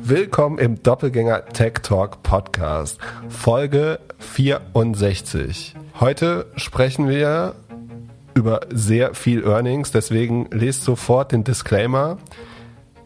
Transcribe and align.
Willkommen 0.00 0.58
im 0.58 0.82
Doppelgänger 0.82 1.46
Tech 1.46 1.74
Talk 1.82 2.22
Podcast, 2.22 2.98
Folge 3.28 3.98
64. 4.18 5.74
Heute 6.00 6.46
sprechen 6.56 7.08
wir 7.08 7.54
über 8.34 8.60
sehr 8.70 9.14
viel 9.14 9.44
Earnings, 9.44 9.90
deswegen 9.90 10.48
lest 10.50 10.84
sofort 10.84 11.32
den 11.32 11.44
Disclaimer. 11.44 12.18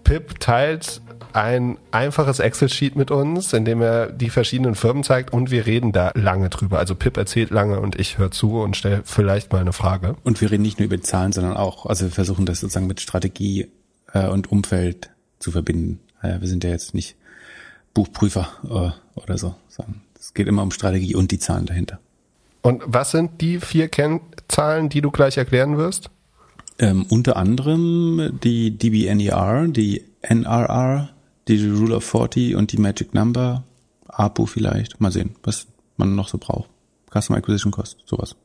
Pip 0.04 0.40
teilt 0.40 1.00
ein 1.32 1.78
einfaches 1.90 2.40
Excel-Sheet 2.40 2.96
mit 2.96 3.10
uns, 3.10 3.52
in 3.52 3.64
dem 3.64 3.80
er 3.80 4.10
die 4.10 4.30
verschiedenen 4.30 4.74
Firmen 4.74 5.04
zeigt 5.04 5.32
und 5.32 5.50
wir 5.50 5.66
reden 5.66 5.92
da 5.92 6.10
lange 6.14 6.50
drüber. 6.50 6.78
Also 6.78 6.94
Pip 6.94 7.16
erzählt 7.16 7.50
lange 7.50 7.80
und 7.80 7.98
ich 7.98 8.18
höre 8.18 8.30
zu 8.30 8.60
und 8.60 8.76
stelle 8.76 9.02
vielleicht 9.04 9.52
mal 9.52 9.60
eine 9.60 9.72
Frage. 9.72 10.16
Und 10.24 10.40
wir 10.40 10.50
reden 10.50 10.62
nicht 10.62 10.78
nur 10.78 10.86
über 10.86 11.00
Zahlen, 11.00 11.32
sondern 11.32 11.56
auch, 11.56 11.86
also 11.86 12.06
wir 12.06 12.12
versuchen 12.12 12.46
das 12.46 12.60
sozusagen 12.60 12.86
mit 12.86 13.00
Strategie 13.00 13.70
äh, 14.12 14.26
und 14.26 14.50
Umfeld 14.50 15.10
zu 15.38 15.52
verbinden. 15.52 16.00
Äh, 16.22 16.40
wir 16.40 16.48
sind 16.48 16.64
ja 16.64 16.70
jetzt 16.70 16.94
nicht 16.94 17.16
Buchprüfer 17.94 18.48
äh, 18.64 19.20
oder 19.20 19.38
so, 19.38 19.54
es 20.18 20.34
geht 20.34 20.46
immer 20.46 20.62
um 20.62 20.70
Strategie 20.70 21.14
und 21.14 21.30
die 21.30 21.38
Zahlen 21.38 21.66
dahinter. 21.66 21.98
Und 22.62 22.82
was 22.86 23.10
sind 23.10 23.40
die 23.40 23.58
vier 23.58 23.88
Kennzahlen, 23.88 24.90
die 24.90 25.00
du 25.00 25.10
gleich 25.10 25.38
erklären 25.38 25.78
wirst? 25.78 26.10
Ähm, 26.78 27.06
unter 27.08 27.36
anderem 27.36 28.38
die 28.42 28.76
DBNER, 28.76 29.68
die 29.68 30.04
NRR, 30.22 31.10
die 31.48 31.68
Rule 31.68 31.96
of 31.96 32.04
40 32.04 32.54
und 32.54 32.72
die 32.72 32.78
Magic 32.78 33.14
Number, 33.14 33.64
APU 34.08 34.46
vielleicht. 34.46 35.00
Mal 35.00 35.10
sehen, 35.10 35.36
was 35.42 35.66
man 35.96 36.14
noch 36.14 36.28
so 36.28 36.38
braucht. 36.38 36.68
Customer 37.12 37.38
Acquisition 37.38 37.72
Cost, 37.72 37.98
sowas. 38.06 38.36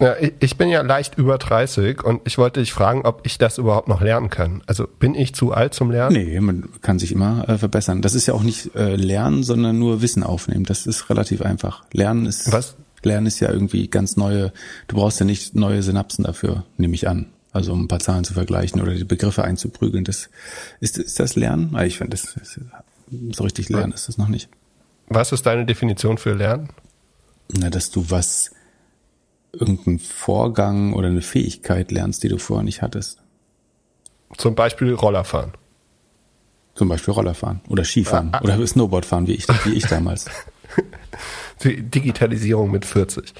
Ja, 0.00 0.14
ich 0.38 0.56
bin 0.56 0.68
ja 0.68 0.82
leicht 0.82 1.18
über 1.18 1.38
30 1.38 2.04
und 2.04 2.20
ich 2.24 2.38
wollte 2.38 2.60
dich 2.60 2.72
fragen, 2.72 3.02
ob 3.04 3.20
ich 3.24 3.36
das 3.36 3.58
überhaupt 3.58 3.88
noch 3.88 4.00
lernen 4.00 4.30
kann. 4.30 4.62
Also 4.66 4.86
bin 4.86 5.16
ich 5.16 5.34
zu 5.34 5.52
alt 5.52 5.74
zum 5.74 5.90
Lernen? 5.90 6.14
Nee, 6.14 6.38
man 6.40 6.68
kann 6.82 7.00
sich 7.00 7.10
immer 7.10 7.48
äh, 7.48 7.58
verbessern. 7.58 8.00
Das 8.00 8.14
ist 8.14 8.26
ja 8.26 8.34
auch 8.34 8.44
nicht 8.44 8.76
äh, 8.76 8.94
Lernen, 8.94 9.42
sondern 9.42 9.78
nur 9.78 10.00
Wissen 10.00 10.22
aufnehmen. 10.22 10.64
Das 10.64 10.86
ist 10.86 11.10
relativ 11.10 11.42
einfach. 11.42 11.82
Lernen 11.92 12.26
ist 12.26 12.52
Was? 12.52 12.76
Lernen 13.02 13.26
ist 13.26 13.40
ja 13.40 13.50
irgendwie 13.50 13.88
ganz 13.88 14.16
neue. 14.16 14.52
Du 14.86 14.96
brauchst 14.96 15.18
ja 15.20 15.26
nicht 15.26 15.54
neue 15.54 15.82
Synapsen 15.82 16.24
dafür, 16.24 16.64
nehme 16.76 16.94
ich 16.94 17.08
an. 17.08 17.26
Also 17.52 17.72
um 17.72 17.84
ein 17.84 17.88
paar 17.88 18.00
Zahlen 18.00 18.24
zu 18.24 18.34
vergleichen 18.34 18.80
oder 18.80 18.94
die 18.94 19.04
Begriffe 19.04 19.42
einzuprügeln. 19.42 20.04
Das 20.04 20.30
ist, 20.80 20.98
ist 20.98 21.18
das 21.18 21.34
Lernen? 21.34 21.70
Ah, 21.74 21.84
ich 21.84 21.98
finde, 21.98 22.10
das, 22.10 22.34
das 22.34 22.60
so 23.32 23.42
richtig 23.42 23.68
Lernen 23.68 23.92
ist 23.92 24.08
das 24.08 24.18
noch 24.18 24.28
nicht. 24.28 24.48
Was 25.08 25.32
ist 25.32 25.46
deine 25.46 25.64
Definition 25.64 26.18
für 26.18 26.34
Lernen? 26.34 26.68
Na, 27.50 27.70
dass 27.70 27.90
du 27.90 28.10
was 28.10 28.50
irgendeinen 29.52 29.98
Vorgang 29.98 30.92
oder 30.92 31.08
eine 31.08 31.22
Fähigkeit 31.22 31.90
lernst, 31.90 32.22
die 32.22 32.28
du 32.28 32.38
vorher 32.38 32.64
nicht 32.64 32.82
hattest. 32.82 33.22
Zum 34.36 34.54
Beispiel 34.54 34.94
Rollerfahren. 34.94 35.52
Zum 36.74 36.88
Beispiel 36.88 37.14
Rollerfahren 37.14 37.60
oder 37.68 37.84
Skifahren 37.84 38.30
ah, 38.32 38.38
ah. 38.38 38.44
oder 38.44 38.66
Snowboardfahren, 38.66 39.26
wie 39.26 39.34
ich, 39.34 39.48
wie 39.64 39.74
ich 39.74 39.86
damals. 39.86 40.26
Die 41.64 41.82
Digitalisierung 41.82 42.70
mit 42.70 42.84
40. 42.84 43.34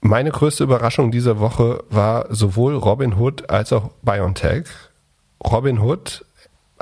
Meine 0.00 0.30
größte 0.30 0.64
Überraschung 0.64 1.12
dieser 1.12 1.38
Woche 1.38 1.84
war 1.88 2.34
sowohl 2.34 2.74
Robinhood 2.74 3.48
als 3.50 3.72
auch 3.72 3.90
BioNTech. 4.02 4.64
Robinhood 5.44 6.24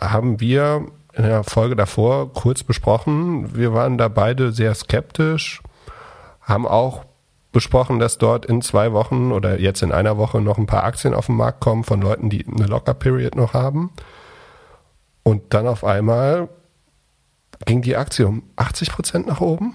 haben 0.00 0.40
wir 0.40 0.86
in 1.14 1.24
der 1.24 1.44
Folge 1.44 1.76
davor 1.76 2.32
kurz 2.32 2.62
besprochen. 2.62 3.54
Wir 3.54 3.74
waren 3.74 3.98
da 3.98 4.08
beide 4.08 4.52
sehr 4.52 4.74
skeptisch, 4.74 5.60
haben 6.40 6.66
auch 6.66 7.04
besprochen, 7.52 7.98
dass 7.98 8.18
dort 8.18 8.46
in 8.46 8.62
zwei 8.62 8.92
Wochen 8.92 9.30
oder 9.30 9.60
jetzt 9.60 9.82
in 9.82 9.92
einer 9.92 10.16
Woche 10.16 10.40
noch 10.40 10.58
ein 10.58 10.66
paar 10.66 10.84
Aktien 10.84 11.14
auf 11.14 11.26
den 11.26 11.36
Markt 11.36 11.60
kommen 11.60 11.84
von 11.84 12.00
Leuten, 12.00 12.30
die 12.30 12.46
eine 12.46 12.66
Locker-Period 12.66 13.36
noch 13.36 13.52
haben. 13.52 13.90
Und 15.22 15.54
dann 15.54 15.66
auf 15.66 15.84
einmal 15.84 16.48
ging 17.64 17.82
die 17.82 17.96
Aktie 17.96 18.26
um 18.26 18.42
80 18.56 18.90
Prozent 18.90 19.26
nach 19.26 19.40
oben. 19.40 19.74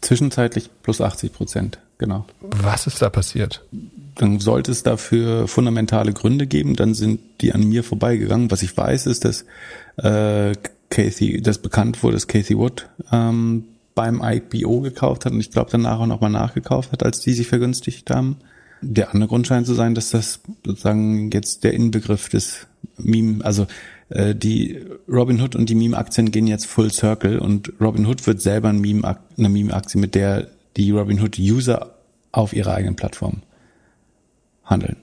Zwischenzeitlich 0.00 0.70
plus 0.82 1.00
80 1.00 1.32
Prozent, 1.32 1.78
genau. 1.98 2.26
Was 2.40 2.86
ist 2.86 3.00
da 3.00 3.08
passiert? 3.08 3.64
Dann 4.16 4.40
sollte 4.40 4.72
es 4.72 4.82
dafür 4.82 5.46
fundamentale 5.48 6.12
Gründe 6.12 6.46
geben, 6.46 6.76
dann 6.76 6.94
sind 6.94 7.20
die 7.40 7.52
an 7.52 7.62
mir 7.68 7.84
vorbeigegangen. 7.84 8.50
Was 8.50 8.62
ich 8.62 8.76
weiß, 8.76 9.06
ist, 9.06 9.24
dass 9.24 9.44
äh, 9.96 10.54
Casey, 10.90 11.40
das 11.40 11.58
bekannt 11.58 12.02
wurde, 12.02 12.14
dass 12.14 12.26
Casey 12.26 12.56
Wood 12.58 12.88
ähm, 13.12 13.64
beim 14.00 14.22
IPO 14.24 14.80
gekauft 14.80 15.26
hat 15.26 15.34
und 15.34 15.40
ich 15.40 15.50
glaube 15.50 15.68
danach 15.70 16.00
auch 16.00 16.06
nochmal 16.06 16.30
nachgekauft 16.30 16.90
hat, 16.90 17.02
als 17.02 17.20
die 17.20 17.34
sich 17.34 17.48
vergünstigt 17.48 18.08
haben. 18.08 18.38
Der 18.80 19.12
andere 19.12 19.28
Grund 19.28 19.46
scheint 19.46 19.66
zu 19.66 19.74
sein, 19.74 19.94
dass 19.94 20.08
das 20.08 20.40
sozusagen 20.64 21.30
jetzt 21.30 21.64
der 21.64 21.74
Inbegriff 21.74 22.30
des 22.30 22.66
Meme, 22.96 23.44
also 23.44 23.66
äh, 24.08 24.34
die 24.34 24.80
Robinhood 25.06 25.54
und 25.54 25.68
die 25.68 25.74
Meme-Aktien 25.74 26.30
gehen 26.30 26.46
jetzt 26.46 26.64
full 26.64 26.90
circle 26.90 27.38
und 27.40 27.74
Robinhood 27.78 28.26
wird 28.26 28.40
selber 28.40 28.70
ein 28.70 28.80
Meme, 28.80 29.18
eine 29.36 29.48
Meme-Aktie, 29.50 30.00
mit 30.00 30.14
der 30.14 30.48
die 30.78 30.92
Robinhood-User 30.92 31.94
auf 32.32 32.54
ihrer 32.54 32.72
eigenen 32.72 32.96
Plattform 32.96 33.42
handeln. 34.64 34.96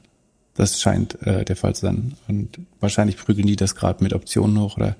Das 0.56 0.82
scheint 0.82 1.22
äh, 1.22 1.46
der 1.46 1.56
Fall 1.56 1.76
zu 1.76 1.82
sein. 1.82 2.16
Und 2.28 2.58
wahrscheinlich 2.80 3.16
prügeln 3.18 3.46
die 3.46 3.58
das 3.58 3.76
gerade 3.76 4.04
mit 4.04 4.14
Optionen 4.14 4.60
hoch 4.60 4.78
oder 4.78 4.96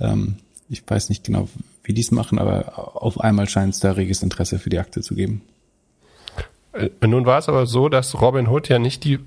ähm, 0.00 0.36
ich 0.68 0.82
weiß 0.86 1.08
nicht 1.08 1.24
genau, 1.24 1.48
wie 1.84 1.94
die 1.94 2.00
es 2.00 2.10
machen, 2.10 2.38
aber 2.38 3.02
auf 3.02 3.20
einmal 3.20 3.48
scheint 3.48 3.74
es 3.74 3.80
da 3.80 3.92
reges 3.92 4.22
Interesse 4.22 4.58
für 4.58 4.70
die 4.70 4.78
Aktie 4.78 5.02
zu 5.02 5.14
geben. 5.14 5.42
Äh, 6.72 6.90
nun 7.06 7.26
war 7.26 7.38
es 7.38 7.48
aber 7.48 7.66
so, 7.66 7.88
dass 7.88 8.20
Robin 8.20 8.48
Hood 8.48 8.68
ja 8.68 8.78
nicht 8.78 9.04
die 9.04 9.20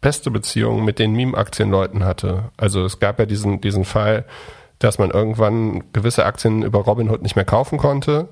beste 0.00 0.30
Beziehung 0.30 0.84
mit 0.84 0.98
den 0.98 1.12
Meme-Aktienleuten 1.12 2.04
hatte. 2.04 2.50
Also 2.56 2.84
es 2.84 2.98
gab 2.98 3.18
ja 3.18 3.26
diesen, 3.26 3.60
diesen 3.60 3.84
Fall, 3.84 4.24
dass 4.78 4.98
man 4.98 5.10
irgendwann 5.10 5.92
gewisse 5.92 6.24
Aktien 6.24 6.62
über 6.62 6.80
Robinhood 6.80 7.22
nicht 7.22 7.36
mehr 7.36 7.44
kaufen 7.44 7.78
konnte 7.78 8.28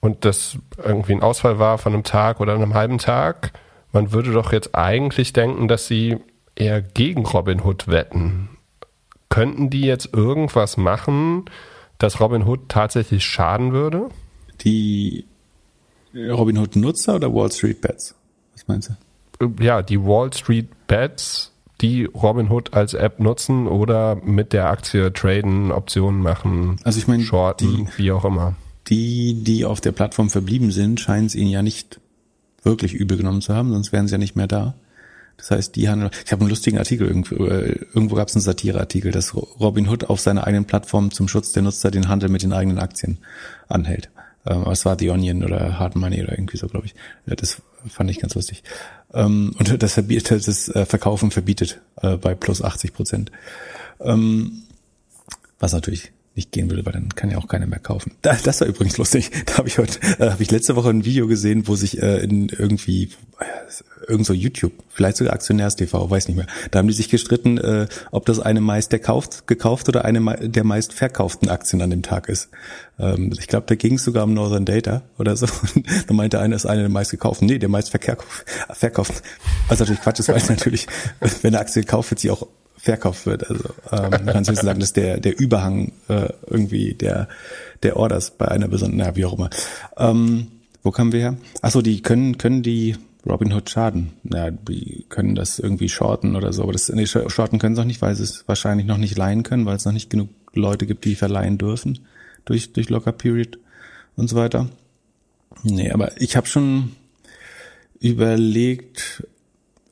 und 0.00 0.24
das 0.24 0.56
irgendwie 0.82 1.12
ein 1.12 1.22
Ausfall 1.22 1.58
war 1.58 1.78
von 1.78 1.92
einem 1.92 2.04
Tag 2.04 2.40
oder 2.40 2.54
einem 2.54 2.74
halben 2.74 2.98
Tag. 2.98 3.52
Man 3.92 4.12
würde 4.12 4.32
doch 4.32 4.52
jetzt 4.52 4.74
eigentlich 4.74 5.34
denken, 5.34 5.68
dass 5.68 5.86
sie 5.86 6.18
eher 6.56 6.80
gegen 6.80 7.26
Robinhood 7.26 7.88
wetten. 7.88 8.48
Könnten 9.32 9.70
die 9.70 9.80
jetzt 9.80 10.10
irgendwas 10.12 10.76
machen, 10.76 11.46
dass 11.96 12.20
Robinhood 12.20 12.68
tatsächlich 12.68 13.24
schaden 13.24 13.72
würde? 13.72 14.10
Die 14.60 15.24
Robinhood-Nutzer 16.14 17.14
oder 17.14 17.32
Wall 17.32 17.50
Street 17.50 17.80
Bets? 17.80 18.14
Was 18.52 18.68
meinst 18.68 18.90
du? 19.40 19.54
Ja, 19.58 19.80
die 19.80 19.98
Wall 20.02 20.34
Street 20.34 20.68
Bets, 20.86 21.50
die 21.80 22.04
Robinhood 22.04 22.74
als 22.74 22.92
App 22.92 23.20
nutzen 23.20 23.68
oder 23.68 24.16
mit 24.16 24.52
der 24.52 24.66
Aktie 24.66 25.10
traden, 25.14 25.72
Optionen 25.72 26.20
machen, 26.20 26.76
also 26.84 26.98
ich 26.98 27.08
meine, 27.08 27.22
shorten, 27.22 27.86
die, 27.86 27.98
wie 27.98 28.12
auch 28.12 28.26
immer. 28.26 28.54
Die, 28.88 29.42
die 29.42 29.64
auf 29.64 29.80
der 29.80 29.92
Plattform 29.92 30.28
verblieben 30.28 30.72
sind, 30.72 31.00
scheinen 31.00 31.24
es 31.24 31.34
ihnen 31.34 31.50
ja 31.50 31.62
nicht 31.62 32.00
wirklich 32.64 32.92
übel 32.92 33.16
genommen 33.16 33.40
zu 33.40 33.54
haben, 33.54 33.72
sonst 33.72 33.92
wären 33.92 34.08
sie 34.08 34.12
ja 34.12 34.18
nicht 34.18 34.36
mehr 34.36 34.46
da. 34.46 34.74
Das 35.42 35.50
heißt, 35.50 35.74
die 35.74 35.88
handeln. 35.88 36.12
Ich 36.24 36.30
habe 36.30 36.42
einen 36.42 36.50
lustigen 36.50 36.78
Artikel 36.78 37.08
irgendwo, 37.08 37.34
äh, 37.46 37.74
irgendwo 37.92 38.14
gab 38.14 38.28
es 38.28 38.36
einen 38.36 38.42
Satireartikel, 38.42 39.10
dass 39.10 39.34
Robin 39.34 39.88
Hood 39.88 40.04
auf 40.04 40.20
seiner 40.20 40.46
eigenen 40.46 40.66
Plattform 40.66 41.10
zum 41.10 41.26
Schutz 41.26 41.50
der 41.50 41.64
Nutzer 41.64 41.90
den 41.90 42.06
Handel 42.06 42.28
mit 42.28 42.44
den 42.44 42.52
eigenen 42.52 42.78
Aktien 42.78 43.18
anhält. 43.68 44.08
Ähm, 44.46 44.64
es 44.70 44.84
war 44.84 44.96
The 44.96 45.10
Onion 45.10 45.42
oder 45.42 45.80
Hard 45.80 45.96
Money 45.96 46.22
oder 46.22 46.30
irgendwie 46.30 46.58
so, 46.58 46.68
glaube 46.68 46.86
ich. 46.86 46.94
Das 47.26 47.60
fand 47.88 48.08
ich 48.08 48.20
ganz 48.20 48.36
lustig. 48.36 48.62
Ähm, 49.12 49.52
und 49.58 49.82
das 49.82 49.94
verbietet, 49.94 50.46
das 50.46 50.68
äh, 50.68 50.86
Verkaufen 50.86 51.32
verbietet 51.32 51.80
äh, 52.00 52.16
bei 52.16 52.36
plus 52.36 52.62
80 52.62 52.92
Prozent. 52.92 53.32
Ähm, 53.98 54.62
was 55.58 55.72
natürlich 55.72 56.12
nicht 56.34 56.50
gehen 56.52 56.70
würde, 56.70 56.86
weil 56.86 56.94
dann 56.94 57.14
kann 57.14 57.30
ja 57.30 57.36
auch 57.36 57.46
keiner 57.46 57.66
mehr 57.66 57.78
kaufen. 57.78 58.12
Das 58.22 58.60
war 58.60 58.68
übrigens 58.68 58.96
lustig. 58.96 59.30
Da 59.46 59.58
habe 59.58 59.68
ich 59.68 59.78
heute, 59.78 59.98
äh, 60.18 60.30
habe 60.30 60.42
ich 60.42 60.50
letzte 60.50 60.76
Woche 60.76 60.88
ein 60.88 61.04
Video 61.04 61.26
gesehen, 61.26 61.68
wo 61.68 61.74
sich 61.74 62.00
äh, 62.00 62.22
in 62.22 62.48
irgendwie 62.48 63.10
äh, 63.38 63.44
irgend 64.08 64.26
so 64.26 64.32
YouTube, 64.32 64.72
vielleicht 64.88 65.16
sogar 65.18 65.34
Aktionärs 65.34 65.76
TV, 65.76 66.08
weiß 66.08 66.28
nicht 66.28 66.36
mehr. 66.36 66.46
Da 66.70 66.78
haben 66.78 66.88
die 66.88 66.94
sich 66.94 67.08
gestritten, 67.08 67.58
äh, 67.58 67.86
ob 68.10 68.24
das 68.24 68.40
eine 68.40 68.60
meist 68.60 68.92
der 68.92 68.98
kauft, 68.98 69.46
gekauft 69.46 69.88
oder 69.88 70.04
eine 70.04 70.48
der 70.48 70.64
meist 70.64 70.92
verkauften 70.94 71.48
Aktien 71.48 71.82
an 71.82 71.90
dem 71.90 72.02
Tag 72.02 72.28
ist. 72.28 72.48
Ähm, 72.98 73.32
ich 73.38 73.48
glaube, 73.48 73.66
da 73.66 73.74
ging 73.74 73.94
es 73.94 74.04
sogar 74.04 74.24
um 74.24 74.32
Northern 74.32 74.64
Data 74.64 75.02
oder 75.18 75.36
so. 75.36 75.46
da 76.06 76.14
meinte 76.14 76.40
einer, 76.40 76.56
ist 76.56 76.66
eine 76.66 76.82
der 76.82 76.90
meist 76.90 77.10
gekauften. 77.10 77.46
Nee, 77.46 77.58
der 77.58 77.68
meist 77.68 77.90
verkauft. 77.90 79.22
Was 79.68 79.78
natürlich 79.80 80.00
Quatsch 80.00 80.20
ist, 80.20 80.28
weil 80.28 80.42
natürlich, 80.48 80.86
wenn 81.20 81.54
eine 81.54 81.60
Aktie 81.60 81.82
gekauft 81.82 82.10
wird, 82.10 82.20
sie 82.20 82.30
auch 82.30 82.46
verkauft 82.82 83.26
wird. 83.26 83.48
Also 83.48 83.64
ähm, 83.92 84.10
man 84.10 84.26
kann 84.26 84.38
höchstens 84.38 84.60
sagen, 84.60 84.80
dass 84.80 84.92
der 84.92 85.20
der 85.20 85.38
Überhang 85.38 85.92
äh, 86.08 86.30
irgendwie 86.48 86.94
der 86.94 87.28
der 87.84 87.96
Orders 87.96 88.32
bei 88.32 88.48
einer 88.48 88.66
besonderen, 88.66 89.06
ja, 89.06 89.16
wie 89.16 89.24
auch 89.24 89.34
immer. 89.34 89.50
Ähm, 89.96 90.48
wo 90.82 90.90
kamen 90.90 91.12
wir 91.12 91.20
her? 91.20 91.36
Achso, 91.62 91.80
die 91.80 92.02
können 92.02 92.38
können 92.38 92.64
die 92.64 92.96
Robinhood 93.24 93.70
schaden. 93.70 94.14
Ja, 94.24 94.50
die 94.50 95.06
können 95.08 95.36
das 95.36 95.60
irgendwie 95.60 95.88
shorten 95.88 96.34
oder 96.34 96.52
so, 96.52 96.64
aber 96.64 96.72
das 96.72 96.88
nee, 96.88 97.06
shorten 97.06 97.60
können 97.60 97.76
sie 97.76 97.82
auch 97.82 97.86
nicht, 97.86 98.02
weil 98.02 98.16
sie 98.16 98.24
es 98.24 98.48
wahrscheinlich 98.48 98.84
noch 98.84 98.98
nicht 98.98 99.16
leihen 99.16 99.44
können, 99.44 99.64
weil 99.64 99.76
es 99.76 99.84
noch 99.84 99.92
nicht 99.92 100.10
genug 100.10 100.30
Leute 100.52 100.86
gibt, 100.86 101.04
die 101.04 101.14
verleihen 101.14 101.58
dürfen 101.58 102.00
durch 102.44 102.72
durch 102.72 102.90
Locker 102.90 103.12
Period 103.12 103.60
und 104.16 104.28
so 104.28 104.34
weiter. 104.34 104.68
Nee, 105.62 105.92
aber 105.92 106.20
ich 106.20 106.36
habe 106.36 106.48
schon 106.48 106.96
überlegt, 108.00 109.22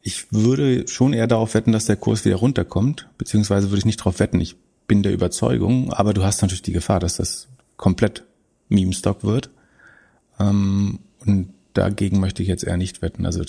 ich 0.03 0.33
würde 0.33 0.89
schon 0.89 1.13
eher 1.13 1.27
darauf 1.27 1.55
wetten, 1.55 1.73
dass 1.73 1.87
der 1.87 1.97
Kurs 1.97 2.25
wieder 2.25 2.37
runterkommt, 2.37 3.09
beziehungsweise 3.19 3.71
würde 3.71 3.79
ich 3.79 3.85
nicht 3.85 4.01
darauf 4.01 4.19
wetten. 4.19 4.41
Ich 4.41 4.57
bin 4.87 5.03
der 5.03 5.13
Überzeugung, 5.13 5.93
aber 5.93 6.15
du 6.15 6.25
hast 6.25 6.43
natürlich 6.43 6.63
die 6.63 6.73
Gefahr, 6.73 7.01
dass 7.01 7.17
das 7.17 7.49
komplett 7.77 8.25
Meme-Stock 8.69 9.25
wird. 9.25 9.51
Ähm, 10.39 11.01
und 11.25 11.51
dagegen 11.75 12.19
möchte 12.19 12.43
ich 12.43 12.49
jetzt 12.49 12.65
eher 12.65 12.77
nicht 12.77 13.03
wetten. 13.03 13.27
Also 13.27 13.45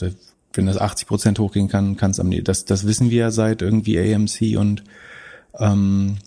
wenn 0.54 0.66
das 0.66 0.78
80 0.78 1.08
Prozent 1.08 1.40
hochgehen 1.40 1.70
kann, 1.70 1.96
kann 1.96 2.12
es 2.12 2.20
am 2.20 2.32
das 2.44 2.66
das 2.66 2.86
wissen 2.86 3.10
wir 3.10 3.20
ja 3.20 3.32
seit 3.32 3.62
irgendwie 3.62 3.98
AMC 3.98 4.58
und 4.58 4.84
ähm, 5.58 6.18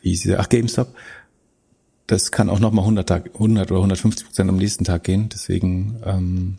wie 0.00 0.10
hieß 0.10 0.30
ach 0.38 0.48
GameStop. 0.48 0.94
Das 2.06 2.30
kann 2.32 2.48
auch 2.48 2.58
noch 2.58 2.72
mal 2.72 2.82
100 2.82 3.06
Tag, 3.06 3.30
100 3.34 3.70
oder 3.70 3.80
150 3.80 4.26
Prozent 4.26 4.48
am 4.48 4.56
nächsten 4.56 4.84
Tag 4.84 5.04
gehen. 5.04 5.28
Deswegen 5.28 6.00
ähm, 6.06 6.58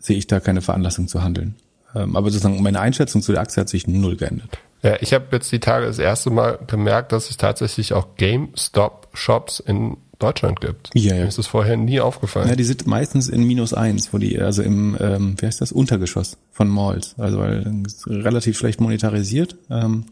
sehe 0.00 0.16
ich 0.16 0.26
da 0.26 0.40
keine 0.40 0.62
Veranlassung 0.62 1.06
zu 1.06 1.22
handeln. 1.22 1.54
Ähm, 1.94 2.16
aber 2.16 2.30
sozusagen 2.30 2.62
meine 2.62 2.80
Einschätzung 2.80 3.22
zu 3.22 3.32
der 3.32 3.40
Aktie 3.40 3.60
hat 3.60 3.68
sich 3.68 3.86
null 3.86 4.16
geändert. 4.16 4.58
Ja, 4.82 4.96
ich 5.00 5.12
habe 5.12 5.26
jetzt 5.32 5.52
die 5.52 5.60
Tage 5.60 5.86
das 5.86 5.98
erste 5.98 6.30
Mal 6.30 6.58
bemerkt, 6.66 7.12
dass 7.12 7.28
es 7.30 7.36
tatsächlich 7.36 7.92
auch 7.92 8.16
GameStop-Shops 8.16 9.60
in 9.60 9.98
Deutschland 10.18 10.60
gibt. 10.60 10.90
Ja, 10.94 11.14
ja. 11.14 11.22
Mir 11.22 11.28
ist 11.28 11.38
es 11.38 11.46
vorher 11.46 11.76
nie 11.76 12.00
aufgefallen. 12.00 12.48
Ja, 12.48 12.56
die 12.56 12.64
sind 12.64 12.86
meistens 12.86 13.28
in 13.28 13.44
minus 13.44 13.74
eins, 13.74 14.12
wo 14.12 14.18
die, 14.18 14.40
also 14.40 14.62
im, 14.62 14.96
ähm, 15.00 15.34
wie 15.38 15.46
heißt 15.46 15.60
das, 15.60 15.72
Untergeschoss 15.72 16.38
von 16.52 16.68
Malls. 16.68 17.14
Also 17.18 17.38
weil 17.38 17.82
es 17.86 18.06
relativ 18.06 18.56
schlecht 18.56 18.80
monetarisiert 18.80 19.56
ähm, 19.70 20.06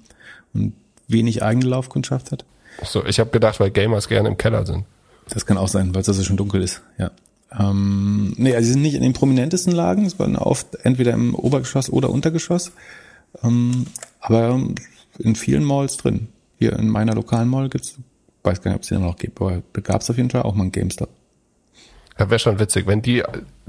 und 0.52 0.75
wenig 1.08 1.43
eigene 1.43 1.67
Laufkundschaft 1.67 2.32
hat. 2.32 2.44
So, 2.85 3.05
ich 3.05 3.20
habe 3.20 3.31
gedacht, 3.31 3.61
weil 3.61 3.70
Gamers 3.70 4.08
gerne 4.08 4.29
im 4.29 4.37
Keller 4.37 4.67
sind. 4.67 4.85
Das 5.31 5.46
kann 5.46 5.58
auch 5.58 5.69
sein, 5.69 5.94
weil 5.94 6.02
es 6.02 6.08
also 6.08 6.23
schon 6.23 6.37
dunkel 6.37 6.62
ist, 6.62 6.82
ja. 6.99 7.11
Ähm, 7.59 8.35
nee, 8.37 8.55
also 8.55 8.67
sie 8.67 8.73
sind 8.73 8.83
nicht 8.83 8.95
in 8.95 9.03
den 9.03 9.12
prominentesten 9.12 9.73
Lagen, 9.73 10.11
waren 10.19 10.37
oft 10.37 10.75
entweder 10.85 11.12
im 11.12 11.35
Obergeschoss 11.35 11.91
oder 11.91 12.11
Untergeschoss. 12.11 12.73
Ähm, 13.43 13.87
aber 14.21 14.61
in 15.19 15.35
vielen 15.35 15.65
Malls 15.65 15.97
drin. 15.97 16.29
Hier 16.59 16.73
in 16.79 16.89
meiner 16.89 17.15
lokalen 17.15 17.49
Mall 17.49 17.69
gibt's, 17.69 17.97
weiß 18.43 18.62
gar 18.62 18.71
nicht, 18.71 18.77
ob 18.77 18.83
es 18.83 18.89
die 18.89 18.99
noch 18.99 19.17
gibt, 19.17 19.41
aber 19.41 19.62
da 19.73 19.81
gab's 19.81 20.11
auf 20.11 20.17
jeden 20.17 20.31
Fall 20.31 20.43
auch 20.43 20.55
mal 20.55 20.62
einen 20.62 20.73
GameStop. 20.73 21.11
Ja, 22.19 22.31
wäre 22.31 22.39
schon 22.39 22.59
witzig, 22.59 22.87
wenn 22.87 23.00
die 23.00 23.23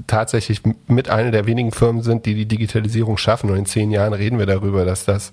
tatsächlich 0.06 0.62
mit 0.88 1.08
einer 1.08 1.30
der 1.30 1.46
wenigen 1.46 1.70
Firmen 1.70 2.02
sind, 2.02 2.26
die 2.26 2.34
die 2.34 2.46
Digitalisierung 2.46 3.16
schaffen. 3.16 3.48
Und 3.48 3.56
in 3.56 3.66
zehn 3.66 3.92
Jahren 3.92 4.12
reden 4.12 4.38
wir 4.38 4.46
darüber, 4.46 4.84
dass 4.84 5.04
das 5.04 5.30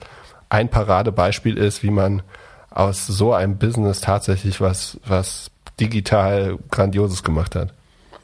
ein 0.50 0.70
Paradebeispiel 0.70 1.58
ist, 1.58 1.82
wie 1.82 1.90
man 1.90 2.22
aus 2.70 3.08
so 3.08 3.34
einem 3.34 3.58
Business 3.58 4.02
tatsächlich 4.02 4.62
was, 4.62 5.00
was 5.06 5.50
digital 5.80 6.60
Grandioses 6.70 7.24
gemacht 7.24 7.56
hat. 7.56 7.74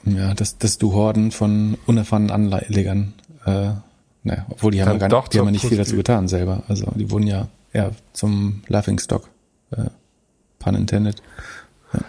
Ja, 0.06 0.34
dass, 0.34 0.58
dass 0.58 0.78
du 0.78 0.94
Horden 0.94 1.32
von 1.32 1.78
unerfahrenen 1.86 2.32
Anlegern, 2.32 3.14
äh, 3.46 3.72
naja, 4.24 4.46
obwohl 4.50 4.72
die 4.72 4.82
haben 4.82 5.00
ja, 5.00 5.08
gar 5.08 5.22
nicht, 5.22 5.34
die 5.34 5.40
haben 5.40 5.46
ja 5.46 5.52
nicht 5.52 5.66
viel 5.66 5.78
dazu 5.78 5.96
getan 5.96 6.28
selber. 6.28 6.64
Also 6.68 6.92
die 6.96 7.10
wurden 7.10 7.28
ja 7.28 7.48
eher 7.72 7.92
zum 8.14 8.64
Laughing 8.68 9.00
Stock, 9.00 9.30
äh, 9.72 9.86
pun 10.60 10.76
intended. 10.76 11.22
Ja. 11.94 12.00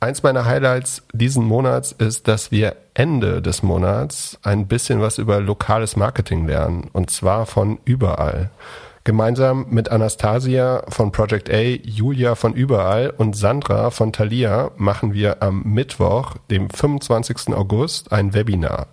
Eins 0.00 0.22
meiner 0.22 0.44
Highlights 0.44 1.02
diesen 1.12 1.44
Monats 1.44 1.92
ist, 1.92 2.28
dass 2.28 2.50
wir 2.50 2.76
Ende 2.94 3.42
des 3.42 3.62
Monats 3.62 4.38
ein 4.42 4.66
bisschen 4.66 5.00
was 5.00 5.18
über 5.18 5.40
lokales 5.40 5.96
Marketing 5.96 6.46
lernen. 6.46 6.90
Und 6.92 7.10
zwar 7.10 7.46
von 7.46 7.78
überall. 7.84 8.50
Gemeinsam 9.04 9.66
mit 9.68 9.90
Anastasia 9.90 10.84
von 10.88 11.10
Project 11.10 11.50
A, 11.50 11.60
Julia 11.60 12.36
von 12.36 12.52
Überall 12.54 13.10
und 13.10 13.34
Sandra 13.34 13.90
von 13.90 14.12
Thalia 14.12 14.70
machen 14.76 15.12
wir 15.12 15.42
am 15.42 15.64
Mittwoch, 15.64 16.36
dem 16.52 16.70
25. 16.70 17.52
August, 17.52 18.12
ein 18.12 18.32
Webinar. 18.32 18.86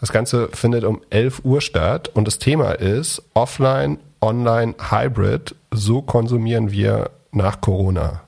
Das 0.00 0.10
Ganze 0.10 0.48
findet 0.48 0.82
um 0.82 1.00
11 1.10 1.44
Uhr 1.44 1.60
statt 1.60 2.08
und 2.12 2.26
das 2.26 2.40
Thema 2.40 2.72
ist 2.72 3.22
Offline, 3.34 4.00
Online, 4.20 4.74
Hybrid. 4.90 5.54
So 5.70 6.02
konsumieren 6.02 6.72
wir 6.72 7.12
nach 7.30 7.60
Corona. 7.60 8.22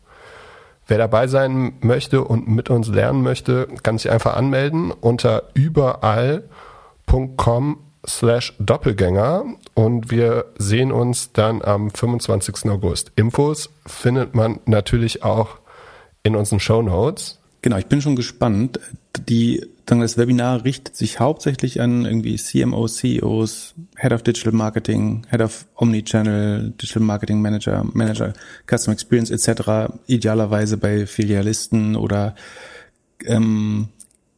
Wer 0.86 0.98
dabei 0.98 1.26
sein 1.26 1.72
möchte 1.80 2.22
und 2.22 2.46
mit 2.46 2.70
uns 2.70 2.86
lernen 2.86 3.22
möchte, 3.22 3.66
kann 3.82 3.98
sich 3.98 4.08
einfach 4.08 4.36
anmelden 4.36 4.92
unter 4.92 5.48
überall.com 5.54 6.44
slash 8.06 8.54
Doppelgänger 8.58 9.44
und 9.74 10.10
wir 10.10 10.46
sehen 10.58 10.92
uns 10.92 11.32
dann 11.32 11.62
am 11.62 11.90
25. 11.90 12.70
August. 12.70 13.12
Infos 13.16 13.70
findet 13.86 14.34
man 14.34 14.60
natürlich 14.66 15.22
auch 15.22 15.58
in 16.22 16.36
unseren 16.36 16.60
Show 16.60 16.82
Notes. 16.82 17.38
Genau, 17.62 17.76
ich 17.76 17.86
bin 17.86 18.00
schon 18.00 18.16
gespannt. 18.16 18.78
Die, 19.28 19.66
das 19.84 20.16
Webinar 20.16 20.64
richtet 20.64 20.94
sich 20.94 21.18
hauptsächlich 21.18 21.80
an 21.80 22.04
irgendwie 22.04 22.36
CMOs, 22.36 22.96
CEOs, 22.98 23.74
Head 23.96 24.12
of 24.12 24.22
Digital 24.22 24.52
Marketing, 24.52 25.26
Head 25.30 25.40
of 25.40 25.66
Omnichannel, 25.74 26.70
Digital 26.80 27.02
Marketing 27.02 27.40
Manager, 27.40 27.84
Manager, 27.92 28.32
Customer 28.68 28.92
Experience 28.92 29.30
etc. 29.30 29.92
Idealerweise 30.06 30.76
bei 30.76 31.06
Filialisten 31.06 31.96
oder 31.96 32.36
ähm, 33.24 33.88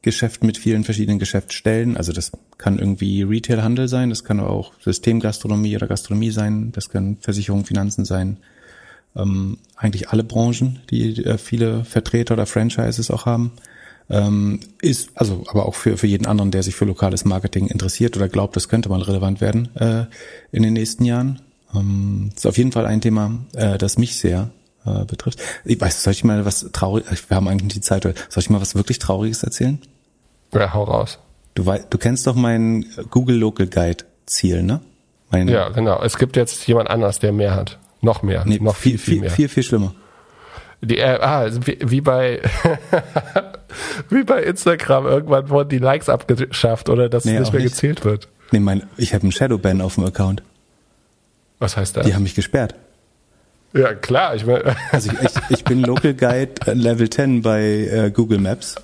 Geschäft 0.03 0.43
mit 0.43 0.57
vielen 0.57 0.85
verschiedenen 0.85 1.19
Geschäftsstellen. 1.19 1.97
Also 1.97 2.13
das 2.13 2.33
kann 2.57 2.79
irgendwie 2.79 3.23
Retailhandel 3.23 3.89
sein, 3.89 4.11
das 4.11 4.25
kann 4.25 4.41
aber 4.41 4.51
auch 4.51 4.73
Systemgastronomie 4.81 5.77
oder 5.77 5.87
Gastronomie 5.87 6.31
sein, 6.31 6.73
das 6.73 6.89
kann 6.89 7.19
Versicherung, 7.21 7.67
Finanzen 7.67 8.05
sein. 8.05 8.39
Ähm, 9.15 9.59
eigentlich 9.77 10.09
alle 10.09 10.25
Branchen, 10.25 10.81
die 10.91 11.25
äh, 11.25 11.37
viele 11.37 11.85
Vertreter 11.85 12.35
oder 12.35 12.47
Franchises 12.47 13.11
auch 13.11 13.27
haben. 13.27 13.53
Ähm, 14.09 14.61
ist 14.81 15.11
also 15.15 15.45
aber 15.49 15.67
auch 15.67 15.75
für, 15.75 15.97
für 15.97 16.07
jeden 16.07 16.27
anderen, 16.27 16.51
der 16.51 16.63
sich 16.63 16.75
für 16.75 16.85
lokales 16.85 17.25
Marketing 17.25 17.67
interessiert 17.69 18.17
oder 18.17 18.29
glaubt, 18.29 18.57
das 18.57 18.69
könnte 18.69 18.89
mal 18.89 19.03
relevant 19.03 19.41
werden 19.41 19.75
äh, 19.77 20.07
in 20.51 20.63
den 20.63 20.73
nächsten 20.73 21.05
Jahren. 21.05 21.41
Ähm, 21.75 22.31
ist 22.35 22.47
auf 22.47 22.59
jeden 22.59 22.73
Fall 22.73 22.87
ein 22.87 23.01
Thema, 23.01 23.39
äh, 23.53 23.79
das 23.79 23.99
mich 23.99 24.17
sehr 24.17 24.51
äh, 24.87 25.05
betrifft. 25.05 25.41
Ich 25.65 25.81
weiß, 25.81 26.03
soll 26.03 26.13
ich 26.13 26.25
mal 26.25 26.45
was 26.45 26.69
traurig, 26.73 27.05
wir 27.29 27.37
haben 27.37 27.49
eigentlich 27.49 27.75
die 27.75 27.81
Zeit, 27.81 28.03
soll 28.03 28.15
ich 28.43 28.51
mal 28.51 28.61
was 28.61 28.75
wirklich 28.75 28.99
Trauriges 28.99 29.43
erzählen? 29.43 29.81
Ja, 30.53 30.73
hau 30.75 30.85
raus. 30.85 31.19
Du, 31.55 31.67
weißt, 31.67 31.87
du 31.91 31.99
kennst 31.99 32.27
doch 32.27 32.35
meinen 32.35 32.87
Google 33.11 33.37
Local 33.37 33.67
Guide 33.67 34.05
Ziel, 34.27 34.63
ne? 34.63 34.81
Mein, 35.31 35.49
ja, 35.49 35.69
genau. 35.69 36.03
Es 36.03 36.19
gibt 36.19 36.37
jetzt 36.37 36.67
jemand 36.67 36.91
anders, 36.91 37.19
der 37.19 37.33
mehr 37.33 37.55
hat. 37.55 37.79
Noch 38.01 38.23
mehr. 38.23 38.45
Nee, 38.47 38.59
noch 38.61 38.77
viel, 38.77 38.99
viel, 38.99 39.15
viel 39.15 39.21
mehr. 39.21 39.31
Viel, 39.31 39.49
viel 39.49 39.63
schlimmer. 39.63 39.95
Die, 40.81 40.99
äh, 40.99 41.19
ah, 41.21 41.49
wie, 41.67 41.79
wie 41.83 42.01
bei 42.01 42.41
wie 44.09 44.25
bei 44.25 44.43
Instagram 44.43 45.07
irgendwann 45.07 45.51
wurden 45.51 45.69
die 45.69 45.79
Likes 45.79 46.09
abgeschafft 46.09 46.89
oder 46.89 47.09
dass 47.09 47.27
nee, 47.27 47.39
nicht 47.39 47.53
mehr 47.53 47.63
nicht. 47.63 47.73
gezählt 47.75 48.05
wird. 48.05 48.29
Nee, 48.51 48.61
mein, 48.61 48.85
ich 48.97 49.13
habe 49.13 49.23
einen 49.23 49.33
Shadowban 49.33 49.81
auf 49.83 49.97
dem 49.97 50.05
Account. 50.05 50.43
Was 51.59 51.77
heißt 51.77 51.97
das? 51.97 52.07
Die 52.07 52.15
haben 52.15 52.23
mich 52.23 52.35
gesperrt. 52.35 52.75
Ja, 53.73 53.95
klar. 53.95 54.35
Ich 54.35 54.47
mein 54.47 54.63
also 54.93 55.11
ich, 55.11 55.21
ich, 55.23 55.51
ich 55.51 55.65
bin 55.65 55.83
Local 55.83 56.15
Guide 56.15 56.73
Level 56.73 57.09
10 57.09 57.43
bei 57.43 57.63
äh, 57.63 58.11
Google 58.11 58.39
Maps 58.39 58.77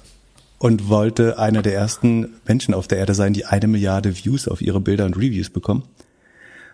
und 0.58 0.88
wollte 0.88 1.38
einer 1.38 1.62
der 1.62 1.74
ersten 1.74 2.34
Menschen 2.46 2.74
auf 2.74 2.88
der 2.88 2.98
Erde 2.98 3.14
sein, 3.14 3.32
die 3.32 3.44
eine 3.44 3.66
Milliarde 3.66 4.16
Views 4.16 4.48
auf 4.48 4.62
ihre 4.62 4.80
Bilder 4.80 5.04
und 5.04 5.16
Reviews 5.16 5.50
bekommen. 5.50 5.84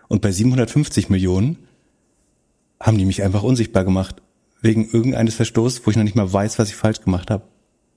Und 0.09 0.21
bei 0.21 0.31
750 0.31 1.09
Millionen 1.09 1.57
haben 2.79 2.99
die 2.99 3.05
mich 3.05 3.23
einfach 3.23 3.43
unsichtbar 3.43 3.85
gemacht. 3.85 4.17
Wegen 4.61 4.89
irgendeines 4.91 5.35
Verstoßes, 5.35 5.85
wo 5.85 5.91
ich 5.91 5.97
noch 5.97 6.05
nicht 6.05 6.15
mal 6.17 6.31
weiß, 6.33 6.59
was 6.59 6.69
ich 6.69 6.77
falsch 6.77 7.01
gemacht 7.01 7.31
habe. 7.31 7.45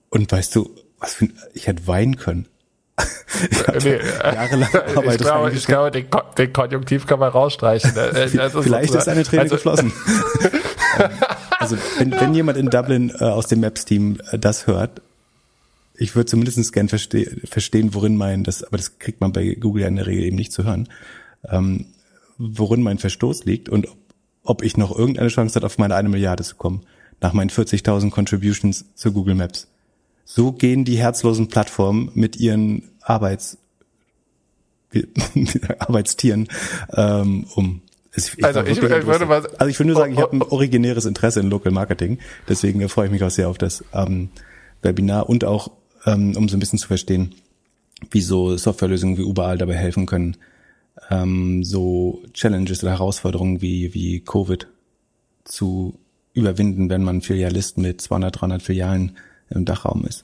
Und 0.10 0.32
weißt 0.32 0.56
du, 0.56 0.70
was 1.00 1.16
für 1.16 1.26
ein, 1.26 1.34
ich 1.54 1.68
hätte 1.68 1.88
weinen 1.88 2.16
können. 2.16 2.48
Nee, 3.84 3.90
äh, 3.90 4.36
jahrelang 4.36 4.70
ich 5.12 5.18
glaube, 5.18 5.52
ich 5.52 5.66
glaube 5.66 5.92
den, 5.92 6.08
den, 6.38 6.54
Konjunktiv 6.54 7.06
kann 7.08 7.20
man 7.20 7.32
rausstreichen. 7.32 7.96
Äh, 7.96 8.28
Vielleicht 8.30 8.96
ist 8.96 9.08
eine 9.08 9.24
Träne 9.24 9.44
also, 9.44 9.56
geflossen. 9.56 9.92
also 11.60 11.78
wenn, 11.98 12.12
wenn 12.12 12.34
jemand 12.34 12.58
in 12.58 12.70
Dublin 12.70 13.10
äh, 13.10 13.24
aus 13.24 13.48
dem 13.48 13.62
Maps-Team 13.62 14.20
äh, 14.32 14.40
das 14.40 14.68
hört, 14.68 15.02
ich 15.98 16.16
würde 16.16 16.28
zumindest 16.28 16.74
gern 16.74 16.90
verste 16.90 17.26
verstehen, 17.46 17.94
worin 17.94 18.18
mein, 18.18 18.44
das, 18.44 18.64
aber 18.64 18.78
das 18.78 19.00
kriegt 19.00 19.22
man 19.22 19.32
bei 19.32 19.56
Google 19.56 19.84
ja 19.84 19.88
in 19.88 19.96
der 19.96 20.08
Regel 20.08 20.26
eben 20.26 20.36
nicht 20.36 20.52
zu 20.52 20.64
hören, 20.64 20.90
ähm, 21.50 21.88
worin 22.38 22.82
mein 22.82 22.98
Verstoß 22.98 23.46
liegt 23.46 23.70
und 23.70 23.88
ob, 23.88 23.98
ob 24.44 24.64
ich 24.64 24.78
noch 24.78 24.98
irgendeine 24.98 25.30
Chance 25.30 25.56
hat, 25.56 25.64
auf 25.64 25.78
meine 25.78 25.96
eine 25.96 26.10
Milliarde 26.10 26.44
zu 26.44 26.56
kommen, 26.56 26.86
nach 27.22 27.34
meinen 27.34 27.50
40.000 27.50 28.12
Contributions 28.12 28.86
zu 28.96 29.12
Google 29.12 29.36
Maps. 29.36 29.68
So 30.26 30.52
gehen 30.52 30.84
die 30.84 30.98
herzlosen 30.98 31.48
Plattformen 31.48 32.12
mit 32.16 32.36
ihren 32.38 32.90
Arbeits 33.02 33.58
Arbeitstieren 35.80 36.48
ähm, 36.94 37.46
um. 37.56 37.82
Ich 38.18 38.44
also, 38.44 38.62
ich, 38.62 38.78
ich 38.78 38.82
würde 38.82 39.26
mal, 39.26 39.46
also 39.58 39.66
ich 39.68 39.78
würde 39.78 39.92
nur 39.92 39.98
sagen, 39.98 40.14
ich 40.14 40.20
habe 40.20 40.36
ein 40.36 40.42
originäres 40.42 41.06
Interesse 41.06 41.42
in 41.42 41.50
Local 41.50 41.72
Marketing, 41.72 42.20
deswegen 42.48 42.88
freue 42.88 43.08
ich 43.08 43.12
mich 43.12 43.24
auch 43.24 43.30
sehr 43.30 43.50
auf 43.50 43.58
das 43.58 43.84
ähm, 43.94 44.30
Webinar 44.82 45.30
und 45.30 45.44
auch 45.44 45.72
ähm, 46.06 46.36
um 46.38 46.48
so 46.48 46.56
ein 46.56 46.60
bisschen 46.60 46.80
zu 46.80 46.88
verstehen, 46.88 47.36
wie 48.12 48.22
so 48.22 48.56
Softwarelösungen 48.56 49.18
wie 49.18 49.24
überall 49.24 49.58
dabei 49.58 49.76
helfen 49.76 50.06
können, 50.06 50.38
ähm, 51.10 51.64
so 51.64 52.22
Challenges 52.34 52.84
oder 52.84 52.94
Herausforderungen 52.94 53.62
wie, 53.62 53.94
wie 53.94 54.22
Covid 54.22 54.68
zu 55.44 56.00
überwinden, 56.34 56.90
wenn 56.90 57.04
man 57.04 57.22
Filialist 57.22 57.78
mit 57.78 58.02
200, 58.02 58.42
300 58.42 58.62
Filialen 58.62 59.18
im 59.50 59.66
Dachraum 59.66 60.06
ist. 60.06 60.24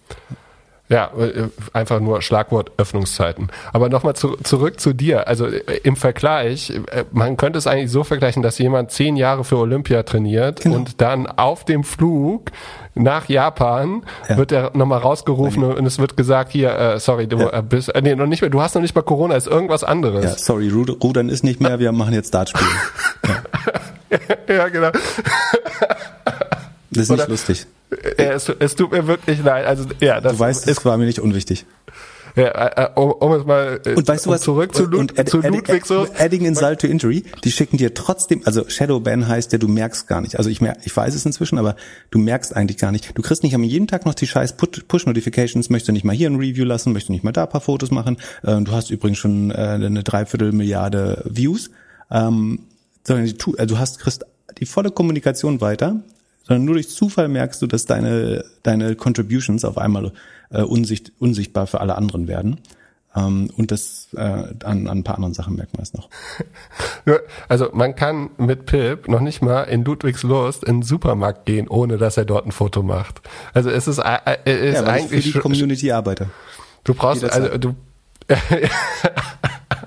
Ja, 0.91 1.09
äh, 1.17 1.47
einfach 1.71 2.01
nur 2.01 2.21
Schlagwort 2.21 2.73
Öffnungszeiten. 2.75 3.47
Aber 3.71 3.87
nochmal 3.87 4.13
zu, 4.13 4.35
zurück 4.43 4.81
zu 4.81 4.91
dir. 4.91 5.25
Also 5.25 5.47
äh, 5.47 5.61
im 5.83 5.95
Vergleich, 5.95 6.69
äh, 6.69 7.05
man 7.11 7.37
könnte 7.37 7.57
es 7.57 7.65
eigentlich 7.65 7.89
so 7.89 8.03
vergleichen, 8.03 8.43
dass 8.43 8.57
jemand 8.57 8.91
zehn 8.91 9.15
Jahre 9.15 9.45
für 9.45 9.57
Olympia 9.57 10.03
trainiert 10.03 10.59
genau. 10.59 10.75
und 10.75 10.99
dann 10.99 11.27
auf 11.27 11.63
dem 11.63 11.85
Flug 11.85 12.51
nach 12.93 13.29
Japan 13.29 14.03
ja. 14.27 14.35
wird 14.35 14.51
er 14.51 14.71
nochmal 14.75 14.99
rausgerufen 14.99 15.63
und 15.63 15.85
es 15.85 15.97
wird 15.97 16.17
gesagt, 16.17 16.51
hier, 16.51 16.77
äh, 16.77 16.99
sorry, 16.99 17.25
du 17.25 17.37
ja. 17.37 17.61
bist, 17.61 17.87
äh, 17.95 18.01
nee, 18.01 18.13
noch 18.13 18.27
nicht 18.27 18.41
mehr, 18.41 18.49
du 18.49 18.59
hast 18.59 18.75
noch 18.75 18.81
nicht 18.81 18.93
mal 18.93 19.01
Corona, 19.01 19.35
ist 19.35 19.47
irgendwas 19.47 19.85
anderes. 19.85 20.25
Ja, 20.25 20.31
sorry, 20.37 20.67
Rudern 20.67 21.29
ist 21.29 21.45
nicht 21.45 21.61
mehr, 21.61 21.79
wir 21.79 21.93
machen 21.93 22.13
jetzt 22.13 22.33
Dartspielen. 22.33 22.67
ja. 23.29 24.17
ja, 24.53 24.67
genau. 24.67 24.91
Das 26.89 27.03
ist 27.03 27.09
nicht 27.09 27.11
Oder, 27.11 27.29
lustig. 27.29 27.65
Ja, 28.17 28.31
es, 28.33 28.47
es, 28.47 28.75
tut 28.75 28.91
mir 28.91 29.05
wirklich 29.07 29.43
leid. 29.43 29.65
Also, 29.65 29.85
ja, 29.99 30.21
das 30.21 30.33
du 30.33 30.39
weißt, 30.39 30.67
es 30.67 30.85
war 30.85 30.97
mir 30.97 31.05
nicht 31.05 31.19
unwichtig. 31.19 31.65
Ja, 32.35 32.45
äh, 32.45 32.83
äh, 32.83 32.89
um, 32.95 33.11
um 33.11 33.33
es 33.33 33.45
mal 33.45 33.81
äh, 33.85 33.93
und 33.93 34.07
weißt 34.07 34.25
du 34.25 34.29
was, 34.29 34.41
zurück 34.41 34.73
zu, 34.73 34.85
und 34.85 35.29
zu 35.29 35.41
Ludwig 35.41 35.85
so. 35.85 36.07
Adding 36.17 36.45
insult 36.45 36.79
to 36.79 36.87
injury, 36.87 37.23
die 37.43 37.51
schicken 37.51 37.77
dir 37.77 37.93
trotzdem, 37.93 38.41
also 38.45 38.69
Shadowban 38.69 39.27
heißt 39.27 39.51
ja, 39.51 39.57
du 39.57 39.67
merkst 39.67 40.07
gar 40.07 40.21
nicht. 40.21 40.37
Also 40.37 40.49
ich 40.49 40.61
mer 40.61 40.77
ich 40.85 40.95
weiß 40.95 41.13
es 41.13 41.25
inzwischen, 41.25 41.57
aber 41.57 41.75
du 42.09 42.19
merkst 42.19 42.55
eigentlich 42.55 42.77
gar 42.77 42.91
nicht. 42.91 43.17
Du 43.17 43.21
kriegst 43.21 43.43
nicht 43.43 43.53
am 43.53 43.63
jeden 43.63 43.87
Tag 43.87 44.05
noch 44.05 44.13
die 44.13 44.27
scheiß 44.27 44.55
Push-Notifications, 44.55 45.69
möchtest 45.69 45.89
du 45.89 45.93
nicht 45.93 46.05
mal 46.05 46.15
hier 46.15 46.29
ein 46.29 46.37
Review 46.37 46.63
lassen, 46.63 46.93
möchtest 46.93 47.09
du 47.09 47.13
nicht 47.13 47.23
mal 47.23 47.33
da 47.33 47.43
ein 47.43 47.49
paar 47.49 47.61
Fotos 47.61 47.91
machen. 47.91 48.17
Du 48.43 48.71
hast 48.71 48.91
übrigens 48.91 49.17
schon 49.17 49.51
eine 49.51 50.03
Dreiviertelmilliarde 50.03 51.23
Views. 51.25 51.69
Ähm, 52.09 52.59
sondern 53.03 53.33
du, 53.37 53.55
also 53.57 53.75
du 53.75 53.79
hast, 53.79 53.99
kriegst 53.99 54.25
die 54.59 54.65
volle 54.65 54.91
Kommunikation 54.91 55.61
weiter 55.61 56.01
sondern 56.43 56.65
nur 56.65 56.75
durch 56.75 56.89
Zufall 56.89 57.27
merkst 57.27 57.61
du, 57.61 57.67
dass 57.67 57.85
deine, 57.85 58.45
deine 58.63 58.95
Contributions 58.95 59.65
auf 59.65 59.77
einmal 59.77 60.11
äh, 60.49 60.61
unsicht, 60.61 61.11
unsichtbar 61.19 61.67
für 61.67 61.81
alle 61.81 61.95
anderen 61.95 62.27
werden. 62.27 62.59
Ähm, 63.15 63.49
und 63.57 63.71
das 63.71 64.07
äh, 64.13 64.19
an, 64.19 64.55
an 64.63 64.87
ein 64.87 65.03
paar 65.03 65.15
anderen 65.15 65.33
Sachen 65.33 65.55
merkt 65.55 65.73
man 65.73 65.83
es 65.83 65.93
noch. 65.93 66.09
Also 67.49 67.69
man 67.73 67.95
kann 67.95 68.29
mit 68.37 68.67
Pip 68.67 69.07
noch 69.07 69.21
nicht 69.21 69.41
mal 69.41 69.63
in 69.63 69.83
Ludwigslust 69.83 70.63
in 70.63 70.77
den 70.77 70.83
Supermarkt 70.83 71.45
gehen, 71.45 71.67
ohne 71.67 71.97
dass 71.97 72.15
er 72.15 72.25
dort 72.25 72.45
ein 72.45 72.51
Foto 72.51 72.83
macht. 72.83 73.21
Also 73.53 73.69
es 73.69 73.87
ist, 73.87 73.97
äh, 73.97 74.37
äh 74.45 74.69
ist 74.69 74.75
ja, 74.75 74.85
eigentlich 74.85 75.31
für 75.31 75.39
die 75.39 75.39
Community-Arbeiter. 75.39 76.27
Du 76.83 76.93
brauchst 76.93 77.23
also 77.23 77.57
du 77.57 77.75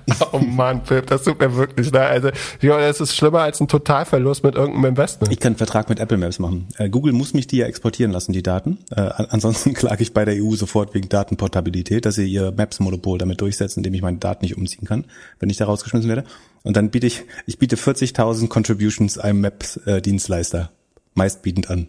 oh 0.32 0.38
Mann, 0.38 0.82
Pip, 0.82 1.06
das 1.06 1.24
tut 1.24 1.40
mir 1.40 1.54
wirklich 1.56 1.90
leid. 1.90 2.10
Also, 2.10 2.28
ja, 2.60 2.78
das 2.78 3.00
ist 3.00 3.14
schlimmer 3.14 3.40
als 3.40 3.60
ein 3.60 3.68
Totalverlust 3.68 4.44
mit 4.44 4.54
irgendeinem 4.54 4.86
Investment. 4.86 5.32
Ich 5.32 5.40
kann 5.40 5.52
einen 5.52 5.56
Vertrag 5.56 5.88
mit 5.88 5.98
Apple 5.98 6.18
Maps 6.18 6.38
machen. 6.38 6.68
Äh, 6.76 6.88
Google 6.88 7.12
muss 7.12 7.34
mich 7.34 7.46
die 7.46 7.58
ja 7.58 7.66
exportieren 7.66 8.12
lassen, 8.12 8.32
die 8.32 8.42
Daten. 8.42 8.78
Äh, 8.90 9.00
ansonsten 9.00 9.74
klage 9.74 10.02
ich 10.02 10.12
bei 10.12 10.24
der 10.24 10.42
EU 10.42 10.54
sofort 10.54 10.94
wegen 10.94 11.08
Datenportabilität, 11.08 12.04
dass 12.06 12.16
sie 12.16 12.26
ihr 12.26 12.52
Maps-Monopol 12.52 13.18
damit 13.18 13.40
durchsetzen, 13.40 13.80
indem 13.80 13.94
ich 13.94 14.02
meine 14.02 14.18
Daten 14.18 14.44
nicht 14.44 14.56
umziehen 14.56 14.86
kann, 14.86 15.04
wenn 15.38 15.50
ich 15.50 15.56
da 15.56 15.64
rausgeschmissen 15.64 16.08
werde. 16.08 16.24
Und 16.62 16.76
dann 16.76 16.90
biete 16.90 17.06
ich, 17.06 17.24
ich 17.46 17.58
biete 17.58 17.76
40.000 17.76 18.48
Contributions 18.48 19.18
einem 19.18 19.40
Maps-Dienstleister 19.40 20.70
meistbietend 21.14 21.70
an 21.70 21.88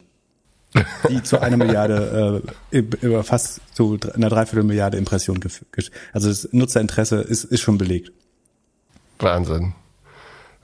die 1.10 1.24
zu 1.24 1.40
einer 1.40 1.58
Milliarde, 1.58 2.44
äh, 2.72 2.80
über 3.02 3.24
fast 3.24 3.62
zu 3.74 3.98
einer 4.14 4.30
Dreiviertelmilliarde 4.30 4.98
Impression, 4.98 5.40
also 6.14 6.30
das 6.30 6.50
Nutzerinteresse 6.52 7.18
ist, 7.18 7.46
ist 7.46 7.62
schon 7.62 7.78
belegt. 7.78 8.12
Wahnsinn. 9.20 9.74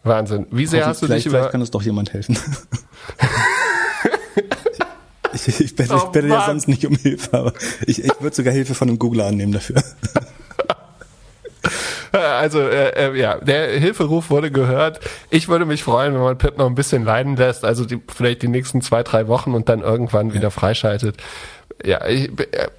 Wahnsinn. 0.03 0.48
Wie 0.51 0.65
sehr 0.65 0.86
hast 0.86 1.01
du 1.01 1.08
dich 1.08 1.25
über... 1.25 1.38
Vielleicht 1.38 1.51
kann 1.51 1.62
uns 1.62 1.72
doch 1.72 1.84
jemand 1.84 2.13
helfen. 2.13 2.38
ich, 5.34 5.48
ich, 5.48 5.62
ich 5.62 5.75
bitte, 5.75 5.94
oh, 5.94 5.98
ich 5.98 6.03
bitte 6.06 6.27
ja 6.27 6.46
sonst 6.46 6.68
nicht 6.68 6.86
um 6.86 6.96
Hilfe, 6.96 7.38
aber 7.38 7.53
ich, 7.86 8.03
ich 8.03 8.12
würde 8.20 8.36
sogar 8.36 8.53
Hilfe 8.53 8.75
von 8.75 8.89
einem 8.89 9.00
Googler 9.00 9.27
annehmen 9.27 9.53
dafür. 9.53 9.82
Also 12.41 12.60
äh, 12.60 12.89
äh, 12.89 13.18
ja, 13.18 13.38
der 13.38 13.80
Hilferuf 13.80 14.30
wurde 14.30 14.51
gehört. 14.51 15.00
Ich 15.30 15.48
würde 15.48 15.65
mich 15.65 15.84
freuen, 15.84 16.13
wenn 16.13 16.22
man 16.22 16.38
Pip 16.38 16.58
noch 16.58 16.68
ein 16.68 16.75
bisschen 16.75 17.06
leiden 17.06 17.36
lässt, 17.36 17.63
also 17.65 17.86
die, 17.86 18.01
vielleicht 18.13 18.41
die 18.41 18.48
nächsten 18.48 18.82
zwei, 18.82 19.03
drei 19.03 19.27
Wochen 19.27 19.53
und 19.53 19.70
dann 19.70 19.82
irgendwann 19.82 20.30
ja. 20.30 20.34
wieder 20.36 20.51
freischaltet. 20.51 21.18
Ja, 21.84 22.06
ich, 22.06 22.30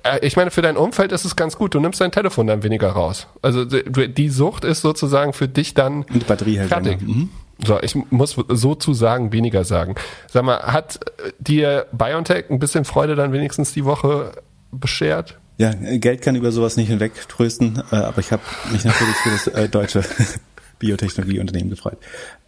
äh, 0.03 0.19
ich 0.27 0.37
meine, 0.37 0.51
für 0.51 0.63
dein 0.63 0.77
Umfeld 0.77 1.13
ist 1.13 1.25
es 1.25 1.35
ganz 1.37 1.57
gut. 1.57 1.75
Du 1.75 1.81
nimmst 1.81 2.01
dein 2.01 2.13
Telefon 2.13 2.47
dann 2.47 2.63
weniger 2.63 2.91
raus. 2.91 3.27
Also 3.41 3.65
die 3.65 4.29
Sucht 4.29 4.65
ist 4.65 4.83
sozusagen 4.83 5.33
für 5.33 5.49
dich 5.49 5.75
dann 5.75 6.03
und 6.03 6.15
die 6.15 6.19
Batterie 6.27 6.59
hält 6.59 6.69
fertig. 6.69 7.01
Mhm. 7.01 7.31
So, 7.65 7.81
ich 7.81 7.95
muss 8.11 8.37
sozusagen 8.49 9.33
weniger 9.33 9.65
sagen. 9.65 9.95
Sag 10.29 10.45
mal, 10.45 10.61
hat 10.61 11.01
dir 11.39 11.87
BioNTech 11.93 12.51
ein 12.51 12.59
bisschen 12.59 12.85
Freude 12.85 13.15
dann 13.15 13.33
wenigstens 13.33 13.73
die 13.73 13.85
Woche 13.85 14.33
beschert? 14.73 15.39
Ja, 15.59 15.73
Geld 15.73 16.23
kann 16.23 16.35
über 16.35 16.51
sowas 16.51 16.77
nicht 16.77 16.89
hinweg 16.89 17.13
trösten, 17.29 17.83
äh, 17.93 17.97
aber 17.97 18.19
ich 18.19 18.33
habe 18.33 18.43
mich 18.73 18.85
natürlich 18.85 19.15
für 19.17 19.31
das 19.31 19.47
äh, 19.49 19.69
deutsche 19.69 20.03
Biotechnologieunternehmen 20.79 21.71
gefreut. 21.71 21.99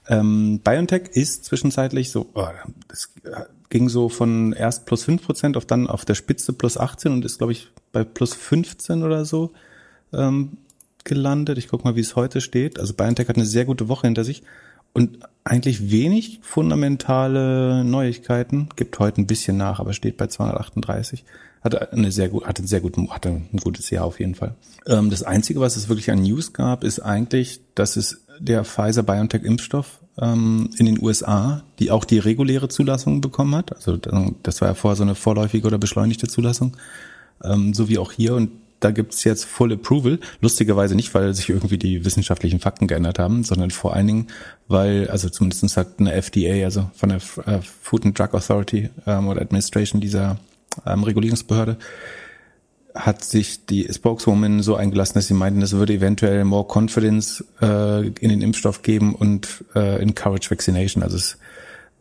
Ähm, 0.08 0.61
BioNTech 0.62 1.11
ist 1.12 1.44
zwischenzeitlich 1.44 2.11
so, 2.11 2.30
oh, 2.34 2.46
das 2.88 3.11
ging 3.70 3.88
so 3.88 4.08
von 4.08 4.52
erst 4.52 4.87
plus 4.87 5.04
fünf 5.04 5.25
Prozent 5.25 5.56
auf 5.56 5.64
dann 5.64 5.87
auf 5.87 6.04
der 6.04 6.14
Spitze 6.14 6.52
plus 6.52 6.76
18 6.76 7.12
und 7.12 7.25
ist, 7.25 7.38
glaube 7.38 7.52
ich, 7.52 7.70
bei 7.92 8.04
plus 8.04 8.34
15 8.34 9.02
oder 9.02 9.25
so 9.25 9.52
ähm, 10.12 10.58
gelandet. 11.04 11.58
Ich 11.58 11.68
guck 11.68 11.84
mal, 11.84 11.96
wie 11.96 12.00
es 12.00 12.16
heute 12.16 12.40
steht. 12.40 12.78
Also 12.78 12.94
BioNTech 12.94 13.28
hat 13.28 13.37
eine 13.37 13.46
sehr 13.46 13.64
gute 13.64 13.88
Woche 13.88 14.06
hinter 14.06 14.25
sich 14.25 14.42
und 14.92 15.18
eigentlich 15.42 15.90
wenig 15.90 16.40
fundamentale 16.42 17.84
Neuigkeiten. 17.84 18.68
Gibt 18.76 18.99
heute 18.99 19.20
ein 19.20 19.26
bisschen 19.26 19.56
nach, 19.56 19.80
aber 19.80 19.92
steht 19.92 20.16
bei 20.16 20.26
238 20.26 21.25
hatte 21.64 21.92
eine 21.92 22.12
sehr 22.12 22.28
gut, 22.28 22.44
hatte 22.44 22.62
ein 22.62 22.66
sehr 22.66 22.80
gut, 22.80 22.97
hatte 23.09 23.30
ein 23.30 23.59
gutes 23.62 23.90
Jahr 23.90 24.04
auf 24.04 24.21
jeden 24.21 24.35
Fall. 24.35 24.54
Ähm, 24.87 25.11
das 25.11 25.23
einzige, 25.23 25.61
was 25.61 25.76
es 25.76 25.88
wirklich 25.88 26.11
an 26.11 26.23
News 26.23 26.52
gab, 26.52 26.85
ist 26.85 27.00
eigentlich, 27.00 27.61
dass 27.75 27.97
es 27.97 28.25
der 28.38 28.64
Pfizer 28.64 29.02
BioNTech 29.02 29.42
Impfstoff 29.42 30.00
ähm, 30.21 30.71
in 30.76 30.87
den 30.87 31.02
USA, 31.02 31.62
die 31.78 31.90
auch 31.90 32.04
die 32.04 32.18
reguläre 32.18 32.68
Zulassung 32.68 33.21
bekommen 33.21 33.54
hat. 33.54 33.75
Also 33.75 33.97
das 34.42 34.61
war 34.61 34.68
ja 34.68 34.75
vorher 34.75 34.97
so 34.97 35.02
eine 35.02 35.14
vorläufige 35.14 35.66
oder 35.66 35.78
beschleunigte 35.78 36.28
Zulassung, 36.28 36.76
ähm, 37.42 37.73
so 37.73 37.88
wie 37.88 37.99
auch 37.99 38.12
hier. 38.12 38.35
Und 38.35 38.50
da 38.80 38.90
gibt's 38.90 39.25
jetzt 39.25 39.47
Full 39.47 39.73
Approval. 39.73 40.18
Lustigerweise 40.42 40.94
nicht, 40.94 41.14
weil 41.14 41.33
sich 41.33 41.49
irgendwie 41.49 41.78
die 41.78 42.04
wissenschaftlichen 42.04 42.61
Fakten 42.61 42.87
geändert 42.87 43.18
haben, 43.18 43.42
sondern 43.42 43.71
vor 43.71 43.94
allen 43.94 44.06
Dingen, 44.06 44.26
weil, 44.68 45.09
also 45.09 45.30
zumindest 45.30 45.66
sagt 45.71 46.00
eine 46.00 46.12
FDA, 46.12 46.64
also 46.64 46.90
von 46.94 47.09
der 47.09 47.18
äh, 47.47 47.61
Food 47.62 48.04
and 48.04 48.18
Drug 48.18 48.35
Authority 48.35 48.90
ähm, 49.06 49.28
oder 49.28 49.40
Administration 49.40 50.02
dieser 50.02 50.38
ähm, 50.86 51.02
Regulierungsbehörde, 51.04 51.78
hat 52.94 53.24
sich 53.24 53.66
die 53.66 53.88
Spokeswoman 53.92 54.62
so 54.62 54.76
eingelassen, 54.76 55.14
dass 55.14 55.26
sie 55.26 55.34
meinten, 55.34 55.62
es 55.62 55.72
würde 55.72 55.94
eventuell 55.94 56.44
more 56.44 56.66
confidence 56.66 57.44
äh, 57.60 58.06
in 58.06 58.28
den 58.28 58.40
Impfstoff 58.40 58.82
geben 58.82 59.14
und 59.14 59.64
äh, 59.74 60.00
encourage 60.00 60.50
vaccination. 60.50 61.02
Also 61.02 61.16
es 61.16 61.38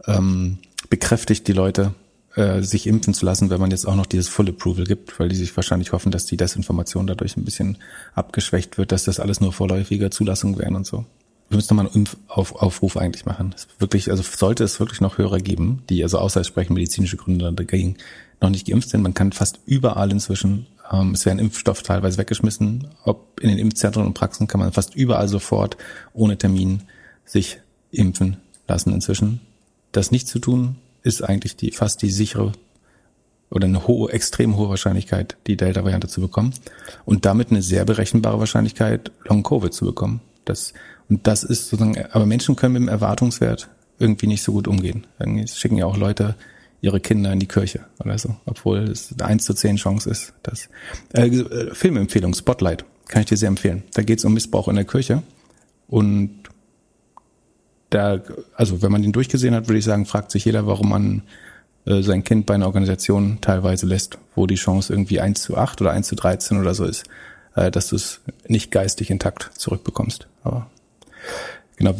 ähm, 0.05 0.59
bekräftigt 0.89 1.47
die 1.47 1.53
Leute, 1.53 1.95
äh, 2.35 2.61
sich 2.61 2.87
impfen 2.87 3.13
zu 3.13 3.25
lassen, 3.25 3.49
wenn 3.49 3.59
man 3.59 3.71
jetzt 3.71 3.87
auch 3.87 3.95
noch 3.95 4.05
dieses 4.05 4.27
Full 4.27 4.49
Approval 4.49 4.85
gibt, 4.85 5.19
weil 5.19 5.29
die 5.29 5.35
sich 5.35 5.55
wahrscheinlich 5.55 5.91
hoffen, 5.91 6.11
dass 6.11 6.25
die 6.25 6.37
Desinformation 6.37 7.07
dadurch 7.07 7.37
ein 7.37 7.45
bisschen 7.45 7.77
abgeschwächt 8.13 8.77
wird, 8.77 8.91
dass 8.91 9.03
das 9.03 9.19
alles 9.19 9.41
nur 9.41 9.53
vorläufige 9.53 10.09
Zulassung 10.09 10.57
wären 10.57 10.75
und 10.75 10.85
so. 10.85 11.05
Wir 11.49 11.57
müssen 11.57 11.75
nochmal 11.75 11.91
einen 11.93 12.05
Impfaufruf 12.05 12.97
eigentlich 12.97 13.25
machen. 13.25 13.53
Es 13.55 13.67
wirklich, 13.77 14.09
also 14.09 14.23
sollte 14.23 14.63
es 14.63 14.79
wirklich 14.79 15.01
noch 15.01 15.17
Hörer 15.17 15.39
geben, 15.39 15.83
die 15.89 16.01
also 16.01 16.17
außer 16.17 16.43
sprechen 16.43 16.73
medizinische 16.73 17.17
Gründe 17.17 17.53
dagegen 17.53 17.97
noch 18.43 18.49
nicht 18.49 18.67
geimpft 18.67 18.89
sind. 18.89 19.01
Man 19.01 19.13
kann 19.13 19.31
fast 19.31 19.59
überall 19.65 20.11
inzwischen, 20.11 20.67
ähm, 20.91 21.13
es 21.13 21.25
werden 21.25 21.39
Impfstoff 21.39 21.81
teilweise 21.81 22.17
weggeschmissen, 22.17 22.89
ob 23.03 23.39
in 23.39 23.49
den 23.49 23.57
Impfzentren 23.57 24.05
und 24.05 24.13
Praxen 24.13 24.47
kann 24.47 24.59
man 24.59 24.71
fast 24.71 24.93
überall 24.95 25.27
sofort 25.27 25.77
ohne 26.13 26.37
Termin 26.37 26.83
sich 27.25 27.59
impfen 27.91 28.37
lassen 28.67 28.93
inzwischen. 28.93 29.41
Das 29.91 30.11
nicht 30.11 30.27
zu 30.27 30.39
tun, 30.39 30.75
ist 31.01 31.23
eigentlich 31.23 31.55
die 31.55 31.71
fast 31.71 32.01
die 32.01 32.11
sichere 32.11 32.51
oder 33.49 33.67
eine 33.67 33.87
hohe, 33.87 34.11
extrem 34.11 34.57
hohe 34.57 34.69
Wahrscheinlichkeit, 34.69 35.37
die 35.47 35.57
Delta-Variante 35.57 36.07
zu 36.07 36.21
bekommen 36.21 36.53
und 37.05 37.25
damit 37.25 37.51
eine 37.51 37.61
sehr 37.61 37.85
berechenbare 37.85 38.39
Wahrscheinlichkeit, 38.39 39.11
Long-Covid 39.25 39.73
zu 39.73 39.85
bekommen. 39.85 40.21
Das, 40.45 40.73
und 41.07 41.27
das 41.27 41.43
ist 41.43 41.69
sozusagen, 41.69 41.97
aber 42.11 42.25
Menschen 42.25 42.55
können 42.55 42.73
mit 42.73 42.81
dem 42.81 42.87
Erwartungswert 42.89 43.69
irgendwie 43.99 44.27
nicht 44.27 44.43
so 44.43 44.53
gut 44.53 44.67
umgehen. 44.67 45.05
Es 45.19 45.57
schicken 45.57 45.77
ja 45.77 45.85
auch 45.85 45.97
Leute 45.97 46.35
ihre 46.83 46.99
Kinder 46.99 47.31
in 47.31 47.39
die 47.39 47.47
Kirche 47.47 47.85
oder 48.03 48.17
so, 48.17 48.35
obwohl 48.45 48.79
es 48.79 49.13
eine 49.13 49.25
1 49.25 49.45
zu 49.45 49.53
10 49.53 49.77
Chance 49.77 50.09
ist. 50.09 50.33
Dass, 50.43 50.67
äh, 51.13 51.27
äh, 51.27 51.73
Filmempfehlung, 51.73 52.33
Spotlight, 52.33 52.83
kann 53.07 53.21
ich 53.21 53.29
dir 53.29 53.37
sehr 53.37 53.47
empfehlen. 53.47 53.83
Da 53.93 54.03
geht 54.03 54.19
es 54.19 54.25
um 54.25 54.33
Missbrauch 54.33 54.67
in 54.67 54.75
der 54.75 54.83
Kirche 54.83 55.23
und 55.87 56.43
da, 57.89 58.19
also 58.55 58.81
wenn 58.81 58.91
man 58.91 59.01
den 59.01 59.13
durchgesehen 59.13 59.55
hat, 59.55 59.69
würde 59.69 59.79
ich 59.79 59.85
sagen, 59.85 60.05
fragt 60.05 60.31
sich 60.31 60.43
jeder, 60.43 60.67
warum 60.67 60.89
man 60.89 61.21
äh, 61.85 62.01
sein 62.01 62.25
Kind 62.25 62.47
bei 62.47 62.55
einer 62.55 62.65
Organisation 62.65 63.37
teilweise 63.39 63.85
lässt, 63.85 64.17
wo 64.35 64.45
die 64.45 64.55
Chance 64.55 64.91
irgendwie 64.91 65.21
1 65.21 65.41
zu 65.41 65.55
8 65.55 65.79
oder 65.79 65.91
1 65.91 66.07
zu 66.07 66.15
13 66.15 66.59
oder 66.59 66.73
so 66.73 66.83
ist, 66.83 67.05
äh, 67.55 67.71
dass 67.71 67.87
du 67.87 67.95
es 67.95 68.19
nicht 68.47 68.71
geistig 68.71 69.09
intakt 69.09 69.51
zurückbekommst. 69.53 70.27
Aber 70.43 70.69
genau, 71.77 71.95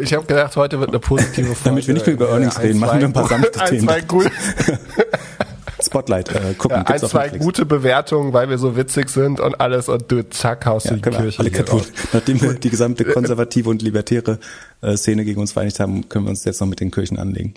ich 0.00 0.14
habe 0.14 0.26
gedacht, 0.26 0.56
heute 0.56 0.80
wird 0.80 0.90
eine 0.90 0.98
positive 0.98 1.48
Folge. 1.48 1.60
Damit 1.64 1.86
wir 1.86 1.94
nicht 1.94 2.06
mehr 2.06 2.14
über 2.14 2.30
Earnings 2.30 2.58
reden, 2.58 2.80
machen 2.80 3.00
wir 3.00 3.06
ein 3.06 3.12
paar 3.12 3.28
sanfte 3.28 3.60
ein, 3.60 3.68
Themen. 3.68 3.88
Zwei 3.88 4.02
cool. 4.12 4.30
Spotlight 5.82 6.34
äh, 6.34 6.54
gucken. 6.54 6.78
Ja, 6.78 6.84
ein, 6.84 6.98
zwei 7.00 7.28
gute 7.28 7.66
Bewertungen, 7.66 8.32
weil 8.32 8.48
wir 8.48 8.56
so 8.56 8.76
witzig 8.76 9.10
sind 9.10 9.40
und 9.40 9.60
alles 9.60 9.90
und 9.90 10.10
du 10.10 10.28
zack 10.30 10.64
haust 10.64 10.86
ja, 10.86 10.96
du 10.96 11.10
die 11.10 11.16
Kirche. 11.16 11.38
Alle 11.38 11.50
kaputt. 11.50 11.92
Nachdem 12.14 12.40
wir 12.40 12.54
die 12.54 12.70
gesamte 12.70 13.04
konservative 13.12 13.68
und 13.68 13.82
libertäre 13.82 14.38
äh, 14.80 14.96
Szene 14.96 15.26
gegen 15.26 15.40
uns 15.40 15.52
vereinigt 15.52 15.78
haben, 15.80 16.08
können 16.08 16.24
wir 16.24 16.30
uns 16.30 16.44
jetzt 16.44 16.60
noch 16.60 16.68
mit 16.68 16.80
den 16.80 16.90
Kirchen 16.90 17.18
anlegen. 17.18 17.52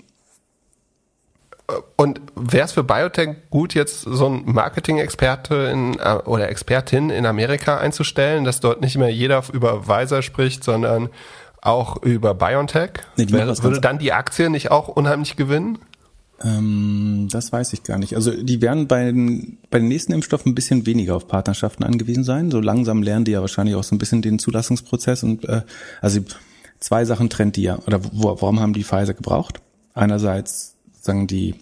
Und 1.96 2.20
wäre 2.34 2.64
es 2.64 2.72
für 2.72 2.82
Biotech 2.82 3.36
gut, 3.50 3.74
jetzt 3.74 4.02
so 4.02 4.26
ein 4.26 4.42
Marketing-Experte 4.46 5.70
in, 5.72 5.98
äh, 5.98 6.18
oder 6.24 6.50
Expertin 6.50 7.08
in 7.08 7.24
Amerika 7.24 7.78
einzustellen, 7.78 8.44
dass 8.44 8.60
dort 8.60 8.82
nicht 8.82 8.98
mehr 8.98 9.10
jeder 9.10 9.42
über 9.52 9.82
Pfizer 9.84 10.22
spricht, 10.22 10.64
sondern 10.64 11.08
auch 11.62 12.02
über 12.02 12.34
BioNTech? 12.34 12.90
Nee, 13.16 13.30
würde 13.30 13.80
dann 13.80 13.98
die 13.98 14.12
Aktie 14.12 14.50
nicht 14.50 14.70
auch 14.70 14.88
unheimlich 14.88 15.36
gewinnen? 15.36 15.78
Ähm, 16.42 17.28
das 17.30 17.52
weiß 17.52 17.72
ich 17.72 17.82
gar 17.82 17.98
nicht. 17.98 18.14
Also 18.14 18.30
die 18.30 18.62
werden 18.62 18.86
bei 18.86 19.06
den, 19.06 19.58
bei 19.70 19.78
den 19.78 19.88
nächsten 19.88 20.12
Impfstoffen 20.12 20.52
ein 20.52 20.54
bisschen 20.54 20.86
weniger 20.86 21.16
auf 21.16 21.26
Partnerschaften 21.26 21.82
angewiesen 21.82 22.24
sein. 22.24 22.50
So 22.50 22.60
langsam 22.60 23.02
lernen 23.02 23.24
die 23.24 23.32
ja 23.32 23.40
wahrscheinlich 23.40 23.74
auch 23.74 23.84
so 23.84 23.94
ein 23.94 23.98
bisschen 23.98 24.22
den 24.22 24.38
Zulassungsprozess 24.38 25.22
und 25.24 25.44
äh, 25.48 25.62
also 26.00 26.20
zwei 26.78 27.04
Sachen 27.04 27.28
trennt 27.28 27.56
die 27.56 27.62
ja. 27.62 27.78
Oder 27.86 28.04
wo, 28.04 28.28
warum 28.40 28.60
haben 28.60 28.72
die 28.72 28.84
Pfizer 28.84 29.14
gebraucht? 29.14 29.60
Einerseits 29.94 30.76
sagen 31.00 31.26
die 31.26 31.56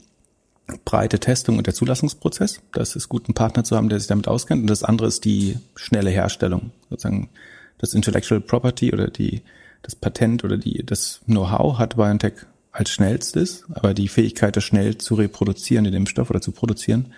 breite 0.84 1.20
Testung 1.20 1.58
und 1.58 1.66
der 1.66 1.74
Zulassungsprozess. 1.74 2.60
Das 2.72 2.96
ist 2.96 3.08
gut, 3.08 3.26
einen 3.28 3.34
Partner 3.34 3.64
zu 3.64 3.76
haben, 3.76 3.88
der 3.88 3.98
sich 3.98 4.08
damit 4.08 4.28
auskennt. 4.28 4.62
Und 4.62 4.68
das 4.68 4.82
andere 4.82 5.08
ist 5.08 5.24
die 5.24 5.58
schnelle 5.74 6.10
Herstellung, 6.10 6.70
sozusagen 6.90 7.30
das 7.78 7.94
Intellectual 7.94 8.40
Property 8.40 8.92
oder 8.92 9.08
die 9.08 9.42
das 9.86 9.94
Patent 9.94 10.42
oder 10.42 10.58
die 10.58 10.84
das 10.84 11.20
Know-how 11.26 11.78
hat 11.78 11.94
BioNTech 11.96 12.34
als 12.72 12.90
schnellstes, 12.90 13.64
aber 13.72 13.94
die 13.94 14.08
Fähigkeit, 14.08 14.56
das 14.56 14.64
schnell 14.64 14.98
zu 14.98 15.14
reproduzieren, 15.14 15.84
den 15.84 15.94
Impfstoff 15.94 16.28
oder 16.28 16.40
zu 16.40 16.50
produzieren 16.50 17.14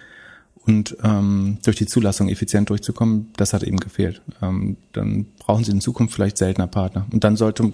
und 0.69 0.99
ähm, 1.03 1.57
durch 1.65 1.77
die 1.77 1.87
Zulassung 1.87 2.29
effizient 2.29 2.69
durchzukommen, 2.69 3.31
das 3.39 3.55
hat 3.55 3.63
eben 3.63 3.79
gefehlt. 3.79 4.21
Ähm, 4.43 4.77
dann 4.93 5.25
brauchen 5.39 5.65
sie 5.65 5.73
in 5.73 5.81
Zukunft 5.81 6.15
vielleicht 6.15 6.37
seltener 6.37 6.67
Partner. 6.67 7.07
Und 7.11 7.25
dann 7.25 7.37
sollte, 7.37 7.71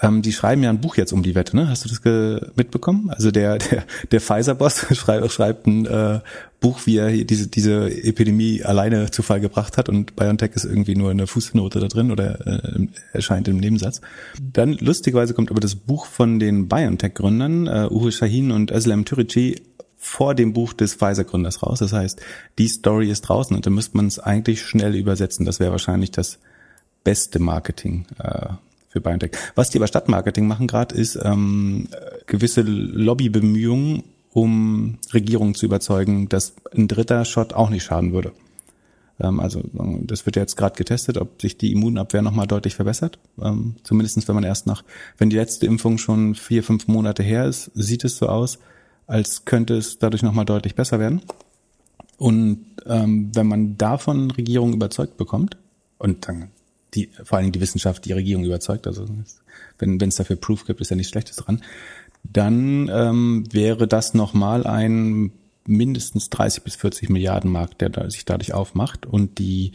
ähm, 0.00 0.22
die 0.22 0.32
schreiben 0.32 0.62
ja 0.62 0.70
ein 0.70 0.80
Buch 0.80 0.96
jetzt 0.96 1.12
um 1.12 1.24
die 1.24 1.34
Wette, 1.34 1.56
ne? 1.56 1.68
Hast 1.68 1.84
du 1.84 1.88
das 1.88 2.54
mitbekommen? 2.54 3.10
Also 3.10 3.32
der 3.32 3.58
der 3.58 3.82
der 4.12 4.20
Pfizer-Boss 4.20 4.86
schreibt, 4.96 5.32
schreibt 5.32 5.66
ein 5.66 5.86
äh, 5.86 6.20
Buch, 6.60 6.82
wie 6.84 6.98
er 6.98 7.10
diese 7.24 7.48
diese 7.48 7.90
Epidemie 7.90 8.62
alleine 8.62 9.10
zu 9.10 9.22
Fall 9.22 9.40
gebracht 9.40 9.76
hat 9.76 9.88
und 9.88 10.14
BioNTech 10.14 10.52
ist 10.54 10.66
irgendwie 10.66 10.94
nur 10.94 11.10
eine 11.10 11.26
Fußnote 11.26 11.80
da 11.80 11.88
drin 11.88 12.12
oder 12.12 12.46
äh, 12.46 12.86
erscheint 13.12 13.48
im 13.48 13.56
Nebensatz. 13.56 14.02
Dann 14.40 14.74
lustigerweise 14.74 15.34
kommt 15.34 15.50
aber 15.50 15.60
das 15.60 15.74
Buch 15.74 16.06
von 16.06 16.38
den 16.38 16.68
BioNTech-Gründern 16.68 17.66
äh, 17.66 17.88
Uwe 17.90 18.12
Shahin 18.12 18.52
und 18.52 18.70
Özlem 18.70 19.04
Türeci 19.04 19.62
vor 20.02 20.34
dem 20.34 20.54
Buch 20.54 20.72
des 20.72 20.94
Pfizer-Gründers 20.94 21.62
raus. 21.62 21.80
Das 21.80 21.92
heißt, 21.92 22.20
die 22.58 22.68
Story 22.68 23.10
ist 23.10 23.20
draußen 23.22 23.54
und 23.54 23.66
dann 23.66 23.74
müsste 23.74 23.98
man 23.98 24.06
es 24.06 24.18
eigentlich 24.18 24.62
schnell 24.62 24.96
übersetzen. 24.96 25.44
Das 25.44 25.60
wäre 25.60 25.72
wahrscheinlich 25.72 26.10
das 26.10 26.38
beste 27.04 27.38
Marketing 27.38 28.06
äh, 28.18 28.48
für 28.88 29.02
BioNTech. 29.02 29.32
Was 29.54 29.68
die 29.68 29.78
aber 29.78 29.86
Stadtmarketing 29.86 30.46
machen 30.46 30.66
gerade, 30.66 30.94
ist 30.94 31.18
ähm, 31.22 31.88
gewisse 32.26 32.62
Lobbybemühungen, 32.62 34.04
um 34.32 34.98
Regierungen 35.12 35.54
zu 35.54 35.66
überzeugen, 35.66 36.30
dass 36.30 36.54
ein 36.74 36.88
dritter 36.88 37.26
Shot 37.26 37.52
auch 37.52 37.68
nicht 37.68 37.84
schaden 37.84 38.12
würde. 38.14 38.32
Ähm, 39.20 39.38
also 39.38 39.62
das 39.74 40.24
wird 40.24 40.36
jetzt 40.36 40.56
gerade 40.56 40.76
getestet, 40.76 41.18
ob 41.18 41.42
sich 41.42 41.58
die 41.58 41.72
Immunabwehr 41.72 42.22
nochmal 42.22 42.46
deutlich 42.46 42.74
verbessert. 42.74 43.18
Ähm, 43.40 43.76
Zumindest 43.82 44.26
wenn 44.26 44.34
man 44.34 44.44
erst 44.44 44.66
nach, 44.66 44.82
wenn 45.18 45.28
die 45.28 45.36
letzte 45.36 45.66
Impfung 45.66 45.98
schon 45.98 46.34
vier, 46.34 46.62
fünf 46.62 46.88
Monate 46.88 47.22
her 47.22 47.44
ist, 47.44 47.70
sieht 47.74 48.04
es 48.04 48.16
so 48.16 48.28
aus, 48.28 48.58
als 49.10 49.44
könnte 49.44 49.76
es 49.76 49.98
dadurch 49.98 50.22
nochmal 50.22 50.44
deutlich 50.44 50.76
besser 50.76 51.00
werden. 51.00 51.22
Und 52.16 52.64
ähm, 52.86 53.32
wenn 53.34 53.48
man 53.48 53.76
davon 53.76 54.30
Regierungen 54.30 54.74
überzeugt 54.74 55.16
bekommt, 55.16 55.56
und 55.98 56.28
dann 56.28 56.50
die, 56.94 57.10
vor 57.24 57.36
allen 57.36 57.46
Dingen 57.46 57.52
die 57.52 57.60
Wissenschaft 57.60 58.04
die 58.04 58.12
Regierung 58.12 58.44
überzeugt, 58.44 58.86
also 58.86 59.04
wenn 59.78 60.00
es 60.00 60.16
dafür 60.16 60.36
Proof 60.36 60.64
gibt, 60.64 60.80
ist 60.80 60.90
ja 60.90 60.96
nichts 60.96 61.10
Schlechtes 61.10 61.36
dran, 61.36 61.62
dann 62.22 62.88
ähm, 62.88 63.44
wäre 63.50 63.88
das 63.88 64.14
nochmal 64.14 64.66
ein 64.66 65.32
mindestens 65.66 66.30
30 66.30 66.62
bis 66.62 66.76
40 66.76 67.10
Milliarden 67.10 67.50
Markt, 67.50 67.80
der 67.80 68.10
sich 68.10 68.24
dadurch 68.24 68.54
aufmacht. 68.54 69.06
Und 69.06 69.38
die 69.38 69.72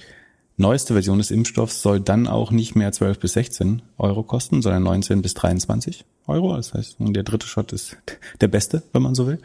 neueste 0.57 0.93
Version 0.93 1.17
des 1.17 1.31
Impfstoffs 1.31 1.81
soll 1.81 1.99
dann 1.99 2.27
auch 2.27 2.51
nicht 2.51 2.75
mehr 2.75 2.91
12 2.91 3.19
bis 3.19 3.33
16 3.33 3.81
Euro 3.97 4.23
kosten, 4.23 4.61
sondern 4.61 4.83
19 4.83 5.21
bis 5.21 5.33
23 5.33 6.05
Euro. 6.27 6.55
Das 6.55 6.73
heißt, 6.73 6.97
der 6.99 7.23
dritte 7.23 7.47
Shot 7.47 7.73
ist 7.73 7.97
der 8.41 8.47
beste, 8.47 8.83
wenn 8.93 9.01
man 9.01 9.15
so 9.15 9.27
will. 9.27 9.39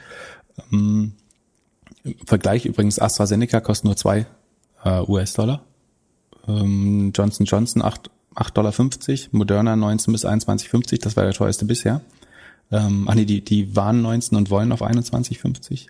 Ähm, 0.72 1.12
Im 2.04 2.14
Vergleich 2.26 2.66
übrigens 2.66 2.98
AstraZeneca 2.98 3.60
kostet 3.60 3.86
nur 3.86 3.96
zwei 3.96 4.26
äh, 4.84 5.00
US-Dollar. 5.00 5.62
Ähm, 6.46 7.12
Johnson 7.14 7.46
Johnson 7.46 7.82
8, 7.82 8.10
8,50 8.34 8.52
Dollar, 8.54 8.72
Moderna 9.32 9.76
19 9.76 10.12
bis 10.12 10.24
21,50, 10.24 11.02
das 11.02 11.16
war 11.16 11.24
der 11.24 11.32
teuerste 11.32 11.64
bisher. 11.64 12.00
Ähm, 12.72 13.06
ach 13.08 13.14
nee, 13.14 13.24
die, 13.24 13.44
die 13.44 13.74
waren 13.74 14.00
19 14.02 14.38
und 14.38 14.50
wollen 14.50 14.70
auf 14.72 14.82
21,50. 14.82 15.86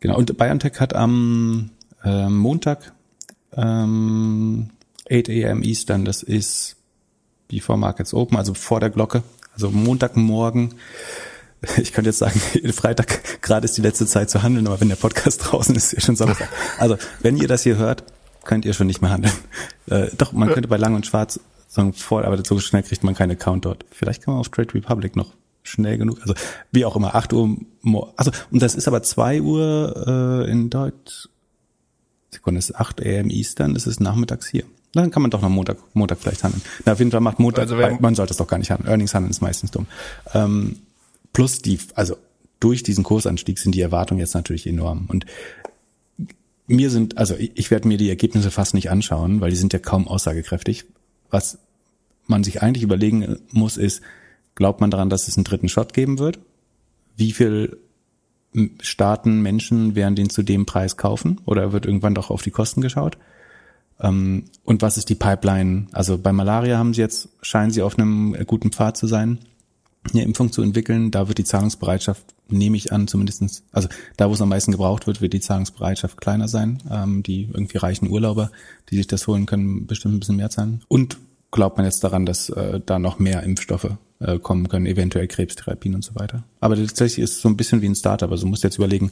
Genau, 0.00 0.16
und 0.16 0.36
BioNTech 0.38 0.80
hat 0.80 0.94
am 0.94 1.70
äh, 2.02 2.28
Montag 2.28 2.94
ähm, 3.56 4.70
8 5.10 5.28
a.m. 5.28 5.62
Eastern, 5.62 6.04
das 6.04 6.22
ist 6.22 6.76
before 7.48 7.78
Markets 7.78 8.14
Open, 8.14 8.36
also 8.36 8.54
vor 8.54 8.80
der 8.80 8.90
Glocke, 8.90 9.22
also 9.52 9.70
Montagmorgen. 9.70 10.74
Ich 11.76 11.92
könnte 11.92 12.08
jetzt 12.08 12.20
sagen, 12.20 12.40
Freitag 12.72 13.42
gerade 13.42 13.66
ist 13.66 13.76
die 13.76 13.82
letzte 13.82 14.06
Zeit 14.06 14.30
zu 14.30 14.42
handeln, 14.42 14.66
aber 14.66 14.80
wenn 14.80 14.88
der 14.88 14.96
Podcast 14.96 15.40
draußen 15.44 15.76
ist, 15.76 15.92
ist 15.92 15.92
ja 15.92 16.00
schon 16.00 16.16
Samstag. 16.16 16.48
Also, 16.78 16.96
wenn 17.20 17.36
ihr 17.36 17.48
das 17.48 17.64
hier 17.64 17.76
hört, 17.76 18.02
könnt 18.44 18.64
ihr 18.64 18.72
schon 18.72 18.86
nicht 18.86 19.02
mehr 19.02 19.10
handeln. 19.10 19.34
Äh, 19.86 20.06
doch, 20.16 20.32
man 20.32 20.48
könnte 20.48 20.68
bei 20.68 20.78
Lang 20.78 20.94
und 20.94 21.04
Schwarz 21.04 21.38
sagen, 21.68 21.92
vor, 21.92 22.24
aber 22.24 22.42
so 22.42 22.58
schnell 22.60 22.82
kriegt 22.82 23.04
man 23.04 23.14
keinen 23.14 23.32
Account 23.32 23.66
dort. 23.66 23.84
Vielleicht 23.90 24.22
kann 24.22 24.32
man 24.32 24.40
auf 24.40 24.48
Trade 24.48 24.72
Republic 24.72 25.16
noch 25.16 25.34
schnell 25.62 25.98
genug. 25.98 26.18
Also 26.22 26.34
wie 26.72 26.84
auch 26.84 26.96
immer, 26.96 27.14
8 27.14 27.32
Uhr, 27.32 27.58
also 28.16 28.30
und 28.50 28.62
das 28.62 28.74
ist 28.74 28.88
aber 28.88 29.02
2 29.02 29.42
Uhr 29.42 30.44
äh, 30.46 30.50
in 30.50 30.70
Deutsch. 30.70 31.28
Sekunde, 32.30 32.58
es 32.58 32.70
ist 32.70 32.76
8 32.76 33.00
am 33.00 33.30
Eastern, 33.30 33.76
es 33.76 33.86
ist 33.86 34.00
nachmittags 34.00 34.48
hier. 34.48 34.64
Dann 34.92 35.10
kann 35.10 35.22
man 35.22 35.30
doch 35.30 35.40
noch 35.40 35.48
Montag, 35.48 35.78
Montag 35.94 36.18
vielleicht 36.18 36.42
handeln. 36.42 36.62
Na, 36.84 36.92
auf 36.92 36.98
jeden 36.98 37.10
Fall 37.10 37.20
macht 37.20 37.38
Montag, 37.38 37.62
also 37.62 37.78
wenn, 37.78 38.00
man 38.00 38.14
sollte 38.14 38.32
es 38.32 38.38
doch 38.38 38.48
gar 38.48 38.58
nicht 38.58 38.70
handeln. 38.70 38.88
Earnings 38.88 39.14
handeln 39.14 39.30
ist 39.30 39.40
meistens 39.40 39.70
dumm. 39.70 39.86
Ähm, 40.34 40.76
plus 41.32 41.62
die, 41.62 41.78
also 41.94 42.16
durch 42.58 42.82
diesen 42.82 43.04
Kursanstieg 43.04 43.58
sind 43.58 43.74
die 43.74 43.80
Erwartungen 43.80 44.20
jetzt 44.20 44.34
natürlich 44.34 44.66
enorm. 44.66 45.06
Und 45.08 45.26
mir 46.66 46.90
sind, 46.90 47.18
also 47.18 47.34
ich, 47.36 47.52
ich 47.54 47.70
werde 47.70 47.88
mir 47.88 47.98
die 47.98 48.08
Ergebnisse 48.08 48.50
fast 48.50 48.74
nicht 48.74 48.90
anschauen, 48.90 49.40
weil 49.40 49.50
die 49.50 49.56
sind 49.56 49.72
ja 49.72 49.78
kaum 49.78 50.08
aussagekräftig. 50.08 50.84
Was 51.30 51.58
man 52.26 52.42
sich 52.42 52.62
eigentlich 52.62 52.82
überlegen 52.82 53.38
muss, 53.50 53.76
ist, 53.76 54.02
glaubt 54.56 54.80
man 54.80 54.90
daran, 54.90 55.10
dass 55.10 55.28
es 55.28 55.36
einen 55.36 55.44
dritten 55.44 55.68
Shot 55.68 55.94
geben 55.94 56.18
wird? 56.18 56.38
Wie 57.16 57.32
viel 57.32 57.78
Staaten, 58.80 59.42
Menschen 59.42 59.94
werden 59.94 60.16
den 60.16 60.30
zu 60.30 60.42
dem 60.42 60.66
Preis 60.66 60.96
kaufen? 60.96 61.40
Oder 61.44 61.72
wird 61.72 61.86
irgendwann 61.86 62.14
doch 62.14 62.30
auf 62.30 62.42
die 62.42 62.50
Kosten 62.50 62.80
geschaut? 62.80 63.16
Ähm, 64.00 64.44
und 64.64 64.82
was 64.82 64.96
ist 64.96 65.08
die 65.08 65.14
Pipeline? 65.14 65.86
Also 65.92 66.18
bei 66.18 66.32
Malaria 66.32 66.78
haben 66.78 66.94
sie 66.94 67.00
jetzt, 67.00 67.28
scheinen 67.42 67.70
sie 67.70 67.82
auf 67.82 67.98
einem 67.98 68.36
guten 68.46 68.72
Pfad 68.72 68.96
zu 68.96 69.06
sein, 69.06 69.38
eine 70.12 70.22
Impfung 70.22 70.50
zu 70.50 70.62
entwickeln. 70.62 71.10
Da 71.10 71.28
wird 71.28 71.38
die 71.38 71.44
Zahlungsbereitschaft, 71.44 72.24
nehme 72.48 72.76
ich 72.76 72.92
an, 72.92 73.06
zumindestens, 73.06 73.62
also 73.70 73.88
da, 74.16 74.28
wo 74.28 74.34
es 74.34 74.40
am 74.40 74.48
meisten 74.48 74.72
gebraucht 74.72 75.06
wird, 75.06 75.20
wird 75.20 75.32
die 75.32 75.40
Zahlungsbereitschaft 75.40 76.20
kleiner 76.20 76.48
sein. 76.48 76.82
Ähm, 76.90 77.22
die 77.22 77.48
irgendwie 77.52 77.78
reichen 77.78 78.10
Urlauber, 78.10 78.50
die 78.90 78.96
sich 78.96 79.06
das 79.06 79.26
holen 79.26 79.46
können, 79.46 79.86
bestimmt 79.86 80.14
ein 80.14 80.20
bisschen 80.20 80.36
mehr 80.36 80.50
zahlen. 80.50 80.82
Und 80.88 81.18
glaubt 81.50 81.76
man 81.76 81.86
jetzt 81.86 82.04
daran, 82.04 82.26
dass 82.26 82.48
äh, 82.50 82.80
da 82.84 82.98
noch 82.98 83.18
mehr 83.18 83.42
Impfstoffe 83.42 83.96
äh, 84.20 84.38
kommen 84.38 84.68
können, 84.68 84.86
eventuell 84.86 85.26
Krebstherapien 85.26 85.94
und 85.94 86.04
so 86.04 86.14
weiter. 86.14 86.44
Aber 86.60 86.76
tatsächlich 86.76 87.24
ist 87.24 87.32
es 87.32 87.40
so 87.40 87.48
ein 87.48 87.56
bisschen 87.56 87.82
wie 87.82 87.88
ein 87.88 87.94
Startup. 87.94 88.30
Also 88.30 88.44
du 88.44 88.50
musst 88.50 88.64
jetzt 88.64 88.78
überlegen, 88.78 89.10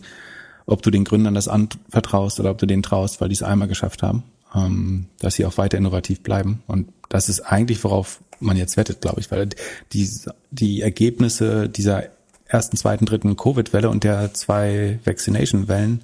ob 0.67 0.83
du 0.83 0.91
den 0.91 1.05
Gründern 1.05 1.35
das 1.35 1.49
anvertraust 1.49 2.41
oder 2.41 2.51
ob 2.51 2.59
du 2.59 2.67
denen 2.67 2.83
traust, 2.83 3.21
weil 3.21 3.29
die 3.29 3.35
es 3.35 3.43
einmal 3.43 3.69
geschafft 3.69 4.03
haben 4.03 4.23
ähm, 4.55 5.07
dass 5.19 5.35
sie 5.35 5.47
auch 5.47 5.59
weiter 5.59 5.79
innovativ 5.79 6.23
bleiben. 6.23 6.63
Und 6.67 6.89
das 7.09 7.29
ist 7.29 7.41
eigentlich, 7.41 7.83
worauf 7.85 8.21
man 8.41 8.57
jetzt 8.57 8.77
wettet, 8.77 9.01
glaube 9.01 9.21
ich, 9.21 9.31
weil 9.31 9.49
die, 9.93 10.09
die 10.51 10.81
Ergebnisse 10.81 11.69
dieser 11.69 12.05
ersten, 12.47 12.77
zweiten, 12.77 13.05
dritten 13.05 13.37
Covid-Welle 13.37 13.91
und 13.91 14.05
der 14.05 14.33
zwei 14.35 15.01
Vaccination-Wellen, 15.05 16.03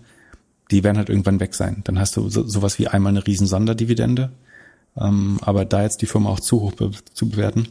die 0.70 0.83
werden 0.83 0.99
halt 0.99 1.09
irgendwann 1.09 1.40
weg 1.40 1.55
sein. 1.55 1.83
Dann 1.85 1.99
hast 1.99 2.16
du 2.16 2.29
so, 2.29 2.47
sowas 2.47 2.79
wie 2.79 2.88
einmal 2.88 3.11
eine 3.11 3.27
riesen 3.27 3.47
Sonderdividende. 3.47 4.31
Ähm, 4.97 5.39
aber 5.43 5.65
da 5.65 5.83
jetzt 5.83 6.03
die 6.03 6.07
Firma 6.07 6.31
auch 6.31 6.41
zu 6.41 6.61
hoch 6.61 6.73
be 6.73 6.91
zu 7.13 7.29
bewerten, 7.29 7.69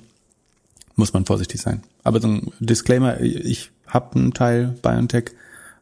muss 0.96 1.14
man 1.14 1.26
vorsichtig 1.26 1.62
sein. 1.62 1.84
Aber 2.04 2.20
so 2.20 2.28
ein 2.28 2.52
Disclaimer, 2.60 3.20
ich 3.22 3.72
habe 3.88 4.16
einen 4.16 4.34
Teil 4.34 4.76
BioNTech, 4.82 5.32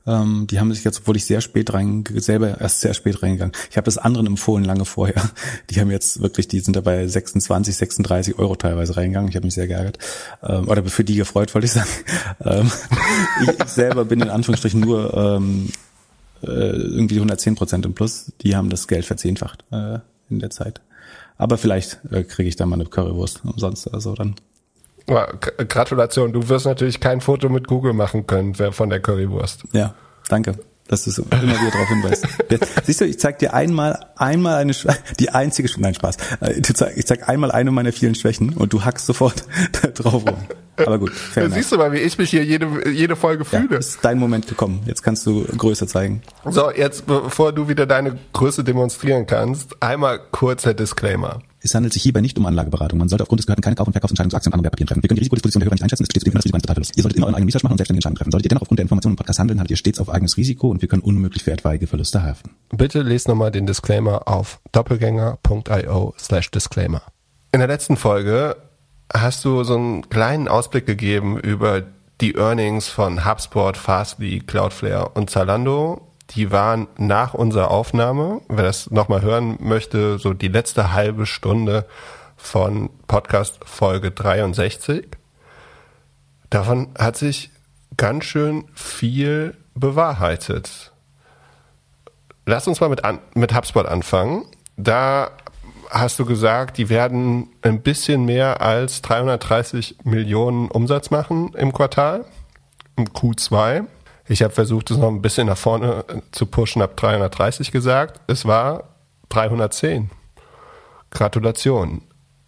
ähm, 0.08 0.48
die 0.50 0.60
haben 0.60 0.74
sich 0.74 0.84
jetzt, 0.84 1.00
obwohl 1.02 1.16
ich 1.16 1.26
sehr 1.26 1.42
spät 1.42 1.74
rein, 1.74 2.04
selber 2.16 2.60
erst 2.60 2.82
sehr 2.82 2.94
spät 2.94 3.22
reingegangen. 3.22 3.54
Ich 3.70 3.78
habe 3.78 3.86
das 3.86 3.98
anderen 3.98 4.28
empfohlen 4.28 4.64
lange 4.64 4.86
vorher. 4.86 5.22
Die 5.70 5.80
haben 5.80 5.92
jetzt 5.92 6.22
wirklich, 6.22 6.48
die 6.48 6.60
sind 6.60 6.76
dabei 6.76 7.08
26, 7.08 7.76
36 7.76 8.40
Euro 8.40 8.56
teilweise 8.56 8.98
reingegangen. 8.98 9.30
Ich 9.30 9.36
habe 9.36 9.46
mich 9.46 9.54
sehr 9.54 9.68
geärgert. 9.68 10.00
Ähm, 10.44 10.68
oder 10.68 10.84
für 10.86 11.04
die 11.04 11.16
gefreut, 11.16 11.54
wollte 11.54 11.66
ich 11.66 11.74
sagen. 11.74 11.90
Ähm, 12.44 12.72
ich 13.44 13.68
selber 13.68 14.06
bin 14.06 14.20
in 14.20 14.30
Anführungsstrichen 14.30 14.80
nur 14.80 15.14
ähm, 15.16 15.70
äh, 16.42 16.48
irgendwie 16.48 17.16
110 17.16 17.56
Prozent 17.56 17.86
im 17.86 17.94
Plus, 17.94 18.32
die 18.42 18.56
haben 18.56 18.70
das 18.70 18.88
Geld 18.88 19.06
verzehnfacht 19.06 19.64
äh, 19.72 20.00
in 20.30 20.40
der 20.40 20.50
Zeit. 20.50 20.82
Aber 21.42 21.58
vielleicht 21.58 22.00
äh, 22.12 22.24
kriege 22.24 22.48
ich 22.48 22.56
da 22.56 22.68
mal 22.68 22.76
eine 22.76 22.86
Currywurst 22.86 23.42
umsonst 23.44 23.88
oder 23.88 24.00
so 24.00 24.14
dann. 24.14 24.36
Ja, 25.10 25.26
Gratulation, 25.26 26.32
du 26.34 26.48
wirst 26.50 26.68
natürlich 26.68 27.00
kein 27.00 27.20
Foto 27.20 27.50
mit 27.50 27.68
Google 27.68 27.94
machen 27.94 28.28
können 28.28 28.54
von 28.54 28.90
der 28.92 29.00
Currywurst. 29.00 29.64
Ja, 29.74 29.96
danke 30.30 30.56
dass 30.92 31.06
du 31.06 31.12
so 31.12 31.24
immer 31.32 31.42
wieder 31.44 31.72
darauf 31.72 31.88
hinweist. 31.88 32.28
Siehst 32.86 33.00
du, 33.00 33.06
ich 33.06 33.18
zeig 33.18 33.40
dir 33.40 33.54
einmal, 33.54 34.06
einmal 34.18 34.56
eine, 34.56 34.74
die 35.20 35.30
einzige, 35.30 35.70
nein, 35.78 35.96
Spaß. 35.96 36.18
Äh, 36.42 36.62
ich 36.96 37.08
zeig 37.08 37.30
einmal 37.30 37.52
eine 37.52 37.72
meiner 37.72 37.94
vielen 37.94 38.14
Schwächen 38.14 38.54
und 38.54 38.74
du 38.74 38.84
hackst 38.84 39.06
sofort 39.06 39.46
drauf 39.96 40.26
rum. 40.26 40.36
Aber 40.76 41.00
gut, 41.00 41.12
fair 41.12 41.50
siehst 41.50 41.72
du 41.72 41.78
mal, 41.78 41.94
wie 41.94 42.00
ich 42.00 42.18
mich 42.18 42.30
hier 42.30 42.44
jede, 42.44 42.90
jede 42.90 43.16
Folge 43.16 43.46
fühle. 43.46 43.68
Ja, 43.72 43.78
ist 43.78 44.00
dein 44.02 44.20
Moment 44.20 44.48
gekommen. 44.48 44.82
Jetzt 44.86 45.02
kannst 45.02 45.26
du 45.26 45.44
Größe 45.46 45.88
zeigen. 45.88 46.24
So, 46.46 46.72
jetzt, 46.72 47.06
bevor 47.06 47.54
du 47.54 47.70
wieder 47.70 47.86
deine 47.86 48.18
Größe 48.34 48.64
demonstrieren 48.64 49.26
kannst, 49.28 49.82
einmal 49.82 50.20
kurzer 50.32 50.74
Disclaimer. 50.74 51.42
Es 51.63 51.76
handelt 51.76 51.93
sich 51.93 52.02
hierbei 52.02 52.21
nicht 52.21 52.38
um 52.39 52.45
Anlageberatung. 52.47 52.97
Man 52.97 53.08
sollte 53.08 53.24
aufgrund 53.24 53.39
des 53.39 53.45
Gehörten 53.45 53.62
keine 53.62 53.76
Kauf- 53.76 53.86
und 53.86 53.93
Verkaufsentscheidungen 53.93 54.32
zu 54.32 54.38
Aktien 54.38 54.50
und 54.50 54.54
anderen 54.56 54.65
Wertpapieren 54.65 54.88
treffen. 54.88 55.04
Wir 55.04 55.10
können 55.10 55.17
die 55.17 55.21
Risikodisposition 55.21 55.60
der 55.60 55.65
Hörer 55.67 55.76
nicht 55.76 55.84
einschätzen. 55.84 56.04
Es 56.04 56.10
steht 56.10 56.21
zudem 56.21 56.34
das 56.34 56.45
Risiko 56.45 56.74
eines. 56.74 56.91
Ihr 56.97 57.04
solltet 57.04 57.17
immer 57.17 57.28
euren 57.28 57.36
eigenen 57.36 57.50
Research 57.50 57.63
machen 57.63 57.74
und 57.74 57.78
selbstständige 57.78 58.00
Entscheidungen 58.00 58.17
treffen. 58.17 58.32
Solltet 58.32 58.45
ihr 58.45 58.50
dennoch 58.50 58.62
aufgrund 58.63 58.80
der 58.80 58.84
Informationen 58.84 59.13
im 59.13 59.17
Podcast 59.17 59.39
handeln, 59.39 59.60
habt 59.60 59.69
ihr 59.69 59.78
stets 59.78 60.00
auf 60.00 60.10
eigenes 60.10 60.38
Risiko 60.38 60.69
und 60.69 60.82
wir 60.82 60.89
können 60.89 61.04
unmöglich 61.04 61.43
für 61.43 61.52
etwaige 61.52 61.86
Verluste 61.86 62.24
haften. 62.24 62.52
Bitte 62.76 63.04
lest 63.04 63.28
nochmal 63.28 63.52
den 63.52 63.67
Disclaimer 63.67 64.28
auf 64.28 64.60
doppelgänger.io 64.71 66.15
slash 66.17 66.50
disclaimer. 66.50 67.04
In 67.52 67.60
der 67.60 67.67
letzten 67.67 67.95
Folge 67.95 68.56
hast 69.13 69.45
du 69.45 69.63
so 69.63 69.76
einen 69.76 70.10
kleinen 70.10 70.47
Ausblick 70.47 70.88
gegeben 70.88 71.38
über 71.38 71.84
die 72.21 72.36
Earnings 72.36 72.88
von 72.88 73.26
HubSpot, 73.26 73.78
Fastly, 73.78 74.39
Cloudflare 74.39 75.10
und 75.10 75.30
Zalando 75.30 76.11
die 76.36 76.52
waren 76.52 76.88
nach 76.98 77.34
unserer 77.34 77.72
Aufnahme, 77.72 78.41
wer 78.48 78.63
das 78.63 78.89
nochmal 78.89 79.22
hören 79.22 79.58
möchte, 79.60 80.17
so 80.17 80.34
die 80.34 80.48
letzte 80.48 80.94
halbe 80.94 81.26
Stunde 81.26 81.86
von 82.38 82.89
Podcast 83.08 83.60
Folge 83.65 84.12
63. 84.12 85.08
Davon 86.50 86.89
hat 86.98 87.17
sich 87.17 87.52
ganz 87.98 88.26
schön 88.26 88.65
viel 88.74 89.58
bewahrheitet. 89.76 90.91
Lass 92.46 92.67
uns 92.67 92.80
mal 92.80 92.89
mit, 92.89 93.04
an, 93.06 93.20
mit 93.36 93.54
HubSpot 93.54 93.86
anfangen. 93.86 94.46
Da 94.78 95.32
hast 95.89 96.17
du 96.17 96.26
gesagt, 96.26 96.78
die 96.78 96.89
werden 96.89 97.50
ein 97.62 97.82
bisschen 97.82 98.26
mehr 98.26 98.62
als 98.62 99.02
330 99.02 99.98
Millionen 100.04 100.72
Umsatz 100.72 101.12
machen 101.12 101.54
im 101.56 101.74
Quartal, 101.74 102.26
im 102.96 103.06
Q2. 103.06 103.86
Ich 104.32 104.41
habe 104.41 104.54
versucht, 104.54 104.89
es 104.91 104.98
noch 104.98 105.10
ein 105.10 105.22
bisschen 105.22 105.48
nach 105.48 105.58
vorne 105.58 106.06
äh, 106.08 106.22
zu 106.32 106.46
pushen, 106.46 106.82
habe 106.82 106.94
330 106.96 107.74
gesagt. 107.74 108.22
Es 108.28 108.46
war 108.46 108.96
310. 109.28 110.10
Gratulation. 111.10 112.04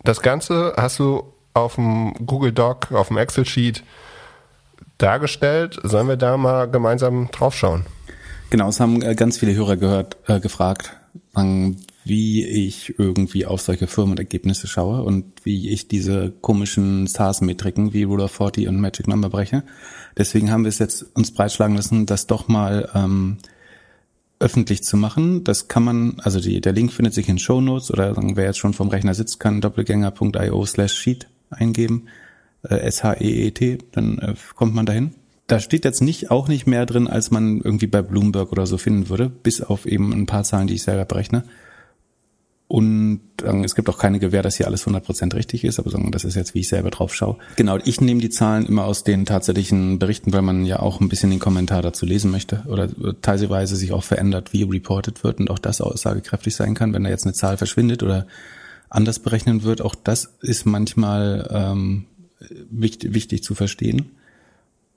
Das 0.05 0.21
Ganze 0.21 0.75
hast 0.77 0.99
du 0.99 1.33
auf 1.53 1.75
dem 1.75 2.13
Google 2.25 2.53
Doc, 2.53 2.93
auf 2.93 3.09
dem 3.09 3.17
Excel 3.17 3.45
Sheet 3.45 3.83
dargestellt. 4.97 5.77
Sollen 5.83 6.07
wir 6.07 6.15
da 6.15 6.37
mal 6.37 6.69
gemeinsam 6.69 7.29
draufschauen? 7.31 7.85
Genau, 8.49 8.69
es 8.69 8.79
haben 8.79 9.01
äh, 9.01 9.13
ganz 9.13 9.37
viele 9.37 9.53
Hörer 9.53 9.75
gehört, 9.75 10.15
äh, 10.27 10.39
gefragt, 10.39 10.95
wie 12.05 12.45
ich 12.45 12.97
irgendwie 12.97 13.45
auf 13.45 13.59
solche 13.59 13.87
Firmenergebnisse 13.87 14.67
schaue 14.67 15.03
und 15.03 15.25
wie 15.43 15.69
ich 15.69 15.89
diese 15.89 16.31
komischen 16.31 17.07
SaaS-Metriken 17.07 17.91
wie 17.91 18.03
Rule 18.03 18.23
of 18.23 18.31
40 18.31 18.69
und 18.69 18.79
Magic 18.79 19.09
Number 19.09 19.29
breche. 19.29 19.63
Deswegen 20.17 20.51
haben 20.51 20.63
wir 20.63 20.69
es 20.69 20.79
jetzt 20.79 21.05
uns 21.15 21.31
breitschlagen 21.31 21.75
lassen, 21.75 22.05
das 22.05 22.27
doch 22.27 22.47
mal 22.47 22.89
ähm, 22.93 23.37
öffentlich 24.39 24.83
zu 24.83 24.97
machen. 24.97 25.43
Das 25.43 25.67
kann 25.67 25.83
man, 25.83 26.19
also 26.21 26.39
die, 26.39 26.61
der 26.61 26.73
Link 26.73 26.91
findet 26.91 27.13
sich 27.13 27.29
in 27.29 27.39
Show 27.39 27.61
Notes 27.61 27.91
oder 27.91 28.13
wer 28.35 28.45
jetzt 28.45 28.59
schon 28.59 28.73
vom 28.73 28.89
Rechner 28.89 29.13
sitzt, 29.13 29.39
kann 29.39 29.61
doppelgänger.io 29.61 30.65
slash 30.65 30.93
sheet 30.93 31.27
eingeben, 31.49 32.07
äh, 32.63 32.75
S-H-E-E-T, 32.75 33.77
dann 33.91 34.19
äh, 34.19 34.33
kommt 34.55 34.75
man 34.75 34.85
dahin. 34.85 35.15
Da 35.47 35.59
steht 35.59 35.85
jetzt 35.85 36.01
nicht, 36.01 36.31
auch 36.31 36.47
nicht 36.47 36.67
mehr 36.67 36.85
drin, 36.85 37.07
als 37.07 37.31
man 37.31 37.61
irgendwie 37.61 37.87
bei 37.87 38.01
Bloomberg 38.01 38.51
oder 38.51 38.65
so 38.65 38.77
finden 38.77 39.09
würde, 39.09 39.29
bis 39.29 39.61
auf 39.61 39.85
eben 39.85 40.13
ein 40.13 40.25
paar 40.25 40.43
Zahlen, 40.43 40.67
die 40.67 40.75
ich 40.75 40.83
selber 40.83 41.05
berechne. 41.05 41.43
Und 42.73 43.21
ähm, 43.43 43.63
es 43.63 43.75
gibt 43.75 43.87
auch 43.87 43.99
keine 43.99 44.17
Gewähr, 44.17 44.41
dass 44.41 44.55
hier 44.55 44.65
alles 44.65 44.87
100% 44.87 45.35
richtig 45.35 45.63
ist, 45.63 45.77
aber 45.77 45.91
sagen, 45.91 46.11
das 46.11 46.23
ist 46.23 46.33
jetzt, 46.33 46.55
wie 46.55 46.61
ich 46.61 46.69
selber 46.69 46.89
drauf 46.89 47.13
schaue. 47.13 47.37
Genau, 47.55 47.77
ich 47.77 48.01
nehme 48.01 48.19
die 48.19 48.31
Zahlen 48.31 48.65
immer 48.65 48.85
aus 48.85 49.03
den 49.03 49.25
tatsächlichen 49.25 49.99
Berichten, 49.99 50.33
weil 50.33 50.41
man 50.41 50.65
ja 50.65 50.79
auch 50.79 50.99
ein 50.99 51.07
bisschen 51.07 51.29
den 51.29 51.37
Kommentar 51.37 51.83
dazu 51.83 52.07
lesen 52.07 52.31
möchte 52.31 52.63
oder 52.65 52.89
teilweise 53.21 53.75
sich 53.75 53.91
auch 53.91 54.03
verändert, 54.03 54.53
wie 54.53 54.63
reported 54.63 55.23
wird 55.23 55.39
und 55.39 55.51
auch 55.51 55.59
das 55.59 55.81
aussagekräftig 55.81 56.55
sein 56.55 56.73
kann, 56.73 56.93
wenn 56.93 57.03
da 57.03 57.11
jetzt 57.11 57.25
eine 57.25 57.33
Zahl 57.33 57.57
verschwindet 57.57 58.01
oder 58.01 58.25
anders 58.89 59.19
berechnen 59.19 59.61
wird. 59.61 59.81
Auch 59.81 59.93
das 59.93 60.33
ist 60.41 60.65
manchmal 60.65 61.47
ähm, 61.51 62.05
wichtig, 62.71 63.13
wichtig 63.13 63.43
zu 63.43 63.53
verstehen. 63.53 64.13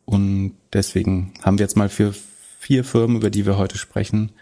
Und 0.07 0.55
deswegen 0.73 1.35
haben 1.43 1.59
wir 1.59 1.65
jetzt 1.65 1.77
mal 1.77 1.91
für 1.91 2.15
vier 2.59 2.85
Firmen, 2.85 3.19
über 3.19 3.29
die 3.29 3.45
wir 3.45 3.59
heute 3.59 3.77
sprechen, 3.77 4.33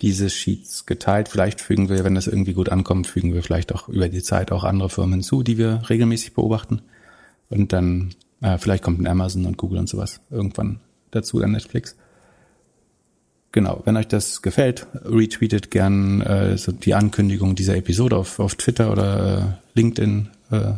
diese 0.00 0.28
Sheets 0.28 0.86
geteilt. 0.86 1.28
Vielleicht 1.28 1.60
fügen 1.60 1.88
wir, 1.88 2.04
wenn 2.04 2.14
das 2.14 2.26
irgendwie 2.26 2.52
gut 2.52 2.68
ankommt, 2.68 3.06
fügen 3.06 3.32
wir 3.32 3.42
vielleicht 3.42 3.74
auch 3.74 3.88
über 3.88 4.08
die 4.08 4.22
Zeit 4.22 4.52
auch 4.52 4.64
andere 4.64 4.90
Firmen 4.90 5.14
hinzu, 5.14 5.42
die 5.42 5.58
wir 5.58 5.82
regelmäßig 5.88 6.34
beobachten. 6.34 6.82
Und 7.48 7.72
dann 7.72 8.14
äh, 8.40 8.58
vielleicht 8.58 8.82
kommt 8.82 9.00
ein 9.00 9.06
Amazon 9.06 9.46
und 9.46 9.56
Google 9.56 9.78
und 9.78 9.88
sowas 9.88 10.20
irgendwann 10.30 10.80
dazu, 11.10 11.40
dann 11.40 11.52
Netflix. 11.52 11.96
Genau, 13.52 13.82
wenn 13.84 13.96
euch 13.96 14.08
das 14.08 14.42
gefällt, 14.42 14.88
retweetet 15.04 15.70
gern 15.70 16.20
äh, 16.22 16.58
so 16.58 16.72
die 16.72 16.94
Ankündigung 16.94 17.54
dieser 17.54 17.76
Episode 17.76 18.16
auf, 18.16 18.40
auf 18.40 18.56
Twitter 18.56 18.90
oder 18.90 19.38
äh, 19.38 19.78
LinkedIn. 19.78 20.28
Äh, 20.50 20.72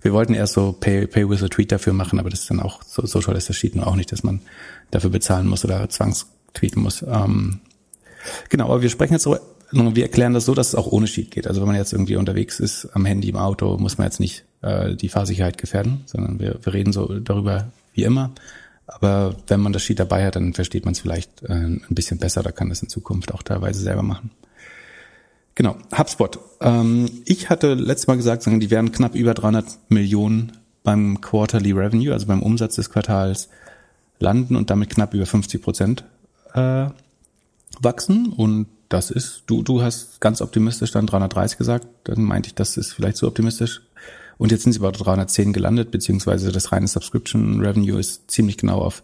wir 0.00 0.12
wollten 0.14 0.32
erst 0.32 0.54
so 0.54 0.72
Pay, 0.72 1.06
Pay 1.06 1.28
with 1.28 1.42
a 1.42 1.48
Tweet 1.48 1.70
dafür 1.70 1.92
machen, 1.92 2.18
aber 2.18 2.30
das 2.30 2.40
ist 2.40 2.50
dann 2.50 2.60
auch 2.60 2.82
so 2.82 3.04
Social 3.04 3.36
ist 3.36 3.50
das 3.50 3.56
Sheet 3.56 3.78
auch 3.78 3.94
nicht, 3.94 4.10
dass 4.10 4.22
man 4.22 4.40
dafür 4.90 5.10
bezahlen 5.10 5.46
muss 5.46 5.66
oder 5.66 5.86
zwangstweeten 5.90 6.82
muss. 6.82 7.04
Ähm, 7.06 7.60
Genau, 8.48 8.66
aber 8.66 8.82
wir 8.82 8.90
sprechen 8.90 9.14
jetzt 9.14 9.22
so, 9.22 9.36
wir 9.70 10.02
erklären 10.02 10.34
das 10.34 10.44
so, 10.44 10.54
dass 10.54 10.68
es 10.68 10.74
auch 10.74 10.86
ohne 10.86 11.06
Sheet 11.06 11.30
geht. 11.30 11.46
Also 11.46 11.60
wenn 11.60 11.68
man 11.68 11.76
jetzt 11.76 11.92
irgendwie 11.92 12.16
unterwegs 12.16 12.60
ist, 12.60 12.88
am 12.92 13.04
Handy, 13.04 13.28
im 13.28 13.36
Auto, 13.36 13.76
muss 13.78 13.98
man 13.98 14.06
jetzt 14.06 14.20
nicht 14.20 14.44
äh, 14.62 14.94
die 14.94 15.08
Fahrsicherheit 15.08 15.58
gefährden, 15.58 16.02
sondern 16.06 16.38
wir, 16.38 16.58
wir 16.62 16.72
reden 16.72 16.92
so 16.92 17.18
darüber 17.18 17.68
wie 17.92 18.04
immer. 18.04 18.32
Aber 18.86 19.34
wenn 19.46 19.60
man 19.60 19.72
das 19.72 19.82
Sheet 19.82 19.98
dabei 19.98 20.26
hat, 20.26 20.36
dann 20.36 20.52
versteht 20.52 20.84
man 20.84 20.92
es 20.92 21.00
vielleicht 21.00 21.42
äh, 21.42 21.52
ein 21.52 21.82
bisschen 21.88 22.18
besser. 22.18 22.42
Da 22.42 22.52
kann 22.52 22.68
das 22.68 22.82
in 22.82 22.88
Zukunft 22.88 23.32
auch 23.32 23.42
teilweise 23.42 23.80
selber 23.80 24.02
machen. 24.02 24.30
Genau, 25.54 25.76
HubSpot. 25.96 26.38
Ähm, 26.60 27.08
ich 27.24 27.48
hatte 27.48 27.74
letztes 27.74 28.06
Mal 28.06 28.16
gesagt, 28.16 28.44
die 28.46 28.70
werden 28.70 28.92
knapp 28.92 29.14
über 29.14 29.34
300 29.34 29.64
Millionen 29.88 30.52
beim 30.82 31.20
Quarterly 31.20 31.72
Revenue, 31.72 32.12
also 32.12 32.26
beim 32.26 32.42
Umsatz 32.42 32.76
des 32.76 32.90
Quartals 32.90 33.48
landen 34.18 34.56
und 34.56 34.70
damit 34.70 34.90
knapp 34.90 35.14
über 35.14 35.26
50 35.26 35.62
Prozent 35.62 36.04
äh, 36.54 36.86
wachsen 37.82 38.32
und 38.32 38.66
das 38.88 39.10
ist, 39.10 39.44
du, 39.46 39.62
du 39.62 39.82
hast 39.82 40.20
ganz 40.20 40.40
optimistisch 40.40 40.92
dann 40.92 41.06
330 41.06 41.58
gesagt, 41.58 41.88
dann 42.04 42.22
meinte 42.22 42.48
ich, 42.48 42.54
das 42.54 42.76
ist 42.76 42.92
vielleicht 42.92 43.16
zu 43.16 43.26
optimistisch. 43.26 43.82
Und 44.36 44.52
jetzt 44.52 44.62
sind 44.62 44.72
sie 44.72 44.80
bei 44.80 44.90
310 44.90 45.52
gelandet, 45.52 45.90
beziehungsweise 45.90 46.52
das 46.52 46.72
reine 46.72 46.88
Subscription 46.88 47.60
Revenue 47.60 47.98
ist 47.98 48.30
ziemlich 48.30 48.56
genau 48.56 48.80
auf 48.80 49.02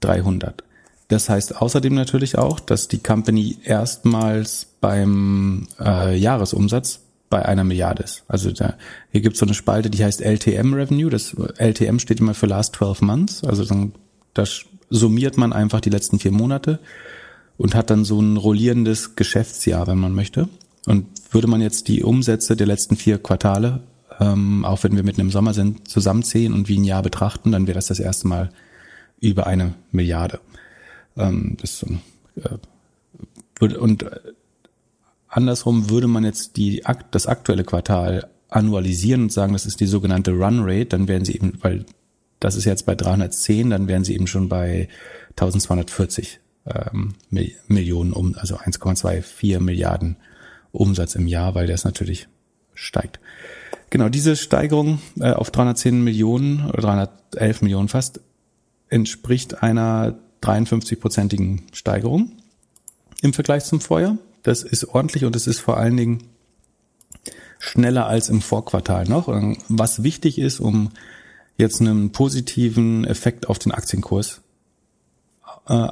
300. 0.00 0.62
Das 1.08 1.28
heißt 1.28 1.60
außerdem 1.60 1.94
natürlich 1.94 2.38
auch, 2.38 2.60
dass 2.60 2.88
die 2.88 2.98
Company 2.98 3.58
erstmals 3.64 4.66
beim 4.80 5.66
äh, 5.80 6.16
Jahresumsatz 6.16 7.00
bei 7.30 7.44
einer 7.44 7.64
Milliarde 7.64 8.02
ist. 8.02 8.24
Also 8.28 8.50
da, 8.52 8.74
hier 9.10 9.20
gibt 9.20 9.34
es 9.34 9.40
so 9.40 9.46
eine 9.46 9.54
Spalte, 9.54 9.90
die 9.90 10.04
heißt 10.04 10.20
LTM 10.20 10.74
Revenue. 10.74 11.10
Das 11.10 11.34
LTM 11.58 11.98
steht 11.98 12.20
immer 12.20 12.34
für 12.34 12.46
Last 12.46 12.76
12 12.76 13.02
Months. 13.02 13.44
Also 13.44 13.64
dann, 13.64 13.92
da 14.34 14.44
summiert 14.90 15.36
man 15.36 15.52
einfach 15.52 15.80
die 15.80 15.90
letzten 15.90 16.18
vier 16.18 16.32
Monate 16.32 16.78
und 17.58 17.74
hat 17.74 17.90
dann 17.90 18.04
so 18.04 18.20
ein 18.20 18.36
rollierendes 18.36 19.16
Geschäftsjahr, 19.16 19.86
wenn 19.88 19.98
man 19.98 20.14
möchte. 20.14 20.48
Und 20.86 21.06
würde 21.32 21.48
man 21.48 21.60
jetzt 21.60 21.88
die 21.88 22.02
Umsätze 22.02 22.56
der 22.56 22.66
letzten 22.66 22.96
vier 22.96 23.18
Quartale, 23.18 23.82
ähm, 24.20 24.64
auch 24.64 24.84
wenn 24.84 24.96
wir 24.96 25.02
mitten 25.02 25.20
im 25.20 25.30
Sommer 25.30 25.52
sind, 25.52 25.88
zusammenziehen 25.88 26.54
und 26.54 26.68
wie 26.68 26.78
ein 26.78 26.84
Jahr 26.84 27.02
betrachten, 27.02 27.52
dann 27.52 27.66
wäre 27.66 27.74
das 27.74 27.88
das 27.88 28.00
erste 28.00 28.28
Mal 28.28 28.50
über 29.20 29.46
eine 29.46 29.74
Milliarde. 29.90 30.40
Ähm, 31.16 31.56
das, 31.60 31.84
äh, 32.36 32.58
und 33.60 34.04
äh, 34.04 34.10
andersrum 35.26 35.90
würde 35.90 36.06
man 36.06 36.24
jetzt 36.24 36.56
die, 36.56 36.84
das 37.10 37.26
aktuelle 37.26 37.64
Quartal 37.64 38.28
annualisieren 38.48 39.22
und 39.22 39.32
sagen, 39.32 39.52
das 39.52 39.66
ist 39.66 39.80
die 39.80 39.86
sogenannte 39.86 40.30
Run 40.30 40.60
Rate, 40.62 40.86
dann 40.86 41.08
wären 41.08 41.24
sie 41.24 41.34
eben, 41.34 41.58
weil 41.60 41.84
das 42.40 42.54
ist 42.54 42.64
jetzt 42.64 42.86
bei 42.86 42.94
310, 42.94 43.70
dann 43.70 43.88
wären 43.88 44.04
sie 44.04 44.14
eben 44.14 44.28
schon 44.28 44.48
bei 44.48 44.88
1240 45.30 46.40
ähm, 46.68 47.14
Millionen 47.66 48.12
um, 48.12 48.34
also 48.36 48.56
1,24 48.56 49.60
Milliarden 49.60 50.16
Umsatz 50.72 51.14
im 51.14 51.26
Jahr, 51.26 51.54
weil 51.54 51.66
das 51.66 51.84
natürlich 51.84 52.28
steigt. 52.74 53.20
Genau, 53.90 54.08
diese 54.08 54.36
Steigerung 54.36 55.00
äh, 55.18 55.30
auf 55.30 55.50
310 55.50 56.02
Millionen 56.02 56.66
oder 56.66 56.82
311 56.82 57.62
Millionen 57.62 57.88
fast 57.88 58.20
entspricht 58.88 59.62
einer 59.62 60.18
53-prozentigen 60.42 61.62
Steigerung. 61.72 62.32
im 63.22 63.32
Vergleich 63.32 63.64
zum 63.64 63.80
Vorjahr. 63.80 64.18
Das 64.42 64.62
ist 64.62 64.84
ordentlich 64.84 65.24
und 65.24 65.34
es 65.34 65.46
ist 65.46 65.58
vor 65.58 65.76
allen 65.76 65.96
Dingen 65.96 66.22
schneller 67.58 68.06
als 68.06 68.28
im 68.28 68.40
Vorquartal 68.40 69.04
noch. 69.04 69.26
Was 69.68 70.02
wichtig 70.02 70.38
ist, 70.38 70.60
um 70.60 70.90
jetzt 71.56 71.80
einen 71.80 72.12
positiven 72.12 73.04
Effekt 73.04 73.48
auf 73.48 73.58
den 73.58 73.72
Aktienkurs 73.72 74.42
äh, 75.66 75.88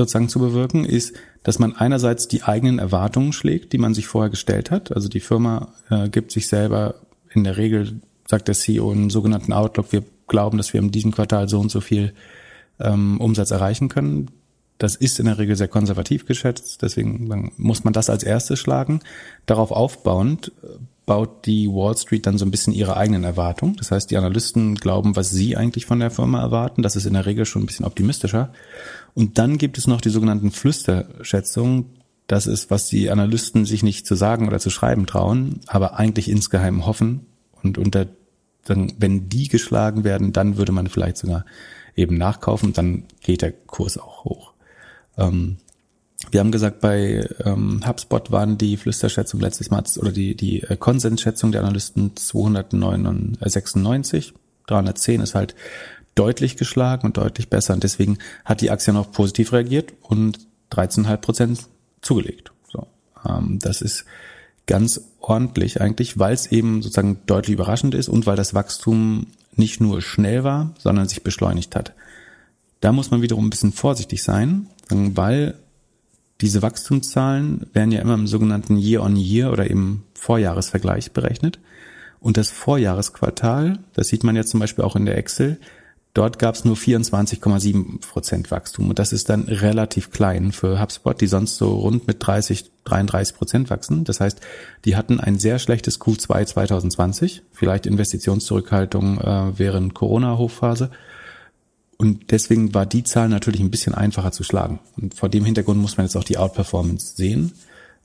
sozusagen 0.00 0.28
zu 0.28 0.38
bewirken, 0.38 0.84
ist, 0.84 1.14
dass 1.42 1.58
man 1.58 1.76
einerseits 1.76 2.28
die 2.28 2.42
eigenen 2.42 2.78
Erwartungen 2.78 3.32
schlägt, 3.32 3.72
die 3.72 3.78
man 3.78 3.94
sich 3.94 4.06
vorher 4.06 4.30
gestellt 4.30 4.70
hat. 4.70 4.92
Also 4.92 5.08
die 5.08 5.20
Firma 5.20 5.72
äh, 5.88 6.08
gibt 6.08 6.32
sich 6.32 6.48
selber 6.48 6.96
in 7.32 7.44
der 7.44 7.56
Regel, 7.56 8.00
sagt 8.28 8.48
der 8.48 8.54
CEO, 8.54 8.90
einen 8.90 9.10
sogenannten 9.10 9.52
Outlook, 9.52 9.92
wir 9.92 10.04
glauben, 10.26 10.58
dass 10.58 10.72
wir 10.72 10.80
in 10.80 10.90
diesem 10.90 11.12
Quartal 11.12 11.48
so 11.48 11.60
und 11.60 11.70
so 11.70 11.80
viel 11.80 12.12
ähm, 12.78 13.20
Umsatz 13.20 13.50
erreichen 13.50 13.88
können. 13.88 14.30
Das 14.78 14.96
ist 14.96 15.18
in 15.18 15.26
der 15.26 15.38
Regel 15.38 15.56
sehr 15.56 15.68
konservativ 15.68 16.24
geschätzt, 16.24 16.80
deswegen 16.80 17.52
muss 17.58 17.84
man 17.84 17.92
das 17.92 18.08
als 18.08 18.22
erstes 18.22 18.58
schlagen. 18.58 19.00
Darauf 19.44 19.72
aufbauend 19.72 20.52
baut 21.06 21.46
die 21.46 21.68
Wall 21.68 21.96
Street 21.96 22.26
dann 22.26 22.38
so 22.38 22.44
ein 22.44 22.50
bisschen 22.50 22.72
ihre 22.72 22.96
eigenen 22.96 23.24
Erwartungen. 23.24 23.76
Das 23.76 23.90
heißt, 23.90 24.10
die 24.10 24.16
Analysten 24.16 24.76
glauben, 24.76 25.16
was 25.16 25.30
sie 25.30 25.56
eigentlich 25.56 25.86
von 25.86 26.00
der 26.00 26.10
Firma 26.10 26.40
erwarten. 26.40 26.82
Das 26.82 26.96
ist 26.96 27.06
in 27.06 27.14
der 27.14 27.26
Regel 27.26 27.46
schon 27.46 27.62
ein 27.62 27.66
bisschen 27.66 27.86
optimistischer. 27.86 28.52
Und 29.14 29.38
dann 29.38 29.58
gibt 29.58 29.78
es 29.78 29.86
noch 29.86 30.00
die 30.00 30.10
sogenannten 30.10 30.50
Flüsterschätzungen. 30.50 31.86
Das 32.26 32.46
ist, 32.46 32.70
was 32.70 32.86
die 32.86 33.10
Analysten 33.10 33.64
sich 33.64 33.82
nicht 33.82 34.06
zu 34.06 34.14
sagen 34.14 34.46
oder 34.46 34.60
zu 34.60 34.70
schreiben 34.70 35.06
trauen, 35.06 35.60
aber 35.66 35.98
eigentlich 35.98 36.28
insgeheim 36.28 36.86
hoffen. 36.86 37.26
Und 37.62 37.76
unter, 37.76 38.06
dann, 38.64 38.92
wenn 38.98 39.28
die 39.28 39.48
geschlagen 39.48 40.04
werden, 40.04 40.32
dann 40.32 40.56
würde 40.56 40.72
man 40.72 40.86
vielleicht 40.86 41.16
sogar 41.16 41.44
eben 41.96 42.16
nachkaufen. 42.18 42.72
Dann 42.72 43.04
geht 43.20 43.42
der 43.42 43.52
Kurs 43.52 43.98
auch 43.98 44.24
hoch. 44.24 44.52
Ähm, 45.18 45.56
wir 46.30 46.40
haben 46.40 46.52
gesagt, 46.52 46.80
bei 46.80 47.26
ähm, 47.44 47.82
HubSpot 47.86 48.30
waren 48.30 48.58
die 48.58 48.76
Flüsterschätzungen 48.76 49.42
letztes 49.42 49.70
Mal 49.70 49.82
oder 49.98 50.12
die, 50.12 50.34
die 50.34 50.62
äh, 50.62 50.76
Konsensschätzung 50.76 51.52
der 51.52 51.62
Analysten 51.62 52.14
296. 52.14 54.34
310 54.66 55.22
ist 55.22 55.34
halt 55.34 55.54
deutlich 56.14 56.56
geschlagen 56.56 57.06
und 57.06 57.16
deutlich 57.16 57.48
besser. 57.48 57.74
Und 57.74 57.82
deswegen 57.82 58.18
hat 58.44 58.60
die 58.60 58.70
Aktie 58.70 58.92
noch 58.92 59.10
positiv 59.10 59.52
reagiert 59.52 59.94
und 60.02 60.38
13,5 60.72 61.16
Prozent 61.16 61.60
zugelegt. 62.02 62.52
So, 62.70 62.86
ähm, 63.26 63.58
das 63.58 63.80
ist 63.80 64.04
ganz 64.66 65.00
ordentlich 65.20 65.80
eigentlich, 65.80 66.18
weil 66.18 66.34
es 66.34 66.52
eben 66.52 66.82
sozusagen 66.82 67.20
deutlich 67.26 67.54
überraschend 67.54 67.94
ist 67.94 68.08
und 68.08 68.26
weil 68.26 68.36
das 68.36 68.54
Wachstum 68.54 69.26
nicht 69.56 69.80
nur 69.80 70.02
schnell 70.02 70.44
war, 70.44 70.74
sondern 70.78 71.08
sich 71.08 71.24
beschleunigt 71.24 71.74
hat. 71.74 71.94
Da 72.80 72.92
muss 72.92 73.10
man 73.10 73.22
wiederum 73.22 73.46
ein 73.46 73.50
bisschen 73.50 73.72
vorsichtig 73.72 74.22
sein, 74.22 74.66
weil 74.88 75.54
diese 76.40 76.62
Wachstumszahlen 76.62 77.66
werden 77.72 77.92
ja 77.92 78.00
immer 78.00 78.14
im 78.14 78.26
sogenannten 78.26 78.76
Year-on-Year 78.76 79.48
-Year 79.48 79.52
oder 79.52 79.70
im 79.70 80.02
Vorjahresvergleich 80.14 81.12
berechnet. 81.12 81.58
Und 82.20 82.36
das 82.36 82.50
Vorjahresquartal, 82.50 83.78
das 83.94 84.08
sieht 84.08 84.24
man 84.24 84.36
ja 84.36 84.44
zum 84.44 84.60
Beispiel 84.60 84.84
auch 84.84 84.96
in 84.96 85.06
der 85.06 85.16
Excel, 85.16 85.58
dort 86.12 86.38
gab 86.38 86.54
es 86.54 86.64
nur 86.64 86.76
24,7 86.76 88.00
Prozent 88.00 88.50
Wachstum. 88.50 88.90
Und 88.90 88.98
das 88.98 89.12
ist 89.12 89.28
dann 89.28 89.44
relativ 89.44 90.10
klein 90.10 90.52
für 90.52 90.80
HubSpot, 90.80 91.18
die 91.18 91.26
sonst 91.26 91.56
so 91.56 91.72
rund 91.74 92.06
mit 92.06 92.16
30, 92.20 92.70
33 92.84 93.36
Prozent 93.36 93.70
wachsen. 93.70 94.04
Das 94.04 94.20
heißt, 94.20 94.40
die 94.84 94.96
hatten 94.96 95.20
ein 95.20 95.38
sehr 95.38 95.58
schlechtes 95.58 96.00
Q2 96.00 96.46
2020, 96.46 97.42
vielleicht 97.52 97.86
Investitionszurückhaltung 97.86 99.18
äh, 99.20 99.58
während 99.58 99.94
Corona-Hochphase 99.94 100.90
und 102.00 102.30
deswegen 102.30 102.72
war 102.72 102.86
die 102.86 103.04
Zahl 103.04 103.28
natürlich 103.28 103.60
ein 103.60 103.70
bisschen 103.70 103.94
einfacher 103.94 104.32
zu 104.32 104.42
schlagen. 104.42 104.80
Und 104.96 105.14
vor 105.14 105.28
dem 105.28 105.44
Hintergrund 105.44 105.78
muss 105.82 105.98
man 105.98 106.06
jetzt 106.06 106.16
auch 106.16 106.24
die 106.24 106.38
Outperformance 106.38 107.14
sehen. 107.14 107.52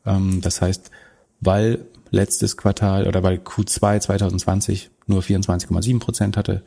Ähm, 0.05 0.41
das 0.41 0.61
heißt, 0.61 0.91
weil 1.39 1.85
letztes 2.11 2.57
Quartal 2.57 3.07
oder 3.07 3.23
weil 3.23 3.37
Q2 3.37 4.01
2020 4.01 4.89
nur 5.07 5.21
24,7 5.21 5.99
Prozent 5.99 6.35
hatte, 6.35 6.61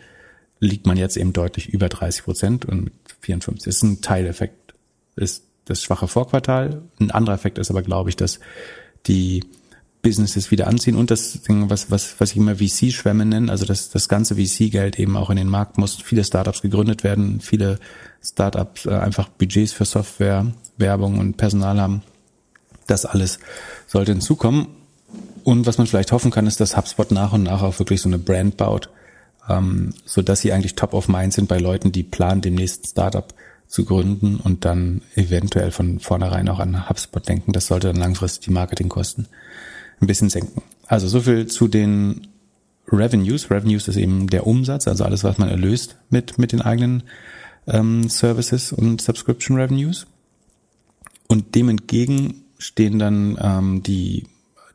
liegt 0.58 0.86
man 0.86 0.96
jetzt 0.96 1.18
eben 1.18 1.34
deutlich 1.34 1.68
über 1.68 1.90
30 1.90 2.24
Prozent 2.24 2.64
und 2.64 2.84
mit 2.84 2.94
54. 3.20 3.62
Das 3.62 3.76
ist 3.76 3.82
ein 3.82 4.00
Teileffekt, 4.00 4.72
ist 5.16 5.44
das 5.66 5.82
schwache 5.82 6.08
Vorquartal. 6.08 6.80
Ein 6.98 7.10
anderer 7.10 7.34
Effekt 7.34 7.58
ist 7.58 7.70
aber, 7.70 7.82
glaube 7.82 8.08
ich, 8.08 8.16
dass 8.16 8.40
die 9.06 9.44
Businesses 10.02 10.50
wieder 10.50 10.66
anziehen 10.68 10.96
und 10.96 11.10
das 11.10 11.42
Ding, 11.42 11.70
was, 11.70 11.90
was, 11.90 12.20
was 12.20 12.30
ich 12.30 12.36
immer 12.36 12.56
VC-Schwämme 12.56 13.24
nenne, 13.24 13.50
also 13.50 13.64
dass 13.64 13.90
das 13.90 14.08
ganze 14.08 14.36
VC-Geld 14.36 14.98
eben 14.98 15.16
auch 15.16 15.30
in 15.30 15.36
den 15.36 15.48
Markt 15.48 15.78
muss. 15.78 15.96
Viele 15.96 16.24
Startups 16.24 16.62
gegründet 16.62 17.04
werden, 17.04 17.40
viele 17.40 17.78
Startups 18.22 18.86
äh, 18.86 18.90
einfach 18.90 19.28
Budgets 19.28 19.72
für 19.72 19.84
Software, 19.84 20.46
Werbung 20.76 21.18
und 21.18 21.36
Personal 21.36 21.80
haben. 21.80 22.02
Das 22.86 23.04
alles 23.04 23.38
sollte 23.86 24.12
hinzukommen. 24.12 24.68
Und 25.44 25.66
was 25.66 25.78
man 25.78 25.86
vielleicht 25.86 26.12
hoffen 26.12 26.30
kann, 26.30 26.46
ist, 26.46 26.60
dass 26.60 26.76
HubSpot 26.76 27.10
nach 27.10 27.32
und 27.32 27.42
nach 27.42 27.62
auch 27.62 27.78
wirklich 27.78 28.00
so 28.00 28.08
eine 28.08 28.18
Brand 28.18 28.56
baut, 28.56 28.90
ähm, 29.48 29.94
so 30.04 30.22
dass 30.22 30.40
sie 30.40 30.52
eigentlich 30.52 30.74
top 30.74 30.94
of 30.94 31.08
mind 31.08 31.32
sind 31.32 31.48
bei 31.48 31.58
Leuten, 31.58 31.90
die 31.90 32.02
planen, 32.02 32.40
demnächst 32.40 32.88
Startup 32.88 33.26
zu 33.66 33.84
gründen 33.84 34.36
und 34.36 34.64
dann 34.64 35.02
eventuell 35.14 35.70
von 35.70 36.00
vornherein 36.00 36.48
auch 36.48 36.58
an 36.58 36.88
HubSpot 36.88 37.26
denken. 37.28 37.52
Das 37.52 37.66
sollte 37.66 37.88
dann 37.88 37.96
langfristig 37.96 38.46
die 38.46 38.52
Marketingkosten 38.52 39.26
ein 40.00 40.06
bisschen 40.06 40.30
senken. 40.30 40.62
Also 40.86 41.08
so 41.08 41.20
viel 41.20 41.46
zu 41.46 41.68
den 41.68 42.28
Revenues. 42.90 43.50
Revenues 43.50 43.88
ist 43.88 43.96
eben 43.96 44.28
der 44.28 44.46
Umsatz, 44.46 44.88
also 44.88 45.04
alles, 45.04 45.24
was 45.24 45.38
man 45.38 45.48
erlöst 45.48 45.96
mit, 46.10 46.38
mit 46.38 46.52
den 46.52 46.62
eigenen 46.62 47.02
ähm, 47.66 48.08
Services 48.08 48.72
und 48.72 49.00
Subscription 49.00 49.58
Revenues. 49.58 50.06
Und 51.26 51.54
dem 51.54 51.68
entgegen 51.68 52.44
stehen 52.58 52.98
dann 52.98 53.38
ähm, 53.40 53.82
die, 53.82 54.26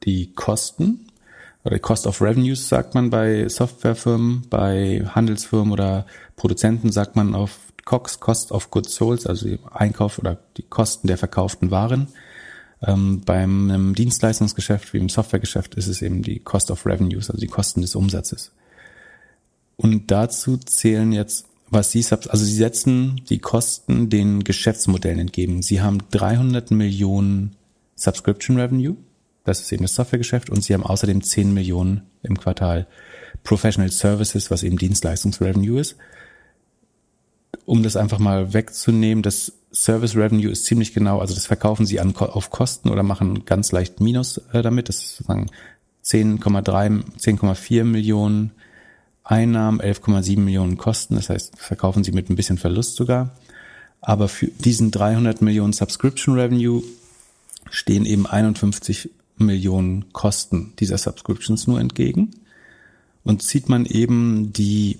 die 0.04 0.34
Kosten 0.34 1.08
oder 1.64 1.80
Cost 1.80 2.08
of 2.08 2.22
Revenues 2.22 2.68
sagt 2.68 2.94
man 2.94 3.10
bei 3.10 3.48
Softwarefirmen, 3.48 4.44
bei 4.50 5.04
Handelsfirmen 5.10 5.72
oder 5.72 6.06
Produzenten 6.36 6.92
sagt 6.92 7.16
man 7.16 7.36
auf 7.36 7.58
COGS, 7.86 8.20
Cost 8.20 8.52
of 8.52 8.70
Goods 8.70 8.96
Sold, 8.96 9.28
also 9.28 9.48
Einkauf 9.72 10.20
oder 10.20 10.38
die 10.58 10.64
Kosten 10.64 11.08
der 11.08 11.18
verkauften 11.18 11.72
Waren. 11.72 12.10
Ähm, 12.86 13.22
beim 13.22 13.70
einem 13.70 13.96
Dienstleistungsgeschäft 13.96 14.94
wie 14.94 14.98
im 14.98 15.10
Softwaregeschäft 15.10 15.76
ist 15.76 15.88
es 15.88 16.02
eben 16.02 16.22
die 16.22 16.40
Cost 16.40 16.70
of 16.70 16.86
Revenues, 16.86 17.30
also 17.30 17.40
die 17.40 17.48
Kosten 17.48 17.82
des 17.82 17.96
Umsatzes. 17.96 18.52
Und 19.78 20.12
dazu 20.12 20.58
zählen 20.58 21.12
jetzt, 21.14 21.46
was 21.70 21.92
Sie, 21.92 22.06
also 22.12 22.46
Sie 22.46 22.56
setzen 22.56 23.22
die 23.30 23.40
Kosten 23.40 24.10
den 24.10 24.44
Geschäftsmodellen 24.44 25.20
entgegen. 25.20 25.62
Sie 25.62 25.82
haben 25.82 26.00
300 26.12 26.72
Millionen 26.72 27.56
Subscription 27.96 28.60
Revenue, 28.60 28.98
das 29.46 29.62
ist 29.62 29.72
eben 29.72 29.84
das 29.84 29.96
Softwaregeschäft, 29.96 30.50
und 30.50 30.64
Sie 30.64 30.74
haben 30.74 30.84
außerdem 30.84 31.24
10 31.24 31.54
Millionen 31.54 32.04
im 32.22 32.38
Quartal 32.38 32.88
Professional 33.44 33.92
Services, 33.92 34.52
was 34.52 34.64
eben 34.64 34.78
Dienstleistungsrevenue 34.78 35.80
ist 35.80 35.96
um 37.66 37.84
das 37.84 37.96
einfach 37.96 38.20
mal 38.20 38.54
wegzunehmen, 38.54 39.22
das 39.22 39.54
Service 39.74 40.16
Revenue 40.16 40.52
ist 40.52 40.66
ziemlich 40.66 40.94
genau, 40.94 41.20
also 41.20 41.34
das 41.34 41.48
verkaufen 41.48 41.86
sie 41.86 42.00
an, 42.00 42.16
auf 42.16 42.52
Kosten 42.52 42.90
oder 42.90 43.02
machen 43.02 43.46
ganz 43.46 43.72
leicht 43.72 44.00
Minus 44.02 44.38
äh, 44.54 44.62
damit. 44.62 44.88
Das 44.88 44.98
ist 44.98 45.18
sozusagen 45.18 45.48
10,3, 46.06 47.04
10,4 47.18 47.84
Millionen 47.84 48.52
Einnahmen, 49.24 49.82
11,7 49.82 50.40
Millionen 50.40 50.78
Kosten. 50.78 51.16
Das 51.16 51.30
heißt, 51.30 51.58
verkaufen 51.58 52.04
sie 52.04 52.12
mit 52.12 52.30
ein 52.30 52.36
bisschen 52.36 52.58
Verlust 52.58 52.96
sogar. 52.96 53.32
Aber 54.02 54.28
für 54.28 54.48
diesen 54.48 54.92
300 54.92 55.42
Millionen 55.42 55.74
Subscription 55.74 56.36
Revenue 56.36 56.84
stehen 57.70 58.06
eben 58.06 58.28
51 58.28 59.10
Millionen 59.38 60.12
Kosten 60.14 60.74
dieser 60.80 60.98
Subscriptions 60.98 61.68
nur 61.68 61.80
entgegen. 61.80 62.32
Und 63.24 63.42
zieht 63.42 63.70
man 63.70 63.86
eben 63.86 64.52
die 64.54 65.00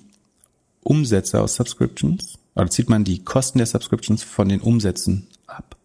Umsätze 0.82 1.42
aus 1.42 1.56
Subscriptions, 1.56 2.40
oder 2.56 2.70
zieht 2.70 2.90
man 2.90 3.04
die 3.04 3.24
Kosten 3.24 3.58
der 3.58 3.68
Subscriptions 3.68 4.24
von 4.24 4.50
den 4.50 4.62
Umsätzen 4.62 5.28
ab, 5.48 5.76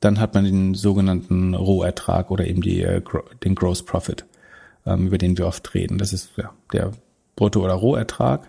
dann 0.00 0.20
hat 0.20 0.34
man 0.34 0.44
den 0.44 0.74
sogenannten 0.74 1.54
Rohertrag 1.54 2.30
oder 2.30 2.46
eben 2.46 2.60
die, 2.60 2.82
äh, 2.82 3.02
den 3.42 3.54
Gross 3.54 3.84
Profit, 3.84 4.24
ähm, 4.86 5.06
über 5.06 5.18
den 5.18 5.36
wir 5.38 5.46
oft 5.46 5.74
reden. 5.74 5.98
Das 5.98 6.12
ist 6.12 6.30
ja, 6.36 6.52
der 6.72 6.92
Brutto- 7.36 7.64
oder 7.64 7.74
Rohertrag. 7.74 8.48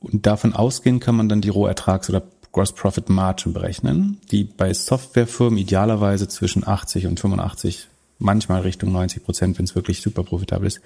Und 0.00 0.26
davon 0.26 0.54
ausgehen 0.54 0.98
kann 0.98 1.14
man 1.14 1.28
dann 1.28 1.40
die 1.40 1.50
Rohertrags- 1.50 2.08
oder 2.08 2.22
Gross 2.52 2.72
Profit 2.72 3.08
Margin 3.08 3.52
berechnen, 3.52 4.18
die 4.30 4.44
bei 4.44 4.74
Softwarefirmen 4.74 5.58
idealerweise 5.58 6.28
zwischen 6.28 6.66
80 6.66 7.06
und 7.06 7.18
85, 7.18 7.88
manchmal 8.18 8.60
Richtung 8.60 8.92
90 8.92 9.24
Prozent, 9.24 9.58
wenn 9.58 9.64
es 9.64 9.74
wirklich 9.74 10.02
super 10.02 10.22
profitabel 10.22 10.66
ist, 10.66 10.80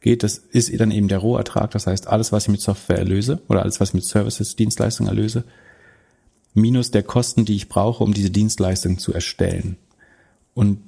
geht, 0.00 0.22
das 0.22 0.38
ist 0.38 0.72
dann 0.80 0.90
eben 0.90 1.08
der 1.08 1.18
Rohertrag. 1.18 1.70
Das 1.72 1.86
heißt, 1.86 2.06
alles, 2.06 2.32
was 2.32 2.44
ich 2.44 2.50
mit 2.50 2.60
Software 2.60 2.98
erlöse 2.98 3.40
oder 3.48 3.62
alles, 3.62 3.80
was 3.80 3.90
ich 3.90 3.94
mit 3.94 4.04
Services, 4.04 4.56
Dienstleistungen 4.56 5.08
erlöse, 5.08 5.44
minus 6.54 6.90
der 6.90 7.02
Kosten, 7.02 7.44
die 7.44 7.56
ich 7.56 7.68
brauche, 7.68 8.02
um 8.02 8.14
diese 8.14 8.30
Dienstleistung 8.30 8.98
zu 8.98 9.12
erstellen. 9.12 9.76
Und 10.54 10.78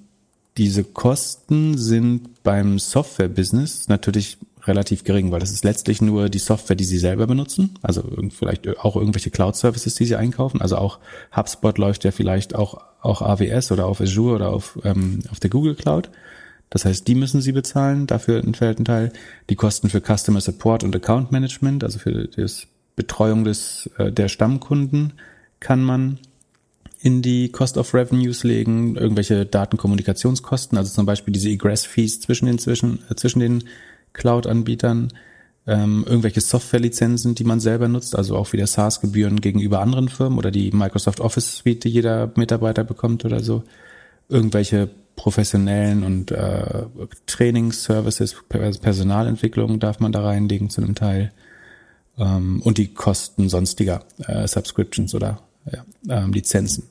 diese 0.56 0.84
Kosten 0.84 1.78
sind 1.78 2.42
beim 2.42 2.78
Software-Business 2.78 3.88
natürlich 3.88 4.38
relativ 4.64 5.02
gering, 5.04 5.30
weil 5.32 5.40
das 5.40 5.50
ist 5.50 5.64
letztlich 5.64 6.00
nur 6.00 6.28
die 6.28 6.38
Software, 6.38 6.76
die 6.76 6.84
sie 6.84 6.98
selber 6.98 7.26
benutzen, 7.26 7.78
also 7.82 8.04
vielleicht 8.30 8.78
auch 8.78 8.96
irgendwelche 8.96 9.30
Cloud-Services, 9.30 9.94
die 9.96 10.04
sie 10.04 10.16
einkaufen. 10.16 10.60
Also 10.60 10.76
auch 10.76 10.98
HubSpot 11.34 11.78
läuft 11.78 12.04
ja 12.04 12.10
vielleicht 12.10 12.54
auch, 12.54 12.80
auch 13.00 13.22
AWS 13.22 13.72
oder 13.72 13.86
auf 13.86 14.00
Azure 14.00 14.36
oder 14.36 14.50
auf, 14.50 14.78
ähm, 14.84 15.20
auf 15.30 15.40
der 15.40 15.50
Google 15.50 15.74
Cloud. 15.74 16.10
Das 16.72 16.86
heißt, 16.86 17.06
die 17.06 17.14
müssen 17.14 17.42
sie 17.42 17.52
bezahlen, 17.52 18.06
dafür 18.06 18.42
entfällt 18.42 18.78
ein 18.78 18.86
Teil. 18.86 19.12
Die 19.50 19.56
Kosten 19.56 19.90
für 19.90 20.00
Customer 20.00 20.40
Support 20.40 20.84
und 20.84 20.96
Account 20.96 21.30
Management, 21.30 21.84
also 21.84 21.98
für 21.98 22.28
die 22.28 22.46
Betreuung 22.96 23.44
des, 23.44 23.90
äh, 23.98 24.10
der 24.10 24.28
Stammkunden, 24.28 25.12
kann 25.60 25.84
man 25.84 26.18
in 26.98 27.20
die 27.20 27.50
Cost 27.50 27.76
of 27.76 27.92
Revenues 27.92 28.42
legen, 28.42 28.96
irgendwelche 28.96 29.44
Datenkommunikationskosten, 29.44 30.78
also 30.78 30.90
zum 30.90 31.04
Beispiel 31.04 31.32
diese 31.32 31.50
Egress-Fees 31.50 32.20
zwischen 32.20 32.46
den, 32.46 32.58
zwischen, 32.58 33.00
äh, 33.10 33.16
zwischen 33.16 33.40
den 33.40 33.64
Cloud-Anbietern, 34.14 35.12
ähm, 35.66 36.04
irgendwelche 36.08 36.40
Software-Lizenzen, 36.40 37.34
die 37.34 37.44
man 37.44 37.60
selber 37.60 37.86
nutzt, 37.86 38.16
also 38.16 38.34
auch 38.34 38.54
wieder 38.54 38.66
SaaS-Gebühren 38.66 39.42
gegenüber 39.42 39.82
anderen 39.82 40.08
Firmen 40.08 40.38
oder 40.38 40.50
die 40.50 40.70
Microsoft 40.70 41.20
Office 41.20 41.58
Suite, 41.58 41.84
die 41.84 41.90
jeder 41.90 42.32
Mitarbeiter 42.36 42.82
bekommt 42.82 43.26
oder 43.26 43.40
so, 43.40 43.62
irgendwelche 44.30 44.88
professionellen 45.16 46.02
und 46.04 46.30
äh, 46.30 46.84
Trainingsservices, 47.26 48.36
Personalentwicklung 48.48 49.78
darf 49.78 50.00
man 50.00 50.12
da 50.12 50.22
reinlegen 50.22 50.70
zu 50.70 50.82
einem 50.82 50.94
Teil 50.94 51.32
ähm, 52.18 52.60
und 52.62 52.78
die 52.78 52.94
Kosten 52.94 53.48
sonstiger 53.48 54.04
äh, 54.26 54.46
Subscriptions 54.46 55.14
oder 55.14 55.40
ja, 55.70 55.84
ähm, 56.08 56.32
Lizenzen. 56.32 56.90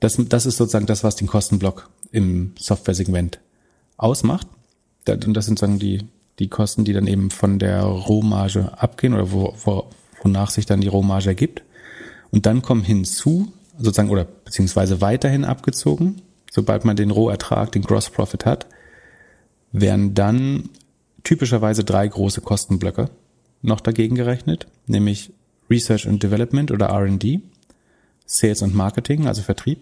Das, 0.00 0.18
das 0.28 0.46
ist 0.46 0.56
sozusagen 0.56 0.86
das, 0.86 1.04
was 1.04 1.16
den 1.16 1.26
Kostenblock 1.26 1.88
im 2.12 2.52
Software-Segment 2.58 3.40
ausmacht. 3.96 4.46
Und 5.08 5.34
das 5.34 5.46
sind 5.46 5.58
sozusagen 5.58 5.78
die, 5.78 6.06
die 6.38 6.48
Kosten, 6.48 6.84
die 6.84 6.92
dann 6.92 7.06
eben 7.06 7.30
von 7.30 7.58
der 7.58 7.82
Rohmarge 7.82 8.72
abgehen 8.78 9.14
oder 9.14 9.32
wo, 9.32 9.54
wo, 9.64 9.90
wonach 10.22 10.50
sich 10.50 10.66
dann 10.66 10.80
die 10.80 10.88
Rohmarge 10.88 11.28
ergibt. 11.28 11.62
Und 12.30 12.46
dann 12.46 12.62
kommen 12.62 12.82
hinzu, 12.82 13.52
sozusagen, 13.78 14.10
oder 14.10 14.24
beziehungsweise 14.24 15.00
weiterhin 15.00 15.44
abgezogen, 15.44 16.22
sobald 16.56 16.86
man 16.86 16.96
den 16.96 17.10
Rohertrag, 17.10 17.70
den 17.72 17.82
Gross 17.82 18.08
Profit 18.08 18.46
hat, 18.46 18.66
werden 19.72 20.14
dann 20.14 20.70
typischerweise 21.22 21.84
drei 21.84 22.08
große 22.08 22.40
Kostenblöcke 22.40 23.10
noch 23.60 23.82
dagegen 23.82 24.14
gerechnet, 24.14 24.66
nämlich 24.86 25.34
Research 25.68 26.08
and 26.08 26.22
Development 26.22 26.70
oder 26.70 26.86
R&D, 26.86 27.40
Sales 28.24 28.62
und 28.62 28.74
Marketing, 28.74 29.26
also 29.26 29.42
Vertrieb, 29.42 29.80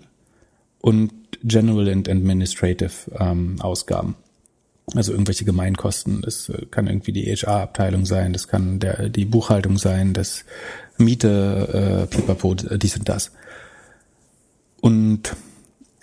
und 0.80 1.12
General 1.44 1.88
and 1.88 2.08
Administrative 2.08 2.92
ähm, 3.20 3.60
Ausgaben. 3.60 4.16
Also 4.96 5.12
irgendwelche 5.12 5.44
Gemeinkosten. 5.44 6.22
Das 6.22 6.48
äh, 6.48 6.66
kann 6.72 6.88
irgendwie 6.88 7.12
die 7.12 7.24
HR-Abteilung 7.24 8.04
sein, 8.04 8.32
das 8.32 8.48
kann 8.48 8.80
der, 8.80 9.08
die 9.10 9.26
Buchhaltung 9.26 9.78
sein, 9.78 10.12
das 10.12 10.44
Miete, 10.98 12.02
äh, 12.02 12.06
Pipapo, 12.08 12.54
äh, 12.68 12.78
dies 12.78 12.96
und 12.96 13.08
das. 13.08 13.30
Und 14.80 15.37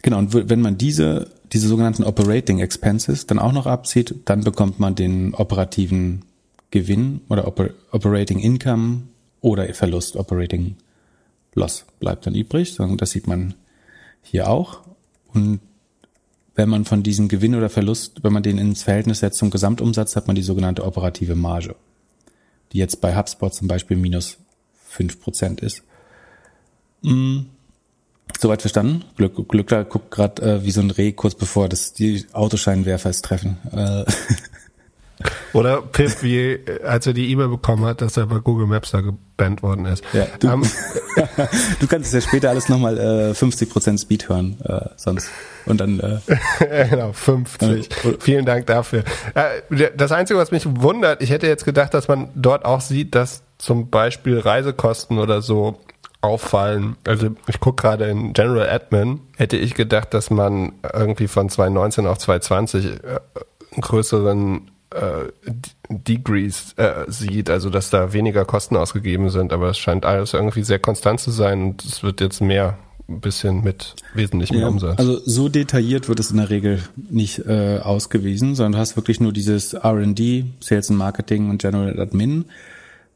genau, 0.01 0.19
und 0.19 0.49
wenn 0.49 0.61
man 0.61 0.77
diese, 0.77 1.31
diese 1.51 1.67
sogenannten 1.67 2.03
Operating 2.03 2.59
Expenses 2.59 3.27
dann 3.27 3.39
auch 3.39 3.51
noch 3.51 3.65
abzieht, 3.65 4.15
dann 4.25 4.43
bekommt 4.43 4.79
man 4.79 4.95
den 4.95 5.33
operativen 5.33 6.25
Gewinn 6.71 7.21
oder 7.27 7.47
Oper 7.47 7.71
Operating 7.91 8.39
Income 8.39 9.03
oder 9.41 9.73
Verlust, 9.73 10.15
Operating 10.15 10.77
Loss 11.53 11.85
bleibt 11.99 12.25
dann 12.25 12.35
übrig. 12.35 12.75
Das 12.97 13.11
sieht 13.11 13.27
man 13.27 13.55
hier 14.21 14.49
auch. 14.49 14.79
Und 15.33 15.59
wenn 16.55 16.69
man 16.69 16.85
von 16.85 17.03
diesem 17.03 17.27
Gewinn 17.27 17.55
oder 17.55 17.69
Verlust, 17.69 18.23
wenn 18.23 18.33
man 18.33 18.43
den 18.43 18.57
ins 18.57 18.83
Verhältnis 18.83 19.19
setzt 19.19 19.39
zum 19.39 19.49
Gesamtumsatz, 19.49 20.15
hat 20.15 20.27
man 20.27 20.35
die 20.35 20.41
sogenannte 20.41 20.85
operative 20.85 21.35
Marge, 21.35 21.75
die 22.71 22.77
jetzt 22.77 23.01
bei 23.01 23.15
HubSpot 23.15 23.53
zum 23.53 23.67
Beispiel 23.67 23.97
minus 23.97 24.37
fünf 24.87 25.19
Prozent 25.21 25.61
ist. 25.61 25.83
Hm. 27.03 27.47
Soweit 28.39 28.61
verstanden? 28.61 29.03
Glück, 29.17 29.47
Glück 29.47 29.67
da 29.67 29.83
guckt 29.83 30.11
gerade 30.11 30.41
äh, 30.41 30.63
wie 30.63 30.71
so 30.71 30.81
ein 30.81 30.91
Reh 30.91 31.11
kurz 31.11 31.35
bevor 31.35 31.69
das 31.69 31.93
die 31.93 32.25
Autoscheinwerfer 32.33 33.09
es 33.09 33.21
treffen. 33.21 33.57
Äh. 33.71 34.05
Oder 35.53 35.81
Pip, 35.81 36.23
wie 36.23 36.59
als 36.83 37.07
er 37.07 37.13
die 37.13 37.29
E-Mail 37.29 37.49
bekommen 37.49 37.85
hat, 37.85 38.01
dass 38.01 38.17
er 38.17 38.27
bei 38.27 38.39
Google 38.39 38.67
Maps 38.67 38.91
da 38.91 39.01
gebannt 39.01 39.61
worden 39.61 39.85
ist. 39.85 40.03
Ja, 40.13 40.25
du, 40.39 40.49
um, 40.49 40.63
du 41.79 41.87
kannst 41.87 42.07
es 42.07 42.13
ja 42.13 42.21
später 42.21 42.49
alles 42.49 42.69
nochmal 42.69 42.97
äh, 42.97 43.31
50% 43.31 44.01
Speed 44.01 44.29
hören, 44.29 44.57
äh, 44.63 44.89
sonst. 44.95 45.29
Und 45.65 45.81
dann 45.81 45.99
äh, 45.99 46.87
genau, 46.89 47.11
50. 47.13 47.69
Äh, 47.69 48.13
Vielen 48.19 48.45
Dank 48.45 48.65
dafür. 48.67 49.03
Äh, 49.35 49.91
das 49.95 50.11
Einzige, 50.11 50.39
was 50.39 50.51
mich 50.51 50.65
wundert, 50.65 51.21
ich 51.21 51.29
hätte 51.29 51.47
jetzt 51.47 51.65
gedacht, 51.65 51.93
dass 51.93 52.07
man 52.07 52.29
dort 52.35 52.65
auch 52.65 52.81
sieht, 52.81 53.13
dass 53.15 53.43
zum 53.57 53.89
Beispiel 53.89 54.39
Reisekosten 54.39 55.19
oder 55.19 55.41
so 55.41 55.79
auffallen. 56.21 56.95
Also 57.05 57.29
ich 57.47 57.59
gucke 57.59 57.81
gerade 57.81 58.05
in 58.05 58.33
General 58.33 58.69
Admin, 58.69 59.19
hätte 59.37 59.57
ich 59.57 59.73
gedacht, 59.73 60.13
dass 60.13 60.29
man 60.29 60.73
irgendwie 60.93 61.27
von 61.27 61.49
2019 61.49 62.05
auf 62.05 62.19
2020 62.19 62.85
äh, 62.85 62.89
einen 63.71 63.81
größeren 63.81 64.71
äh, 64.91 65.31
Degrees 65.89 66.73
äh, 66.77 67.05
sieht, 67.07 67.49
also 67.49 67.69
dass 67.69 67.89
da 67.89 68.13
weniger 68.13 68.45
Kosten 68.45 68.77
ausgegeben 68.77 69.29
sind, 69.29 69.51
aber 69.51 69.69
es 69.69 69.77
scheint 69.77 70.05
alles 70.05 70.33
irgendwie 70.33 70.63
sehr 70.63 70.79
konstant 70.79 71.19
zu 71.19 71.31
sein 71.31 71.63
und 71.63 71.83
es 71.83 72.03
wird 72.03 72.21
jetzt 72.21 72.41
mehr 72.41 72.77
ein 73.09 73.19
bisschen 73.19 73.63
mit 73.63 73.95
wesentlichem 74.13 74.59
ja, 74.59 74.67
Umsatz. 74.67 74.99
Also 74.99 75.19
so 75.25 75.49
detailliert 75.49 76.07
wird 76.07 76.19
es 76.19 76.31
in 76.31 76.37
der 76.37 76.49
Regel 76.49 76.81
nicht 76.95 77.39
äh, 77.39 77.79
ausgewiesen, 77.79 78.55
sondern 78.55 78.73
du 78.73 78.77
hast 78.77 78.95
wirklich 78.95 79.19
nur 79.19 79.33
dieses 79.33 79.73
R&D, 79.73 80.45
Sales 80.59 80.89
and 80.89 80.99
Marketing 80.99 81.49
und 81.49 81.61
General 81.61 81.99
Admin. 81.99 82.45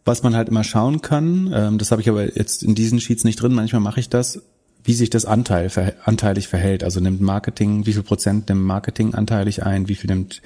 Was 0.05 0.23
man 0.23 0.35
halt 0.35 0.49
immer 0.49 0.63
schauen 0.63 1.01
kann, 1.01 1.51
ähm, 1.53 1.77
das 1.77 1.91
habe 1.91 2.01
ich 2.01 2.09
aber 2.09 2.37
jetzt 2.37 2.63
in 2.63 2.75
diesen 2.75 2.99
Sheets 2.99 3.23
nicht 3.23 3.41
drin, 3.41 3.53
manchmal 3.53 3.81
mache 3.81 3.99
ich 3.99 4.07
das, 4.07 4.41
wie 4.83 4.93
sich 4.93 5.09
das 5.09 5.25
Anteil, 5.25 5.71
anteilig 6.03 6.47
verhält. 6.47 6.83
Also 6.83 6.99
nimmt 6.99 7.19
Marketing, 7.19 7.87
wie 7.87 7.93
viel 7.93 8.03
Prozent 8.03 8.47
nimmt 8.49 8.61
Marketing 8.61 9.15
anteilig 9.15 9.65
ein, 9.65 9.87
wie 9.87 9.95
viel 9.95 10.11
nimmt 10.11 10.41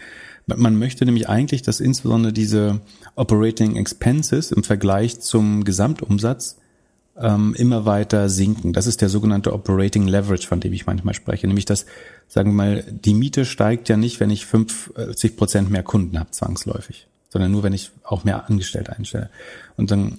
man 0.58 0.78
möchte 0.78 1.06
nämlich 1.06 1.30
eigentlich, 1.30 1.62
dass 1.62 1.80
insbesondere 1.80 2.34
diese 2.34 2.82
Operating 3.15 3.76
Expenses 3.76 4.52
im 4.52 4.63
Vergleich 4.63 5.19
zum 5.19 5.63
Gesamtumsatz 5.63 6.58
ähm, 7.17 7.54
immer 7.56 7.86
weiter 7.86 8.30
sinken. 8.30 8.74
Das 8.74 8.88
ist 8.88 9.02
der 9.02 9.10
sogenannte 9.10 9.54
Operating 9.54 10.08
Leverage, 10.08 10.48
von 10.48 10.60
dem 10.60 10.74
ich 10.74 10.86
manchmal 10.86 11.13
spreche. 11.13 11.48
Nämlich, 11.48 11.65
dass, 11.65 11.86
sagen 12.28 12.52
wir 12.52 12.56
mal, 12.56 12.84
die 12.89 13.13
Miete 13.13 13.45
steigt 13.45 13.89
ja 13.89 13.98
nicht, 13.98 14.19
wenn 14.19 14.30
ich 14.30 14.45
50 14.45 15.36
Prozent 15.38 15.69
mehr 15.69 15.84
Kunden 15.84 16.17
habe, 16.17 16.32
zwangsläufig, 16.32 17.08
sondern 17.30 17.52
nur, 17.52 17.63
wenn 17.63 17.74
ich 17.74 17.92
auch 18.04 18.24
mehr 18.24 18.50
Angestellte 18.50 18.96
einstelle. 18.96 19.30
Und 19.78 19.92
dann, 19.92 20.18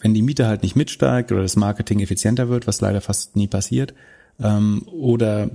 wenn 0.00 0.14
die 0.14 0.22
Miete 0.22 0.46
halt 0.46 0.62
nicht 0.62 0.76
mitsteigt 0.76 1.32
oder 1.32 1.42
das 1.42 1.56
Marketing 1.56 2.00
effizienter 2.00 2.48
wird, 2.48 2.66
was 2.66 2.80
leider 2.80 3.00
fast 3.00 3.34
nie 3.36 3.48
passiert, 3.48 3.94
ähm, 4.40 4.82
oder 4.86 5.50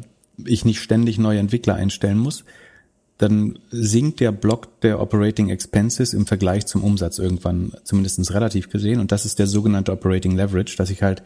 ich 0.46 0.65
nicht 0.65 0.82
ständig 0.82 1.17
neue 1.17 1.39
Entwickler 1.39 1.76
einstellen 1.76 2.17
muss, 2.17 2.43
dann 3.17 3.58
sinkt 3.72 4.20
der 4.20 4.32
Block 4.32 4.80
der 4.82 5.02
Operating 5.02 5.50
Expenses 5.50 6.13
im 6.13 6.28
Vergleich 6.28 6.67
zum 6.67 6.84
Umsatz 6.84 7.17
irgendwann, 7.17 7.74
zumindestens 7.84 8.34
relativ 8.34 8.70
gesehen. 8.70 9.00
Und 9.00 9.12
das 9.12 9.26
ist 9.26 9.39
der 9.39 9.48
sogenannte 9.48 9.91
Operating 9.91 10.36
Leverage, 10.36 10.76
dass 10.78 10.91
ich 10.91 11.02
halt 11.02 11.24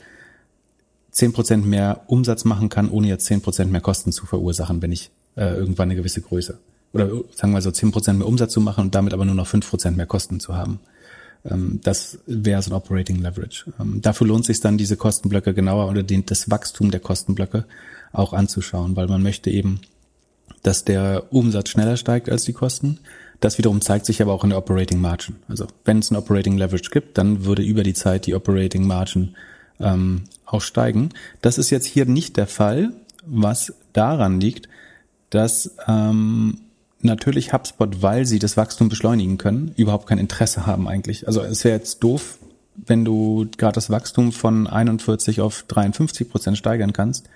zehn 1.12 1.34
Prozent 1.34 1.66
mehr 1.66 2.04
Umsatz 2.08 2.46
machen 2.46 2.70
kann, 2.70 2.90
ohne 2.90 3.08
jetzt 3.08 3.26
zehn 3.26 3.42
Prozent 3.42 3.72
mehr 3.72 3.82
Kosten 3.82 4.14
zu 4.14 4.26
verursachen, 4.26 4.82
wenn 4.82 4.94
ich 4.94 5.12
äh, 5.36 5.54
irgendwann 5.54 5.90
eine 5.90 5.96
gewisse 5.96 6.22
Größe. 6.22 6.60
Oder 6.94 7.10
sagen 7.34 7.54
wir 7.54 7.62
so 7.62 7.72
zehn 7.72 7.92
Prozent 7.92 8.20
mehr 8.20 8.28
Umsatz 8.28 8.54
zu 8.54 8.62
machen 8.62 8.86
und 8.86 8.96
damit 8.96 9.14
aber 9.14 9.26
nur 9.26 9.36
noch 9.36 9.48
fünf 9.48 9.70
Prozent 9.70 9.98
mehr 9.98 10.06
Kosten 10.06 10.40
zu 10.40 10.56
haben. 10.56 10.80
Ähm, 11.46 11.80
das 11.84 12.20
wäre 12.26 12.62
so 12.62 12.72
ein 12.72 12.76
Operating 12.76 13.22
Leverage. 13.22 13.72
Ähm, 13.80 14.02
dafür 14.02 14.28
lohnt 14.28 14.46
sich 14.46 14.60
dann, 14.60 14.78
diese 14.78 14.98
Kostenblöcke 14.98 15.54
genauer 15.54 15.90
oder 15.90 16.04
den, 16.04 16.26
das 16.26 16.50
Wachstum 16.50 16.92
der 16.92 17.00
Kostenblöcke 17.00 17.66
auch 18.12 18.34
anzuschauen, 18.34 18.96
weil 18.96 19.08
man 19.08 19.24
möchte 19.24 19.50
eben 19.50 19.80
dass 20.64 20.86
der 20.86 21.32
Umsatz 21.32 21.70
schneller 21.70 21.98
steigt 21.98 22.30
als 22.30 22.44
die 22.44 22.54
Kosten. 22.54 23.00
Das 23.40 23.58
wiederum 23.58 23.82
zeigt 23.82 24.06
sich 24.06 24.22
aber 24.22 24.34
auch 24.34 24.44
in 24.44 24.52
der 24.52 24.60
Operating 24.60 25.02
Margin. 25.02 25.38
Also 25.48 25.68
wenn 25.86 26.00
es 26.00 26.12
ein 26.12 26.16
Operating 26.16 26.58
Leverage 26.58 26.92
gibt, 26.92 27.18
dann 27.18 27.46
würde 27.46 27.64
über 27.64 27.84
die 27.84 27.94
Zeit 27.94 28.28
die 28.28 28.36
Operating 28.36 28.86
Margin 28.86 29.36
ähm, 29.80 30.24
auch 30.46 30.62
steigen. 30.62 31.10
Das 31.42 31.58
ist 31.58 31.72
jetzt 31.72 31.88
hier 31.88 32.06
nicht 32.06 32.38
der 32.38 32.48
Fall, 32.48 32.92
was 33.26 33.74
daran 33.94 34.40
liegt, 34.40 34.70
dass 35.32 35.76
ähm, 35.88 36.60
natürlich 37.04 37.54
HubSpot, 37.54 38.02
weil 38.02 38.26
sie 38.26 38.40
das 38.40 38.58
Wachstum 38.58 38.90
beschleunigen 38.90 39.38
können, 39.38 39.74
überhaupt 39.76 40.08
kein 40.08 40.18
Interesse 40.18 40.66
haben 40.66 40.88
eigentlich. 40.88 41.28
Also 41.28 41.42
es 41.42 41.64
wäre 41.64 41.78
jetzt 41.78 42.00
doof, 42.00 42.38
wenn 42.76 43.06
du 43.06 43.48
gerade 43.58 43.76
das 43.76 43.90
Wachstum 43.90 44.32
von 44.32 44.68
41 44.68 45.42
auf 45.42 45.64
53 45.68 46.30
Prozent 46.30 46.58
steigern 46.58 46.94
kannst, 46.94 47.30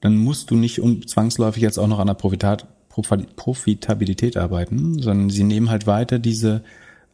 dann 0.00 0.16
musst 0.16 0.50
du 0.50 0.56
nicht 0.56 0.80
zwangsläufig 1.06 1.62
jetzt 1.62 1.78
auch 1.78 1.86
noch 1.86 1.98
an 1.98 2.08
der 2.08 2.14
Profitat, 2.14 2.66
Profitabilität 2.88 4.36
arbeiten, 4.36 5.00
sondern 5.00 5.30
sie 5.30 5.44
nehmen 5.44 5.70
halt 5.70 5.86
weiter 5.86 6.18
diese, 6.18 6.62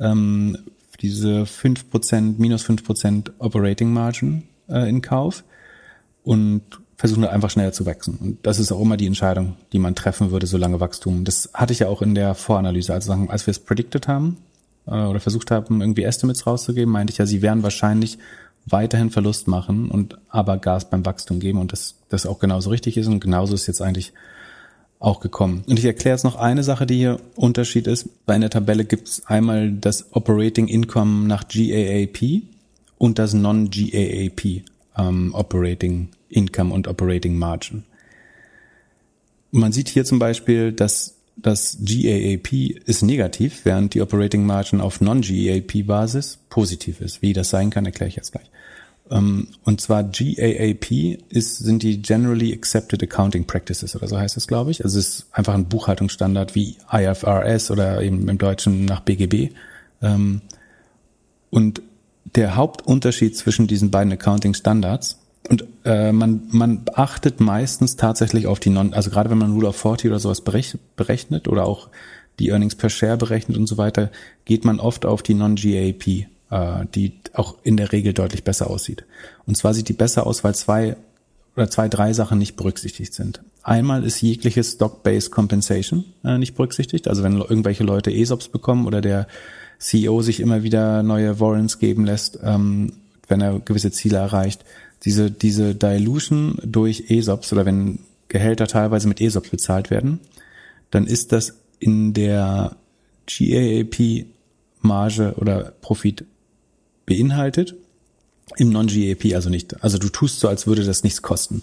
ähm, 0.01 0.57
diese 1.01 1.47
fünf 1.47 1.91
Prozent 1.91 2.39
minus 2.39 2.63
fünf 2.63 2.85
Prozent 2.85 3.33
Operating 3.39 3.93
Margin 3.93 4.45
äh, 4.69 4.89
in 4.89 5.03
Kauf 5.03 5.45
und 6.25 6.63
versuchen 6.99 7.23
halt 7.23 7.33
einfach 7.33 7.51
schneller 7.51 7.73
zu 7.73 7.87
wachsen. 7.87 8.19
Und 8.21 8.39
das 8.43 8.59
ist 8.59 8.73
auch 8.73 8.81
immer 8.81 8.97
die 8.97 9.07
Entscheidung, 9.07 9.55
die 9.73 9.79
man 9.79 9.95
treffen 9.95 10.33
würde, 10.33 10.47
solange 10.47 10.81
Wachstum. 10.81 11.25
Das 11.25 11.49
hatte 11.55 11.73
ich 11.73 11.79
ja 11.79 11.89
auch 11.89 12.03
in 12.03 12.17
der 12.17 12.35
Voranalyse, 12.35 12.93
also 12.93 13.13
als 13.29 13.47
wir 13.47 13.53
es 13.53 13.61
predicted 13.61 14.09
haben, 14.09 14.37
äh, 14.87 14.91
oder 14.91 15.21
versucht 15.21 15.53
haben, 15.53 15.81
irgendwie 15.81 16.03
Estimates 16.03 16.47
rauszugeben, 16.47 16.93
meinte 16.93 17.13
ich 17.13 17.19
ja, 17.19 17.25
sie 17.25 17.41
werden 17.41 17.63
wahrscheinlich 17.63 18.19
weiterhin 18.67 19.11
Verlust 19.11 19.47
machen 19.47 19.91
und 19.91 20.19
aber 20.29 20.59
Gas 20.59 20.91
beim 20.91 21.07
Wachstum 21.07 21.39
geben 21.39 21.61
und 21.61 21.73
das, 21.73 21.95
das 22.09 22.27
auch 22.27 22.41
genauso 22.41 22.71
richtig 22.71 22.97
ist 22.97 23.07
und 23.07 23.21
genauso 23.21 23.55
ist 23.55 23.69
jetzt 23.69 23.81
eigentlich 23.81 24.13
auch 24.99 25.21
gekommen. 25.21 25.63
Und 25.69 25.79
ich 25.79 25.85
erkläre 25.85 26.17
jetzt 26.17 26.25
noch 26.25 26.35
eine 26.35 26.65
Sache, 26.65 26.85
die 26.85 26.97
hier 26.97 27.21
Unterschied 27.37 27.87
ist. 27.87 28.27
Bei 28.27 28.35
einer 28.35 28.51
Tabelle 28.51 28.85
gibt 28.85 29.07
es 29.07 29.27
einmal 29.27 29.71
das 29.71 30.13
Operating 30.13 30.67
Income 30.67 31.29
nach 31.29 31.45
GAAP 31.47 32.43
und 32.99 33.21
das 33.21 33.33
Non-GAAP 33.33 34.65
ähm, 34.97 35.35
Operating 35.35 36.09
Income 36.29 36.73
und 36.73 36.89
Operating 36.89 37.37
Margin. 37.37 37.85
Man 39.51 39.73
sieht 39.73 39.89
hier 39.89 40.05
zum 40.05 40.19
Beispiel, 40.19 40.73
dass 40.73 41.15
das 41.37 41.79
GAAP 41.81 42.53
ist 42.85 43.03
negativ, 43.03 43.65
während 43.65 43.95
die 43.95 44.03
Operating 44.03 44.45
Margin 44.45 44.81
auf 44.81 45.01
Non-GAAP-Basis 45.01 46.39
positiv 46.51 47.01
ist. 47.01 47.23
Wie 47.23 47.33
das 47.33 47.51
sein 47.51 47.71
kann, 47.71 47.87
erkläre 47.87 48.09
ich 48.09 48.17
jetzt 48.17 48.33
gleich. 48.33 48.51
Ähm, 49.11 49.49
und 49.65 49.81
zwar 49.81 50.03
GAAP 50.03 50.91
ist, 51.29 51.59
sind 51.59 51.83
die 51.83 52.03
Generally 52.03 52.53
Accepted 52.53 53.03
Accounting 53.03 53.47
Practices 53.47 53.95
oder 53.95 54.09
so 54.09 54.19
heißt 54.19 54.37
es, 54.37 54.47
glaube 54.47 54.71
ich. 54.71 54.85
Also 54.85 54.99
es 54.99 55.09
ist 55.09 55.27
einfach 55.33 55.55
ein 55.55 55.67
Buchhaltungsstandard 55.67 56.55
wie 56.55 56.77
IFRS 56.93 57.71
oder 57.71 58.03
eben 58.03 58.29
im 58.29 58.39
Deutschen 58.39 58.85
nach 58.85 59.01
BGB. 59.01 59.53
Ähm, 60.03 60.43
und 61.51 61.83
der 62.35 62.57
Hauptunterschied 62.57 63.37
zwischen 63.37 63.67
diesen 63.67 63.91
beiden 63.91 64.13
Accounting 64.13 64.55
Standards 64.55 65.18
und 65.49 65.65
äh, 65.85 66.13
man, 66.13 66.43
man 66.51 66.83
achtet 66.95 67.41
meistens 67.41 67.97
tatsächlich 67.97 68.47
auf 68.47 68.61
die 68.61 68.71
Non, 68.71 68.93
also 68.93 69.11
gerade 69.11 69.31
wenn 69.31 69.39
man 69.39 69.53
Rule 69.53 69.69
of 69.69 69.77
40 69.77 70.11
oder 70.11 70.21
sowas 70.21 70.43
berechnet 70.43 71.49
oder 71.49 71.65
auch 71.65 71.89
die 72.39 72.49
Earnings 72.49 72.75
per 72.75 72.91
Share 72.91 73.17
berechnet 73.17 73.57
und 73.57 73.67
so 73.67 73.79
weiter, 73.79 74.11
geht 74.45 74.65
man 74.65 74.79
oft 74.79 75.07
auf 75.07 75.23
die 75.23 75.35
Non-GAAP, 75.35 76.27
äh, 76.51 76.87
die 76.95 77.19
auch 77.33 77.57
in 77.63 77.77
der 77.77 77.93
Regel 77.93 78.13
deutlich 78.13 78.45
besser 78.45 78.69
aussieht. 78.69 79.05
Und 79.47 79.57
zwar 79.57 79.75
sieht 79.75 79.89
die 79.89 79.95
besser 79.95 80.27
aus, 80.27 80.45
weil 80.45 80.55
zwei 80.55 80.97
oder 81.57 81.71
zwei, 81.71 81.89
drei 81.89 82.13
Sachen 82.13 82.39
nicht 82.39 82.57
berücksichtigt 82.57 83.13
sind. 83.15 83.43
Einmal 83.65 84.05
ist 84.05 84.21
jegliches 84.21 84.75
Stock-Based 84.75 85.33
Compensation 85.33 86.05
äh, 86.25 86.39
nicht 86.39 86.55
berücksichtigt. 86.55 87.09
Also 87.09 87.23
wenn 87.23 87.37
irgendwelche 87.37 87.85
Leute 87.85 88.13
ESOPs 88.13 88.49
bekommen 88.49 88.87
oder 88.87 89.01
der 89.01 89.27
CEO 89.79 90.23
sich 90.23 90.41
immer 90.41 90.63
wieder 90.63 91.03
neue 91.03 91.41
Warrants 91.41 91.79
geben 91.79 92.05
lässt, 92.05 92.39
ähm, 92.43 92.93
wenn 93.27 93.41
er 93.41 93.59
gewisse 93.59 93.91
Ziele 93.91 94.19
erreicht, 94.19 94.65
diese, 95.05 95.31
diese 95.31 95.75
Dilution 95.75 96.59
durch 96.65 97.05
ESOPs 97.09 97.53
oder 97.53 97.65
wenn 97.67 98.01
Gehälter 98.29 98.67
teilweise 98.67 99.09
mit 99.09 99.21
ESOPs 99.21 99.51
bezahlt 99.51 99.91
werden, 99.91 100.21
dann 100.91 101.07
ist 101.07 101.33
das 101.33 101.55
in 101.79 102.13
der 102.15 102.77
GAAP 103.27 104.27
Marge 104.81 105.35
oder 105.37 105.73
Profit 105.81 106.25
beinhaltet, 107.07 107.75
im 108.57 108.71
Non-GAAP 108.71 109.35
also 109.35 109.51
nicht. 109.51 109.83
Also 109.83 109.99
du 109.99 110.09
tust 110.09 110.41
so, 110.41 110.49
als 110.49 110.67
würde 110.67 110.85
das 110.85 111.05
nichts 111.05 111.23
kosten, 111.23 111.63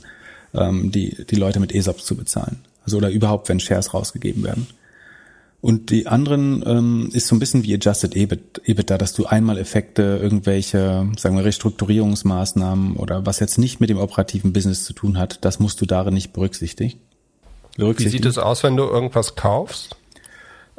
ähm, 0.53 0.91
die, 0.91 1.25
die 1.25 1.35
Leute 1.35 1.59
mit 1.59 1.73
ESOPs 1.73 2.05
zu 2.05 2.15
bezahlen. 2.15 2.59
Also 2.83 2.97
oder 2.97 3.09
überhaupt, 3.09 3.49
wenn 3.49 3.59
Shares 3.59 3.93
rausgegeben 3.93 4.43
werden. 4.43 4.67
Und 5.61 5.89
die 5.89 6.05
anderen 6.05 6.63
ähm, 6.65 7.09
ist 7.11 7.27
so 7.27 7.35
ein 7.35 7.39
bisschen 7.39 7.63
wie 7.63 7.73
Adjusted 7.73 8.15
EBIT, 8.15 8.61
EBITDA, 8.65 8.97
dass 8.99 9.13
du 9.13 9.25
einmal 9.25 9.57
Effekte, 9.57 10.19
irgendwelche, 10.21 11.09
sagen 11.17 11.35
wir, 11.35 11.43
Restrukturierungsmaßnahmen 11.43 12.97
oder 12.97 13.25
was 13.25 13.39
jetzt 13.39 13.57
nicht 13.57 13.79
mit 13.79 13.89
dem 13.89 13.97
operativen 13.97 14.53
Business 14.53 14.83
zu 14.83 14.93
tun 14.93 15.17
hat, 15.17 15.43
das 15.43 15.59
musst 15.59 15.81
du 15.81 15.87
darin 15.87 16.13
nicht 16.13 16.33
berücksichtigen. 16.33 16.99
Wie 17.77 18.07
sieht 18.07 18.25
es 18.25 18.37
aus, 18.37 18.63
wenn 18.63 18.77
du 18.77 18.83
irgendwas 18.83 19.35
kaufst? 19.35 19.95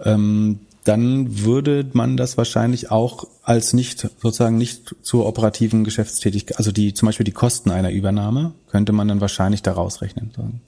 Ähm, 0.03 0.61
dann 0.85 1.45
würde 1.45 1.85
man 1.93 2.16
das 2.16 2.39
wahrscheinlich 2.39 2.91
auch 2.91 3.27
als 3.43 3.72
nicht, 3.72 4.09
sozusagen 4.22 4.57
nicht 4.57 4.95
zur 5.03 5.27
operativen 5.27 5.83
Geschäftstätigkeit, 5.83 6.59
also 6.59 6.70
die, 6.70 6.95
zum 6.95 7.07
Beispiel 7.07 7.24
die 7.24 7.33
Kosten 7.33 7.70
einer 7.72 7.91
Übernahme, 7.91 8.53
könnte 8.70 8.93
man 8.93 9.09
dann 9.09 9.20
wahrscheinlich 9.20 9.62
da 9.62 9.72
rausrechnen. 9.72 10.33
Ähm, 10.39 10.61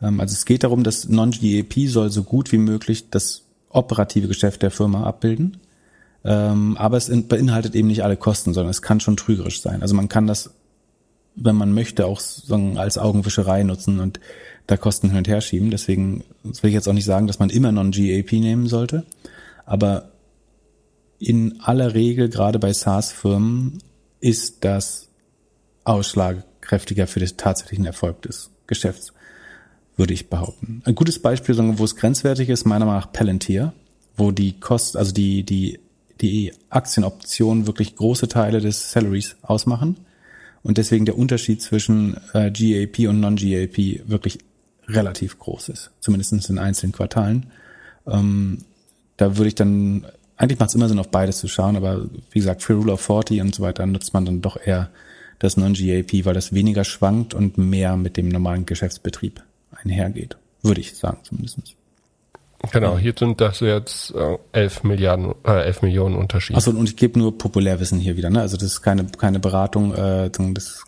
also 0.00 0.32
es 0.32 0.44
geht 0.44 0.64
darum, 0.64 0.84
dass 0.84 1.08
Non-GAP 1.08 1.88
soll 1.88 2.10
so 2.10 2.22
gut 2.22 2.52
wie 2.52 2.58
möglich 2.58 3.10
das 3.10 3.44
operative 3.70 4.28
Geschäft 4.28 4.62
der 4.62 4.70
Firma 4.70 5.04
abbilden. 5.04 5.58
Ähm, 6.24 6.76
aber 6.76 6.96
es 6.96 7.10
beinhaltet 7.28 7.74
eben 7.74 7.88
nicht 7.88 8.02
alle 8.02 8.16
Kosten, 8.16 8.52
sondern 8.52 8.70
es 8.70 8.82
kann 8.82 9.00
schon 9.00 9.16
trügerisch 9.16 9.60
sein. 9.60 9.82
Also 9.82 9.94
man 9.94 10.08
kann 10.08 10.26
das, 10.26 10.50
wenn 11.36 11.56
man 11.56 11.72
möchte, 11.72 12.06
auch 12.06 12.20
als 12.76 12.98
Augenwischerei 12.98 13.62
nutzen 13.62 14.00
und 14.00 14.20
da 14.66 14.76
Kosten 14.76 15.08
hin 15.08 15.18
und 15.18 15.28
her 15.28 15.40
schieben. 15.40 15.70
Deswegen 15.70 16.24
will 16.42 16.68
ich 16.68 16.74
jetzt 16.74 16.88
auch 16.88 16.92
nicht 16.92 17.04
sagen, 17.04 17.26
dass 17.26 17.38
man 17.38 17.50
immer 17.50 17.72
Non-GAP 17.72 18.32
nehmen 18.32 18.66
sollte. 18.66 19.04
Aber 19.64 20.10
in 21.18 21.60
aller 21.60 21.94
Regel, 21.94 22.28
gerade 22.28 22.58
bei 22.58 22.72
SaaS-Firmen, 22.72 23.78
ist 24.20 24.64
das 24.64 25.08
ausschlagkräftiger 25.84 27.06
für 27.06 27.20
den 27.20 27.36
tatsächlichen 27.36 27.86
Erfolg 27.86 28.22
des 28.22 28.50
Geschäfts 28.66 29.12
würde 29.96 30.14
ich 30.14 30.28
behaupten. 30.28 30.82
Ein 30.84 30.94
gutes 30.94 31.18
Beispiel, 31.20 31.56
wo 31.78 31.84
es 31.84 31.96
grenzwertig 31.96 32.48
ist, 32.48 32.66
meiner 32.66 32.84
Meinung 32.84 33.00
nach 33.00 33.12
Palantir, 33.12 33.72
wo 34.16 34.30
die 34.30 34.58
Kost, 34.60 34.96
also 34.96 35.12
die, 35.12 35.42
die, 35.42 35.80
die 36.20 36.52
Aktienoptionen 36.70 37.66
wirklich 37.66 37.96
große 37.96 38.28
Teile 38.28 38.60
des 38.60 38.92
Salaries 38.92 39.36
ausmachen 39.42 39.96
und 40.62 40.78
deswegen 40.78 41.06
der 41.06 41.18
Unterschied 41.18 41.62
zwischen 41.62 42.16
äh, 42.34 42.50
GAP 42.50 43.08
und 43.08 43.20
Non-GAP 43.20 44.08
wirklich 44.08 44.38
relativ 44.88 45.38
groß 45.38 45.70
ist, 45.70 45.90
zumindest 46.00 46.48
in 46.48 46.58
einzelnen 46.58 46.92
Quartalen. 46.92 47.46
Ähm, 48.06 48.58
da 49.16 49.36
würde 49.36 49.48
ich 49.48 49.54
dann, 49.54 50.06
eigentlich 50.36 50.58
macht 50.58 50.68
es 50.68 50.74
immer 50.74 50.88
Sinn, 50.88 50.98
auf 50.98 51.10
beides 51.10 51.38
zu 51.38 51.48
schauen, 51.48 51.76
aber 51.76 52.06
wie 52.30 52.38
gesagt, 52.38 52.62
für 52.62 52.74
Rule 52.74 52.92
of 52.92 53.00
40 53.00 53.40
und 53.40 53.54
so 53.54 53.62
weiter 53.62 53.86
nutzt 53.86 54.12
man 54.14 54.26
dann 54.26 54.42
doch 54.42 54.58
eher 54.62 54.90
das 55.38 55.56
Non-GAP, 55.56 56.24
weil 56.24 56.34
das 56.34 56.52
weniger 56.52 56.84
schwankt 56.84 57.34
und 57.34 57.58
mehr 57.58 57.96
mit 57.96 58.16
dem 58.16 58.28
normalen 58.28 58.66
Geschäftsbetrieb 58.66 59.42
einhergeht. 59.82 60.36
Würde 60.62 60.80
ich 60.80 60.94
sagen 60.94 61.18
zumindest. 61.22 61.58
Genau, 62.72 62.98
hier 62.98 63.14
sind 63.16 63.40
das 63.40 63.60
jetzt 63.60 64.12
äh, 64.14 64.38
11 64.52 64.82
Milliarden, 64.84 65.34
äh, 65.44 65.66
11 65.66 65.82
Millionen 65.82 66.16
Unterschiede. 66.16 66.56
Achso, 66.56 66.70
und 66.70 66.88
ich 66.88 66.96
gebe 66.96 67.18
nur 67.18 67.36
Populärwissen 67.36 68.00
hier 68.00 68.16
wieder, 68.16 68.30
ne? 68.30 68.40
Also 68.40 68.56
das 68.56 68.66
ist 68.66 68.82
keine, 68.82 69.06
keine 69.06 69.38
Beratung, 69.38 69.94
äh, 69.94 70.30
das 70.30 70.84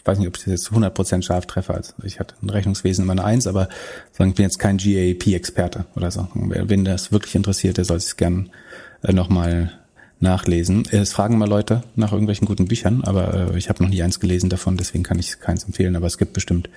ich 0.00 0.06
weiß 0.06 0.18
nicht, 0.18 0.28
ob 0.28 0.38
ich 0.38 0.44
das 0.44 0.52
jetzt 0.52 0.72
100% 0.72 1.22
scharf 1.22 1.46
treffe. 1.46 1.74
Also 1.74 1.92
ich 2.02 2.18
hatte 2.18 2.34
ein 2.42 2.48
Rechnungswesen 2.48 3.04
immer 3.04 3.12
eine 3.12 3.24
Eins, 3.24 3.46
aber 3.46 3.68
sagen, 4.12 4.30
ich 4.30 4.36
bin 4.36 4.44
jetzt 4.44 4.58
kein 4.58 4.78
GAP-Experte 4.78 5.84
oder 5.96 6.10
so. 6.10 6.28
Wenn 6.34 6.84
das 6.84 7.12
wirklich 7.12 7.34
interessiert, 7.34 7.76
der 7.76 7.84
soll 7.84 7.98
es 7.98 8.16
gern 8.16 8.48
äh, 9.02 9.12
nochmal 9.12 9.72
nachlesen. 10.20 10.84
Es 10.90 11.12
fragen 11.12 11.38
mal 11.38 11.48
Leute 11.48 11.82
nach 11.94 12.12
irgendwelchen 12.12 12.46
guten 12.46 12.66
Büchern, 12.66 13.04
aber 13.04 13.52
äh, 13.52 13.58
ich 13.58 13.68
habe 13.68 13.82
noch 13.82 13.90
nie 13.90 14.02
eins 14.02 14.18
gelesen 14.18 14.50
davon, 14.50 14.76
deswegen 14.76 15.04
kann 15.04 15.18
ich 15.18 15.38
keins 15.40 15.64
empfehlen, 15.64 15.94
aber 15.94 16.06
es 16.06 16.18
gibt 16.18 16.32
bestimmt 16.32 16.70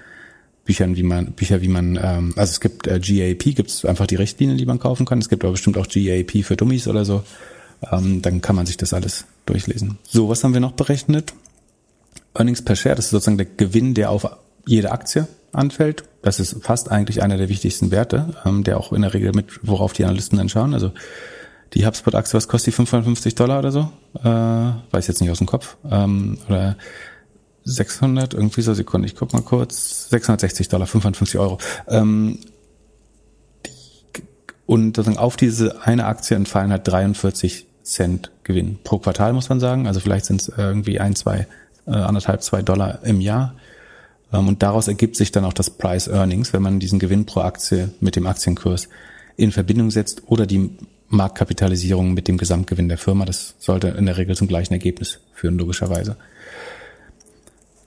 Büchern, 0.66 0.96
wie 0.96 1.04
man, 1.04 1.32
Bücher, 1.32 1.62
wie 1.62 1.68
man, 1.68 2.00
ähm, 2.02 2.34
also 2.36 2.52
es 2.52 2.60
gibt 2.60 2.88
äh, 2.88 3.00
GAP, 3.00 3.56
gibt 3.56 3.70
es 3.70 3.86
einfach 3.86 4.08
die 4.08 4.16
Richtlinien, 4.16 4.58
die 4.58 4.66
man 4.66 4.80
kaufen 4.80 5.06
kann. 5.06 5.20
Es 5.20 5.30
gibt 5.30 5.44
aber 5.44 5.54
bestimmt 5.54 5.78
auch 5.78 5.88
GAP 5.88 6.44
für 6.44 6.56
Dummies 6.56 6.88
oder 6.88 7.04
so. 7.04 7.24
Ähm, 7.92 8.22
dann 8.22 8.42
kann 8.42 8.56
man 8.56 8.66
sich 8.66 8.78
das 8.78 8.94
alles 8.94 9.26
durchlesen. 9.46 9.98
So, 10.08 10.30
was 10.30 10.44
haben 10.44 10.54
wir 10.54 10.62
noch 10.62 10.74
berechnet? 10.74 11.34
Earnings 12.34 12.62
per 12.62 12.76
Share, 12.76 12.96
das 12.96 13.06
ist 13.06 13.12
sozusagen 13.12 13.38
der 13.38 13.48
Gewinn, 13.48 13.94
der 13.94 14.12
auf 14.12 14.28
jede 14.66 14.92
Aktie 14.92 15.28
anfällt. 15.52 16.04
Das 16.22 16.40
ist 16.40 16.64
fast 16.64 16.92
eigentlich 16.92 17.24
einer 17.24 17.38
der 17.38 17.50
wichtigsten 17.50 17.92
Werte, 17.92 18.36
ähm, 18.46 18.64
der 18.64 18.78
auch 18.78 18.94
in 18.94 19.02
der 19.02 19.14
Regel 19.14 19.34
mit, 19.34 19.60
worauf 19.64 19.94
die 19.94 20.06
Analysten 20.06 20.38
dann 20.38 20.50
schauen. 20.50 20.74
Also 20.74 20.92
die 21.74 21.86
HubSpot-Aktie, 21.86 22.36
was 22.36 22.48
kostet 22.48 22.74
die? 22.74 22.76
550 22.76 23.36
Dollar 23.36 23.60
oder 23.60 23.72
so? 23.72 23.92
Äh, 24.24 24.94
weiß 24.94 25.08
jetzt 25.08 25.22
nicht 25.22 25.32
aus 25.32 25.40
dem 25.40 25.48
Kopf. 25.48 25.78
Ähm, 25.90 26.38
oder 26.48 26.78
600, 27.64 28.34
irgendwie 28.34 28.62
so 28.62 28.74
Sekunde, 28.74 29.08
ich 29.08 29.16
guck 29.16 29.34
mal 29.34 29.42
kurz, 29.42 30.10
660 30.10 30.70
Dollar, 30.70 30.88
55 30.88 31.40
Euro. 31.40 31.60
Ähm, 31.88 32.40
und 34.66 34.96
sozusagen 34.96 35.18
auf 35.18 35.36
diese 35.36 35.82
eine 35.86 36.06
Aktie 36.06 36.36
entfallen 36.36 36.72
halt 36.72 36.88
43 36.88 37.68
Cent 37.84 38.32
Gewinn 38.44 38.80
pro 38.84 39.00
Quartal, 39.00 39.34
muss 39.34 39.50
man 39.50 39.60
sagen. 39.60 39.88
Also 39.88 40.00
vielleicht 40.00 40.26
sind 40.26 40.42
es 40.42 40.52
irgendwie 40.56 41.00
ein, 41.00 41.16
zwei, 41.16 41.48
äh, 41.88 41.92
anderthalb, 41.92 42.42
zwei 42.42 42.62
Dollar 42.62 43.04
im 43.04 43.22
Jahr. 43.22 43.56
Ähm, 44.32 44.48
und 44.48 44.64
daraus 44.64 44.88
ergibt 44.88 45.16
sich 45.16 45.32
dann 45.32 45.46
auch 45.46 45.54
das 45.54 45.70
Price 45.70 46.08
Earnings, 46.08 46.54
wenn 46.54 46.62
man 46.62 46.80
diesen 46.80 47.00
Gewinn 47.00 47.26
pro 47.26 47.42
Aktie 47.42 47.90
mit 48.00 48.16
dem 48.16 48.28
Aktienkurs 48.28 48.88
in 49.36 49.52
Verbindung 49.52 49.92
setzt 49.92 50.24
oder 50.28 50.46
die 50.46 50.78
Marktkapitalisierung 51.10 52.14
mit 52.14 52.28
dem 52.28 52.38
Gesamtgewinn 52.38 52.88
der 52.88 52.98
Firma. 52.98 53.26
Das 53.26 53.56
sollte 53.60 53.90
in 53.90 54.06
der 54.06 54.18
Regel 54.18 54.36
zum 54.36 54.48
gleichen 54.48 54.74
Ergebnis 54.74 55.20
führen, 55.34 55.58
logischerweise. 55.58 56.16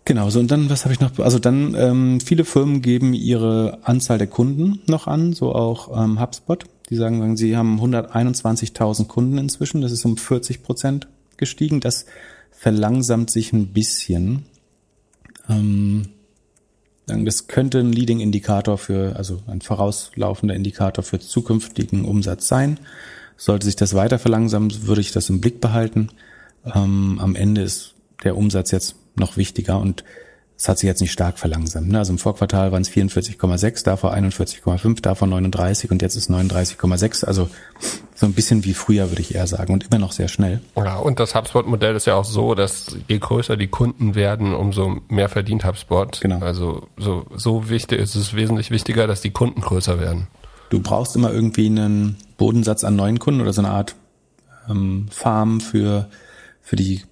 Genau, 0.07 0.29
so 0.29 0.39
und 0.39 0.51
dann, 0.51 0.69
was 0.69 0.85
habe 0.85 0.93
ich 0.93 1.01
noch? 1.01 1.19
Also 1.19 1.39
dann, 1.39 1.75
ähm, 1.75 2.21
viele 2.21 2.45
Firmen 2.45 2.83
geben 2.83 3.15
ihre 3.15 3.79
Anzahl 3.85 4.19
der 4.19 4.27
Kunden 4.27 4.81
noch 4.87 5.07
an, 5.07 5.33
so 5.33 5.55
auch 5.55 5.97
ähm, 5.99 6.21
HubSpot. 6.21 6.65
Die 6.91 6.97
sagen, 6.97 7.21
sagen 7.21 7.37
sie 7.39 7.57
haben 7.57 7.81
121.000 7.81 9.07
Kunden 9.07 9.39
inzwischen, 9.39 9.81
das 9.81 9.93
ist 9.93 10.05
um 10.05 10.19
40 10.19 10.63
Prozent 10.63 11.09
gestiegen. 11.39 11.81
Das 11.81 12.05
verlangsamt 12.51 13.31
sich 13.31 13.55
ein 13.55 13.69
bisschen. 13.69 14.45
Ähm, 15.49 16.09
das 17.07 17.47
könnte 17.47 17.79
ein 17.79 17.93
Leading 17.93 18.21
Indikator 18.21 18.77
für, 18.77 19.17
also 19.17 19.41
ein 19.47 19.63
vorauslaufender 19.63 20.55
Indikator 20.55 21.03
für 21.03 21.19
zukünftigen 21.19 22.05
Umsatz 22.05 22.47
sein. 22.47 22.79
Sollte 23.39 23.65
sich 23.65 23.77
das 23.77 23.95
weiter 23.95 24.19
verlangsamen, 24.19 24.87
würde 24.87 25.01
ich 25.01 25.13
das 25.13 25.31
im 25.31 25.41
Blick 25.41 25.63
behalten. 25.63 26.09
Ähm, 26.67 27.19
am 27.21 27.37
Ende 27.37 27.63
ist 27.63 27.95
der 28.23 28.37
Umsatz 28.37 28.71
jetzt 28.71 28.97
noch 29.17 29.37
wichtiger 29.37 29.79
und 29.79 30.05
es 30.57 30.69
hat 30.69 30.79
sich 30.79 30.87
jetzt 30.87 31.01
nicht 31.01 31.13
stark 31.13 31.39
verlangsamt. 31.39 31.89
Ne? 31.89 31.99
Also 31.99 32.13
im 32.13 32.19
Vorquartal 32.19 32.71
waren 32.71 32.83
es 32.83 32.91
44,6, 32.91 33.85
davor 33.85 34.15
41,5, 34.15 35.03
davor 35.03 35.27
39 35.27 35.91
und 35.91 36.01
jetzt 36.01 36.15
ist 36.15 36.31
39,6. 36.31 37.25
Also 37.25 37.51
so 38.15 38.27
ein 38.27 38.35
bisschen 38.35 38.65
wie 38.65 38.75
früher, 38.75 39.11
würde 39.11 39.21
ich 39.21 39.35
eher 39.35 39.49
sagen, 39.49 39.73
und 39.73 39.87
immer 39.87 39.99
noch 39.99 40.13
sehr 40.13 40.29
schnell. 40.29 40.61
Ja, 40.77 40.97
und 40.99 41.19
das 41.19 41.35
HubSpot-Modell 41.35 41.97
ist 41.97 42.07
ja 42.07 42.15
auch 42.15 42.25
so, 42.25 42.55
dass 42.55 42.97
je 43.09 43.19
größer 43.19 43.57
die 43.57 43.67
Kunden 43.67 44.15
werden, 44.15 44.55
umso 44.55 45.01
mehr 45.09 45.29
verdient 45.29 45.65
HubSpot. 45.65 46.21
Genau. 46.21 46.39
Also 46.39 46.87
so, 46.97 47.27
so 47.35 47.69
wichtig 47.69 47.99
ist 47.99 48.15
es 48.15 48.35
wesentlich 48.35 48.71
wichtiger, 48.71 49.09
dass 49.09 49.21
die 49.21 49.33
Kunden 49.33 49.61
größer 49.61 49.99
werden. 49.99 50.29
Du 50.71 50.81
brauchst 50.81 51.17
immer 51.17 51.33
irgendwie 51.33 51.67
einen 51.67 52.17
Bodensatz 52.37 52.85
an 52.85 52.95
neuen 52.95 53.19
Kunden 53.19 53.41
oder 53.41 53.53
so 53.53 53.61
eine 53.61 53.71
Art 53.71 53.97
ähm, 54.71 55.09
Farm 55.11 55.61
für, 55.61 56.09
für 56.63 56.77
die 56.77 57.03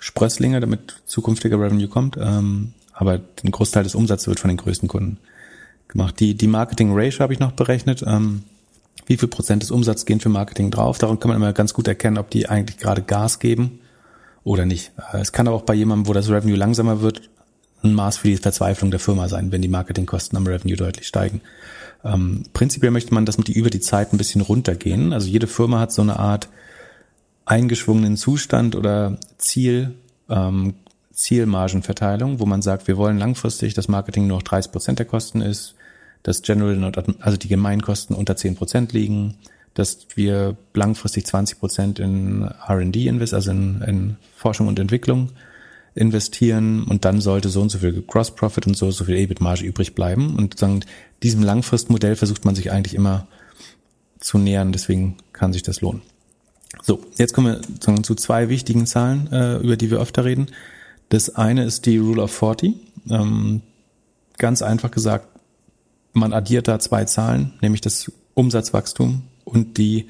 Sprösslinge, 0.00 0.60
damit 0.60 0.96
zukünftiger 1.06 1.60
Revenue 1.60 1.88
kommt. 1.88 2.16
Ähm, 2.16 2.72
aber 2.92 3.20
ein 3.44 3.50
Großteil 3.50 3.84
des 3.84 3.94
Umsatzes 3.94 4.28
wird 4.28 4.40
von 4.40 4.48
den 4.48 4.56
größten 4.56 4.88
Kunden 4.88 5.18
gemacht. 5.86 6.18
Die, 6.20 6.34
die 6.34 6.48
Marketing 6.48 6.90
Ratio 6.92 7.20
habe 7.20 7.32
ich 7.32 7.38
noch 7.38 7.52
berechnet. 7.52 8.04
Ähm, 8.06 8.42
wie 9.06 9.16
viel 9.16 9.28
Prozent 9.28 9.62
des 9.62 9.70
Umsatzes 9.70 10.04
gehen 10.04 10.20
für 10.20 10.28
Marketing 10.28 10.70
drauf? 10.70 10.98
Daran 10.98 11.18
kann 11.18 11.28
man 11.28 11.36
immer 11.36 11.52
ganz 11.52 11.72
gut 11.72 11.88
erkennen, 11.88 12.18
ob 12.18 12.30
die 12.30 12.48
eigentlich 12.48 12.78
gerade 12.78 13.02
Gas 13.02 13.38
geben 13.38 13.80
oder 14.44 14.66
nicht. 14.66 14.92
Äh, 15.12 15.18
es 15.18 15.32
kann 15.32 15.46
aber 15.46 15.56
auch 15.56 15.62
bei 15.62 15.74
jemandem, 15.74 16.08
wo 16.08 16.12
das 16.12 16.28
Revenue 16.28 16.56
langsamer 16.56 17.00
wird, 17.00 17.30
ein 17.82 17.94
Maß 17.94 18.18
für 18.18 18.28
die 18.28 18.36
Verzweiflung 18.36 18.90
der 18.90 19.00
Firma 19.00 19.28
sein, 19.28 19.52
wenn 19.52 19.62
die 19.62 19.68
Marketingkosten 19.68 20.36
am 20.36 20.46
Revenue 20.46 20.76
deutlich 20.76 21.06
steigen. 21.06 21.40
Ähm, 22.04 22.44
prinzipiell 22.52 22.90
möchte 22.90 23.14
man, 23.14 23.24
dass 23.24 23.36
die 23.36 23.52
über 23.52 23.70
die 23.70 23.80
Zeit 23.80 24.12
ein 24.12 24.18
bisschen 24.18 24.40
runtergehen. 24.40 25.12
Also 25.12 25.28
jede 25.28 25.46
Firma 25.46 25.80
hat 25.80 25.92
so 25.92 26.02
eine 26.02 26.18
Art 26.18 26.48
eingeschwungenen 27.48 28.16
Zustand 28.16 28.76
oder 28.76 29.18
Ziel, 29.38 29.94
ähm, 30.28 30.74
Zielmargenverteilung, 31.12 32.38
wo 32.38 32.46
man 32.46 32.62
sagt, 32.62 32.86
wir 32.86 32.96
wollen 32.96 33.18
langfristig, 33.18 33.74
dass 33.74 33.88
Marketing 33.88 34.26
nur 34.26 34.38
noch 34.38 34.44
30 34.44 34.70
Prozent 34.70 34.98
der 34.98 35.06
Kosten 35.06 35.40
ist, 35.40 35.74
dass 36.22 36.42
General, 36.42 36.92
also 37.20 37.36
die 37.36 37.48
Gemeinkosten 37.48 38.14
unter 38.14 38.36
10 38.36 38.54
Prozent 38.54 38.92
liegen, 38.92 39.34
dass 39.74 40.06
wir 40.14 40.56
langfristig 40.74 41.26
20 41.26 41.58
Prozent 41.58 41.98
in 41.98 42.42
R&D 42.42 43.06
invest, 43.06 43.32
also 43.32 43.50
in, 43.50 43.80
in 43.82 44.16
Forschung 44.36 44.68
und 44.68 44.78
Entwicklung 44.78 45.30
investieren. 45.94 46.84
Und 46.84 47.04
dann 47.04 47.20
sollte 47.20 47.48
so 47.48 47.62
und 47.62 47.70
so 47.70 47.78
viel 47.78 48.02
Gross 48.02 48.34
Profit 48.34 48.66
und 48.66 48.76
so 48.76 48.86
und 48.86 48.92
so 48.92 49.04
viel 49.04 49.16
EBIT-Marge 49.16 49.64
übrig 49.64 49.94
bleiben. 49.94 50.36
Und 50.36 50.58
sagen, 50.58 50.80
diesem 51.22 51.42
Langfristmodell 51.42 52.16
versucht 52.16 52.44
man 52.44 52.54
sich 52.54 52.70
eigentlich 52.70 52.94
immer 52.94 53.26
zu 54.18 54.38
nähern, 54.38 54.72
deswegen 54.72 55.16
kann 55.32 55.52
sich 55.52 55.62
das 55.62 55.80
lohnen. 55.80 56.02
So, 56.82 57.00
jetzt 57.16 57.32
kommen 57.32 57.60
wir 57.62 58.02
zu 58.02 58.14
zwei 58.14 58.48
wichtigen 58.48 58.86
Zahlen, 58.86 59.32
äh, 59.32 59.56
über 59.58 59.76
die 59.76 59.90
wir 59.90 60.00
öfter 60.00 60.24
reden. 60.24 60.48
Das 61.08 61.34
eine 61.34 61.64
ist 61.64 61.86
die 61.86 61.98
Rule 61.98 62.22
of 62.22 62.32
40. 62.32 62.74
Ähm, 63.10 63.62
ganz 64.36 64.62
einfach 64.62 64.90
gesagt, 64.90 65.28
man 66.12 66.32
addiert 66.32 66.68
da 66.68 66.78
zwei 66.78 67.04
Zahlen, 67.04 67.54
nämlich 67.60 67.80
das 67.80 68.10
Umsatzwachstum 68.34 69.22
und 69.44 69.78
die 69.78 70.08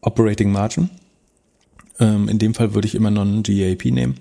Operating 0.00 0.52
Margin. 0.52 0.90
Ähm, 1.98 2.28
in 2.28 2.38
dem 2.38 2.54
Fall 2.54 2.74
würde 2.74 2.86
ich 2.86 2.94
immer 2.94 3.10
non-GAP 3.10 3.86
nehmen. 3.86 4.16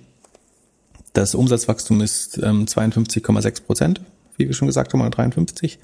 Das 1.13 1.35
Umsatzwachstum 1.35 2.01
ist 2.01 2.37
ähm, 2.37 2.65
52,6 2.65 3.63
Prozent, 3.63 4.01
wie 4.37 4.47
wir 4.47 4.53
schon 4.53 4.67
gesagt 4.67 4.93
haben, 4.93 5.01
oder 5.01 5.09
53. 5.11 5.79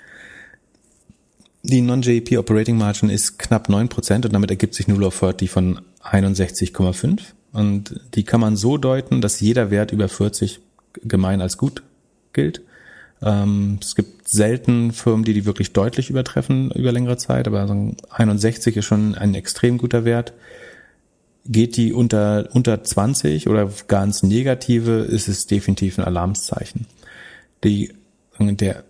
Die 1.62 1.82
Non-JP 1.82 2.38
Operating 2.38 2.78
Margin 2.78 3.10
ist 3.10 3.38
knapp 3.38 3.68
9 3.68 3.90
Prozent 3.90 4.26
und 4.26 4.34
damit 4.34 4.50
ergibt 4.50 4.76
sich 4.76 4.88
Null 4.88 5.04
of 5.04 5.16
40 5.16 5.50
von 5.50 5.82
61,5. 6.02 7.20
Und 7.52 8.00
die 8.16 8.24
kann 8.24 8.40
man 8.40 8.56
so 8.56 8.78
deuten, 8.78 9.22
dass 9.22 9.42
jeder 9.42 9.72
Wert 9.72 9.92
über 9.92 10.08
40 10.08 10.62
gemein 11.04 11.42
als 11.42 11.58
gut 11.58 11.84
gilt. 12.32 12.62
Ähm, 13.22 13.80
es 13.82 13.96
gibt 13.96 14.30
selten 14.30 14.94
Firmen, 14.94 15.26
die 15.26 15.34
die 15.34 15.46
wirklich 15.46 15.74
deutlich 15.74 16.10
übertreffen 16.10 16.72
über 16.72 16.92
längere 16.92 17.18
Zeit, 17.18 17.48
aber 17.48 17.68
so 17.68 17.96
61 18.10 18.78
ist 18.78 18.86
schon 18.86 19.16
ein 19.16 19.36
extrem 19.36 19.78
guter 19.78 20.06
Wert. 20.06 20.34
Geht 21.46 21.76
die 21.78 21.92
unter, 21.94 22.50
unter 22.54 22.84
20 22.84 23.50
oder 23.50 23.70
ganz 23.88 24.24
negative, 24.24 25.00
ist 25.00 25.28
es 25.28 25.48
definitiv 25.48 25.98
ein 25.98 26.06
Alarmszeichen. 26.06 26.86
Die, 27.64 27.94
der 28.40 28.84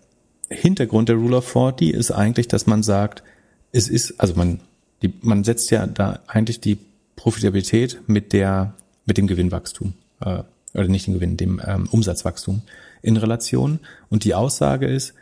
Hintergrund 0.50 1.10
der 1.10 1.16
Rule 1.16 1.38
of 1.38 1.48
40 1.48 1.94
ist 1.94 2.12
eigentlich, 2.12 2.48
dass 2.48 2.68
man 2.68 2.84
sagt, 2.84 3.24
es 3.72 3.88
ist, 3.88 4.20
also 4.20 4.36
man, 4.36 4.62
die, 5.02 5.14
man 5.22 5.44
setzt 5.44 5.70
ja 5.72 5.86
da 5.86 6.20
eigentlich 6.28 6.60
die 6.60 6.78
Profitabilität 7.16 8.00
mit 8.08 8.34
der, 8.34 8.74
mit 9.06 9.18
dem 9.18 9.28
Gewinnwachstum, 9.28 9.94
äh, 10.22 10.44
oder 10.74 10.88
nicht 10.88 11.08
dem 11.08 11.16
Gewinn, 11.16 11.38
dem 11.38 11.62
ähm, 11.66 11.88
Umsatzwachstum 11.92 12.62
in 13.02 13.18
Relation. 13.18 13.80
Und 14.10 14.24
die 14.24 14.34
Aussage 14.34 14.88
ist, 14.88 15.14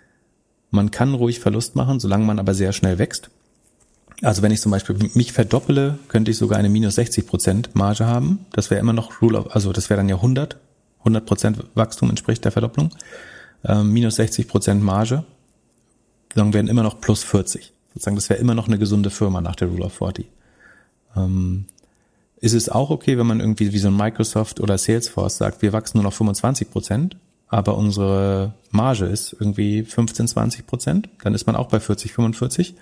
man 0.71 0.91
kann 0.91 1.13
ruhig 1.13 1.39
Verlust 1.39 1.75
machen, 1.75 1.99
solange 1.99 2.25
man 2.25 2.39
aber 2.39 2.53
sehr 2.53 2.73
schnell 2.73 2.97
wächst. 2.97 3.30
Also 4.21 4.41
wenn 4.41 4.51
ich 4.51 4.61
zum 4.61 4.71
Beispiel 4.71 4.97
mich 5.13 5.32
verdoppele, 5.32 5.99
könnte 6.07 6.32
ich 6.32 6.38
sogar 6.38 6.57
eine 6.57 6.69
minus 6.69 6.95
60 6.95 7.28
Prozent 7.28 7.75
Marge 7.75 8.05
haben. 8.05 8.45
Das 8.51 8.69
wäre 8.69 8.82
immer 8.82 8.93
noch 8.93 9.21
Rule 9.21 9.39
of, 9.39 9.55
also 9.55 9.71
das 9.71 9.89
wäre 9.89 9.99
dann 9.99 10.09
ja 10.09 10.15
100. 10.15 10.57
100 10.99 11.25
Prozent 11.25 11.63
Wachstum 11.75 12.09
entspricht 12.09 12.43
der 12.43 12.51
Verdopplung 12.51 12.91
ähm, 13.68 13.91
minus 13.91 14.15
60 14.15 14.47
Prozent 14.47 14.84
Marge, 14.84 15.24
dann 16.34 16.53
werden 16.53 16.68
immer 16.68 16.84
noch 16.84 17.01
plus 17.01 17.24
40. 17.24 17.74
Sozusagen, 17.93 18.15
das 18.15 18.30
wäre 18.30 18.39
immer 18.39 18.53
noch 18.53 18.68
eine 18.68 18.78
gesunde 18.78 19.09
Firma 19.09 19.41
nach 19.41 19.55
der 19.55 19.68
Rule 19.68 19.86
of 19.86 19.93
40. 19.93 20.28
Ähm, 21.15 21.65
ist 22.39 22.53
es 22.53 22.70
auch 22.70 22.91
okay, 22.91 23.18
wenn 23.18 23.26
man 23.26 23.39
irgendwie 23.39 23.74
wie 23.74 23.80
so 23.80 23.88
ein 23.88 23.97
Microsoft 23.97 24.59
oder 24.59 24.78
Salesforce 24.78 25.38
sagt, 25.38 25.61
wir 25.61 25.74
wachsen 25.74 25.97
nur 25.97 26.03
noch 26.03 26.13
25 26.13 26.70
Prozent, 26.70 27.18
aber 27.47 27.78
unsere 27.78 28.53
Marge 28.70 29.05
ist 29.05 29.36
irgendwie 29.39 29.84
15, 29.84 30.28
20 30.28 30.68
Prozent, 30.68 31.09
dann 31.24 31.34
ist 31.34 31.47
man 31.47 31.55
auch 31.55 31.70
bei 31.70 31.80
40, 31.80 32.13
45. 32.13 32.76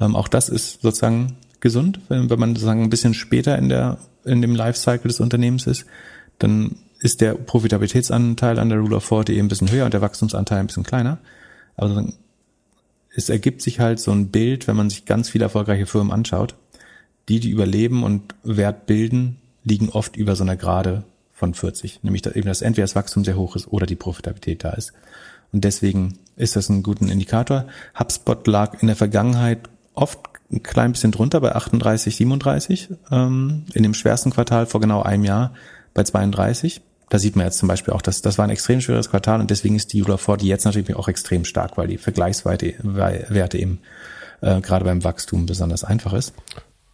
Ähm, 0.00 0.16
auch 0.16 0.28
das 0.28 0.48
ist 0.48 0.80
sozusagen 0.80 1.36
gesund, 1.60 2.00
wenn, 2.08 2.30
wenn 2.30 2.38
man 2.38 2.54
sozusagen 2.54 2.82
ein 2.82 2.90
bisschen 2.90 3.14
später 3.14 3.58
in 3.58 3.68
der 3.68 3.98
in 4.24 4.40
dem 4.40 4.54
Lifecycle 4.54 5.08
des 5.08 5.20
Unternehmens 5.20 5.66
ist, 5.66 5.84
dann 6.38 6.76
ist 7.04 7.20
der 7.20 7.34
Profitabilitätsanteil 7.34 8.58
an 8.58 8.70
der 8.70 8.78
Rule 8.78 8.96
of 8.96 9.04
40 9.04 9.36
eben 9.36 9.44
ein 9.44 9.48
bisschen 9.48 9.70
höher 9.70 9.84
und 9.84 9.92
der 9.92 10.00
Wachstumsanteil 10.00 10.58
ein 10.58 10.68
bisschen 10.68 10.84
kleiner. 10.84 11.18
Aber 11.76 12.06
es 13.14 13.28
ergibt 13.28 13.60
sich 13.60 13.78
halt 13.78 14.00
so 14.00 14.10
ein 14.10 14.28
Bild, 14.28 14.66
wenn 14.66 14.74
man 14.74 14.88
sich 14.88 15.04
ganz 15.04 15.28
viele 15.28 15.44
erfolgreiche 15.44 15.84
Firmen 15.84 16.14
anschaut. 16.14 16.54
Die, 17.28 17.40
die 17.40 17.50
überleben 17.50 18.04
und 18.04 18.34
Wert 18.42 18.86
bilden, 18.86 19.36
liegen 19.64 19.90
oft 19.90 20.16
über 20.16 20.34
so 20.34 20.44
einer 20.44 20.56
Gerade 20.56 21.04
von 21.34 21.52
40. 21.52 22.02
Nämlich 22.04 22.22
dass 22.22 22.36
eben, 22.36 22.48
dass 22.48 22.62
entweder 22.62 22.84
das 22.84 22.96
Wachstum 22.96 23.22
sehr 23.22 23.36
hoch 23.36 23.54
ist 23.54 23.68
oder 23.68 23.84
die 23.84 23.96
Profitabilität 23.96 24.64
da 24.64 24.70
ist. 24.70 24.94
Und 25.52 25.62
deswegen 25.62 26.18
ist 26.36 26.56
das 26.56 26.70
ein 26.70 26.82
guter 26.82 27.06
Indikator. 27.06 27.66
HubSpot 27.98 28.46
lag 28.46 28.80
in 28.80 28.86
der 28.86 28.96
Vergangenheit 28.96 29.68
oft 29.92 30.20
ein 30.50 30.62
klein 30.62 30.92
bisschen 30.92 31.12
drunter 31.12 31.42
bei 31.42 31.54
38, 31.54 32.16
37. 32.16 32.88
Ähm, 33.10 33.66
in 33.74 33.82
dem 33.82 33.92
schwersten 33.92 34.30
Quartal 34.30 34.64
vor 34.64 34.80
genau 34.80 35.02
einem 35.02 35.24
Jahr 35.24 35.52
bei 35.92 36.02
32 36.02 36.80
da 37.14 37.20
sieht 37.20 37.36
man 37.36 37.46
jetzt 37.46 37.58
zum 37.58 37.68
Beispiel 37.68 37.94
auch, 37.94 38.02
dass 38.02 38.22
das 38.22 38.38
war 38.38 38.44
ein 38.44 38.50
extrem 38.50 38.80
schweres 38.80 39.08
Quartal 39.08 39.38
und 39.38 39.48
deswegen 39.48 39.76
ist 39.76 39.92
die 39.92 40.02
of 40.02 40.20
40 40.20 40.48
jetzt 40.48 40.64
natürlich 40.64 40.96
auch 40.96 41.06
extrem 41.06 41.44
stark, 41.44 41.78
weil 41.78 41.86
die 41.86 41.96
Vergleichswerte 41.96 43.56
eben 43.56 43.78
äh, 44.40 44.60
gerade 44.60 44.84
beim 44.84 45.04
Wachstum 45.04 45.46
besonders 45.46 45.84
einfach 45.84 46.12
ist. 46.12 46.34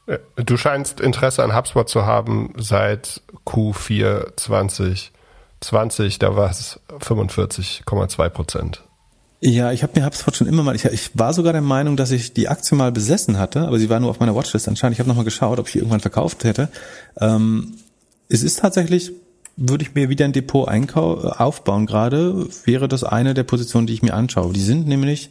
Äh, 0.07 0.19
du 0.37 0.59
scheinst 0.59 1.01
Interesse 1.01 1.43
an 1.43 1.57
HubSpot 1.57 1.89
zu 1.89 2.05
haben 2.05 2.53
seit 2.59 3.23
Q4 3.47 4.37
2020, 4.37 6.19
da 6.19 6.37
war 6.37 6.51
es 6.51 6.79
45,2 6.91 8.29
Prozent. 8.29 8.83
Ja, 9.41 9.73
ich 9.73 9.83
habe 9.83 9.99
mir 9.99 10.05
HubSpot 10.05 10.37
schon 10.37 10.49
immer 10.49 10.63
mal, 10.63 10.77
ich, 10.77 10.85
ich, 10.85 11.19
war 11.19 11.33
sogar 11.33 11.55
der 11.55 11.63
Meinung, 11.63 11.97
dass 11.97 12.11
ich 12.11 12.35
die 12.35 12.49
Aktie 12.49 12.77
mal 12.77 12.93
besessen 12.93 13.39
hatte, 13.39 13.63
aber 13.63 13.79
sie 13.79 13.89
war 13.89 14.01
nur 14.01 14.11
auf 14.11 14.21
meiner 14.21 14.35
Watchlist 14.35 14.69
anscheinend. 14.69 14.97
Ich 14.97 14.99
habe 14.99 15.09
nochmal 15.09 15.25
geschaut, 15.25 15.59
ob 15.59 15.67
ich 15.67 15.73
die 15.73 15.79
irgendwann 15.79 16.01
verkauft 16.01 16.45
hätte. 16.45 16.69
Ähm, 17.19 17.79
es 18.29 18.43
ist 18.43 18.59
tatsächlich 18.59 19.13
würde 19.61 19.85
ich 19.85 19.95
mir 19.95 20.09
wieder 20.09 20.25
ein 20.25 20.33
Depot 20.33 20.67
einkau 20.67 21.19
aufbauen 21.19 21.87
gerade, 21.87 22.49
wäre 22.65 22.89
das 22.89 23.05
eine 23.05 23.35
der 23.35 23.45
Positionen, 23.45 23.87
die 23.87 23.93
ich 23.93 24.03
mir 24.03 24.15
anschaue. 24.15 24.53
Die 24.53 24.61
sind 24.61 24.89
nämlich, 24.89 25.31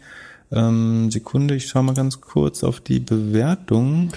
ähm, 0.52 1.10
Sekunde, 1.12 1.56
ich 1.56 1.68
schaue 1.68 1.84
mal 1.84 1.96
ganz 1.96 2.22
kurz 2.22 2.64
auf 2.64 2.80
die 2.80 3.00
Bewertung. 3.00 4.12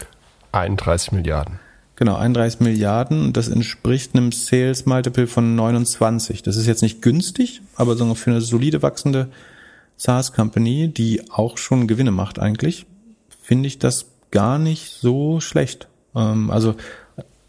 31 0.52 1.12
Milliarden. 1.12 1.58
Genau, 1.96 2.16
31 2.16 2.60
Milliarden. 2.60 3.32
Das 3.32 3.48
entspricht 3.48 4.14
einem 4.14 4.32
Sales 4.32 4.84
Multiple 4.86 5.26
von 5.26 5.54
29. 5.54 6.42
Das 6.42 6.56
ist 6.56 6.66
jetzt 6.66 6.82
nicht 6.82 7.00
günstig, 7.00 7.62
aber 7.76 7.96
so 7.96 8.14
für 8.14 8.30
eine 8.30 8.40
solide 8.42 8.82
wachsende 8.82 9.28
SaaS 9.96 10.32
Company, 10.32 10.88
die 10.88 11.30
auch 11.30 11.56
schon 11.56 11.86
Gewinne 11.86 12.10
macht 12.10 12.38
eigentlich, 12.38 12.86
finde 13.40 13.66
ich 13.66 13.78
das 13.78 14.06
gar 14.30 14.58
nicht 14.58 14.90
so 14.90 15.40
schlecht. 15.40 15.88
Ähm, 16.14 16.50
also 16.50 16.74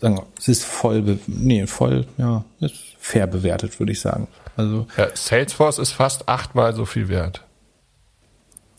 sagen 0.03 0.17
wir, 0.17 0.25
es 0.37 0.49
ist 0.49 0.65
voll, 0.65 1.17
nee, 1.27 1.65
voll, 1.65 2.05
ja, 2.17 2.43
ist 2.59 2.75
fair 2.99 3.25
bewertet, 3.25 3.79
würde 3.79 3.93
ich 3.93 4.01
sagen. 4.01 4.27
Also 4.57 4.85
ja, 4.97 5.07
Salesforce 5.13 5.79
ist 5.79 5.91
fast 5.91 6.27
achtmal 6.27 6.75
so 6.75 6.85
viel 6.85 7.07
wert. 7.07 7.45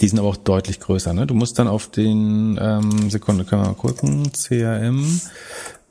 Die 0.00 0.08
sind 0.08 0.18
aber 0.18 0.28
auch 0.28 0.36
deutlich 0.36 0.80
größer. 0.80 1.14
Ne? 1.14 1.26
Du 1.26 1.34
musst 1.34 1.58
dann 1.58 1.66
auf 1.66 1.90
den 1.90 2.58
ähm, 2.60 3.08
Sekunde, 3.08 3.44
können 3.44 3.62
wir 3.62 3.68
mal 3.68 3.74
gucken, 3.74 4.32
CRM 4.32 5.20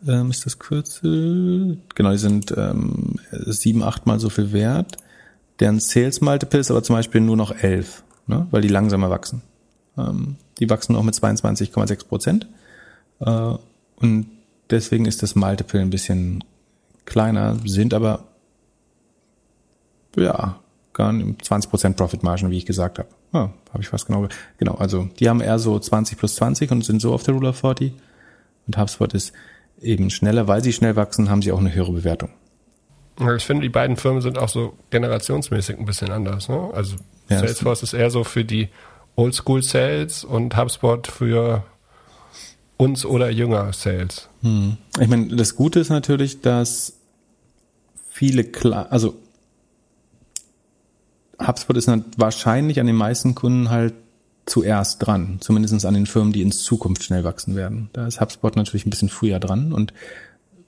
ähm, 0.07 0.29
ist 0.29 0.45
das 0.45 0.59
Kürzel. 0.59 1.79
Genau, 1.95 2.11
die 2.11 2.17
sind 2.17 2.53
ähm, 2.55 3.15
sieben, 3.31 3.81
achtmal 3.81 4.19
so 4.19 4.29
viel 4.29 4.51
wert. 4.51 4.97
Deren 5.59 5.79
Sales 5.79 6.21
Multiple 6.21 6.59
ist 6.59 6.69
aber 6.69 6.84
zum 6.84 6.95
Beispiel 6.95 7.21
nur 7.21 7.38
noch 7.38 7.55
elf, 7.55 8.03
ne? 8.27 8.45
weil 8.51 8.61
die 8.61 8.67
langsamer 8.67 9.09
wachsen. 9.09 9.41
Ähm, 9.97 10.36
die 10.59 10.69
wachsen 10.69 10.95
auch 10.95 11.03
mit 11.03 11.15
22,6 11.15 12.07
Prozent. 12.07 12.47
Äh, 13.19 13.55
und 13.95 14.27
deswegen 14.74 15.05
ist 15.05 15.24
das 15.24 15.36
Multiple 15.36 15.80
ein 15.80 15.89
bisschen 15.89 16.43
kleiner, 17.05 17.57
sind 17.65 17.93
aber 17.93 18.26
ja 20.17 20.59
gar 20.93 21.13
nicht 21.13 21.45
20 21.45 21.69
Prozent 21.69 21.97
Profit 21.97 22.24
Margin, 22.24 22.51
wie 22.51 22.57
ich 22.57 22.65
gesagt 22.65 22.99
habe. 22.99 23.09
Ja, 23.34 23.51
habe 23.71 23.82
ich 23.82 23.88
fast 23.88 24.05
genau. 24.05 24.28
Genau, 24.57 24.76
also 24.76 25.09
die 25.19 25.30
haben 25.30 25.41
eher 25.41 25.57
so 25.59 25.80
20 25.80 26.17
plus 26.17 26.36
20 26.36 26.71
und 26.71 26.86
sind 26.86 27.01
so 27.01 27.13
auf 27.13 27.24
der 27.24 27.34
Rule 27.34 27.49
of 27.49 27.57
40. 27.57 27.93
Und 28.67 28.78
HubSpot 28.78 29.13
ist 29.13 29.34
eben 29.82 30.09
schneller, 30.09 30.47
weil 30.47 30.63
sie 30.63 30.71
schnell 30.71 30.95
wachsen, 30.95 31.30
haben 31.30 31.41
sie 31.41 31.51
auch 31.51 31.59
eine 31.59 31.74
höhere 31.74 31.91
Bewertung. 31.91 32.30
Ich 33.36 33.45
finde, 33.45 33.63
die 33.63 33.69
beiden 33.69 33.97
Firmen 33.97 34.21
sind 34.21 34.38
auch 34.38 34.49
so 34.49 34.74
generationsmäßig 34.89 35.78
ein 35.78 35.86
bisschen 35.86 36.11
anders. 36.11 36.49
Ne? 36.49 36.69
Also 36.74 36.95
ja, 37.30 37.39
Salesforce 37.39 37.84
ist 37.84 37.93
eher 37.93 38.09
so 38.09 38.24
für 38.24 38.43
die 38.43 38.69
Oldschool 39.15 39.61
Sales 39.61 40.24
und 40.24 40.57
HubSpot 40.57 41.05
für 41.07 41.63
uns 42.84 43.05
oder 43.05 43.29
jünger 43.29 43.71
Sales. 43.73 44.29
Hm. 44.41 44.77
Ich 44.99 45.07
meine, 45.07 45.36
das 45.36 45.55
Gute 45.55 45.79
ist 45.79 45.89
natürlich, 45.89 46.41
dass 46.41 46.93
viele 48.09 48.43
klar, 48.43 48.88
also 48.91 49.15
HubSpot 51.39 51.75
ist 51.77 51.89
wahrscheinlich 52.17 52.79
an 52.79 52.88
den 52.88 52.95
meisten 52.95 53.36
Kunden 53.36 53.69
halt 53.69 53.93
zuerst 54.45 55.05
dran, 55.05 55.38
zumindest 55.39 55.86
an 55.86 55.93
den 55.93 56.05
Firmen, 56.05 56.34
die 56.34 56.41
in 56.41 56.51
Zukunft 56.51 57.03
schnell 57.03 57.23
wachsen 57.23 57.55
werden. 57.55 57.89
Da 57.93 58.05
ist 58.07 58.19
HubSpot 58.19 58.55
natürlich 58.55 58.86
ein 58.86 58.89
bisschen 58.89 59.09
früher 59.09 59.39
dran 59.39 59.73
und 59.73 59.93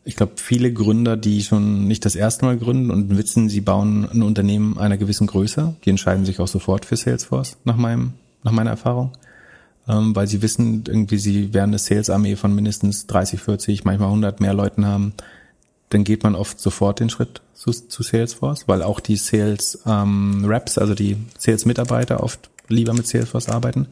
ich 0.08 0.16
glaube, 0.16 0.34
viele 0.36 0.72
Gründer, 0.72 1.18
die 1.18 1.42
schon 1.42 1.88
nicht 1.88 2.06
das 2.06 2.16
erste 2.16 2.46
Mal 2.46 2.58
gründen 2.58 2.92
und 2.92 3.18
wissen, 3.18 3.50
sie 3.50 3.62
bauen 3.62 4.08
ein 4.12 4.22
Unternehmen 4.22 4.78
einer 4.78 4.98
gewissen 4.98 5.26
Größe, 5.26 5.76
die 5.84 5.90
entscheiden 5.90 6.26
sich 6.26 6.40
auch 6.40 6.48
sofort 6.48 6.86
für 6.86 6.96
Salesforce, 6.96 7.58
nach 7.64 7.76
meinem, 7.76 8.14
nach 8.44 8.52
meiner 8.52 8.70
Erfahrung. 8.70 9.14
Ähm, 9.88 10.16
weil 10.16 10.28
sie 10.28 10.42
wissen, 10.42 10.84
irgendwie, 10.88 11.18
sie 11.18 11.54
werden 11.54 11.70
eine 11.70 11.80
Sales-Armee 11.80 12.36
von 12.36 12.54
mindestens 12.54 13.08
30, 13.08 13.40
40, 13.40 13.86
manchmal 13.86 14.10
100 14.10 14.40
mehr 14.40 14.54
Leuten 14.54 14.86
haben. 14.86 15.14
Dann 15.90 16.04
geht 16.04 16.24
man 16.24 16.36
oft 16.36 16.60
sofort 16.60 17.00
den 17.00 17.10
Schritt 17.10 17.42
zu, 17.54 17.72
zu 17.72 18.04
Salesforce, 18.04 18.68
weil 18.68 18.82
auch 18.82 19.00
die 19.00 19.16
Sales 19.16 19.80
ähm, 19.86 20.50
also 20.76 20.96
die 20.96 21.18
Sales-Mitarbeiter 21.38 22.24
oft 22.24 22.50
lieber 22.68 22.94
mit 22.94 23.08
Salesforce 23.08 23.50
arbeiten. 23.50 23.88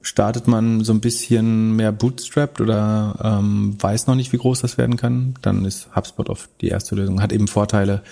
Startet 0.00 0.46
man 0.46 0.84
so 0.84 0.92
ein 0.92 1.00
bisschen 1.00 1.74
mehr 1.74 1.90
bootstrapped 1.90 2.60
oder 2.60 3.16
ähm, 3.22 3.76
weiß 3.80 4.06
noch 4.06 4.14
nicht, 4.14 4.32
wie 4.32 4.38
groß 4.38 4.60
das 4.60 4.78
werden 4.78 4.96
kann, 4.96 5.34
dann 5.42 5.64
ist 5.64 5.94
HubSpot 5.94 6.28
oft 6.30 6.48
die 6.60 6.68
erste 6.68 6.94
Lösung. 6.94 7.20
Hat 7.20 7.32
eben 7.32 7.48
Vorteile 7.48 8.02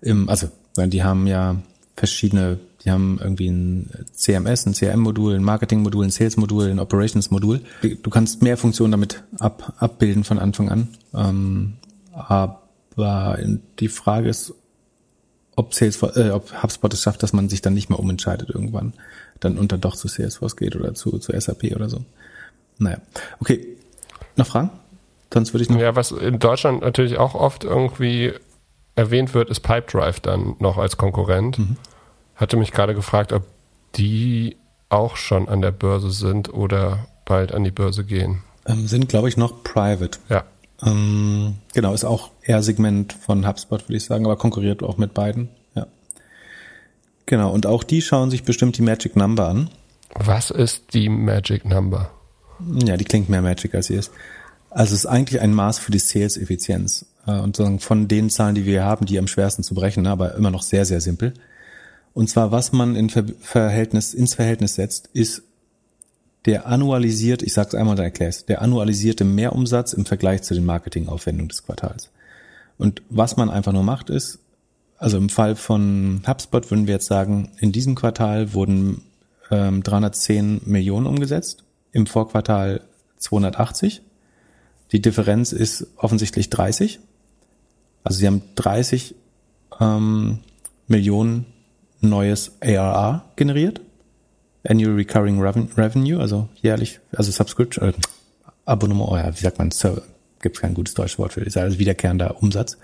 im, 0.00 0.28
also 0.28 0.48
die 0.76 1.04
haben 1.04 1.26
ja 1.26 1.56
verschiedene, 1.96 2.58
die 2.86 2.90
haben 2.92 3.18
irgendwie 3.20 3.48
ein 3.48 3.90
CMS, 4.12 4.66
ein 4.66 4.74
CRM-Modul, 4.74 5.34
ein 5.34 5.42
Marketing-Modul, 5.42 6.04
ein 6.04 6.10
Sales-Modul, 6.10 6.70
ein 6.70 6.78
Operations-Modul. 6.78 7.60
Du 7.82 8.10
kannst 8.10 8.42
mehr 8.42 8.56
Funktionen 8.56 8.92
damit 8.92 9.24
ab, 9.40 9.74
abbilden 9.78 10.22
von 10.22 10.38
Anfang 10.38 10.68
an. 10.68 10.88
Ähm, 11.12 11.74
aber 12.12 13.38
die 13.80 13.88
Frage 13.88 14.28
ist, 14.28 14.54
ob, 15.56 15.74
Salesforce, 15.74 16.16
äh, 16.16 16.30
ob 16.30 16.62
HubSpot 16.62 16.92
es 16.94 17.02
schafft, 17.02 17.22
dass 17.22 17.32
man 17.32 17.48
sich 17.48 17.60
dann 17.60 17.74
nicht 17.74 17.90
mehr 17.90 17.98
umentscheidet 17.98 18.50
irgendwann 18.50 18.92
dann 19.40 19.58
und 19.58 19.72
dann 19.72 19.80
doch 19.80 19.96
zu 19.96 20.08
Salesforce 20.08 20.56
geht 20.56 20.76
oder 20.76 20.94
zu, 20.94 21.18
zu 21.18 21.38
SAP 21.38 21.74
oder 21.74 21.88
so. 21.88 22.04
Naja. 22.78 22.98
Okay. 23.40 23.66
Noch 24.36 24.46
Fragen? 24.46 24.70
Sonst 25.32 25.52
würde 25.52 25.64
ich 25.64 25.70
noch. 25.70 25.80
Ja, 25.80 25.96
was 25.96 26.12
in 26.12 26.38
Deutschland 26.38 26.82
natürlich 26.82 27.18
auch 27.18 27.34
oft 27.34 27.64
irgendwie 27.64 28.32
erwähnt 28.94 29.34
wird, 29.34 29.50
ist 29.50 29.60
Pipedrive 29.60 30.20
dann 30.20 30.54
noch 30.58 30.78
als 30.78 30.96
Konkurrent. 30.96 31.58
Mhm. 31.58 31.76
Hatte 32.36 32.56
mich 32.56 32.72
gerade 32.72 32.94
gefragt, 32.94 33.32
ob 33.32 33.44
die 33.96 34.56
auch 34.88 35.16
schon 35.16 35.48
an 35.48 35.62
der 35.62 35.72
Börse 35.72 36.10
sind 36.10 36.52
oder 36.52 37.08
bald 37.24 37.52
an 37.52 37.64
die 37.64 37.70
Börse 37.70 38.04
gehen. 38.04 38.42
Ähm, 38.66 38.86
sind, 38.86 39.08
glaube 39.08 39.28
ich, 39.28 39.36
noch 39.36 39.64
private. 39.64 40.18
Ja. 40.28 40.44
Ähm, 40.82 41.56
genau, 41.74 41.92
ist 41.94 42.04
auch 42.04 42.30
eher 42.42 42.62
Segment 42.62 43.12
von 43.14 43.46
HubSpot, 43.46 43.88
würde 43.88 43.96
ich 43.96 44.04
sagen, 44.04 44.26
aber 44.26 44.36
konkurriert 44.36 44.82
auch 44.82 44.98
mit 44.98 45.14
beiden. 45.14 45.48
Genau, 47.26 47.50
und 47.50 47.66
auch 47.66 47.82
die 47.82 48.02
schauen 48.02 48.30
sich 48.30 48.44
bestimmt 48.44 48.78
die 48.78 48.82
Magic 48.82 49.16
Number 49.16 49.48
an. 49.48 49.68
Was 50.14 50.50
ist 50.50 50.94
die 50.94 51.08
Magic 51.08 51.64
Number? 51.64 52.10
Ja, 52.84 52.96
die 52.96 53.04
klingt 53.04 53.28
mehr 53.28 53.42
Magic 53.42 53.74
als 53.74 53.88
sie 53.88 53.94
ist. 53.94 54.12
Also 54.70 54.94
es 54.94 55.00
ist 55.00 55.06
eigentlich 55.06 55.40
ein 55.40 55.52
Maß 55.52 55.80
für 55.80 55.90
die 55.90 55.98
Sales-Effizienz. 55.98 57.06
Äh, 57.26 57.40
und 57.40 57.58
von 57.82 58.08
den 58.08 58.30
Zahlen, 58.30 58.54
die 58.54 58.64
wir 58.64 58.84
haben, 58.84 59.06
die 59.06 59.18
am 59.18 59.26
schwersten 59.26 59.64
zu 59.64 59.74
berechnen, 59.74 60.06
aber 60.06 60.36
immer 60.36 60.52
noch 60.52 60.62
sehr, 60.62 60.84
sehr 60.84 61.00
simpel. 61.00 61.34
Und 62.16 62.30
zwar, 62.30 62.50
was 62.50 62.72
man 62.72 62.96
in 62.96 63.10
Verhältnis, 63.10 64.14
ins 64.14 64.32
Verhältnis 64.32 64.76
setzt, 64.76 65.10
ist 65.12 65.42
der 66.46 66.66
annualisiert, 66.66 67.42
ich 67.42 67.52
sag's 67.52 67.74
einmal, 67.74 67.94
dann 67.94 68.06
erklär's, 68.06 68.46
der 68.46 68.62
annualisierte 68.62 69.24
Mehrumsatz 69.24 69.92
im 69.92 70.06
Vergleich 70.06 70.40
zu 70.40 70.54
den 70.54 70.64
Marketingaufwendungen 70.64 71.50
des 71.50 71.66
Quartals. 71.66 72.08
Und 72.78 73.02
was 73.10 73.36
man 73.36 73.50
einfach 73.50 73.74
nur 73.74 73.82
macht, 73.82 74.08
ist, 74.08 74.38
also 74.96 75.18
im 75.18 75.28
Fall 75.28 75.56
von 75.56 76.22
HubSpot 76.26 76.70
würden 76.70 76.86
wir 76.86 76.94
jetzt 76.94 77.04
sagen, 77.04 77.52
in 77.58 77.70
diesem 77.70 77.94
Quartal 77.94 78.54
wurden 78.54 79.02
ähm, 79.50 79.82
310 79.82 80.62
Millionen 80.64 81.04
umgesetzt, 81.04 81.64
im 81.92 82.06
Vorquartal 82.06 82.80
280. 83.18 84.00
Die 84.92 85.02
Differenz 85.02 85.52
ist 85.52 85.88
offensichtlich 85.98 86.48
30. 86.48 86.98
Also 88.04 88.20
sie 88.20 88.26
haben 88.26 88.40
30 88.54 89.14
ähm, 89.80 90.38
Millionen 90.88 91.44
neues 92.00 92.52
ARR 92.60 93.24
generiert. 93.36 93.80
Annual 94.68 94.94
Recurring 94.94 95.40
Revenue, 95.40 96.18
also 96.18 96.48
jährlich, 96.60 96.98
also 97.12 97.30
Subscription, 97.30 97.90
äh, 97.90 97.92
Abonnement, 98.64 99.08
oh 99.10 99.16
ja, 99.16 99.32
wie 99.32 99.40
sagt 99.40 99.58
man, 99.58 99.70
gibt 100.42 100.60
kein 100.60 100.74
gutes 100.74 100.94
deutsches 100.94 101.18
Wort 101.18 101.32
für, 101.32 101.40
ist 101.40 101.56
also 101.56 101.78
wiederkehrender 101.78 102.42
Umsatz. 102.42 102.76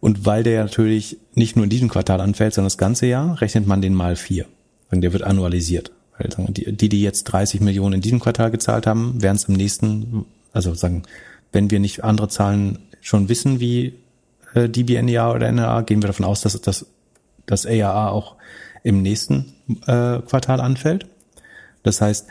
Und 0.00 0.26
weil 0.26 0.42
der 0.42 0.64
natürlich 0.64 1.18
nicht 1.34 1.56
nur 1.56 1.64
in 1.64 1.70
diesem 1.70 1.88
Quartal 1.88 2.20
anfällt, 2.20 2.54
sondern 2.54 2.66
das 2.66 2.78
ganze 2.78 3.06
Jahr, 3.06 3.40
rechnet 3.40 3.66
man 3.66 3.80
den 3.80 3.94
mal 3.94 4.16
vier. 4.16 4.46
Und 4.90 5.00
der 5.00 5.12
wird 5.12 5.22
annualisiert. 5.22 5.92
Weil 6.18 6.28
die, 6.48 6.88
die 6.88 7.02
jetzt 7.02 7.24
30 7.24 7.60
Millionen 7.60 7.94
in 7.94 8.00
diesem 8.00 8.20
Quartal 8.20 8.50
gezahlt 8.50 8.86
haben, 8.86 9.22
werden 9.22 9.36
es 9.36 9.44
im 9.44 9.54
nächsten, 9.54 10.26
also 10.52 10.74
sagen, 10.74 11.04
wenn 11.52 11.70
wir 11.70 11.80
nicht 11.80 12.04
andere 12.04 12.28
Zahlen 12.28 12.78
schon 13.00 13.28
wissen, 13.28 13.60
wie 13.60 13.94
äh, 14.54 14.68
DBNEA 14.68 15.32
oder 15.32 15.50
NRA, 15.50 15.82
gehen 15.82 16.02
wir 16.02 16.08
davon 16.08 16.26
aus, 16.26 16.40
dass 16.40 16.60
das, 16.60 16.86
das 17.46 17.66
ARA 17.66 18.10
auch 18.10 18.36
im 18.82 19.02
nächsten 19.02 19.54
äh, 19.86 20.20
Quartal 20.20 20.60
anfällt. 20.60 21.06
Das 21.82 22.00
heißt, 22.00 22.26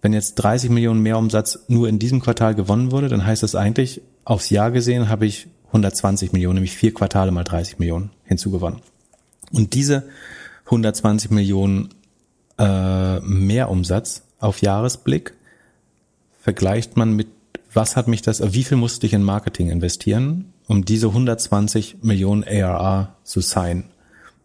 wenn 0.00 0.12
jetzt 0.12 0.34
30 0.34 0.70
Millionen 0.70 1.00
mehr 1.00 1.18
Umsatz 1.18 1.60
nur 1.68 1.88
in 1.88 1.98
diesem 1.98 2.20
Quartal 2.20 2.54
gewonnen 2.54 2.90
wurde, 2.90 3.08
dann 3.08 3.24
heißt 3.24 3.42
das 3.42 3.54
eigentlich, 3.54 4.02
aufs 4.24 4.50
Jahr 4.50 4.70
gesehen 4.70 5.08
habe 5.08 5.26
ich 5.26 5.48
120 5.68 6.32
Millionen, 6.32 6.56
nämlich 6.56 6.76
vier 6.76 6.92
Quartale 6.92 7.30
mal 7.30 7.44
30 7.44 7.78
Millionen 7.78 8.10
hinzugewonnen. 8.24 8.80
Und 9.52 9.74
diese 9.74 10.04
120 10.66 11.30
Millionen 11.30 11.90
äh, 12.58 13.20
Mehrumsatz 13.20 14.22
auf 14.38 14.60
Jahresblick 14.60 15.34
vergleicht 16.40 16.96
man 16.96 17.14
mit, 17.14 17.28
was 17.72 17.96
hat 17.96 18.08
mich 18.08 18.22
das, 18.22 18.52
wie 18.52 18.64
viel 18.64 18.76
musste 18.76 19.06
ich 19.06 19.12
in 19.12 19.22
Marketing 19.22 19.70
investieren, 19.70 20.52
um 20.66 20.84
diese 20.84 21.08
120 21.08 22.02
Millionen 22.02 22.44
ARR 22.44 23.16
zu 23.22 23.40
sein. 23.40 23.84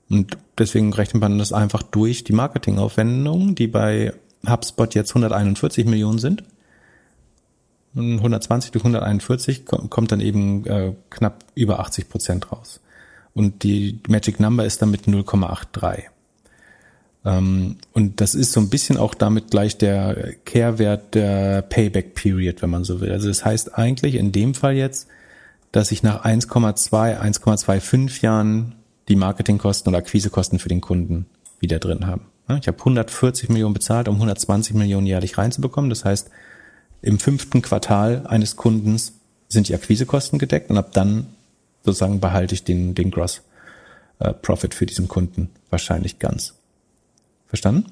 Und 0.10 0.38
deswegen 0.58 0.94
rechnet 0.94 1.22
man 1.22 1.38
das 1.38 1.52
einfach 1.52 1.84
durch 1.84 2.24
die 2.24 2.34
Marketingaufwendungen, 2.34 3.56
die 3.56 3.68
bei 3.68 4.14
HubSpot 4.48 4.94
jetzt 4.96 5.12
141 5.12 5.86
Millionen 5.86 6.20
sind 6.20 6.44
120 7.98 8.72
durch 8.72 8.84
141 8.84 9.66
kommt 9.66 10.12
dann 10.12 10.22
eben 10.22 10.66
äh, 10.66 10.94
knapp 11.10 11.44
über 11.56 11.80
80 11.80 12.10
Prozent 12.10 12.52
raus. 12.52 12.80
Und 13.34 13.64
die 13.64 14.00
Magic 14.08 14.40
Number 14.40 14.66
ist 14.66 14.82
damit 14.82 15.04
0,83. 15.04 16.04
Ähm, 17.26 17.78
und 17.94 18.22
das 18.22 18.36
ist 18.36 18.52
so 18.52 18.60
ein 18.60 18.70
bisschen 18.70 18.98
auch 18.98 19.14
damit 19.14 19.52
gleich 19.52 19.78
der 19.78 20.34
Kehrwert 20.46 21.16
der 21.16 21.62
Payback 21.64 22.14
Period, 22.14 22.62
wenn 22.62 22.70
man 22.70 22.84
so 22.84 23.02
will. 23.02 23.12
Also 23.12 23.28
das 23.28 23.46
heißt 23.46 23.78
eigentlich 23.78 24.16
in 24.16 24.32
dem 24.32 24.54
Fall 24.54 24.76
jetzt, 24.76 25.08
dass 25.72 25.92
ich 25.92 26.04
nach 26.04 26.24
1,2, 26.24 27.20
1,25 27.20 28.24
Jahren 28.24 28.76
die 29.08 29.16
Marketingkosten 29.16 29.90
oder 29.90 30.00
Akquisekosten 30.00 30.60
für 30.60 30.70
den 30.70 30.82
Kunden 30.82 31.26
wieder 31.60 31.80
drin 31.80 32.08
habe. 32.08 32.22
Ich 32.60 32.68
habe 32.68 32.80
140 32.80 33.50
Millionen 33.50 33.74
bezahlt, 33.74 34.08
um 34.08 34.16
120 34.16 34.74
Millionen 34.76 35.06
jährlich 35.06 35.38
reinzubekommen. 35.38 35.90
Das 35.90 36.06
heißt, 36.06 36.30
im 37.02 37.20
fünften 37.20 37.62
Quartal 37.62 38.26
eines 38.28 38.56
Kundens 38.56 39.14
sind 39.50 39.68
die 39.68 39.76
Akquisekosten 39.76 40.40
gedeckt 40.40 40.70
und 40.70 40.78
ab 40.78 40.92
dann 40.94 41.28
sozusagen 41.84 42.20
behalte 42.20 42.56
ich 42.56 42.64
den, 42.64 42.96
den 42.96 43.12
Gross 43.12 43.42
äh, 44.20 44.34
Profit 44.34 44.74
für 44.74 44.86
diesen 44.86 45.08
Kunden 45.08 45.50
wahrscheinlich 45.70 46.20
ganz. 46.20 46.54
Verstanden? 47.48 47.92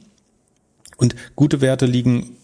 Und 0.98 1.16
gute 1.36 1.62
Werte 1.62 1.86
liegen 1.86 2.38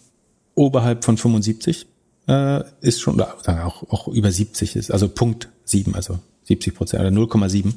oberhalb 0.54 1.04
von 1.04 1.16
75, 1.16 1.86
äh, 2.28 2.62
ist 2.80 3.00
schon, 3.00 3.14
oder 3.14 3.36
auch, 3.66 3.82
auch 3.90 4.08
über 4.08 4.30
70 4.30 4.76
ist, 4.76 4.90
also 4.90 5.08
Punkt 5.08 5.48
7, 5.64 5.94
also 5.94 6.18
70 6.44 6.74
Prozent 6.74 7.00
oder 7.00 7.10
0,7 7.10 7.74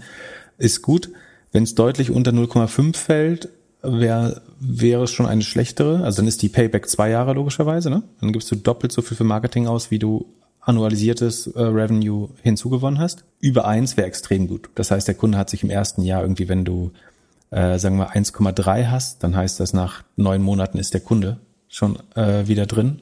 ist 0.57 0.81
gut. 0.81 1.09
Wenn 1.51 1.63
es 1.63 1.75
deutlich 1.75 2.11
unter 2.11 2.31
0,5 2.31 2.95
fällt, 2.95 3.49
wär, 3.81 4.41
wäre 4.59 5.03
es 5.03 5.11
schon 5.11 5.25
eine 5.25 5.41
schlechtere. 5.41 6.03
Also 6.03 6.17
dann 6.17 6.27
ist 6.27 6.41
die 6.41 6.49
Payback 6.49 6.89
zwei 6.89 7.09
Jahre 7.09 7.33
logischerweise. 7.33 7.89
Ne? 7.89 8.03
Dann 8.21 8.33
gibst 8.33 8.51
du 8.51 8.55
doppelt 8.55 8.91
so 8.91 9.01
viel 9.01 9.15
für 9.15 9.23
Marketing 9.23 9.67
aus, 9.67 9.91
wie 9.91 9.99
du 9.99 10.25
annualisiertes 10.61 11.47
äh, 11.47 11.61
Revenue 11.61 12.29
hinzugewonnen 12.41 12.99
hast. 12.99 13.23
Über 13.39 13.67
eins 13.67 13.97
wäre 13.97 14.07
extrem 14.07 14.47
gut. 14.47 14.69
Das 14.75 14.91
heißt, 14.91 15.07
der 15.07 15.15
Kunde 15.15 15.37
hat 15.37 15.49
sich 15.49 15.63
im 15.63 15.69
ersten 15.69 16.01
Jahr 16.01 16.23
irgendwie, 16.23 16.49
wenn 16.49 16.65
du 16.65 16.91
äh, 17.51 17.77
sagen 17.77 17.97
wir 17.97 18.11
1,3 18.11 18.89
hast, 18.89 19.23
dann 19.23 19.35
heißt 19.35 19.59
das 19.59 19.73
nach 19.73 20.03
neun 20.15 20.41
Monaten 20.41 20.79
ist 20.79 20.93
der 20.93 21.01
Kunde 21.01 21.37
schon 21.69 21.99
äh, 22.15 22.47
wieder 22.47 22.65
drin. 22.65 23.01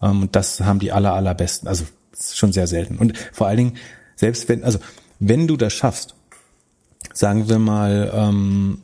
Ähm, 0.00 0.22
und 0.22 0.36
das 0.36 0.60
haben 0.60 0.78
die 0.78 0.92
aller 0.92 1.12
allerbesten. 1.12 1.68
Also 1.68 1.84
schon 2.16 2.52
sehr 2.52 2.68
selten. 2.68 2.96
Und 2.98 3.18
vor 3.32 3.48
allen 3.48 3.58
Dingen 3.58 3.76
selbst 4.16 4.48
wenn 4.48 4.62
also 4.62 4.78
wenn 5.18 5.46
du 5.46 5.56
das 5.56 5.72
schaffst, 5.72 6.14
sagen 7.12 7.48
wir 7.48 7.58
mal 7.58 8.10
ähm, 8.14 8.78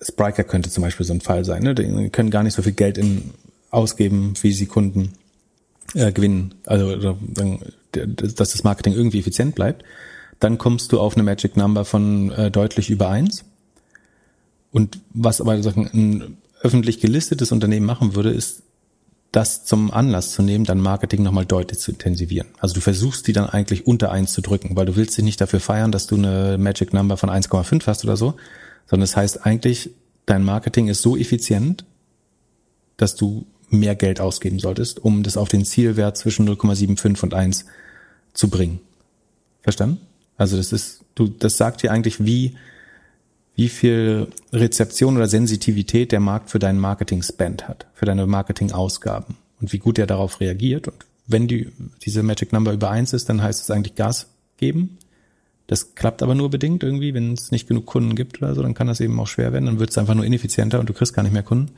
Spriker 0.00 0.44
könnte 0.44 0.70
zum 0.70 0.82
Beispiel 0.82 1.06
so 1.06 1.12
ein 1.12 1.20
Fall 1.20 1.44
sein. 1.44 1.62
Ne? 1.62 1.74
Die 1.74 2.10
können 2.10 2.30
gar 2.30 2.42
nicht 2.42 2.54
so 2.54 2.62
viel 2.62 2.72
Geld 2.72 2.98
in, 2.98 3.30
ausgeben, 3.70 4.34
wie 4.42 4.52
sie 4.52 4.66
Kunden 4.66 5.12
äh, 5.94 6.12
gewinnen. 6.12 6.54
Also 6.66 7.16
dass 7.92 8.52
das 8.52 8.64
Marketing 8.64 8.94
irgendwie 8.94 9.20
effizient 9.20 9.54
bleibt. 9.54 9.84
Dann 10.40 10.58
kommst 10.58 10.92
du 10.92 11.00
auf 11.00 11.14
eine 11.14 11.22
Magic 11.22 11.56
Number 11.56 11.84
von 11.84 12.30
äh, 12.32 12.50
deutlich 12.50 12.90
über 12.90 13.08
eins. 13.08 13.44
Und 14.72 14.98
was 15.12 15.40
aber 15.40 15.62
sagen, 15.62 15.88
ein 15.92 16.36
öffentlich 16.62 17.00
gelistetes 17.00 17.52
Unternehmen 17.52 17.86
machen 17.86 18.14
würde, 18.14 18.30
ist 18.30 18.62
das 19.32 19.64
zum 19.64 19.90
Anlass 19.90 20.32
zu 20.32 20.42
nehmen, 20.42 20.66
dann 20.66 20.78
Marketing 20.78 21.22
nochmal 21.22 21.46
deutlich 21.46 21.78
zu 21.78 21.92
intensivieren. 21.92 22.48
Also 22.60 22.74
du 22.74 22.80
versuchst 22.80 23.26
die 23.26 23.32
dann 23.32 23.48
eigentlich 23.48 23.86
unter 23.86 24.12
eins 24.12 24.34
zu 24.34 24.42
drücken, 24.42 24.76
weil 24.76 24.84
du 24.84 24.94
willst 24.94 25.16
dich 25.16 25.24
nicht 25.24 25.40
dafür 25.40 25.60
feiern, 25.60 25.90
dass 25.90 26.06
du 26.06 26.16
eine 26.16 26.58
Magic 26.58 26.92
Number 26.92 27.16
von 27.16 27.30
1,5 27.30 27.86
hast 27.86 28.04
oder 28.04 28.18
so, 28.18 28.34
sondern 28.86 29.04
es 29.04 29.12
das 29.12 29.16
heißt 29.16 29.46
eigentlich, 29.46 29.90
dein 30.26 30.44
Marketing 30.44 30.88
ist 30.88 31.00
so 31.00 31.16
effizient, 31.16 31.86
dass 32.98 33.16
du 33.16 33.46
mehr 33.70 33.94
Geld 33.94 34.20
ausgeben 34.20 34.58
solltest, 34.58 35.02
um 35.02 35.22
das 35.22 35.38
auf 35.38 35.48
den 35.48 35.64
Zielwert 35.64 36.18
zwischen 36.18 36.46
0,75 36.46 37.22
und 37.22 37.32
1 37.32 37.64
zu 38.34 38.50
bringen. 38.50 38.80
Verstanden? 39.62 39.98
Also 40.36 40.58
das 40.58 40.72
ist, 40.72 41.00
du, 41.14 41.28
das 41.28 41.56
sagt 41.56 41.82
dir 41.82 41.90
eigentlich, 41.90 42.24
wie, 42.24 42.56
wie 43.54 43.68
viel 43.68 44.28
Rezeption 44.52 45.16
oder 45.16 45.28
Sensitivität 45.28 46.12
der 46.12 46.20
Markt 46.20 46.50
für 46.50 46.58
deinen 46.58 46.78
Marketing-Spend 46.78 47.68
hat, 47.68 47.86
für 47.94 48.06
deine 48.06 48.26
Marketing-Ausgaben 48.26 49.36
und 49.60 49.72
wie 49.72 49.78
gut 49.78 49.98
er 49.98 50.06
darauf 50.06 50.40
reagiert. 50.40 50.88
Und 50.88 50.96
wenn 51.26 51.48
die, 51.48 51.70
diese 52.02 52.22
Magic 52.22 52.52
Number 52.52 52.72
über 52.72 52.90
1 52.90 53.12
ist, 53.12 53.28
dann 53.28 53.42
heißt 53.42 53.62
es 53.62 53.70
eigentlich 53.70 53.94
Gas 53.94 54.28
geben. 54.56 54.98
Das 55.66 55.94
klappt 55.94 56.22
aber 56.22 56.34
nur 56.34 56.50
bedingt 56.50 56.82
irgendwie, 56.82 57.14
wenn 57.14 57.32
es 57.34 57.50
nicht 57.50 57.68
genug 57.68 57.86
Kunden 57.86 58.14
gibt 58.14 58.42
oder 58.42 58.54
so, 58.54 58.62
dann 58.62 58.74
kann 58.74 58.88
das 58.88 59.00
eben 59.00 59.18
auch 59.20 59.28
schwer 59.28 59.52
werden, 59.52 59.66
dann 59.66 59.78
wird 59.78 59.90
es 59.90 59.98
einfach 59.98 60.14
nur 60.14 60.24
ineffizienter 60.24 60.80
und 60.80 60.88
du 60.88 60.92
kriegst 60.92 61.14
gar 61.14 61.22
nicht 61.22 61.32
mehr 61.32 61.42
Kunden. 61.42 61.72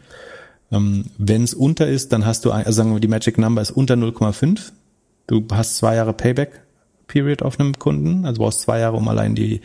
Ähm, 0.72 1.04
wenn 1.18 1.44
es 1.44 1.54
unter 1.54 1.86
ist, 1.86 2.12
dann 2.12 2.24
hast 2.24 2.44
du, 2.44 2.50
also 2.50 2.72
sagen 2.72 2.92
wir, 2.92 3.00
die 3.00 3.08
Magic 3.08 3.36
Number 3.38 3.60
ist 3.60 3.70
unter 3.70 3.94
0,5. 3.94 4.72
Du 5.26 5.46
hast 5.52 5.76
zwei 5.76 5.96
Jahre 5.96 6.12
Payback 6.12 6.60
Period 7.06 7.42
auf 7.42 7.60
einem 7.60 7.78
Kunden, 7.78 8.24
also 8.24 8.40
brauchst 8.40 8.60
zwei 8.62 8.80
Jahre, 8.80 8.96
um 8.96 9.08
allein 9.08 9.34
die 9.34 9.60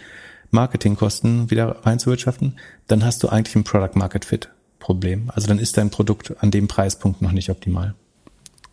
Marketingkosten 0.51 1.51
wieder 1.51 1.77
reinzuwirtschaften, 1.83 2.57
dann 2.87 3.05
hast 3.05 3.23
du 3.23 3.29
eigentlich 3.29 3.55
ein 3.55 3.63
Product 3.63 3.95
Market 3.95 4.25
Fit 4.25 4.49
Problem. 4.79 5.29
Also 5.35 5.47
dann 5.47 5.59
ist 5.59 5.77
dein 5.77 5.89
Produkt 5.89 6.33
an 6.39 6.51
dem 6.51 6.67
Preispunkt 6.67 7.21
noch 7.21 7.31
nicht 7.31 7.49
optimal. 7.49 7.93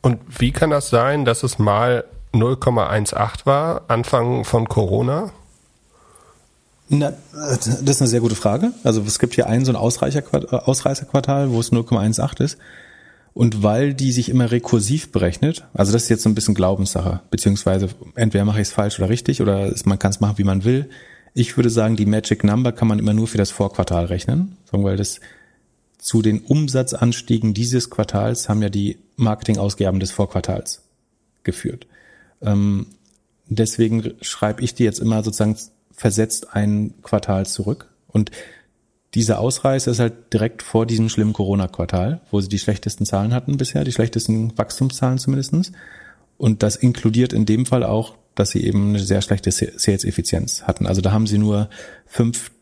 Und 0.01 0.19
wie 0.39 0.53
kann 0.53 0.71
das 0.71 0.89
sein, 0.89 1.25
dass 1.25 1.43
es 1.43 1.59
mal 1.59 2.05
0,18 2.33 3.45
war, 3.45 3.83
Anfang 3.89 4.45
von 4.45 4.69
Corona? 4.69 5.33
Na, 6.89 7.13
das 7.33 7.67
ist 7.67 8.01
eine 8.01 8.09
sehr 8.09 8.21
gute 8.21 8.37
Frage. 8.37 8.73
Also 8.85 9.03
es 9.03 9.19
gibt 9.19 9.35
hier 9.35 9.49
ein 9.49 9.65
so 9.65 9.73
ein 9.73 9.77
Ausreißerquartal, 9.77 11.51
wo 11.51 11.59
es 11.59 11.73
0,18 11.73 12.43
ist. 12.43 12.59
Und 13.35 13.63
weil 13.63 13.93
die 13.93 14.13
sich 14.13 14.31
immer 14.31 14.51
rekursiv 14.51 15.13
berechnet, 15.13 15.65
also 15.75 15.93
das 15.93 16.05
ist 16.05 16.09
jetzt 16.09 16.23
so 16.23 16.31
ein 16.31 16.35
bisschen 16.35 16.55
Glaubenssache, 16.55 17.21
beziehungsweise 17.31 17.91
entweder 18.15 18.47
mache 18.47 18.63
ich 18.63 18.69
es 18.69 18.73
falsch 18.73 18.99
oder 18.99 19.11
richtig 19.11 19.43
oder 19.43 19.75
man 19.85 19.99
kann 19.99 20.11
es 20.11 20.21
machen, 20.21 20.39
wie 20.39 20.45
man 20.45 20.65
will. 20.65 20.89
Ich 21.39 21.59
würde 21.59 21.69
sagen, 21.69 21.97
die 21.97 22.07
Magic 22.07 22.45
Number 22.45 22.73
kann 22.73 22.89
man 22.89 22.99
immer 22.99 23.13
nur 23.13 23.29
für 23.29 23.37
das 23.37 23.51
Vorquartal 23.51 24.07
rechnen, 24.07 24.57
weil 24.73 24.97
das 24.97 25.21
zu 25.99 26.23
den 26.23 26.41
Umsatzanstiegen 26.41 27.53
dieses 27.53 27.91
Quartals 27.91 28.49
haben 28.49 28.63
ja 28.63 28.71
die 28.71 28.97
Marketingausgaben 29.17 30.01
des 30.01 30.13
Vorquartals 30.13 30.81
geführt. 31.43 31.87
Ähm, 32.41 32.87
deswegen 33.49 34.15
schreibe 34.23 34.63
ich 34.63 34.73
die 34.73 34.85
jetzt 34.85 34.99
immer 34.99 35.23
sozusagen 35.23 35.59
versetzt 35.93 36.55
ein 36.55 36.95
Quartal 37.03 37.45
zurück. 37.45 37.93
Und 38.09 38.31
dieser 39.13 39.39
Ausreißer 39.39 39.91
ist 39.91 40.01
halt 40.01 40.33
direkt 40.33 40.63
vor 40.63 40.87
diesem 40.87 41.11
schlimmen 41.11 41.35
Corona-Quartal, 41.35 42.23
wo 42.31 42.41
sie 42.41 42.49
die 42.49 42.59
schlechtesten 42.59 43.05
Zahlen 43.05 43.35
hatten 43.35 43.59
bisher, 43.59 43.85
die 43.85 43.93
schlechtesten 43.93 44.57
Wachstumszahlen 44.57 45.19
zumindestens. 45.19 45.73
Und 46.39 46.63
das 46.63 46.77
inkludiert 46.77 47.35
in 47.35 47.45
dem 47.45 47.67
Fall 47.67 47.83
auch, 47.83 48.15
dass 48.37 48.51
sie 48.51 48.65
eben 48.65 48.91
eine 48.91 49.01
sehr 49.01 49.23
schlechte 49.23 49.51
Sales-Effizienz 49.51 50.63
hatten. 50.63 50.87
Also 50.87 51.01
da 51.01 51.11
haben 51.11 51.27
sie 51.27 51.39
nur 51.39 51.69
fünf 52.07 52.53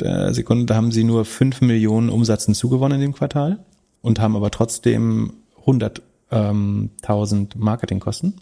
äh, 0.00 0.32
Sekunden, 0.32 0.66
da 0.66 0.74
haben 0.74 0.90
sie 0.90 1.04
nur 1.04 1.24
fünf 1.24 1.60
Millionen 1.60 2.08
Umsatz 2.08 2.46
hinzugewonnen 2.46 2.96
in 2.96 3.02
dem 3.02 3.14
Quartal 3.14 3.60
und 4.02 4.18
haben 4.18 4.34
aber 4.34 4.50
trotzdem 4.50 5.34
100.000 5.64 6.00
ähm, 6.32 7.48
Marketingkosten. 7.56 8.34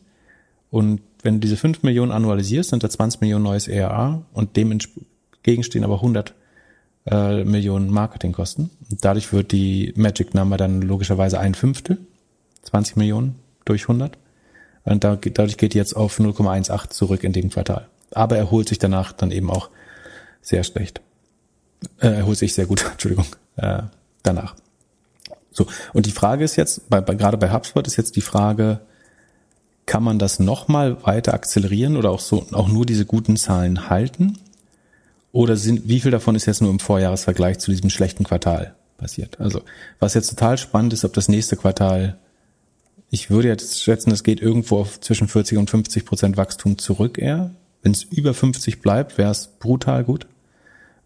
Und 0.71 1.03
wenn 1.23 1.35
du 1.35 1.41
diese 1.41 1.57
5 1.57 1.83
Millionen 1.83 2.13
annualisierst, 2.13 2.71
sind 2.71 2.83
da 2.83 2.89
20 2.89 3.21
Millionen 3.21 3.45
neues 3.45 3.69
ERA 3.69 4.23
und 4.33 4.57
dem 4.57 4.73
entgegenstehen 4.73 5.85
aber 5.85 5.97
100 5.97 6.35
äh, 7.07 7.45
Millionen 7.45 7.91
Marketingkosten. 7.91 8.71
Und 8.91 9.05
dadurch 9.05 9.33
wird 9.33 9.53
die 9.53 9.93
Magic 9.97 10.35
Number 10.35 10.57
dann 10.57 10.81
logischerweise 10.81 11.39
ein 11.39 11.55
Fünftel, 11.55 11.99
20 12.63 12.97
Millionen 12.97 13.37
durch 13.65 13.83
100. 13.83 14.17
Und 14.85 15.05
da, 15.05 15.17
dadurch 15.17 15.57
geht 15.57 15.75
jetzt 15.75 15.95
auf 15.95 16.19
0,18 16.19 16.91
zurück 16.91 17.25
in 17.25 17.33
dem 17.33 17.51
Quartal. 17.51 17.89
Aber 18.11 18.37
er 18.37 18.51
holt 18.51 18.69
sich 18.69 18.79
danach 18.79 19.13
dann 19.13 19.31
eben 19.31 19.51
auch 19.51 19.71
sehr 20.41 20.65
schlecht. 20.65 21.01
Äh, 22.01 22.09
er 22.09 22.27
holt 22.27 22.39
sich 22.39 22.55
sehr 22.55 22.67
gut, 22.67 22.85
Entschuldigung, 22.93 23.27
äh, 23.57 23.83
danach. 24.23 24.57
So, 25.51 25.67
und 25.93 26.07
die 26.07 26.13
Frage 26.13 26.45
ist 26.45 26.57
jetzt, 26.57 26.89
bei, 26.89 27.01
bei, 27.01 27.15
gerade 27.15 27.37
bei 27.37 27.53
HubSpot 27.53 27.87
ist 27.87 27.97
jetzt 27.97 28.17
die 28.17 28.23
Frage, 28.23 28.81
kann 29.87 30.03
man 30.03 30.19
das 30.19 30.39
nochmal 30.39 31.05
weiter 31.05 31.35
akzelerieren 31.35 31.97
oder 31.97 32.11
auch 32.11 32.21
so, 32.21 32.47
auch 32.53 32.69
nur 32.69 32.87
diese 32.87 33.05
guten 33.05 33.37
Zahlen 33.37 33.91
halten? 33.91 34.39
Oder 35.33 35.57
sind, 35.57 35.89
wie 35.89 36.01
viel 36.01 36.11
davon 36.11 36.35
ist 36.35 36.47
jetzt 36.47 36.61
nur 36.61 36.71
im 36.71 36.79
Vorjahresvergleich 36.79 37.59
zu 37.59 37.71
diesem 37.71 37.91
schlechten 37.91 38.25
Quartal 38.25 38.75
passiert? 38.99 39.41
Also, 39.41 39.63
was 39.99 40.15
jetzt 40.15 40.29
total 40.29 40.59
spannend 40.59 40.93
ist, 40.93 41.05
ob 41.05 41.15
das 41.15 41.29
nächste 41.29 41.57
Quartal, 41.57 42.19
ich 43.13 43.29
würde 43.29 43.49
jetzt 43.49 43.83
schätzen, 43.83 44.11
es 44.11 44.25
geht 44.25 44.41
irgendwo 44.41 44.79
auf 44.79 44.99
zwischen 44.99 45.29
40 45.29 45.59
und 45.59 45.69
50 45.69 46.07
Prozent 46.07 46.39
Wachstum 46.39 46.79
zurück 46.79 47.19
eher. 47.19 47.55
Wenn 47.83 47.93
es 47.93 48.05
über 48.05 48.33
50 48.33 48.81
bleibt, 48.81 49.19
wäre 49.19 49.31
es 49.31 49.49
brutal 49.59 50.03
gut. 50.03 50.27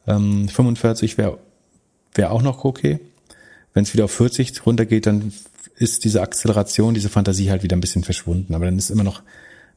Ähm, 0.06 0.48
45 0.48 1.18
wäre 1.18 1.38
wäre 2.14 2.30
auch 2.30 2.42
noch 2.42 2.64
okay. 2.64 3.00
Wenn 3.74 3.82
es 3.82 3.92
wieder 3.92 4.04
auf 4.04 4.12
40 4.12 4.64
runtergeht, 4.64 5.06
dann 5.06 5.32
ist 5.74 6.04
diese 6.04 6.22
Acceleration, 6.22 6.94
diese 6.94 7.08
Fantasie 7.08 7.50
halt 7.50 7.64
wieder 7.64 7.76
ein 7.76 7.80
bisschen 7.80 8.04
verschwunden. 8.04 8.54
Aber 8.54 8.66
dann 8.66 8.78
ist 8.78 8.90
immer 8.90 9.04
noch 9.04 9.22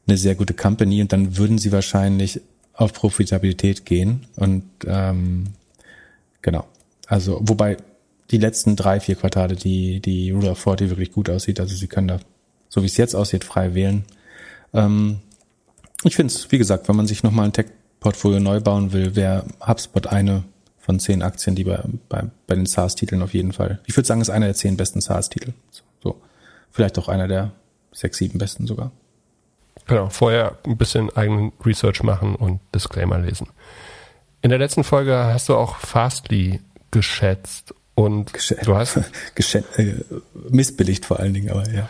eine 0.06 0.16
sehr 0.16 0.36
gute 0.36 0.54
Company 0.54 1.02
und 1.02 1.12
dann 1.12 1.36
würden 1.36 1.58
sie 1.58 1.72
wahrscheinlich 1.72 2.40
auf 2.74 2.92
Profitabilität 2.92 3.84
gehen. 3.84 4.26
Und 4.36 4.62
ähm, 4.86 5.48
genau. 6.42 6.64
Also, 7.08 7.40
wobei 7.42 7.76
die 8.30 8.38
letzten 8.38 8.76
drei, 8.76 9.00
vier 9.00 9.16
Quartale 9.16 9.56
die, 9.56 10.00
die 10.00 10.30
Rule 10.30 10.50
of 10.50 10.58
40 10.58 10.90
wirklich 10.90 11.12
gut 11.12 11.28
aussieht. 11.28 11.60
Also 11.60 11.74
sie 11.74 11.88
können 11.88 12.08
da, 12.08 12.20
so 12.68 12.82
wie 12.82 12.86
es 12.86 12.96
jetzt 12.96 13.14
aussieht, 13.14 13.44
frei 13.44 13.74
wählen. 13.74 14.04
Ähm, 14.72 15.20
ich 16.04 16.16
finde 16.16 16.32
es, 16.32 16.50
wie 16.50 16.58
gesagt, 16.58 16.88
wenn 16.88 16.96
man 16.96 17.06
sich 17.06 17.22
nochmal 17.22 17.46
ein 17.46 17.52
Tech-Portfolio 17.52 18.40
neu 18.40 18.60
bauen 18.60 18.92
will, 18.92 19.16
wäre 19.16 19.44
HubSpot 19.66 20.06
eine 20.06 20.44
von 20.78 20.98
zehn 20.98 21.22
Aktien, 21.22 21.56
die 21.56 21.64
bei, 21.64 21.82
bei, 22.08 22.24
bei 22.46 22.54
den 22.54 22.66
SaaS-Titeln 22.66 23.22
auf 23.22 23.34
jeden 23.34 23.52
Fall. 23.52 23.80
Ich 23.86 23.96
würde 23.96 24.06
sagen, 24.06 24.20
ist 24.20 24.30
einer 24.30 24.46
der 24.46 24.54
zehn 24.54 24.76
besten 24.76 25.00
SaaS-Titel. 25.00 25.52
So. 26.00 26.20
Vielleicht 26.70 26.98
auch 26.98 27.08
einer 27.08 27.28
der 27.28 27.52
sechs, 27.92 28.18
sieben 28.18 28.38
besten 28.38 28.66
sogar. 28.66 28.92
Genau, 29.86 30.08
vorher 30.08 30.56
ein 30.64 30.76
bisschen 30.76 31.10
eigenen 31.16 31.52
Research 31.64 32.02
machen 32.02 32.36
und 32.36 32.60
Disclaimer 32.74 33.18
lesen. 33.18 33.48
In 34.42 34.50
der 34.50 34.58
letzten 34.58 34.84
Folge 34.84 35.16
hast 35.16 35.48
du 35.48 35.56
auch 35.56 35.76
Fastly 35.76 36.60
geschätzt 36.90 37.74
und 38.00 38.32
Gesch 38.32 38.54
du 38.64 38.74
hast 38.74 38.98
Geschä 39.34 39.62
äh, 39.76 39.92
missbilligt 40.48 41.04
vor 41.04 41.20
allen 41.20 41.34
Dingen, 41.34 41.50
aber 41.50 41.64
ja. 41.70 41.88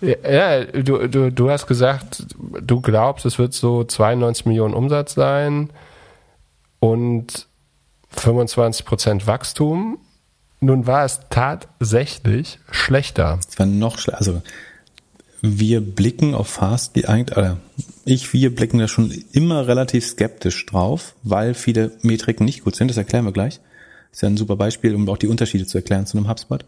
Ja, 0.00 0.64
du, 0.64 1.06
du, 1.06 1.30
du 1.30 1.50
hast 1.50 1.66
gesagt, 1.66 2.24
du 2.60 2.80
glaubst, 2.80 3.26
es 3.26 3.38
wird 3.38 3.52
so 3.52 3.84
92 3.84 4.46
Millionen 4.46 4.72
Umsatz 4.72 5.14
sein 5.14 5.68
und 6.80 7.46
25 8.08 8.86
Prozent 8.86 9.26
Wachstum. 9.26 9.98
nun 10.60 10.86
war 10.86 11.04
es 11.04 11.20
tatsächlich 11.28 12.58
schlechter. 12.70 13.38
Es 13.46 13.58
war 13.58 13.66
noch 13.66 13.98
schlechter. 13.98 14.18
Also 14.18 14.42
wir 15.42 15.82
blicken 15.82 16.34
auf 16.34 16.48
Fastly 16.48 17.04
eigentlich, 17.04 17.36
oder 17.36 17.58
ich, 18.06 18.32
wir 18.32 18.54
blicken 18.54 18.78
da 18.78 18.88
schon 18.88 19.12
immer 19.32 19.68
relativ 19.68 20.06
skeptisch 20.06 20.64
drauf, 20.64 21.14
weil 21.22 21.52
viele 21.52 21.92
Metriken 22.00 22.46
nicht 22.46 22.64
gut 22.64 22.74
sind. 22.74 22.88
Das 22.88 22.96
erklären 22.96 23.26
wir 23.26 23.32
gleich. 23.32 23.60
Ist 24.12 24.22
ja 24.22 24.28
ein 24.28 24.36
super 24.36 24.56
Beispiel, 24.56 24.94
um 24.94 25.08
auch 25.08 25.18
die 25.18 25.26
Unterschiede 25.26 25.66
zu 25.66 25.78
erklären 25.78 26.06
zu 26.06 26.18
einem 26.18 26.28
HubSpot. 26.28 26.64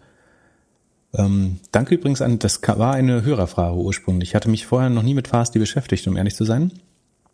Ähm, 1.14 1.60
danke 1.70 1.94
übrigens 1.94 2.22
an, 2.22 2.38
das 2.38 2.60
war 2.62 2.94
eine 2.94 3.22
Hörerfrage 3.22 3.76
ursprünglich. 3.76 4.30
Ich 4.30 4.34
hatte 4.34 4.48
mich 4.48 4.66
vorher 4.66 4.90
noch 4.90 5.02
nie 5.02 5.14
mit 5.14 5.28
Fastly 5.28 5.60
beschäftigt, 5.60 6.08
um 6.08 6.16
ehrlich 6.16 6.34
zu 6.34 6.44
sein. 6.44 6.72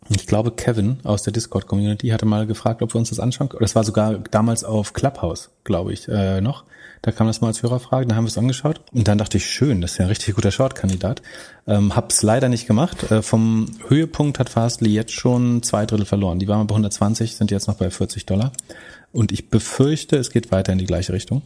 Ich 0.09 0.27
glaube, 0.27 0.51
Kevin 0.51 0.97
aus 1.03 1.23
der 1.23 1.33
Discord-Community 1.33 2.09
hatte 2.09 2.25
mal 2.25 2.45
gefragt, 2.45 2.81
ob 2.81 2.93
wir 2.93 2.99
uns 2.99 3.09
das 3.09 3.19
anschauen. 3.19 3.49
Das 3.59 3.75
war 3.75 3.83
sogar 3.83 4.19
damals 4.31 4.63
auf 4.63 4.93
Clubhouse, 4.93 5.49
glaube 5.63 5.93
ich, 5.93 6.07
äh, 6.07 6.41
noch. 6.41 6.65
Da 7.03 7.11
kam 7.11 7.25
das 7.25 7.41
mal 7.41 7.47
als 7.47 7.63
Hörerfrage, 7.63 8.05
da 8.05 8.15
haben 8.15 8.25
wir 8.25 8.29
es 8.29 8.37
angeschaut. 8.37 8.81
Und 8.91 9.07
dann 9.07 9.17
dachte 9.17 9.37
ich, 9.37 9.47
schön, 9.47 9.81
das 9.81 9.93
ist 9.93 9.97
ja 9.97 10.05
ein 10.05 10.09
richtig 10.09 10.35
guter 10.35 10.51
Short-Kandidat. 10.51 11.23
Ähm, 11.65 11.95
hab's 11.95 12.21
leider 12.21 12.47
nicht 12.47 12.67
gemacht. 12.67 13.11
Äh, 13.11 13.23
vom 13.23 13.65
Höhepunkt 13.87 14.37
hat 14.37 14.49
Fastly 14.49 14.91
jetzt 14.91 15.13
schon 15.13 15.63
zwei 15.63 15.87
Drittel 15.87 16.05
verloren. 16.05 16.37
Die 16.37 16.47
waren 16.47 16.67
bei 16.67 16.73
120, 16.73 17.35
sind 17.35 17.49
jetzt 17.49 17.67
noch 17.67 17.75
bei 17.75 17.89
40 17.89 18.27
Dollar. 18.27 18.51
Und 19.11 19.31
ich 19.31 19.49
befürchte, 19.49 20.17
es 20.17 20.29
geht 20.29 20.51
weiter 20.51 20.73
in 20.73 20.77
die 20.77 20.85
gleiche 20.85 21.11
Richtung. 21.11 21.41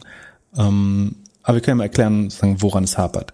Ähm, 0.56 1.16
aber 1.42 1.56
wir 1.56 1.62
können 1.62 1.78
mal 1.78 1.84
erklären, 1.84 2.30
woran 2.40 2.84
es 2.84 2.98
hapert. 2.98 3.32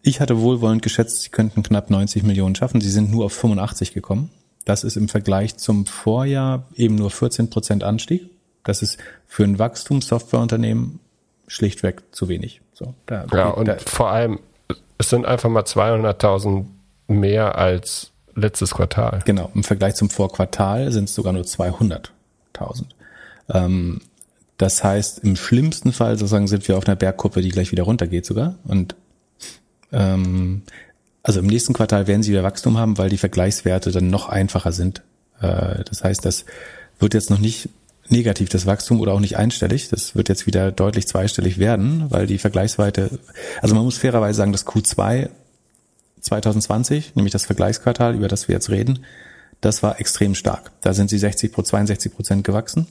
Ich 0.00 0.20
hatte 0.20 0.40
wohlwollend 0.40 0.82
geschätzt, 0.82 1.22
sie 1.22 1.30
könnten 1.30 1.62
knapp 1.62 1.90
90 1.90 2.22
Millionen 2.22 2.54
schaffen. 2.54 2.80
Sie 2.80 2.90
sind 2.90 3.10
nur 3.10 3.26
auf 3.26 3.32
85 3.34 3.92
gekommen. 3.92 4.30
Das 4.64 4.84
ist 4.84 4.96
im 4.96 5.08
Vergleich 5.08 5.56
zum 5.56 5.84
Vorjahr 5.84 6.66
eben 6.76 6.94
nur 6.94 7.10
14 7.10 7.50
Prozent 7.50 7.84
Anstieg. 7.84 8.30
Das 8.64 8.82
ist 8.82 8.98
für 9.26 9.44
ein 9.44 9.58
Wachstumssoftwareunternehmen 9.58 11.00
schlichtweg 11.46 12.02
zu 12.12 12.28
wenig. 12.28 12.60
So, 12.72 12.94
da, 13.06 13.26
ja, 13.32 13.48
und 13.50 13.68
da, 13.68 13.76
vor 13.78 14.10
allem, 14.10 14.40
es 14.98 15.10
sind 15.10 15.26
einfach 15.26 15.50
mal 15.50 15.62
200.000 15.62 16.64
mehr 17.06 17.56
als 17.56 18.10
letztes 18.34 18.72
Quartal. 18.72 19.20
Genau, 19.24 19.50
im 19.54 19.62
Vergleich 19.62 19.94
zum 19.94 20.10
Vorquartal 20.10 20.90
sind 20.90 21.04
es 21.04 21.14
sogar 21.14 21.32
nur 21.32 21.44
200.000. 21.44 22.84
Ähm, 23.50 24.00
das 24.56 24.82
heißt, 24.82 25.20
im 25.20 25.36
schlimmsten 25.36 25.92
Fall 25.92 26.16
sozusagen 26.16 26.46
sind 26.46 26.66
wir 26.68 26.78
auf 26.78 26.86
einer 26.86 26.96
Bergkuppe, 26.96 27.42
die 27.42 27.50
gleich 27.50 27.72
wieder 27.72 27.82
runtergeht 27.82 28.24
sogar. 28.24 28.54
Und 28.64 28.94
ähm, 29.92 30.62
also 31.22 31.40
im 31.40 31.46
nächsten 31.46 31.72
Quartal 31.72 32.06
werden 32.06 32.22
sie 32.22 32.32
wieder 32.32 32.42
Wachstum 32.42 32.78
haben, 32.78 32.98
weil 32.98 33.10
die 33.10 33.18
Vergleichswerte 33.18 33.90
dann 33.90 34.08
noch 34.08 34.28
einfacher 34.28 34.72
sind. 34.72 35.02
Äh, 35.40 35.84
das 35.84 36.04
heißt, 36.04 36.24
das 36.24 36.44
wird 36.98 37.14
jetzt 37.14 37.30
noch 37.30 37.38
nicht 37.38 37.68
negativ 38.08 38.48
das 38.48 38.66
Wachstum 38.66 39.00
oder 39.00 39.12
auch 39.12 39.20
nicht 39.20 39.36
einstellig. 39.36 39.88
Das 39.88 40.14
wird 40.14 40.28
jetzt 40.28 40.46
wieder 40.46 40.72
deutlich 40.72 41.06
zweistellig 41.06 41.58
werden, 41.58 42.06
weil 42.10 42.26
die 42.26 42.38
Vergleichsweite, 42.38 43.18
also 43.60 43.74
man 43.74 43.84
muss 43.84 43.98
fairerweise 43.98 44.38
sagen, 44.38 44.52
das 44.52 44.66
Q2 44.66 45.30
2020, 46.20 47.16
nämlich 47.16 47.32
das 47.32 47.46
Vergleichsquartal, 47.46 48.14
über 48.14 48.28
das 48.28 48.48
wir 48.48 48.54
jetzt 48.54 48.70
reden, 48.70 49.00
das 49.60 49.82
war 49.82 50.00
extrem 50.00 50.34
stark. 50.34 50.72
Da 50.82 50.92
sind 50.92 51.10
sie 51.10 51.18
60 51.18 51.52
62 51.52 52.14
Prozent 52.14 52.44
gewachsen. 52.44 52.86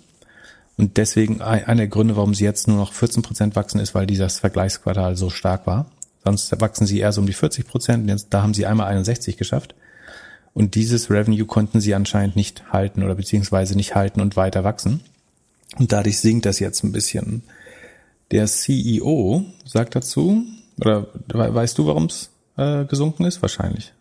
Und 0.75 0.97
deswegen 0.97 1.41
einer 1.41 1.75
der 1.75 1.87
Gründe, 1.87 2.15
warum 2.15 2.33
sie 2.33 2.45
jetzt 2.45 2.67
nur 2.67 2.77
noch 2.77 2.93
14 2.93 3.21
Prozent 3.21 3.55
wachsen, 3.55 3.79
ist, 3.79 3.93
weil 3.93 4.07
dieses 4.07 4.39
Vergleichsquartal 4.39 5.15
so 5.15 5.29
stark 5.29 5.67
war. 5.67 5.91
Sonst 6.23 6.59
wachsen 6.61 6.87
sie 6.87 6.99
eher 6.99 7.11
so 7.11 7.21
um 7.21 7.27
die 7.27 7.33
40 7.33 7.67
Prozent. 7.67 8.25
Da 8.31 8.41
haben 8.41 8.53
sie 8.53 8.65
einmal 8.65 8.87
61 8.87 9.37
geschafft. 9.37 9.75
Und 10.53 10.75
dieses 10.75 11.09
Revenue 11.09 11.45
konnten 11.45 11.81
sie 11.81 11.95
anscheinend 11.95 12.35
nicht 12.35 12.71
halten 12.71 13.03
oder 13.03 13.15
beziehungsweise 13.15 13.75
nicht 13.75 13.95
halten 13.95 14.21
und 14.21 14.35
weiter 14.35 14.63
wachsen. 14.63 15.01
Und 15.79 15.91
dadurch 15.91 16.19
sinkt 16.19 16.45
das 16.45 16.59
jetzt 16.59 16.83
ein 16.83 16.91
bisschen. 16.91 17.43
Der 18.31 18.45
CEO 18.45 19.45
sagt 19.65 19.95
dazu, 19.95 20.43
oder 20.79 21.07
weißt 21.27 21.77
du, 21.77 21.87
warum 21.87 22.05
es 22.05 22.29
äh, 22.57 22.85
gesunken 22.85 23.25
ist? 23.25 23.41
Wahrscheinlich. 23.41 23.93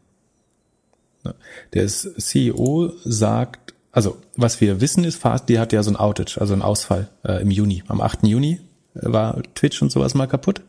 Der 1.73 1.87
CEO 1.87 2.93
sagt, 3.05 3.75
also 3.93 4.19
was 4.37 4.61
wir 4.61 4.81
wissen 4.81 5.05
ist, 5.05 5.17
Fast, 5.17 5.49
die 5.49 5.59
hat 5.59 5.73
ja 5.73 5.83
so 5.83 5.91
ein 5.91 5.97
Outage, 5.97 6.39
also 6.41 6.55
ein 6.55 6.63
Ausfall 6.63 7.09
äh, 7.25 7.41
im 7.43 7.51
Juni. 7.51 7.85
Am 7.89 8.01
8. 8.01 8.27
Juni 8.27 8.61
war 8.95 9.43
Twitch 9.55 9.81
und 9.83 9.93
sowas 9.93 10.15
mal 10.15 10.27
kaputt. 10.27 10.63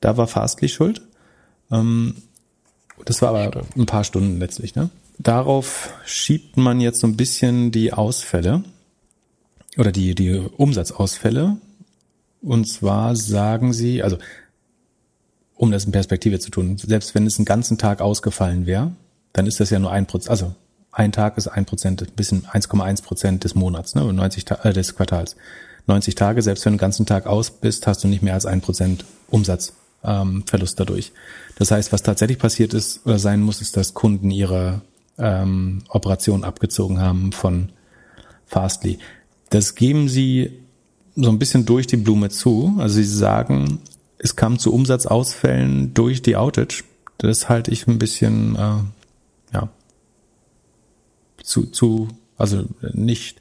Da 0.00 0.16
war 0.16 0.26
Fastly 0.26 0.68
schuld. 0.68 1.02
Ähm, 1.70 2.16
das 3.04 3.22
war 3.22 3.34
aber 3.34 3.62
ein 3.76 3.86
paar 3.86 4.04
Stunden 4.04 4.38
letztlich, 4.38 4.74
ne? 4.74 4.90
Darauf 5.18 5.94
schiebt 6.04 6.56
man 6.56 6.80
jetzt 6.80 7.00
so 7.00 7.06
ein 7.06 7.16
bisschen 7.16 7.70
die 7.70 7.92
Ausfälle 7.92 8.64
oder 9.76 9.92
die, 9.92 10.14
die 10.14 10.38
Umsatzausfälle. 10.56 11.56
Und 12.42 12.68
zwar 12.68 13.16
sagen 13.16 13.72
sie, 13.72 14.02
also 14.02 14.18
um 15.56 15.70
das 15.70 15.84
in 15.84 15.92
Perspektive 15.92 16.38
zu 16.40 16.50
tun, 16.50 16.76
selbst 16.78 17.14
wenn 17.14 17.26
es 17.26 17.38
einen 17.38 17.44
ganzen 17.44 17.78
Tag 17.78 18.00
ausgefallen 18.00 18.66
wäre, 18.66 18.92
dann 19.32 19.46
ist 19.46 19.60
das 19.60 19.70
ja 19.70 19.78
nur 19.78 19.90
ein 19.90 20.06
Prozent, 20.06 20.30
also 20.30 20.54
ein 20.92 21.12
Tag 21.12 21.38
ist 21.38 21.48
ein 21.48 21.64
Prozent, 21.64 22.02
ein 22.02 22.14
bisschen 22.14 22.44
1,1 22.46 23.02
Prozent 23.02 23.44
des 23.44 23.54
Monats, 23.54 23.94
ne, 23.94 24.12
90 24.12 24.44
äh, 24.62 24.72
des 24.72 24.94
Quartals. 24.94 25.36
90 25.86 26.14
Tage, 26.14 26.40
selbst 26.42 26.64
wenn 26.64 26.72
du 26.72 26.76
den 26.76 26.80
ganzen 26.80 27.06
Tag 27.06 27.26
aus 27.26 27.50
bist, 27.50 27.86
hast 27.86 28.04
du 28.04 28.08
nicht 28.08 28.22
mehr 28.22 28.34
als 28.34 28.46
ein 28.46 28.60
Prozent 28.60 29.04
Umsatzverlust 29.28 29.74
ähm, 30.04 30.86
dadurch. 30.86 31.12
Das 31.56 31.70
heißt, 31.70 31.92
was 31.92 32.02
tatsächlich 32.02 32.38
passiert 32.38 32.74
ist 32.74 33.04
oder 33.04 33.18
sein 33.18 33.42
muss, 33.42 33.60
ist, 33.60 33.76
dass 33.76 33.94
Kunden 33.94 34.30
ihre 34.30 34.82
ähm, 35.18 35.82
Operation 35.88 36.44
abgezogen 36.44 37.00
haben 37.00 37.32
von 37.32 37.70
Fastly. 38.46 38.98
Das 39.50 39.74
geben 39.74 40.08
sie 40.08 40.58
so 41.16 41.28
ein 41.28 41.38
bisschen 41.38 41.64
durch 41.66 41.86
die 41.86 41.96
Blume 41.96 42.28
zu. 42.28 42.74
Also 42.78 42.96
sie 42.96 43.04
sagen, 43.04 43.80
es 44.18 44.36
kam 44.36 44.58
zu 44.58 44.72
Umsatzausfällen 44.72 45.94
durch 45.94 46.22
die 46.22 46.36
Outage. 46.36 46.84
Das 47.18 47.48
halte 47.48 47.70
ich 47.70 47.86
ein 47.86 47.98
bisschen, 47.98 48.56
äh, 48.56 49.52
ja, 49.52 49.68
zu, 51.42 51.66
zu, 51.66 52.08
also 52.36 52.64
nicht 52.92 53.40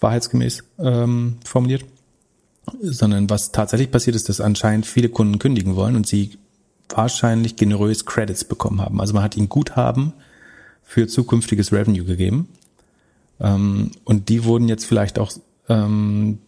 wahrheitsgemäß 0.00 0.64
ähm, 0.78 1.38
formuliert, 1.44 1.84
sondern 2.80 3.28
was 3.30 3.50
tatsächlich 3.50 3.90
passiert 3.90 4.14
ist, 4.14 4.28
dass 4.28 4.40
anscheinend 4.40 4.86
viele 4.86 5.08
Kunden 5.08 5.38
kündigen 5.38 5.74
wollen 5.74 5.96
und 5.96 6.06
sie 6.06 6.38
wahrscheinlich 6.88 7.56
generös 7.56 8.06
Credits 8.06 8.44
bekommen 8.44 8.80
haben. 8.80 9.00
Also 9.00 9.14
man 9.14 9.22
hat 9.22 9.36
ihnen 9.36 9.48
Guthaben 9.48 10.12
für 10.88 11.06
zukünftiges 11.06 11.70
Revenue 11.70 12.02
gegeben. 12.02 12.48
Ähm, 13.40 13.90
und 14.04 14.30
die 14.30 14.44
wurden 14.44 14.68
jetzt 14.68 14.86
vielleicht 14.86 15.18
auch, 15.18 15.30
ähm, 15.68 16.38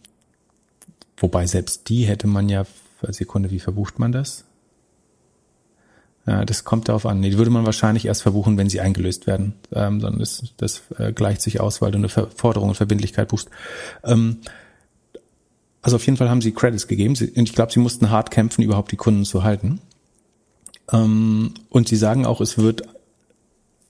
wobei 1.15 1.45
selbst 1.45 1.89
die 1.89 2.05
hätte 2.05 2.25
man 2.25 2.49
ja, 2.49 2.65
Sekunde, 3.09 3.51
wie 3.51 3.59
verbucht 3.59 3.99
man 3.99 4.11
das? 4.11 4.45
Ja, 6.25 6.43
das 6.43 6.63
kommt 6.63 6.89
darauf 6.89 7.05
an. 7.05 7.21
Die 7.21 7.37
würde 7.37 7.51
man 7.51 7.67
wahrscheinlich 7.67 8.05
erst 8.05 8.23
verbuchen, 8.23 8.57
wenn 8.57 8.67
sie 8.67 8.81
eingelöst 8.81 9.27
werden. 9.27 9.53
Ähm, 9.73 10.01
sondern 10.01 10.19
das, 10.19 10.43
das 10.57 10.81
äh, 10.97 11.13
gleicht 11.13 11.43
sich 11.43 11.59
aus, 11.59 11.79
weil 11.79 11.91
du 11.91 11.99
eine 11.99 12.09
Forderung 12.09 12.69
und 12.69 12.75
Verbindlichkeit 12.75 13.27
buchst. 13.27 13.47
Ähm, 14.03 14.37
also 15.83 15.97
auf 15.97 16.05
jeden 16.07 16.17
Fall 16.17 16.31
haben 16.31 16.41
sie 16.41 16.51
Credits 16.51 16.87
gegeben. 16.87 17.13
Sie, 17.13 17.29
und 17.29 17.43
ich 17.43 17.53
glaube, 17.53 17.71
sie 17.71 17.79
mussten 17.79 18.09
hart 18.09 18.31
kämpfen, 18.31 18.63
überhaupt 18.63 18.91
die 18.91 18.97
Kunden 18.97 19.23
zu 19.23 19.43
halten. 19.43 19.81
Ähm, 20.91 21.53
und 21.69 21.87
sie 21.87 21.95
sagen 21.95 22.25
auch, 22.25 22.41
es 22.41 22.57
wird 22.57 22.87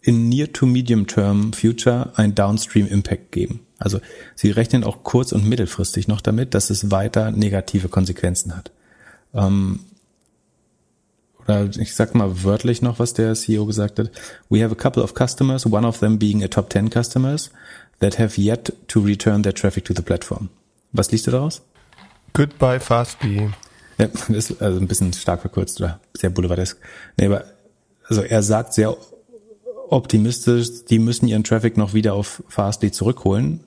in 0.02 0.30
Near 0.30 0.52
to 0.52 0.66
Medium 0.66 1.08
Term 1.08 1.54
Future 1.54 2.12
ein 2.16 2.34
Downstream 2.36 2.88
Impact 2.88 3.32
geben. 3.32 3.62
Also 3.78 4.00
sie 4.36 4.52
rechnen 4.52 4.84
auch 4.84 5.04
kurz- 5.04 5.32
und 5.32 5.48
mittelfristig 5.48 6.08
noch 6.08 6.22
damit, 6.22 6.54
dass 6.54 6.70
es 6.70 6.92
weiter 6.92 7.32
negative 7.32 7.88
Konsequenzen 7.88 8.56
hat. 8.56 8.72
Ähm, 9.34 9.82
oder 11.44 11.70
ich 11.78 11.96
sag 11.96 12.14
mal 12.14 12.44
wörtlich 12.44 12.82
noch, 12.82 13.00
was 13.00 13.14
der 13.14 13.34
CEO 13.34 13.66
gesagt 13.66 14.00
hat. 14.00 14.12
We 14.50 14.64
have 14.64 14.72
a 14.72 14.76
couple 14.76 15.04
of 15.04 15.14
customers, 15.16 15.66
one 15.66 15.88
of 15.88 16.00
them 16.00 16.20
being 16.20 16.44
a 16.44 16.48
top 16.48 16.70
10 16.70 16.90
customers 16.90 17.52
that 18.00 18.20
have 18.20 18.40
yet 18.40 18.74
to 18.88 19.00
return 19.00 19.44
their 19.44 19.54
traffic 19.54 19.86
to 19.86 19.94
the 19.96 20.02
platform. 20.02 20.50
Was 20.92 21.12
liest 21.12 21.28
du 21.28 21.32
daraus? 21.32 21.62
Goodbye 22.34 22.80
Fastbee. 22.80 23.50
Ja, 23.98 24.08
das 24.08 24.30
ist 24.30 24.62
also 24.62 24.80
ein 24.80 24.88
bisschen 24.88 25.14
stark 25.14 25.42
verkürzt 25.42 25.80
oder 25.80 26.00
sehr 26.14 26.30
boulevardesk. 26.30 26.78
Nee, 27.18 27.28
aber 27.28 27.46
also 28.08 28.22
er 28.22 28.44
sagt 28.44 28.74
sehr 28.74 28.96
optimistisch, 29.92 30.86
die 30.86 31.00
müssen 31.00 31.28
ihren 31.28 31.44
Traffic 31.44 31.78
noch 31.78 31.94
wieder 31.94 32.14
auf 32.14 32.44
Fastly 32.48 32.92
zurückholen. 32.92 33.62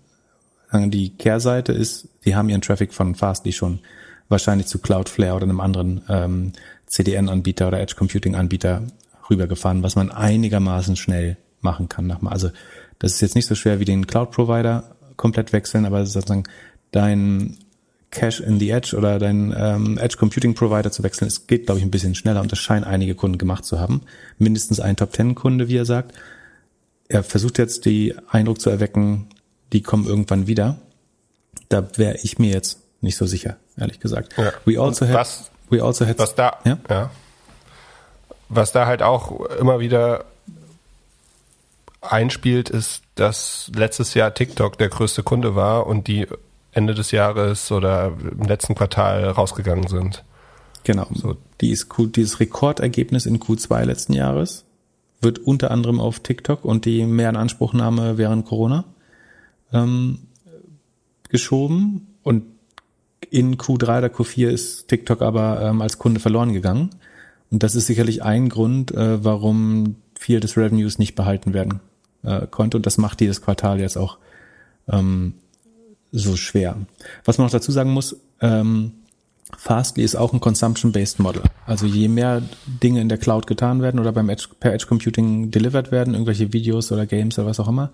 Die 0.72 1.11
Kehrseite 1.11 1.72
ist, 1.72 2.09
die 2.25 2.35
haben 2.35 2.49
ihren 2.49 2.62
Traffic 2.62 2.93
von 2.93 3.14
Fastly 3.14 3.53
schon 3.53 3.81
wahrscheinlich 4.29 4.66
zu 4.66 4.79
Cloudflare 4.79 5.37
oder 5.37 5.45
einem 5.45 5.61
anderen 5.61 6.03
ähm, 6.09 6.53
CDN-Anbieter 6.87 7.68
oder 7.68 7.81
Edge 7.81 7.95
Computing-Anbieter 7.97 8.83
rübergefahren, 9.31 9.83
was 9.83 9.97
man 9.97 10.11
einigermaßen 10.11 10.97
schnell 10.97 11.37
machen 11.61 11.89
kann. 11.89 12.11
Also 12.27 12.51
das 12.99 13.12
ist 13.12 13.20
jetzt 13.20 13.35
nicht 13.35 13.47
so 13.47 13.55
schwer 13.55 13.79
wie 13.79 13.85
den 13.85 14.07
Cloud-Provider 14.07 14.97
komplett 15.16 15.53
wechseln, 15.53 15.85
aber 15.85 16.05
sozusagen 16.07 16.45
dein 16.91 17.59
Cache 18.15 18.43
in 18.43 18.59
the 18.59 18.71
Edge 18.71 18.97
oder 18.97 19.19
dein 19.19 19.55
ähm, 19.57 19.99
Edge 19.99 20.17
Computing 20.17 20.55
Provider 20.55 20.91
zu 20.91 21.03
wechseln. 21.03 21.29
Es 21.29 21.47
geht, 21.47 21.67
glaube 21.67 21.81
ich, 21.81 21.85
ein 21.85 21.91
bisschen 21.91 22.15
schneller 22.15 22.41
und 22.41 22.51
das 22.51 22.59
scheinen 22.59 22.85
einige 22.85 23.15
Kunden 23.15 23.37
gemacht 23.37 23.65
zu 23.65 23.79
haben. 23.79 24.03
Mindestens 24.39 24.81
ein 24.81 24.97
Top 24.97 25.12
Ten 25.12 25.35
Kunde, 25.35 25.69
wie 25.69 25.77
er 25.77 25.85
sagt. 25.85 26.15
Er 27.09 27.23
versucht 27.23 27.59
jetzt 27.59 27.85
die 27.85 28.15
Eindruck 28.29 28.61
zu 28.61 28.71
erwecken, 28.71 29.29
die 29.73 29.83
kommen 29.83 30.07
irgendwann 30.07 30.47
wieder. 30.47 30.79
Da 31.69 31.87
wäre 31.97 32.17
ich 32.23 32.39
mir 32.39 32.51
jetzt 32.51 32.81
nicht 33.03 33.17
so 33.17 33.27
sicher, 33.27 33.57
ehrlich 33.77 34.01
gesagt. 34.01 34.35
Ja. 34.39 34.53
We 34.65 34.81
also 34.81 35.07
had, 35.07 35.15
was, 35.15 35.51
we 35.69 35.83
also 35.83 36.07
had, 36.07 36.19
was 36.19 36.35
da, 36.35 36.59
ja? 36.65 36.79
ja. 36.89 37.11
Was 38.49 38.73
da 38.73 38.87
halt 38.87 39.03
auch 39.03 39.47
immer 39.59 39.81
wieder 39.81 40.25
einspielt, 42.01 42.71
ist, 42.71 43.03
dass 43.15 43.71
letztes 43.75 44.15
Jahr 44.15 44.35
TikTok 44.35 44.79
der 44.79 44.89
größte 44.89 45.23
Kunde 45.23 45.55
war 45.55 45.87
und 45.87 46.09
die 46.09 46.27
Ende 46.75 46.95
des 46.95 47.12
Jahres 47.12 47.70
oder 47.72 48.12
im 48.18 48.47
letzten 48.47 48.75
Quartal 48.75 49.25
rausgegangen 49.25 49.87
sind. 49.87 50.25
Genau. 50.83 51.07
So. 51.14 51.37
Dies, 51.61 51.89
dieses 52.14 52.41
Rekordergebnis 52.41 53.27
in 53.27 53.39
Q2 53.39 53.85
letzten 53.85 54.12
Jahres 54.12 54.64
wird 55.20 55.39
unter 55.39 55.70
anderem 55.70 56.01
auf 56.01 56.20
TikTok 56.20 56.64
und 56.64 56.85
die 56.85 57.07
Mehranspruchnahme 57.07 58.18
während 58.18 58.45
Corona 58.45 58.85
ähm, 59.72 60.18
geschoben 61.29 62.09
und 62.22 62.45
in 63.31 63.57
Q3 63.57 63.99
oder 63.99 64.07
Q4 64.09 64.49
ist 64.49 64.89
TikTok 64.89 65.22
aber 65.22 65.62
ähm, 65.62 65.81
als 65.81 65.99
Kunde 65.99 66.20
verloren 66.20 66.53
gegangen. 66.53 66.91
Und 67.51 67.62
das 67.62 67.75
ist 67.75 67.87
sicherlich 67.87 68.22
ein 68.22 68.49
Grund, 68.49 68.93
äh, 68.93 69.25
warum 69.25 69.97
viel 70.18 70.41
des 70.41 70.57
Revenues 70.57 70.99
nicht 70.99 71.14
behalten 71.14 71.55
werden 71.55 71.81
äh, 72.22 72.47
konnte. 72.47 72.77
Und 72.77 72.87
das 72.87 72.99
macht 72.99 73.20
dieses 73.20 73.41
Quartal 73.41 73.81
jetzt 73.81 73.97
auch 73.97 74.18
ähm, 74.89 75.35
so 76.15 76.37
schwer. 76.37 76.77
Was 77.25 77.39
man 77.39 77.47
noch 77.47 77.53
dazu 77.53 77.73
sagen 77.73 77.93
muss, 77.93 78.17
ähm, 78.41 78.93
Fastly 79.57 80.03
ist 80.03 80.17
auch 80.17 80.33
ein 80.33 80.41
Consumption-Based 80.41 81.19
Model. 81.19 81.43
Also 81.67 81.87
je 81.87 82.09
mehr 82.09 82.43
Dinge 82.83 83.01
in 83.01 83.09
der 83.09 83.19
Cloud 83.19 83.47
getan 83.47 83.83
werden 83.83 84.01
oder 84.01 84.12
beim 84.12 84.29
Edge, 84.29 84.49
per 84.59 84.73
Edge 84.73 84.87
Computing 84.87 85.51
delivered 85.51 85.93
werden, 85.93 86.15
irgendwelche 86.15 86.53
Videos 86.53 86.91
oder 86.93 87.07
Games 87.07 87.39
oder 87.39 87.49
was 87.49 87.61
auch 87.61 87.69
immer, 87.69 87.91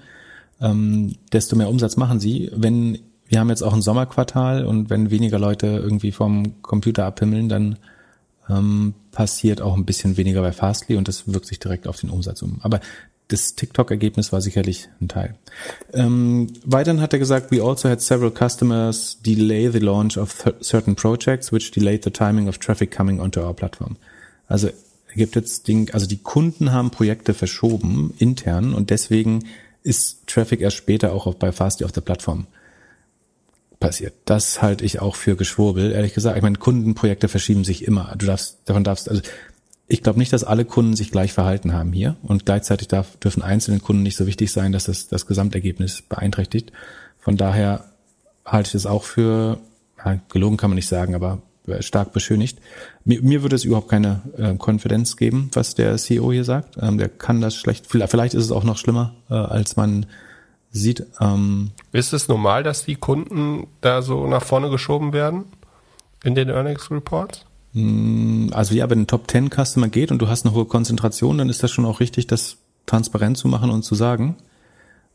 ähm, 0.61 1.17
desto 1.33 1.57
mehr 1.57 1.69
Umsatz 1.69 1.97
machen 1.97 2.21
sie. 2.21 2.51
Wenn 2.55 2.99
wir 3.27 3.39
haben 3.39 3.49
jetzt 3.49 3.63
auch 3.63 3.73
ein 3.73 3.83
Sommerquartal 3.83 4.65
und 4.65 4.91
wenn 4.91 5.11
weniger 5.11 5.39
Leute 5.39 5.67
irgendwie 5.67 6.13
vom 6.13 6.63
Computer 6.63 7.07
abhimmeln, 7.07 7.49
dann 7.49 7.79
ähm, 8.49 8.95
passiert 9.13 9.63
auch 9.63 9.77
ein 9.77 9.85
bisschen 9.85 10.17
weniger 10.17 10.43
bei 10.43 10.53
Fastly 10.53 10.97
und 10.97 11.07
das 11.09 11.33
wirkt 11.33 11.47
sich 11.47 11.61
direkt 11.61 11.87
auf 11.87 12.01
den 12.01 12.11
Umsatz 12.11 12.43
um. 12.43 12.59
Aber 12.63 12.81
das 13.33 13.55
TikTok-Ergebnis 13.55 14.33
war 14.33 14.41
sicherlich 14.41 14.89
ein 15.01 15.09
Teil. 15.09 15.35
Ähm, 15.93 16.49
weiterhin 16.65 17.01
hat 17.01 17.13
er 17.13 17.19
gesagt, 17.19 17.51
we 17.51 17.63
also 17.63 17.89
had 17.89 18.01
several 18.01 18.31
customers 18.31 19.19
delay 19.25 19.71
the 19.71 19.79
launch 19.79 20.19
of 20.19 20.45
certain 20.63 20.95
projects, 20.95 21.53
which 21.53 21.71
delayed 21.71 22.05
the 22.05 22.11
timing 22.11 22.49
of 22.49 22.59
traffic 22.59 22.91
coming 22.91 23.21
onto 23.21 23.41
our 23.41 23.55
platform. 23.55 23.97
Also 24.47 24.71
gibt 25.15 25.37
jetzt 25.37 25.69
Ding, 25.69 25.91
also 25.93 26.07
die 26.07 26.19
Kunden 26.19 26.73
haben 26.73 26.91
Projekte 26.91 27.35
verschoben 27.35 28.15
intern 28.19 28.75
und 28.75 28.91
deswegen 28.91 29.45
ist 29.83 30.27
Traffic 30.27 30.61
erst 30.61 30.77
später 30.77 31.13
auch 31.13 31.27
auf, 31.27 31.39
bei 31.39 31.53
Fastly 31.53 31.87
auf 31.87 31.93
der 31.93 32.01
Plattform 32.03 32.47
passiert. 33.79 34.15
Das 34.27 34.61
halte 34.61 34.85
ich 34.85 35.01
auch 35.01 35.17
für 35.17 35.37
Geschwurbel, 35.37 35.93
ehrlich 35.93 36.13
gesagt. 36.13 36.37
Ich 36.37 36.43
meine, 36.43 36.59
Kundenprojekte 36.59 37.29
verschieben 37.29 37.65
sich 37.65 37.87
immer. 37.87 38.15
Du 38.19 38.27
darfst, 38.27 38.59
davon 38.67 38.85
darfst, 38.85 39.09
also 39.09 39.23
ich 39.91 40.03
glaube 40.03 40.21
nicht, 40.21 40.33
dass 40.33 40.45
alle 40.45 40.65
Kunden 40.65 40.95
sich 40.95 41.11
gleich 41.11 41.33
verhalten 41.33 41.73
haben 41.73 41.93
hier 41.93 42.17
und 42.23 42.47
gleichzeitig 42.47 42.89
darf, 42.89 43.17
dürfen 43.17 43.43
einzelne 43.43 43.81
Kunden 43.81 44.05
nicht 44.05 44.17
so 44.17 44.27
wichtig 44.27 44.53
sein, 44.53 44.73
dass 44.73 44.85
das 44.85 45.09
das 45.09 45.27
Gesamtergebnis 45.27 46.03
beeinträchtigt. 46.03 46.73
Von 47.19 47.37
daher 47.37 47.85
halte 48.45 48.69
ich 48.69 48.73
das 48.73 48.87
auch 48.87 49.03
für, 49.03 49.59
gelogen 50.29 50.57
kann 50.57 50.71
man 50.71 50.77
nicht 50.77 50.89
sagen, 50.89 51.15
aber 51.15 51.43
stark 51.81 52.13
beschönigt. 52.13 52.59
Mir, 53.05 53.21
mir 53.23 53.43
würde 53.43 53.57
es 53.57 53.65
überhaupt 53.65 53.89
keine 53.89 54.23
äh, 54.37 54.55
Konfidenz 54.55 55.17
geben, 55.17 55.51
was 55.55 55.75
der 55.75 55.97
CEO 55.97 56.33
hier 56.33 56.45
sagt. 56.45 56.77
Ähm, 56.81 56.97
der 56.97 57.09
kann 57.09 57.41
das 57.41 57.57
schlecht, 57.57 57.87
vielleicht 57.87 58.35
ist 58.35 58.45
es 58.45 58.53
auch 58.53 58.65
noch 58.65 58.79
schlimmer, 58.79 59.15
äh, 59.29 59.35
als 59.35 59.77
man 59.77 60.07
sieht. 60.71 61.07
Ähm, 61.21 61.73
ist 61.93 62.13
es 62.13 62.29
normal, 62.29 62.63
dass 62.63 62.85
die 62.85 62.97
Kunden 62.97 63.67
da 63.81 64.03
so 64.03 64.27
nach 64.27 64.43
vorne 64.43 64.71
geschoben 64.71 65.13
werden 65.13 65.45
in 66.23 66.35
den 66.35 66.49
Earnings 66.49 66.91
Reports? 66.91 67.45
Mm, 67.73 68.49
also 68.53 68.75
ja, 68.75 68.89
wenn 68.91 69.03
ein 69.03 69.07
Top 69.07 69.31
10 69.31 69.51
Customer 69.51 69.89
geht 69.89 70.11
und 70.11 70.21
du 70.21 70.29
hast 70.29 70.45
eine 70.45 70.55
hohe 70.55 70.67
Konzentration, 70.67 71.39
dann 71.39 71.49
ist 71.49 71.63
das 71.63 71.71
schon 71.71 71.85
auch 71.85 72.01
richtig, 72.01 72.27
das 72.27 72.57
transparent 72.87 73.39
zu 73.39 73.49
machen 73.49 73.71
und 73.71 73.83
zu 73.83 73.95
sagen. 73.95 74.37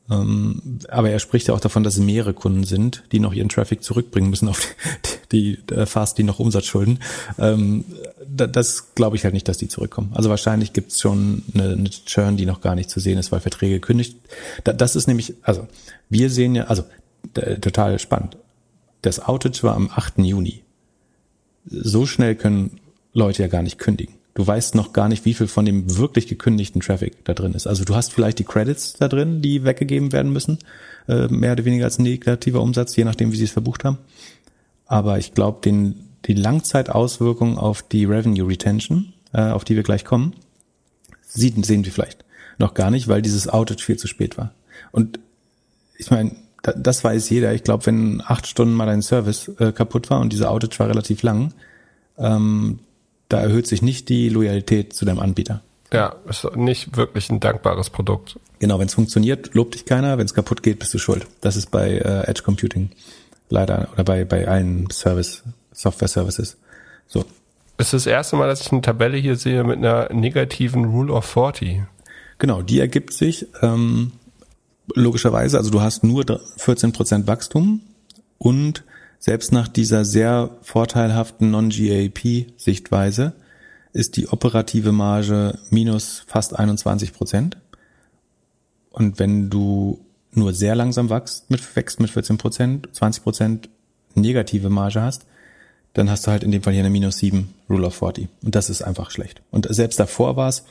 Ähm, 0.09 0.79
aber 0.89 1.09
er 1.09 1.19
spricht 1.19 1.47
ja 1.47 1.55
auch 1.55 1.59
davon, 1.59 1.83
dass 1.83 1.95
es 1.95 2.03
mehrere 2.03 2.33
Kunden 2.33 2.63
sind, 2.63 3.03
die 3.11 3.19
noch 3.19 3.33
ihren 3.33 3.49
Traffic 3.49 3.83
zurückbringen 3.83 4.29
müssen 4.29 4.47
auf 4.47 4.61
die, 5.31 5.57
die 5.67 5.73
äh, 5.73 5.85
Fast, 5.87 6.17
die 6.17 6.23
noch 6.23 6.39
Umsatz 6.39 6.65
schulden. 6.65 6.99
Ähm, 7.39 7.85
das 8.27 8.93
glaube 8.93 9.15
ich 9.15 9.23
halt 9.23 9.33
nicht, 9.33 9.47
dass 9.47 9.57
die 9.57 9.67
zurückkommen. 9.67 10.11
Also 10.13 10.29
wahrscheinlich 10.29 10.73
gibt 10.73 10.91
es 10.91 11.01
schon 11.01 11.43
eine, 11.53 11.71
eine 11.73 11.89
Churn, 11.89 12.37
die 12.37 12.45
noch 12.45 12.61
gar 12.61 12.75
nicht 12.75 12.89
zu 12.89 12.99
sehen 12.99 13.17
ist, 13.17 13.31
weil 13.31 13.39
Verträge 13.39 13.75
gekündigt. 13.75 14.17
Das 14.63 14.95
ist 14.95 15.07
nämlich, 15.07 15.33
also 15.41 15.67
wir 16.09 16.29
sehen 16.29 16.53
ja, 16.53 16.65
also 16.65 16.83
total 17.33 17.97
spannend. 17.97 18.37
Das 19.01 19.19
Outage 19.19 19.63
war 19.63 19.75
am 19.75 19.89
8. 19.89 20.19
Juni 20.19 20.64
so 21.65 22.05
schnell 22.05 22.35
können 22.35 22.79
Leute 23.13 23.43
ja 23.43 23.47
gar 23.47 23.63
nicht 23.63 23.79
kündigen. 23.79 24.15
Du 24.33 24.45
weißt 24.45 24.75
noch 24.75 24.91
gar 24.91 25.07
nicht, 25.07 25.23
wie 25.23 25.33
viel 25.33 25.47
von 25.47 25.65
dem 25.65 25.97
wirklich 25.97 26.27
gekündigten 26.27 26.81
Traffic 26.81 27.23
da 27.23 27.33
drin 27.33 27.53
ist. 27.53 27.67
Also 27.67 27.85
du 27.85 27.95
hast 27.95 28.11
vielleicht 28.13 28.39
die 28.39 28.43
Credits 28.43 28.93
da 28.93 29.07
drin, 29.07 29.41
die 29.41 29.63
weggegeben 29.63 30.11
werden 30.11 30.33
müssen, 30.33 30.59
äh, 31.07 31.27
mehr 31.27 31.53
oder 31.53 31.63
weniger 31.63 31.85
als 31.85 31.99
negativer 31.99 32.61
Umsatz, 32.61 32.95
je 32.97 33.05
nachdem, 33.05 33.31
wie 33.31 33.37
sie 33.37 33.45
es 33.45 33.51
verbucht 33.51 33.85
haben. 33.85 33.97
Aber 34.85 35.17
ich 35.17 35.33
glaube, 35.33 35.61
den 35.63 36.05
die 36.25 36.33
Langzeitauswirkungen 36.33 37.57
auf 37.57 37.81
die 37.83 38.05
Revenue 38.05 38.47
Retention, 38.47 39.13
äh, 39.33 39.41
auf 39.41 39.63
die 39.63 39.75
wir 39.75 39.83
gleich 39.83 40.05
kommen, 40.05 40.33
sehen, 41.27 41.63
wir 41.85 41.91
vielleicht 41.91 42.25
noch 42.57 42.73
gar 42.73 42.91
nicht, 42.91 43.07
weil 43.07 43.21
dieses 43.21 43.47
Outage 43.47 43.83
viel 43.83 43.97
zu 43.97 44.07
spät 44.07 44.37
war. 44.37 44.53
Und 44.91 45.19
ich 45.97 46.09
meine, 46.11 46.35
das 46.75 47.03
weiß 47.03 47.29
jeder. 47.29 47.53
Ich 47.53 47.63
glaube, 47.63 47.85
wenn 47.85 48.21
acht 48.25 48.47
Stunden 48.47 48.73
mal 48.73 48.85
dein 48.85 49.01
Service 49.01 49.49
äh, 49.59 49.71
kaputt 49.71 50.09
war 50.09 50.19
und 50.19 50.33
dieser 50.33 50.51
Outage 50.51 50.79
war 50.79 50.87
relativ 50.87 51.23
lang, 51.23 51.53
ähm, 52.17 52.79
da 53.29 53.41
erhöht 53.41 53.67
sich 53.67 53.81
nicht 53.81 54.09
die 54.09 54.29
Loyalität 54.29 54.93
zu 54.93 55.05
deinem 55.05 55.19
Anbieter. 55.19 55.61
Ja, 55.93 56.15
ist 56.27 56.47
nicht 56.55 56.97
wirklich 56.97 57.29
ein 57.29 57.39
dankbares 57.39 57.89
Produkt. 57.89 58.39
Genau, 58.59 58.79
wenn 58.79 58.87
es 58.87 58.93
funktioniert, 58.93 59.53
lobt 59.53 59.75
dich 59.75 59.85
keiner. 59.85 60.17
Wenn 60.17 60.25
es 60.25 60.33
kaputt 60.33 60.63
geht, 60.63 60.79
bist 60.79 60.93
du 60.93 60.97
schuld. 60.97 61.27
Das 61.41 61.55
ist 61.55 61.71
bei 61.71 61.91
äh, 61.91 62.27
Edge 62.27 62.41
Computing 62.43 62.89
leider 63.49 63.89
oder 63.93 64.03
bei 64.03 64.25
bei 64.25 64.47
allen 64.47 64.89
Service 64.89 65.43
Software 65.71 66.07
Services 66.07 66.57
so. 67.07 67.25
Es 67.77 67.87
ist 67.87 67.93
das 67.93 68.07
erste 68.07 68.37
Mal, 68.37 68.47
dass 68.47 68.61
ich 68.61 68.71
eine 68.71 68.81
Tabelle 68.81 69.17
hier 69.17 69.35
sehe 69.35 69.63
mit 69.63 69.77
einer 69.77 70.11
negativen 70.13 70.85
Rule 70.85 71.13
of 71.13 71.25
40. 71.25 71.83
Genau, 72.39 72.61
die 72.61 72.79
ergibt 72.79 73.13
sich 73.13 73.47
ähm, 73.61 74.13
logischerweise, 74.93 75.57
also 75.57 75.71
du 75.71 75.81
hast 75.81 76.03
nur 76.03 76.23
14% 76.23 77.27
Wachstum 77.27 77.81
und 78.37 78.83
selbst 79.19 79.51
nach 79.51 79.67
dieser 79.67 80.05
sehr 80.05 80.51
vorteilhaften 80.61 81.51
Non-GAP-Sichtweise 81.51 83.33
ist 83.93 84.17
die 84.17 84.27
operative 84.27 84.91
Marge 84.91 85.57
minus 85.69 86.23
fast 86.27 86.57
21 86.57 87.13
Prozent. 87.13 87.57
Und 88.91 89.19
wenn 89.19 89.49
du 89.49 90.05
nur 90.31 90.53
sehr 90.53 90.75
langsam 90.75 91.09
wächst 91.09 91.49
mit, 91.49 91.75
wächst 91.75 91.99
mit 91.99 92.09
14 92.09 92.37
Prozent, 92.37 92.89
20 92.91 93.23
Prozent 93.23 93.69
negative 94.13 94.69
Marge 94.69 95.01
hast, 95.01 95.25
dann 95.93 96.09
hast 96.09 96.27
du 96.27 96.31
halt 96.31 96.43
in 96.43 96.51
dem 96.51 96.61
Fall 96.61 96.73
hier 96.73 96.81
eine 96.81 96.89
minus 96.89 97.17
7 97.17 97.53
Rule 97.69 97.87
of 97.87 97.95
40. 97.95 98.27
Und 98.43 98.53
das 98.53 98.69
ist 98.69 98.81
einfach 98.81 99.11
schlecht. 99.11 99.41
Und 99.49 99.65
selbst 99.73 99.99
davor 99.99 100.35
war 100.35 100.49
es 100.49 100.65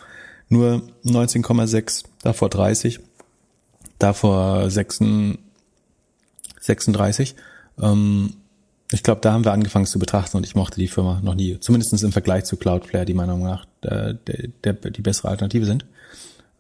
nur 0.51 0.83
19,6, 1.05 2.05
davor 2.23 2.51
30 2.51 3.01
davor 3.99 4.71
36. 4.71 7.35
Ähm, 7.81 8.35
ich 8.93 9.03
glaube, 9.03 9.21
da 9.21 9.33
haben 9.33 9.45
wir 9.45 9.53
angefangen 9.53 9.87
zu 9.87 9.99
betrachten 9.99 10.37
und 10.37 10.47
ich 10.47 10.55
mochte 10.55 10.79
die 10.79 10.89
Firma 10.89 11.21
noch 11.23 11.35
nie. 11.35 11.59
Zumindest 11.59 12.03
im 12.03 12.13
Vergleich 12.13 12.45
zu 12.45 12.57
Cloudflare, 12.57 13.05
die 13.05 13.15
meiner 13.15 13.37
Meinung 13.37 13.49
nach 13.49 13.67
äh, 13.83 14.15
der, 14.27 14.75
der, 14.75 14.91
die 14.91 15.03
bessere 15.03 15.29
Alternative 15.29 15.65
sind. 15.65 15.87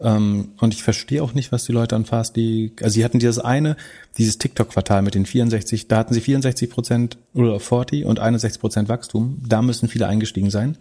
Ähm, 0.00 0.52
und 0.58 0.74
ich 0.74 0.82
verstehe 0.82 1.22
auch 1.22 1.34
nicht, 1.34 1.52
was 1.52 1.64
die 1.64 1.72
Leute 1.72 1.94
an 1.94 2.04
Fastly, 2.04 2.72
also 2.82 2.94
sie 2.94 3.04
hatten 3.04 3.20
dieses 3.20 3.38
eine, 3.38 3.76
dieses 4.18 4.38
TikTok-Quartal 4.38 5.02
mit 5.02 5.14
den 5.14 5.26
64, 5.26 5.86
da 5.86 5.98
hatten 5.98 6.14
sie 6.14 6.20
64 6.20 6.70
Prozent 6.70 7.18
Rule 7.34 7.54
of 7.54 7.62
40 7.62 8.04
und 8.04 8.18
61 8.18 8.60
Prozent 8.60 8.88
Wachstum. 8.88 9.40
Da 9.46 9.62
müssen 9.62 9.88
viele 9.88 10.08
eingestiegen 10.08 10.50
sein. 10.50 10.78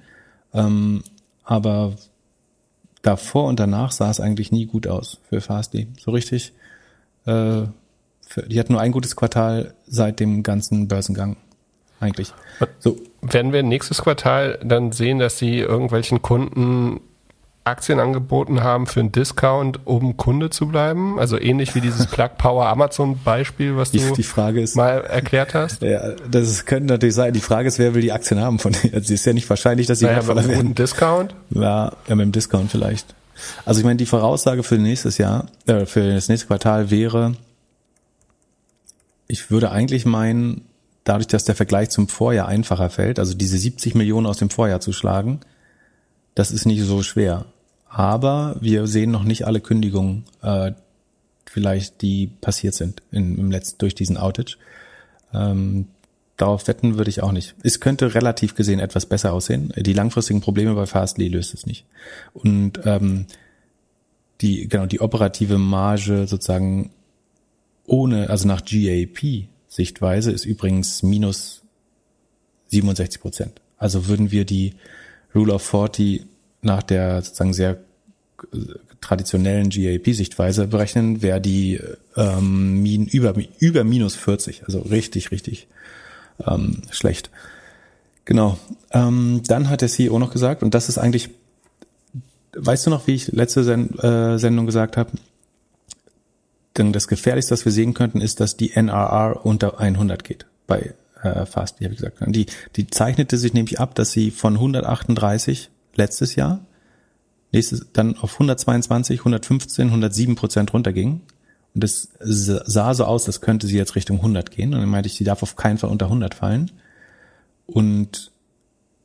Ähm, 0.54 1.04
aber 1.44 1.96
davor 3.04 3.46
und 3.46 3.60
danach 3.60 3.92
sah 3.92 4.10
es 4.10 4.20
eigentlich 4.20 4.52
nie 4.52 4.66
gut 4.66 4.88
aus 4.88 5.20
für 5.30 5.42
Fastly. 5.42 5.88
So 6.00 6.12
richtig. 6.12 6.54
Äh, 7.26 7.68
für, 8.26 8.42
die 8.48 8.60
hatten 8.60 8.74
nur 8.74 8.82
ein 8.82 8.92
gutes 8.92 9.16
Quartal 9.16 9.76
seit 9.86 10.20
dem 10.20 10.42
ganzen 10.42 10.88
Börsengang. 10.88 11.38
Eigentlich. 12.00 12.34
So. 12.80 12.98
Werden 13.22 13.54
wir 13.54 13.64
nächstes 13.64 14.02
Quartal 14.02 14.60
dann 14.64 14.92
sehen, 14.92 15.20
dass 15.20 15.38
sie 15.38 15.60
irgendwelchen 15.60 16.22
Kunden 16.22 17.00
Aktien 17.66 18.00
angeboten 18.00 18.62
haben 18.62 18.88
für 18.88 19.00
einen 19.00 19.14
Discount, 19.14 19.80
um 19.86 20.18
Kunde 20.18 20.50
zu 20.50 20.68
bleiben? 20.68 21.18
Also 21.18 21.40
ähnlich 21.40 21.76
wie 21.76 21.82
dieses 21.82 22.08
Plug 22.08 22.32
Power 22.38 22.68
Amazon 22.68 23.20
Beispiel, 23.24 23.78
was 23.78 23.92
du 23.92 24.00
die, 24.14 24.24
Frage 24.24 24.62
ist, 24.62 24.76
mal 24.76 25.02
erklärt 25.06 25.54
hast? 25.54 25.82
Ja, 25.82 26.12
das 26.30 26.66
könnte 26.66 26.88
natürlich 26.94 27.16
sein. 27.16 27.34
Die 27.34 27.40
Frage 27.40 27.70
ist, 27.70 27.80
wer 27.80 27.94
will 27.94 28.02
die 28.02 28.12
Aktien 28.12 28.42
haben 28.42 28.60
von 28.60 28.74
denen? 28.74 28.94
Also 28.94 29.06
es 29.06 29.22
ist 29.22 29.26
ja 29.26 29.34
nicht 29.34 29.50
wahrscheinlich, 29.50 29.88
dass 29.88 30.00
sie 30.00 30.06
naja, 30.06 30.22
mit 30.22 30.38
einem 30.38 30.76
Discount? 30.76 31.36
Ja, 31.52 31.94
ja, 32.08 32.16
mit 32.16 32.26
dem 32.26 32.32
Discount 32.34 32.70
vielleicht. 32.70 33.16
Also 33.66 33.80
ich 33.80 33.86
meine, 33.86 33.98
die 33.98 34.06
Voraussage 34.06 34.64
für 34.64 34.78
nächstes 34.78 35.18
Jahr, 35.18 35.46
äh, 35.66 35.86
für 35.86 36.14
das 36.14 36.28
nächste 36.28 36.48
Quartal 36.48 36.92
wäre, 36.92 37.36
ich 39.28 39.52
würde 39.52 39.72
eigentlich 39.72 40.06
meinen, 40.06 40.66
dadurch, 41.06 41.28
dass 41.28 41.46
der 41.46 41.56
Vergleich 41.56 41.90
zum 41.90 42.10
Vorjahr 42.10 42.48
einfacher 42.48 42.90
fällt, 42.90 43.20
also 43.20 43.34
diese 43.34 43.58
70 43.58 43.96
Millionen 43.96 44.28
aus 44.28 44.38
dem 44.38 44.50
Vorjahr 44.50 44.82
zu 44.82 44.92
schlagen, 44.92 45.40
das 46.36 46.52
ist 46.52 46.66
nicht 46.66 46.84
so 46.84 47.04
schwer. 47.04 47.46
Aber 47.94 48.56
wir 48.60 48.88
sehen 48.88 49.12
noch 49.12 49.24
nicht 49.24 49.46
alle 49.46 49.62
Kündigungen, 49.62 50.24
äh, 50.42 50.72
vielleicht 51.46 52.02
die 52.02 52.26
passiert 52.42 52.74
sind 52.74 53.04
in, 53.12 53.38
im 53.38 53.52
letzten 53.52 53.78
durch 53.78 53.94
diesen 53.94 54.18
Outage. 54.18 54.58
Ähm, 55.32 55.86
darauf 56.36 56.68
wetten 56.68 56.98
würde 56.98 57.12
ich 57.12 57.22
auch 57.22 57.32
nicht. 57.32 57.54
Es 57.62 57.80
könnte 57.80 58.16
relativ 58.16 58.56
gesehen 58.56 58.80
etwas 58.80 59.06
besser 59.06 59.32
aussehen. 59.32 59.72
Die 59.78 59.94
langfristigen 59.94 60.42
Probleme 60.42 60.74
bei 60.74 60.88
Fastly 60.88 61.28
löst 61.28 61.54
es 61.54 61.68
nicht. 61.68 61.86
Und 62.34 62.80
ähm, 62.84 63.28
die 64.42 64.68
genau 64.68 64.88
die 64.88 65.00
operative 65.00 65.60
Marge 65.60 66.26
sozusagen 66.26 66.90
ohne, 67.86 68.32
also 68.32 68.48
nach 68.48 68.66
GAP 68.66 69.50
Sichtweise 69.68 70.32
ist 70.32 70.46
übrigens 70.46 71.04
minus 71.04 71.62
67 72.70 73.22
Prozent. 73.22 73.62
Also 73.78 74.08
würden 74.08 74.32
wir 74.32 74.46
die 74.46 74.74
Rule 75.36 75.54
of 75.54 75.62
40 75.62 76.26
nach 76.64 76.84
der 76.84 77.22
sozusagen 77.22 77.54
sehr 77.54 77.78
traditionellen 79.02 79.70
GAP-Sichtweise 79.70 80.68
berechnen, 80.68 81.22
wäre 81.22 81.42
die 81.42 81.80
ähm, 82.16 82.82
min, 82.82 83.06
über, 83.06 83.36
über 83.60 83.84
minus 83.84 84.16
40, 84.16 84.64
also 84.66 84.80
richtig, 84.80 85.32
richtig 85.32 85.68
ähm, 86.46 86.82
schlecht. 86.90 87.30
Genau. 88.26 88.58
Ähm, 88.92 89.42
dann 89.48 89.70
hat 89.70 89.82
der 89.82 89.90
CEO 89.90 90.18
noch 90.20 90.32
gesagt, 90.32 90.64
und 90.64 90.74
das 90.74 90.90
ist 90.90 90.98
eigentlich, 90.98 91.30
weißt 92.56 92.86
du 92.86 92.90
noch, 92.90 93.08
wie 93.08 93.16
ich 93.16 93.28
letzte 93.28 93.64
Sen 93.64 93.98
äh, 94.00 94.40
Sendung 94.40 94.66
gesagt 94.66 94.98
habe? 94.98 95.12
Denn 96.78 96.94
das 96.94 97.08
Gefährlichste, 97.08 97.52
was 97.52 97.66
wir 97.66 97.72
sehen 97.72 97.94
könnten, 97.94 98.22
ist, 98.22 98.40
dass 98.40 98.58
die 98.58 98.72
NRR 98.72 99.46
unter 99.46 99.80
100 99.80 100.24
geht 100.24 100.46
bei 100.66 100.94
äh, 101.22 101.46
Fast, 101.46 101.76
habe 101.82 101.94
ich 101.94 102.00
gesagt. 102.00 102.18
Die, 102.28 102.48
die 102.76 102.88
zeichnete 102.88 103.38
sich 103.38 103.54
nämlich 103.54 103.80
ab, 103.80 103.96
dass 103.96 104.12
sie 104.12 104.32
von 104.32 104.54
138 104.54 105.70
letztes 105.96 106.36
Jahr 106.36 106.62
nächstes 107.54 107.88
dann 107.94 108.18
auf 108.18 108.34
122, 108.34 109.20
115, 109.20 109.88
107 109.88 110.36
Prozent 110.36 110.74
runterging. 110.74 111.22
Und 111.76 111.84
es 111.84 112.10
sah 112.20 112.94
so 112.94 113.06
aus, 113.06 113.26
als 113.28 113.42
könnte 113.42 113.68
sie 113.68 113.78
jetzt 113.78 113.96
Richtung 113.96 114.18
100 114.18 114.52
gehen. 114.52 114.74
Und 114.74 114.82
dann 114.82 114.90
meinte 114.90 115.08
ich, 115.08 115.16
sie 115.16 115.24
darf 115.24 115.42
auf 115.42 115.56
keinen 115.56 115.78
Fall 115.78 115.90
unter 115.90 116.06
100 116.06 116.36
fallen. 116.36 116.72
Und 117.66 118.32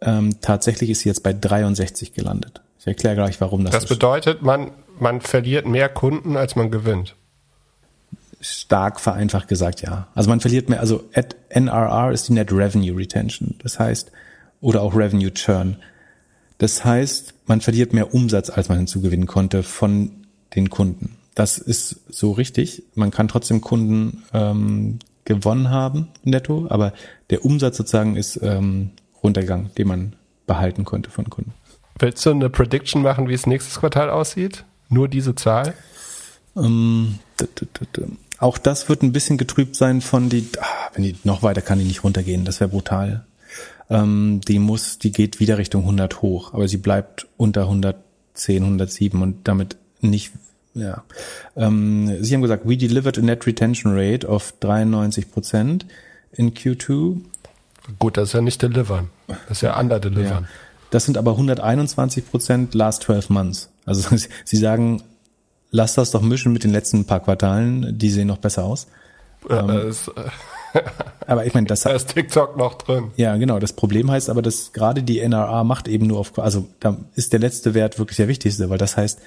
ähm, 0.01 0.41
tatsächlich 0.41 0.91
ist 0.91 1.01
sie 1.01 1.09
jetzt 1.09 1.22
bei 1.22 1.32
63 1.32 2.12
gelandet. 2.12 2.62
Ich 2.78 2.86
erkläre 2.86 3.16
gleich, 3.16 3.41
warum 3.41 3.64
das 3.64 3.72
Das 3.72 3.84
so 3.84 3.95
bedeutet, 3.95 4.43
man, 4.43 4.72
man 4.99 5.20
verliert 5.20 5.66
mehr 5.66 5.89
Kunden, 5.89 6.36
als 6.36 6.57
man 6.57 6.70
gewinnt. 6.70 7.16
Stark 8.41 9.01
vereinfacht 9.01 9.49
gesagt, 9.49 9.82
ja. 9.82 10.09
Also 10.14 10.30
man 10.30 10.41
verliert 10.41 10.68
mehr, 10.68 10.80
also 10.80 11.05
NRR 11.49 12.12
ist 12.12 12.28
die 12.28 12.34
Net 12.34 12.53
Revenue 12.53 12.97
Retention. 12.97 13.57
Das 13.62 13.78
heißt, 13.78 14.12
oder 14.61 14.82
auch 14.82 14.95
Revenue 14.95 15.32
Churn. 15.32 15.76
Das 16.59 16.84
heißt, 16.84 17.34
man 17.46 17.61
verliert 17.61 17.92
mehr 17.92 18.12
Umsatz, 18.12 18.50
als 18.50 18.68
man 18.68 18.78
hinzugewinnen 18.78 19.26
konnte 19.26 19.62
von 19.62 20.11
den 20.54 20.70
Kunden. 20.70 21.16
Das 21.34 21.59
ist 21.59 22.00
so 22.09 22.32
richtig. 22.32 22.82
Man 22.94 23.12
kann 23.12 23.28
trotzdem 23.28 23.61
Kunden 23.61 24.24
ähm, 24.32 24.98
gewonnen 25.24 25.70
haben 25.70 26.09
netto, 26.24 26.66
aber 26.68 26.92
der 27.30 27.44
Umsatz 27.44 27.76
sozusagen 27.76 28.16
ist 28.16 28.40
ähm, 28.42 28.90
runtergegangen, 29.22 29.70
den 29.78 29.86
man 29.86 30.16
behalten 30.46 30.84
konnte 30.84 31.11
von 31.11 31.30
Kunden. 31.30 31.52
Willst 31.98 32.24
du 32.26 32.30
eine 32.30 32.50
Prediction 32.50 33.02
machen, 33.02 33.28
wie 33.28 33.34
es 33.34 33.46
nächstes 33.46 33.78
Quartal 33.78 34.11
aussieht? 34.11 34.64
Nur 34.88 35.09
diese 35.09 35.34
Zahl? 35.34 35.74
Ähm, 36.56 37.18
auch 38.38 38.59
das 38.59 38.88
wird 38.88 39.02
ein 39.02 39.12
bisschen 39.12 39.36
getrübt 39.36 39.76
sein 39.76 40.00
von 40.00 40.28
die, 40.28 40.48
ah, 40.61 40.90
wenn 40.94 41.04
die 41.04 41.16
noch 41.24 41.42
weiter 41.42 41.61
kann 41.61 41.78
die 41.78 41.84
nicht 41.84 42.04
runtergehen, 42.04 42.44
das 42.44 42.61
wäre 42.61 42.70
brutal 42.70 43.26
ähm, 43.91 44.41
die 44.47 44.59
muss, 44.59 44.99
die 44.99 45.12
geht 45.12 45.41
wieder 45.41 45.59
Richtung 45.59 45.82
100 45.82 46.22
hoch, 46.22 46.55
aber 46.55 46.68
sie 46.68 46.76
bleibt 46.76 47.26
unter 47.36 47.62
110, 47.62 48.62
107 48.62 49.22
und 49.22 49.49
damit 49.49 49.76
nicht 50.01 50.32
ja. 50.74 51.03
Ähm, 51.57 52.22
Sie 52.22 52.34
haben 52.34 52.43
gesagt, 52.43 52.68
we 52.68 52.76
delivered 52.76 53.18
a 53.18 53.20
net 53.20 53.47
retention 53.47 53.93
rate 53.95 54.26
of 54.26 54.55
93 54.61 55.30
Prozent 55.30 55.86
in 56.32 56.55
Q2. 56.55 57.20
Gut, 57.99 58.16
das 58.16 58.28
ist 58.28 58.32
ja 58.34 58.41
nicht 58.41 58.62
delivern. 58.62 59.11
Das 59.26 59.59
ist 59.59 59.62
ja 59.62 59.78
under 59.78 59.99
delivern. 59.99 60.45
Ja. 60.45 60.49
Das 60.91 61.05
sind 61.05 61.18
aber 61.18 61.32
121 61.32 62.30
Prozent 62.30 62.74
last 62.74 63.03
12 63.05 63.30
months. 63.30 63.70
Also 63.86 64.16
Sie 64.45 64.57
sagen, 64.57 65.03
lass 65.70 65.95
das 65.95 66.11
doch 66.11 66.22
mischen 66.22 66.53
mit 66.53 66.64
den 66.64 66.70
letzten 66.70 67.05
paar 67.07 67.20
Quartalen, 67.20 67.99
die 67.99 68.11
sehen 68.11 68.28
noch 68.28 68.39
besser 68.39 68.64
aus. 68.64 68.86
Ja, 69.49 69.61
ähm, 69.61 69.66
das, 69.68 70.11
aber 71.26 71.46
ich 71.46 71.54
meine, 71.54 71.66
das 71.66 71.82
da 71.82 71.90
ist 71.90 72.14
TikTok 72.14 72.56
noch 72.56 72.74
drin. 72.74 73.10
Ja, 73.16 73.36
genau. 73.36 73.58
Das 73.58 73.72
Problem 73.72 74.10
heißt 74.10 74.30
aber, 74.30 74.42
dass 74.42 74.72
gerade 74.72 75.02
die 75.02 75.20
NRA 75.20 75.64
macht 75.64 75.88
eben 75.88 76.06
nur 76.06 76.18
auf, 76.18 76.38
also 76.38 76.68
da 76.80 76.96
ist 77.14 77.32
der 77.32 77.40
letzte 77.40 77.74
Wert 77.74 77.98
wirklich 77.98 78.16
der 78.16 78.28
wichtigste, 78.28 78.70
weil 78.70 78.78
das 78.78 78.96
heißt, 78.96 79.20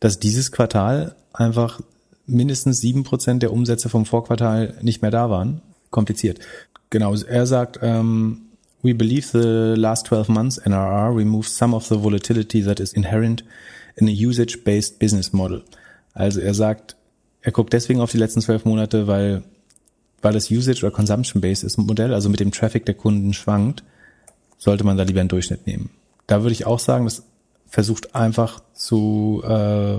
dass 0.00 0.18
dieses 0.18 0.52
Quartal 0.52 1.14
einfach 1.32 1.80
mindestens 2.26 2.80
sieben 2.80 3.04
Prozent 3.04 3.42
der 3.42 3.52
Umsätze 3.52 3.88
vom 3.88 4.06
Vorquartal 4.06 4.74
nicht 4.82 5.02
mehr 5.02 5.10
da 5.10 5.30
waren. 5.30 5.62
Kompliziert. 5.90 6.38
Genau. 6.90 7.14
Er 7.14 7.46
sagt, 7.46 7.78
ähm, 7.82 8.42
we 8.82 8.94
believe 8.94 9.26
the 9.32 9.80
last 9.80 10.06
12 10.06 10.28
months 10.28 10.58
NRR 10.58 11.14
removes 11.14 11.56
some 11.56 11.74
of 11.74 11.86
the 11.86 12.02
volatility 12.02 12.62
that 12.62 12.80
is 12.80 12.92
inherent 12.92 13.44
in 13.96 14.08
a 14.08 14.12
usage-based 14.12 14.98
business 14.98 15.32
model. 15.32 15.62
Also 16.14 16.40
er 16.40 16.54
sagt, 16.54 16.96
er 17.40 17.52
guckt 17.52 17.72
deswegen 17.72 18.00
auf 18.00 18.10
die 18.10 18.18
letzten 18.18 18.40
zwölf 18.40 18.64
Monate, 18.64 19.06
weil 19.06 19.42
weil 20.22 20.32
das 20.32 20.50
Usage- 20.50 20.84
oder 20.86 20.94
Consumption-Based 20.94 21.64
ist, 21.64 21.76
Modell, 21.76 22.14
also 22.14 22.28
mit 22.28 22.40
dem 22.40 22.52
Traffic 22.52 22.86
der 22.86 22.94
Kunden 22.94 23.32
schwankt, 23.32 23.82
sollte 24.56 24.84
man 24.84 24.96
da 24.96 25.02
lieber 25.02 25.20
einen 25.20 25.28
Durchschnitt 25.28 25.66
nehmen. 25.66 25.90
Da 26.26 26.42
würde 26.42 26.52
ich 26.52 26.66
auch 26.66 26.78
sagen, 26.78 27.04
das 27.04 27.24
versucht 27.66 28.14
einfach 28.14 28.60
zu 28.74 29.42
äh, 29.44 29.98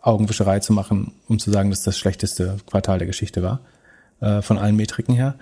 Augenwischerei 0.00 0.60
zu 0.60 0.72
machen, 0.72 1.12
um 1.28 1.38
zu 1.38 1.50
sagen, 1.50 1.70
dass 1.70 1.82
das 1.82 1.98
schlechteste 1.98 2.58
Quartal 2.66 2.98
der 2.98 3.06
Geschichte 3.06 3.42
war, 3.42 3.60
äh, 4.20 4.42
von 4.42 4.58
allen 4.58 4.76
Metriken 4.76 5.14
her. 5.14 5.34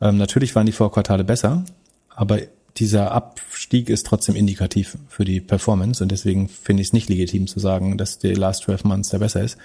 Ähm, 0.00 0.16
natürlich 0.16 0.54
waren 0.54 0.66
die 0.66 0.72
Vorquartale 0.72 1.24
besser, 1.24 1.64
aber 2.08 2.38
dieser 2.76 3.12
Abstieg 3.12 3.90
ist 3.90 4.06
trotzdem 4.06 4.36
indikativ 4.36 4.96
für 5.08 5.24
die 5.24 5.40
Performance 5.40 6.02
und 6.02 6.12
deswegen 6.12 6.48
finde 6.48 6.80
ich 6.80 6.88
es 6.88 6.92
nicht 6.92 7.08
legitim 7.08 7.46
zu 7.46 7.58
sagen, 7.58 7.98
dass 7.98 8.18
die 8.18 8.34
Last 8.34 8.62
12 8.62 8.84
Months 8.84 9.10
der 9.10 9.18
besser 9.18 9.42
ist, 9.42 9.58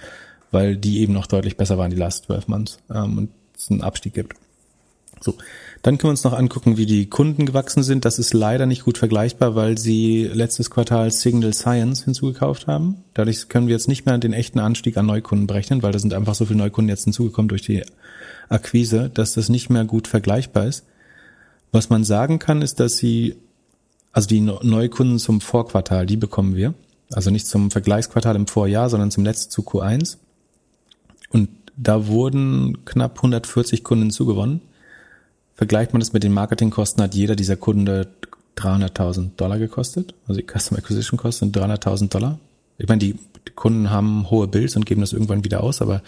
weil 0.50 0.76
die 0.76 1.00
eben 1.00 1.12
noch 1.12 1.26
deutlich 1.26 1.56
besser 1.56 1.78
waren, 1.78 1.90
die 1.90 1.96
Last 1.96 2.26
12 2.26 2.48
Months. 2.48 2.78
Ähm, 2.92 3.18
und 3.18 3.28
es 3.64 3.70
einen 3.70 3.82
Abstieg 3.82 4.14
gibt. 4.14 4.34
So, 5.20 5.34
dann 5.82 5.96
können 5.96 6.08
wir 6.08 6.10
uns 6.10 6.24
noch 6.24 6.32
angucken, 6.32 6.76
wie 6.76 6.86
die 6.86 7.06
Kunden 7.06 7.46
gewachsen 7.46 7.82
sind. 7.82 8.04
Das 8.04 8.18
ist 8.18 8.34
leider 8.34 8.66
nicht 8.66 8.84
gut 8.84 8.98
vergleichbar, 8.98 9.54
weil 9.54 9.78
sie 9.78 10.24
letztes 10.24 10.70
Quartal 10.70 11.10
Signal 11.10 11.54
Science 11.54 12.04
hinzugekauft 12.04 12.66
haben. 12.66 13.04
Dadurch 13.14 13.48
können 13.48 13.66
wir 13.66 13.74
jetzt 13.74 13.88
nicht 13.88 14.04
mehr 14.04 14.18
den 14.18 14.32
echten 14.32 14.58
Anstieg 14.58 14.96
an 14.96 15.06
Neukunden 15.06 15.46
berechnen, 15.46 15.82
weil 15.82 15.92
da 15.92 15.98
sind 15.98 16.12
einfach 16.14 16.34
so 16.34 16.44
viele 16.44 16.58
Neukunden 16.58 16.90
jetzt 16.90 17.04
hinzugekommen 17.04 17.48
durch 17.48 17.62
die 17.62 17.82
Akquise, 18.48 19.10
dass 19.12 19.34
das 19.34 19.48
nicht 19.48 19.70
mehr 19.70 19.84
gut 19.84 20.08
vergleichbar 20.08 20.66
ist. 20.66 20.84
Was 21.72 21.90
man 21.90 22.04
sagen 22.04 22.38
kann, 22.38 22.62
ist, 22.62 22.78
dass 22.80 22.98
sie, 22.98 23.36
also 24.12 24.28
die 24.28 24.40
Neukunden 24.40 25.18
zum 25.18 25.40
Vorquartal, 25.40 26.06
die 26.06 26.16
bekommen 26.16 26.54
wir. 26.54 26.74
Also 27.12 27.30
nicht 27.30 27.46
zum 27.46 27.70
Vergleichsquartal 27.70 28.36
im 28.36 28.46
Vorjahr, 28.46 28.90
sondern 28.90 29.10
zum 29.10 29.24
letzten 29.24 29.50
zu 29.50 29.62
Q1. 29.62 30.18
Und 31.30 31.48
da 31.76 32.06
wurden 32.06 32.84
knapp 32.84 33.16
140 33.16 33.84
Kunden 33.84 34.10
zugewonnen. 34.10 34.60
Vergleicht 35.54 35.92
man 35.92 36.00
das 36.00 36.12
mit 36.12 36.24
den 36.24 36.32
Marketingkosten, 36.32 37.02
hat 37.02 37.14
jeder 37.14 37.36
dieser 37.36 37.56
Kunde 37.56 38.08
300.000 38.56 39.30
Dollar 39.36 39.58
gekostet. 39.58 40.14
Also 40.26 40.40
die 40.40 40.46
Customer 40.46 40.78
Acquisition 40.78 41.18
Kosten 41.18 41.52
sind 41.52 41.56
300.000 41.56 42.08
Dollar. 42.08 42.38
Ich 42.78 42.88
meine, 42.88 42.98
die, 42.98 43.12
die 43.12 43.52
Kunden 43.54 43.90
haben 43.90 44.30
hohe 44.30 44.48
Bills 44.48 44.76
und 44.76 44.86
geben 44.86 45.00
das 45.00 45.12
irgendwann 45.12 45.44
wieder 45.44 45.62
aus, 45.62 45.80
aber 45.82 46.02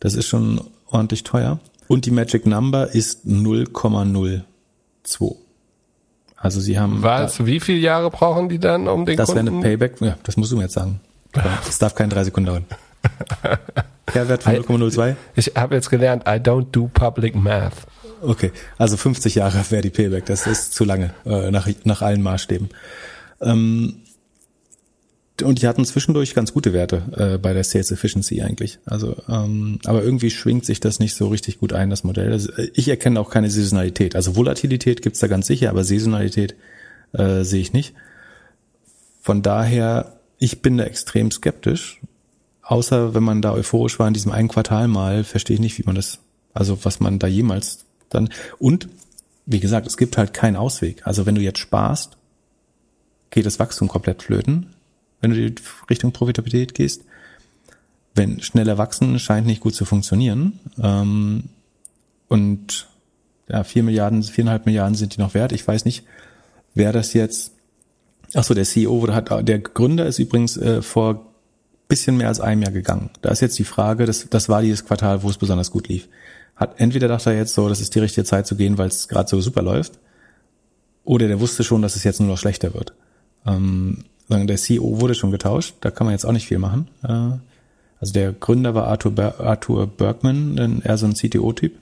das 0.00 0.14
ist 0.14 0.26
schon 0.26 0.60
ordentlich 0.86 1.24
teuer. 1.24 1.58
Und 1.88 2.06
die 2.06 2.10
Magic 2.10 2.46
Number 2.46 2.94
ist 2.94 3.26
0,02. 3.26 4.42
Also 6.36 6.60
sie 6.60 6.78
haben. 6.78 7.02
Was? 7.02 7.44
Wie 7.46 7.60
viele 7.60 7.78
Jahre 7.78 8.10
brauchen 8.10 8.48
die 8.48 8.58
dann, 8.58 8.88
um 8.88 9.06
den 9.06 9.16
das 9.16 9.28
Kunden? 9.28 9.46
Das 9.46 9.54
wäre 9.54 9.56
eine 9.56 9.76
Payback. 9.78 10.00
Ja, 10.00 10.16
das 10.22 10.36
musst 10.36 10.52
du 10.52 10.56
mir 10.56 10.64
jetzt 10.64 10.74
sagen. 10.74 11.00
Das 11.66 11.78
darf 11.78 11.94
keine 11.94 12.08
drei 12.08 12.24
Sekunden 12.24 12.46
dauern. 12.46 12.64
Kehrwert 14.06 14.44
von 14.44 14.54
0,02? 14.54 15.16
Ich 15.34 15.52
habe 15.56 15.74
jetzt 15.74 15.90
gelernt, 15.90 16.24
I 16.26 16.38
don't 16.38 16.66
do 16.72 16.88
public 16.92 17.34
math. 17.34 17.86
Okay, 18.22 18.52
also 18.78 18.96
50 18.96 19.34
Jahre 19.34 19.62
wäre 19.70 19.82
die 19.82 19.90
Payback, 19.90 20.26
das 20.26 20.46
ist 20.46 20.72
zu 20.72 20.84
lange, 20.84 21.12
äh, 21.24 21.50
nach, 21.50 21.68
nach 21.84 22.02
allen 22.02 22.22
Maßstäben. 22.22 22.70
Ähm, 23.40 24.02
und 25.42 25.60
die 25.60 25.68
hatten 25.68 25.84
zwischendurch 25.84 26.34
ganz 26.34 26.54
gute 26.54 26.72
Werte 26.72 27.02
äh, 27.16 27.38
bei 27.38 27.52
der 27.52 27.62
Sales 27.62 27.90
Efficiency 27.90 28.40
eigentlich. 28.40 28.78
Also, 28.86 29.16
ähm, 29.28 29.80
aber 29.84 30.02
irgendwie 30.02 30.30
schwingt 30.30 30.64
sich 30.64 30.80
das 30.80 30.98
nicht 30.98 31.14
so 31.14 31.28
richtig 31.28 31.58
gut 31.58 31.74
ein, 31.74 31.90
das 31.90 32.04
Modell. 32.04 32.32
Also, 32.32 32.50
ich 32.72 32.88
erkenne 32.88 33.20
auch 33.20 33.28
keine 33.28 33.50
Saisonalität. 33.50 34.16
Also 34.16 34.34
Volatilität 34.34 35.02
gibt's 35.02 35.20
da 35.20 35.26
ganz 35.26 35.46
sicher, 35.46 35.68
aber 35.68 35.84
Saisonalität 35.84 36.54
äh, 37.12 37.42
sehe 37.42 37.60
ich 37.60 37.74
nicht. 37.74 37.94
Von 39.20 39.42
daher, 39.42 40.20
ich 40.38 40.62
bin 40.62 40.78
da 40.78 40.84
extrem 40.84 41.30
skeptisch 41.30 42.00
außer 42.66 43.14
wenn 43.14 43.22
man 43.22 43.42
da 43.42 43.52
euphorisch 43.52 43.98
war 43.98 44.08
in 44.08 44.14
diesem 44.14 44.32
einen 44.32 44.48
Quartal 44.48 44.88
mal, 44.88 45.24
verstehe 45.24 45.54
ich 45.54 45.60
nicht, 45.60 45.78
wie 45.78 45.84
man 45.84 45.94
das, 45.94 46.18
also 46.52 46.84
was 46.84 47.00
man 47.00 47.18
da 47.18 47.26
jemals 47.26 47.84
dann. 48.08 48.28
Und 48.58 48.88
wie 49.46 49.60
gesagt, 49.60 49.86
es 49.86 49.96
gibt 49.96 50.18
halt 50.18 50.34
keinen 50.34 50.56
Ausweg. 50.56 51.06
Also 51.06 51.26
wenn 51.26 51.36
du 51.36 51.40
jetzt 51.40 51.60
sparst, 51.60 52.16
geht 53.30 53.46
das 53.46 53.58
Wachstum 53.58 53.88
komplett 53.88 54.22
flöten, 54.22 54.74
wenn 55.20 55.30
du 55.30 55.50
die 55.50 55.62
Richtung 55.88 56.12
Profitabilität 56.12 56.74
gehst. 56.74 57.02
Wenn 58.14 58.40
schneller 58.40 58.78
wachsen 58.78 59.18
scheint 59.18 59.46
nicht 59.46 59.60
gut 59.60 59.74
zu 59.74 59.84
funktionieren. 59.84 60.58
Ähm, 60.82 61.44
und 62.28 62.88
ja, 63.48 63.62
vier 63.62 63.84
Milliarden, 63.84 64.22
viereinhalb 64.24 64.66
Milliarden 64.66 64.96
sind 64.96 65.14
die 65.14 65.20
noch 65.20 65.34
wert. 65.34 65.52
Ich 65.52 65.66
weiß 65.66 65.84
nicht, 65.84 66.04
wer 66.74 66.92
das 66.92 67.12
jetzt. 67.12 67.52
Ach 68.34 68.42
so, 68.42 68.54
der 68.54 68.64
CEO 68.64 69.00
wurde 69.02 69.14
hat, 69.14 69.30
der 69.46 69.58
Gründer 69.60 70.06
ist 70.06 70.18
übrigens 70.18 70.56
äh, 70.56 70.82
vor 70.82 71.26
bisschen 71.88 72.16
mehr 72.16 72.28
als 72.28 72.40
einem 72.40 72.62
Jahr 72.62 72.72
gegangen. 72.72 73.10
Da 73.22 73.30
ist 73.30 73.40
jetzt 73.40 73.58
die 73.58 73.64
Frage, 73.64 74.06
das, 74.06 74.28
das 74.28 74.48
war 74.48 74.62
dieses 74.62 74.84
Quartal, 74.84 75.22
wo 75.22 75.30
es 75.30 75.38
besonders 75.38 75.70
gut 75.70 75.88
lief. 75.88 76.08
Hat 76.56 76.80
entweder 76.80 77.08
dachte 77.08 77.30
er 77.30 77.36
jetzt 77.36 77.54
so, 77.54 77.68
das 77.68 77.80
ist 77.80 77.94
die 77.94 78.00
richtige 78.00 78.24
Zeit 78.24 78.46
zu 78.46 78.56
gehen, 78.56 78.78
weil 78.78 78.88
es 78.88 79.08
gerade 79.08 79.28
so 79.28 79.40
super 79.40 79.62
läuft, 79.62 79.98
oder 81.04 81.28
der 81.28 81.40
wusste 81.40 81.62
schon, 81.62 81.82
dass 81.82 81.96
es 81.96 82.04
jetzt 82.04 82.20
nur 82.20 82.28
noch 82.28 82.38
schlechter 82.38 82.74
wird. 82.74 82.92
Ähm, 83.46 84.04
der 84.28 84.56
CEO 84.56 85.00
wurde 85.00 85.14
schon 85.14 85.30
getauscht, 85.30 85.76
da 85.80 85.90
kann 85.90 86.06
man 86.06 86.12
jetzt 86.12 86.26
auch 86.26 86.32
nicht 86.32 86.48
viel 86.48 86.58
machen. 86.58 86.88
Äh, 87.04 87.38
also 88.00 88.12
der 88.12 88.32
Gründer 88.32 88.74
war 88.74 88.88
Arthur, 88.88 89.12
Ber 89.12 89.40
Arthur 89.40 89.86
Bergman, 89.86 90.82
eher 90.84 90.98
so 90.98 91.06
ein 91.06 91.14
CTO-Typ. 91.14 91.78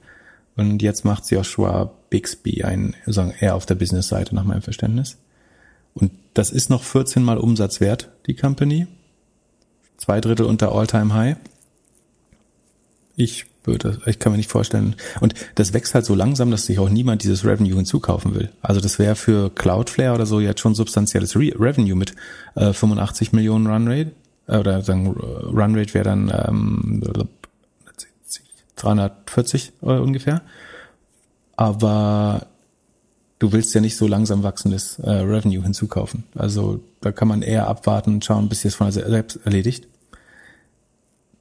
Und 0.56 0.82
jetzt 0.82 1.04
macht 1.04 1.28
Joshua 1.30 1.90
Bixby 2.10 2.62
ein, 2.62 2.94
sagen 3.06 3.34
eher 3.40 3.56
auf 3.56 3.66
der 3.66 3.74
Business-Seite 3.74 4.34
nach 4.34 4.44
meinem 4.44 4.62
Verständnis. 4.62 5.16
Und 5.94 6.12
das 6.34 6.50
ist 6.50 6.70
noch 6.70 6.82
14 6.82 7.22
mal 7.22 7.38
Umsatz 7.38 7.80
wert, 7.80 8.10
die 8.26 8.34
Company. 8.34 8.86
Zwei 9.96 10.20
Drittel 10.20 10.46
unter 10.46 10.72
All-Time-High. 10.72 11.36
Ich 13.16 13.46
würde, 13.64 14.00
ich 14.06 14.18
kann 14.18 14.32
mir 14.32 14.38
nicht 14.38 14.50
vorstellen. 14.50 14.96
Und 15.20 15.34
das 15.54 15.72
wächst 15.72 15.94
halt 15.94 16.04
so 16.04 16.14
langsam, 16.14 16.50
dass 16.50 16.66
sich 16.66 16.78
auch 16.78 16.88
niemand 16.88 17.22
dieses 17.22 17.44
Revenue 17.44 17.76
hinzukaufen 17.76 18.34
will. 18.34 18.50
Also 18.60 18.80
das 18.80 18.98
wäre 18.98 19.14
für 19.14 19.50
Cloudflare 19.50 20.14
oder 20.14 20.26
so 20.26 20.40
jetzt 20.40 20.60
schon 20.60 20.74
substanzielles 20.74 21.36
Re 21.36 21.52
Revenue 21.58 21.96
mit 21.96 22.14
äh, 22.56 22.72
85 22.72 23.32
Millionen 23.32 23.66
Runrate. 23.66 24.12
Äh, 24.46 24.58
oder 24.58 24.82
sagen 24.82 25.08
Runrate 25.08 25.94
wäre 25.94 26.04
dann 26.04 26.32
ähm, 26.46 27.02
340 28.76 29.72
äh, 29.82 29.86
ungefähr. 29.86 30.42
Aber 31.56 32.46
du 33.38 33.52
willst 33.52 33.74
ja 33.74 33.80
nicht 33.80 33.96
so 33.96 34.06
langsam 34.06 34.42
wachsendes 34.42 34.98
äh, 35.00 35.10
Revenue 35.10 35.62
hinzukaufen. 35.62 36.24
Also 36.34 36.80
da 37.00 37.12
kann 37.12 37.28
man 37.28 37.42
eher 37.42 37.68
abwarten 37.68 38.14
und 38.14 38.24
schauen, 38.24 38.48
bis 38.48 38.62
sich 38.62 38.72
es 38.72 38.74
von 38.76 38.90
selbst 38.90 39.40
erledigt. 39.44 39.86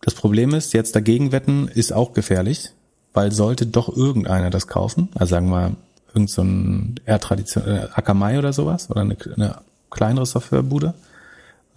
Das 0.01 0.13
Problem 0.13 0.53
ist, 0.53 0.73
jetzt 0.73 0.95
dagegen 0.95 1.31
wetten 1.31 1.67
ist 1.67 1.93
auch 1.93 2.13
gefährlich, 2.13 2.71
weil 3.13 3.31
sollte 3.31 3.65
doch 3.65 3.95
irgendeiner 3.95 4.49
das 4.49 4.67
kaufen, 4.67 5.09
also 5.15 5.31
sagen 5.31 5.49
wir 5.49 5.75
irgend 6.13 6.29
so 6.29 6.45
eher 7.05 7.19
Tradition, 7.19 7.65
äh, 7.65 7.87
Akamai 7.93 8.37
oder 8.37 8.53
sowas 8.53 8.89
oder 8.89 9.01
eine, 9.01 9.17
eine 9.35 9.61
kleinere 9.89 10.25
Softwarebude 10.25 10.93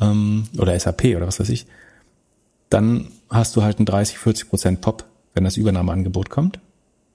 ähm, 0.00 0.48
oder 0.58 0.78
SAP 0.78 1.04
oder 1.16 1.26
was 1.26 1.40
weiß 1.40 1.48
ich, 1.50 1.66
dann 2.68 3.08
hast 3.30 3.56
du 3.56 3.62
halt 3.62 3.78
einen 3.78 3.86
30, 3.86 4.18
40 4.18 4.48
Prozent 4.48 4.80
Pop, 4.80 5.04
wenn 5.34 5.44
das 5.44 5.56
Übernahmeangebot 5.56 6.30
kommt. 6.30 6.58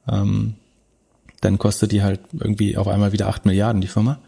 Ähm, 0.08 0.56
dann 1.42 1.58
kostet 1.58 1.92
die 1.92 2.04
halt 2.04 2.22
irgendwie 2.34 2.78
auf 2.78 2.88
einmal 2.88 3.12
wieder 3.12 3.28
8 3.28 3.46
Milliarden, 3.46 3.82
die 3.82 3.88
Firma, 3.88 4.20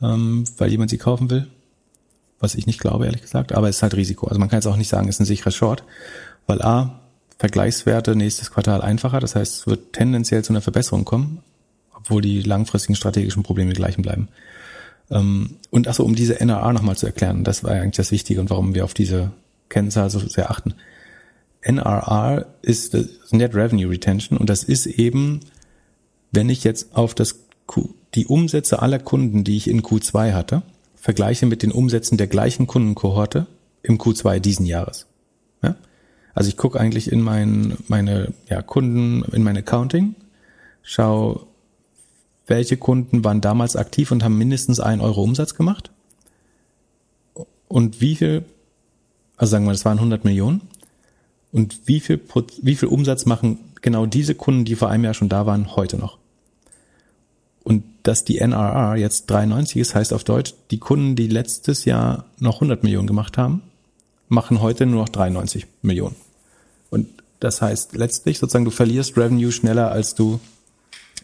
ähm, 0.00 0.44
weil 0.58 0.70
jemand 0.70 0.90
sie 0.90 0.98
kaufen 0.98 1.30
will. 1.30 1.48
Was 2.38 2.54
ich 2.54 2.66
nicht 2.66 2.80
glaube, 2.80 3.06
ehrlich 3.06 3.22
gesagt, 3.22 3.52
aber 3.52 3.68
es 3.68 3.76
ist 3.76 3.82
halt 3.82 3.94
Risiko. 3.94 4.26
Also 4.26 4.38
man 4.38 4.48
kann 4.48 4.58
jetzt 4.58 4.66
auch 4.66 4.76
nicht 4.76 4.88
sagen, 4.88 5.08
es 5.08 5.16
ist 5.16 5.20
ein 5.20 5.26
sicherer 5.26 5.52
Short, 5.52 5.84
weil 6.46 6.60
A, 6.60 7.00
Vergleichswerte 7.38 8.14
nächstes 8.14 8.50
Quartal 8.50 8.82
einfacher, 8.82 9.20
das 9.20 9.34
heißt, 9.34 9.60
es 9.60 9.66
wird 9.66 9.92
tendenziell 9.92 10.44
zu 10.44 10.52
einer 10.52 10.60
Verbesserung 10.60 11.04
kommen, 11.04 11.40
obwohl 11.94 12.20
die 12.20 12.42
langfristigen 12.42 12.94
strategischen 12.94 13.42
Probleme 13.42 13.72
gleichen 13.72 14.02
bleiben. 14.02 14.28
Ähm, 15.10 15.56
und 15.70 15.88
achso, 15.88 16.04
um 16.04 16.14
diese 16.14 16.44
NRA 16.44 16.72
nochmal 16.72 16.96
zu 16.96 17.06
erklären, 17.06 17.44
das 17.44 17.64
war 17.64 17.72
eigentlich 17.72 17.96
das 17.96 18.10
Wichtige 18.10 18.40
und 18.40 18.50
warum 18.50 18.74
wir 18.74 18.84
auf 18.84 18.94
diese 18.94 19.32
Kennzahl 19.68 20.10
so 20.10 20.18
sehr 20.18 20.50
achten. 20.50 20.74
NRR 21.62 22.46
ist 22.62 22.96
Net 23.30 23.54
Revenue 23.54 23.90
Retention 23.90 24.36
und 24.36 24.50
das 24.50 24.64
ist 24.64 24.86
eben 24.86 25.40
wenn 26.32 26.48
ich 26.48 26.64
jetzt 26.64 26.96
auf 26.96 27.14
das 27.14 27.46
Q, 27.66 27.90
die 28.14 28.26
Umsätze 28.26 28.82
aller 28.82 28.98
Kunden, 28.98 29.44
die 29.44 29.56
ich 29.56 29.68
in 29.68 29.82
Q2 29.82 30.32
hatte, 30.32 30.62
vergleiche 30.96 31.46
mit 31.46 31.62
den 31.62 31.72
Umsätzen 31.72 32.18
der 32.18 32.26
gleichen 32.26 32.66
Kundenkohorte 32.66 33.46
im 33.82 33.98
Q2 33.98 34.40
diesen 34.40 34.66
Jahres. 34.66 35.06
Ja? 35.62 35.76
Also 36.34 36.48
ich 36.48 36.56
gucke 36.56 36.80
eigentlich 36.80 37.12
in 37.12 37.20
mein, 37.20 37.76
meine 37.88 38.32
ja, 38.48 38.62
Kunden, 38.62 39.22
in 39.32 39.42
mein 39.42 39.56
Accounting, 39.56 40.14
schau, 40.82 41.46
welche 42.46 42.76
Kunden 42.76 43.24
waren 43.24 43.40
damals 43.40 43.76
aktiv 43.76 44.10
und 44.10 44.24
haben 44.24 44.38
mindestens 44.38 44.80
ein 44.80 45.00
Euro 45.00 45.22
Umsatz 45.22 45.54
gemacht 45.54 45.90
und 47.68 48.00
wie 48.00 48.16
viel, 48.16 48.44
also 49.36 49.52
sagen 49.52 49.64
wir, 49.64 49.72
das 49.72 49.84
waren 49.84 49.98
100 49.98 50.24
Millionen 50.24 50.62
und 51.52 51.80
wie 51.86 52.00
viel, 52.00 52.20
wie 52.62 52.74
viel 52.74 52.88
Umsatz 52.88 53.26
machen 53.26 53.58
genau 53.80 54.06
diese 54.06 54.34
Kunden, 54.34 54.64
die 54.64 54.76
vor 54.76 54.88
einem 54.88 55.04
Jahr 55.04 55.14
schon 55.14 55.28
da 55.28 55.46
waren, 55.46 55.76
heute 55.76 55.98
noch? 55.98 56.18
Und 57.64 57.84
dass 58.02 58.24
die 58.24 58.38
NRR 58.38 58.96
jetzt 58.96 59.30
93 59.30 59.76
ist, 59.76 59.94
heißt 59.94 60.12
auf 60.12 60.24
Deutsch, 60.24 60.54
die 60.70 60.78
Kunden, 60.78 61.14
die 61.14 61.28
letztes 61.28 61.84
Jahr 61.84 62.24
noch 62.38 62.56
100 62.56 62.82
Millionen 62.82 63.06
gemacht 63.06 63.38
haben, 63.38 63.62
machen 64.28 64.60
heute 64.60 64.86
nur 64.86 65.02
noch 65.02 65.08
93 65.08 65.66
Millionen. 65.82 66.16
Und 66.90 67.08
das 67.40 67.62
heißt 67.62 67.94
letztlich 67.94 68.38
sozusagen, 68.38 68.64
du 68.64 68.70
verlierst 68.70 69.16
Revenue 69.16 69.52
schneller, 69.52 69.90
als 69.90 70.14
du 70.14 70.40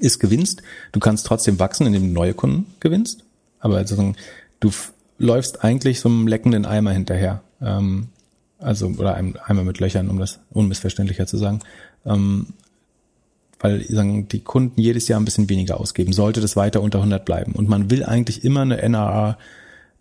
es 0.00 0.18
gewinnst. 0.18 0.62
Du 0.92 1.00
kannst 1.00 1.26
trotzdem 1.26 1.58
wachsen, 1.58 1.86
indem 1.86 2.02
du 2.02 2.12
neue 2.12 2.34
Kunden 2.34 2.66
gewinnst. 2.80 3.24
Aber 3.60 3.78
sozusagen, 3.80 4.16
du 4.60 4.70
läufst 5.18 5.64
eigentlich 5.64 6.00
so 6.00 6.08
einem 6.08 6.26
leckenden 6.28 6.66
Eimer 6.66 6.92
hinterher. 6.92 7.42
Ähm, 7.60 8.08
also, 8.58 8.88
oder 8.88 9.14
einem 9.14 9.36
Eimer 9.44 9.64
mit 9.64 9.80
Löchern, 9.80 10.08
um 10.08 10.18
das 10.18 10.40
unmissverständlicher 10.50 11.26
zu 11.26 11.36
sagen. 11.36 11.60
Ähm, 12.04 12.48
weil 13.60 13.84
sagen, 13.84 14.28
die 14.28 14.40
Kunden 14.40 14.80
jedes 14.80 15.08
Jahr 15.08 15.20
ein 15.20 15.24
bisschen 15.24 15.48
weniger 15.48 15.80
ausgeben, 15.80 16.12
sollte 16.12 16.40
das 16.40 16.56
weiter 16.56 16.80
unter 16.80 16.98
100 16.98 17.24
bleiben. 17.24 17.52
Und 17.52 17.68
man 17.68 17.90
will 17.90 18.04
eigentlich 18.04 18.44
immer 18.44 18.62
eine 18.62 18.82
NRA 18.88 19.38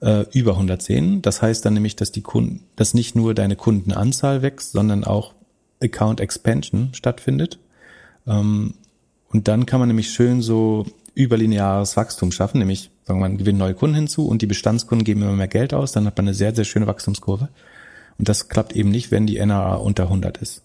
äh, 0.02 0.26
über 0.32 0.54
100 0.54 0.82
sehen. 0.82 1.22
Das 1.22 1.42
heißt 1.42 1.66
dann 1.66 1.74
nämlich, 1.74 1.96
dass 1.96 2.12
die 2.12 2.22
Kunden, 2.22 2.64
dass 2.76 2.94
nicht 2.94 3.16
nur 3.16 3.34
deine 3.34 3.56
Kundenanzahl 3.56 4.42
wächst, 4.42 4.72
sondern 4.72 5.04
auch 5.04 5.34
Account 5.82 6.20
Expansion 6.20 6.90
stattfindet. 6.94 7.60
Ähm, 8.28 8.76
und 9.30 9.48
dann 9.48 9.66
kann 9.66 9.80
man 9.80 9.90
nämlich 9.90 10.10
schön 10.10 10.42
so 10.42 10.86
überlineares 11.16 11.98
Wachstum 11.98 12.32
schaffen, 12.32 12.60
nämlich 12.60 12.92
sagen 13.04 13.20
wir, 13.20 13.28
man 13.28 13.38
gewinnt 13.38 13.58
neue 13.58 13.74
Kunden 13.74 13.96
hinzu 13.96 14.28
und 14.28 14.42
die 14.42 14.48
Bestandskunden 14.48 15.04
geben 15.04 15.24
immer 15.24 15.34
mehr 15.34 15.48
Geld 15.48 15.74
aus, 15.74 15.92
dann 15.92 16.06
hat 16.06 16.16
man 16.18 16.28
eine 16.28 16.36
sehr, 16.36 16.54
sehr 16.54 16.64
schöne 16.64 16.88
Wachstumskurve. 16.88 17.50
Und 18.20 18.30
das 18.30 18.50
klappt 18.50 18.76
eben 18.76 18.90
nicht, 18.90 19.12
wenn 19.12 19.28
die 19.28 19.38
NRA 19.38 19.76
unter 19.76 20.04
100 20.04 20.38
ist. 20.38 20.62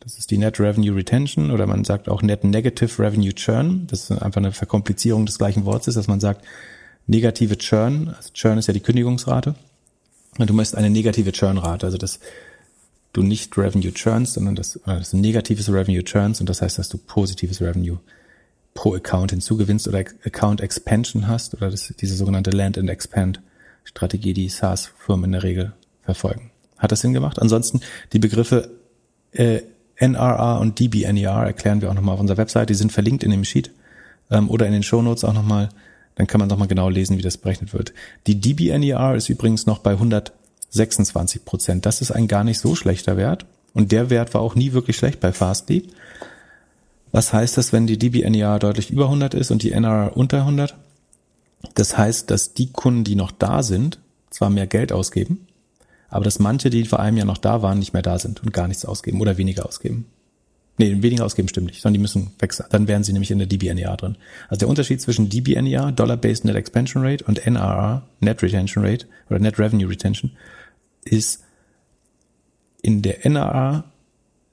Das 0.00 0.18
ist 0.18 0.30
die 0.30 0.38
Net 0.38 0.60
Revenue 0.60 0.94
Retention 0.94 1.50
oder 1.50 1.66
man 1.66 1.84
sagt 1.84 2.08
auch 2.08 2.22
Net 2.22 2.44
Negative 2.44 3.02
Revenue 3.02 3.34
Churn. 3.34 3.86
Das 3.86 4.10
ist 4.10 4.22
einfach 4.22 4.38
eine 4.38 4.52
Verkomplizierung 4.52 5.26
des 5.26 5.38
gleichen 5.38 5.64
Wortes, 5.64 5.94
dass 5.94 6.08
man 6.08 6.20
sagt, 6.20 6.44
negative 7.06 7.58
Churn, 7.58 8.14
also 8.16 8.30
Churn 8.32 8.58
ist 8.58 8.66
ja 8.66 8.74
die 8.74 8.80
Kündigungsrate. 8.80 9.54
Und 10.38 10.50
du 10.50 10.54
möchtest 10.54 10.76
eine 10.76 10.90
negative 10.90 11.32
Churnrate, 11.32 11.86
also 11.86 11.98
dass 11.98 12.18
du 13.12 13.22
nicht 13.22 13.56
Revenue 13.56 13.92
churnst, 13.92 14.34
sondern 14.34 14.56
dass, 14.56 14.78
dass 14.84 15.10
du 15.10 15.16
negatives 15.16 15.68
Revenue 15.68 16.02
churnst 16.02 16.40
und 16.40 16.48
das 16.48 16.60
heißt, 16.60 16.78
dass 16.78 16.88
du 16.88 16.98
positives 16.98 17.60
Revenue 17.60 17.98
pro 18.74 18.94
Account 18.94 19.30
hinzugewinnst 19.30 19.86
oder 19.86 19.98
Account 19.98 20.60
Expansion 20.60 21.28
hast 21.28 21.54
oder 21.54 21.70
das, 21.70 21.94
diese 22.00 22.16
sogenannte 22.16 22.50
Land 22.50 22.76
and 22.76 22.90
Expand 22.90 23.40
Strategie, 23.84 24.34
die 24.34 24.48
SaaS-Firmen 24.48 25.26
in 25.26 25.32
der 25.32 25.42
Regel 25.44 25.72
verfolgen. 26.02 26.50
Hat 26.78 26.90
das 26.90 27.00
Sinn 27.00 27.12
gemacht? 27.12 27.38
Ansonsten 27.38 27.80
die 28.12 28.18
Begriffe 28.18 28.70
äh, 29.34 29.62
NRR 29.96 30.60
und 30.60 30.80
DBNER 30.80 31.44
erklären 31.44 31.80
wir 31.80 31.90
auch 31.90 31.94
nochmal 31.94 32.14
auf 32.14 32.20
unserer 32.20 32.38
Website. 32.38 32.70
Die 32.70 32.74
sind 32.74 32.92
verlinkt 32.92 33.22
in 33.22 33.30
dem 33.30 33.44
Sheet 33.44 33.70
ähm, 34.30 34.50
oder 34.50 34.66
in 34.66 34.72
den 34.72 34.82
Shownotes 34.82 35.24
auch 35.24 35.32
nochmal. 35.32 35.68
Dann 36.16 36.26
kann 36.26 36.40
man 36.40 36.48
doch 36.48 36.56
mal 36.56 36.68
genau 36.68 36.88
lesen, 36.88 37.18
wie 37.18 37.22
das 37.22 37.38
berechnet 37.38 37.72
wird. 37.72 37.92
Die 38.26 38.40
DBNER 38.40 39.14
ist 39.14 39.28
übrigens 39.28 39.66
noch 39.66 39.78
bei 39.78 39.92
126 39.92 41.44
Prozent. 41.44 41.86
Das 41.86 42.00
ist 42.00 42.10
ein 42.10 42.28
gar 42.28 42.44
nicht 42.44 42.60
so 42.60 42.74
schlechter 42.74 43.16
Wert. 43.16 43.46
Und 43.72 43.90
der 43.90 44.10
Wert 44.10 44.34
war 44.34 44.40
auch 44.40 44.54
nie 44.54 44.72
wirklich 44.72 44.96
schlecht 44.96 45.20
bei 45.20 45.32
Fastly. 45.32 45.88
Was 47.10 47.32
heißt 47.32 47.56
das, 47.56 47.72
wenn 47.72 47.86
die 47.86 47.98
DBNER 47.98 48.58
deutlich 48.58 48.90
über 48.90 49.04
100 49.04 49.34
ist 49.34 49.50
und 49.50 49.62
die 49.62 49.72
NRR 49.72 50.16
unter 50.16 50.38
100? 50.38 50.76
Das 51.74 51.96
heißt, 51.96 52.30
dass 52.30 52.54
die 52.54 52.70
Kunden, 52.70 53.04
die 53.04 53.16
noch 53.16 53.30
da 53.30 53.62
sind, 53.62 53.98
zwar 54.30 54.50
mehr 54.50 54.66
Geld 54.66 54.92
ausgeben, 54.92 55.46
aber 56.14 56.24
dass 56.24 56.38
manche, 56.38 56.70
die 56.70 56.84
vor 56.84 57.00
einem 57.00 57.16
Jahr 57.16 57.26
noch 57.26 57.38
da 57.38 57.60
waren, 57.60 57.80
nicht 57.80 57.92
mehr 57.92 58.00
da 58.02 58.20
sind 58.20 58.40
und 58.40 58.52
gar 58.52 58.68
nichts 58.68 58.84
ausgeben 58.84 59.20
oder 59.20 59.36
weniger 59.36 59.66
ausgeben. 59.66 60.06
Nee, 60.78 61.02
weniger 61.02 61.24
ausgeben 61.24 61.48
stimmt 61.48 61.66
nicht, 61.66 61.82
sondern 61.82 61.94
die 61.94 62.02
müssen 62.02 62.30
wechseln. 62.38 62.68
Dann 62.70 62.86
wären 62.86 63.02
sie 63.02 63.12
nämlich 63.12 63.32
in 63.32 63.38
der 63.38 63.48
DBNER 63.48 63.96
drin. 63.96 64.16
Also 64.48 64.60
der 64.60 64.68
Unterschied 64.68 65.00
zwischen 65.00 65.28
DBNER, 65.28 65.90
Dollar-Based 65.90 66.44
Net 66.44 66.54
Expansion 66.54 67.04
Rate, 67.04 67.24
und 67.24 67.44
NRR, 67.44 68.02
Net 68.20 68.44
Retention 68.44 68.84
Rate 68.84 69.06
oder 69.28 69.40
Net 69.40 69.58
Revenue 69.58 69.90
Retention, 69.90 70.30
ist 71.04 71.42
in 72.80 73.02
der 73.02 73.26
NRR 73.26 73.82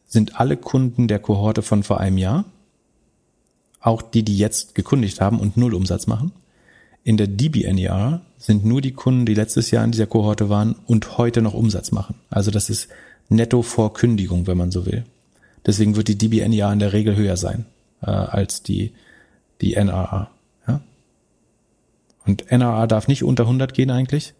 sind 0.07 0.39
alle 0.39 0.57
Kunden 0.57 1.07
der 1.07 1.19
Kohorte 1.19 1.61
von 1.61 1.83
vor 1.83 1.99
einem 1.99 2.17
Jahr 2.17 2.45
auch 3.79 4.01
die, 4.01 4.23
die 4.23 4.35
jetzt 4.35 4.73
gekundigt 4.73 5.21
haben 5.21 5.39
und 5.39 5.57
null 5.57 5.75
Umsatz 5.75 6.07
machen. 6.07 6.31
In 7.03 7.17
der 7.17 7.27
DBNER 7.27 8.21
sind 8.37 8.65
nur 8.65 8.81
die 8.81 8.91
Kunden, 8.91 9.25
die 9.25 9.33
letztes 9.33 9.71
Jahr 9.71 9.83
in 9.83 9.91
dieser 9.91 10.05
Kohorte 10.05 10.49
waren 10.49 10.75
und 10.85 11.17
heute 11.17 11.41
noch 11.41 11.53
Umsatz 11.53 11.91
machen. 11.91 12.15
Also 12.29 12.51
das 12.51 12.69
ist 12.69 12.89
netto 13.29 13.61
vor 13.61 13.93
Kündigung, 13.93 14.47
wenn 14.47 14.57
man 14.57 14.71
so 14.71 14.85
will. 14.85 15.03
Deswegen 15.65 15.95
wird 15.95 16.07
die 16.07 16.17
DBNER 16.17 16.71
in 16.73 16.79
der 16.79 16.93
Regel 16.93 17.15
höher 17.15 17.37
sein 17.37 17.65
äh, 18.01 18.09
als 18.09 18.63
die, 18.63 18.91
die 19.61 19.75
NRA. 19.75 20.29
Ja? 20.67 20.81
Und 22.25 22.51
NRA 22.51 22.87
darf 22.87 23.07
nicht 23.07 23.23
unter 23.23 23.43
100 23.43 23.73
gehen 23.73 23.89
eigentlich 23.89 24.33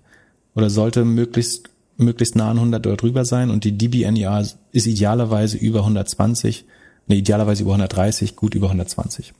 oder 0.55 0.69
sollte 0.69 1.05
möglichst 1.05 1.69
möglichst 1.97 2.35
nah 2.35 2.49
an 2.49 2.57
100 2.57 2.85
oder 2.87 2.97
drüber 2.97 3.25
sein 3.25 3.49
und 3.49 3.63
die 3.63 3.77
DBNER 3.77 4.45
ist 4.71 4.87
idealerweise 4.87 5.57
über 5.57 5.79
120, 5.79 6.65
ne, 7.07 7.15
idealerweise 7.15 7.63
über 7.63 7.73
130, 7.73 8.35
gut 8.35 8.55
über 8.55 8.67
120. 8.67 9.33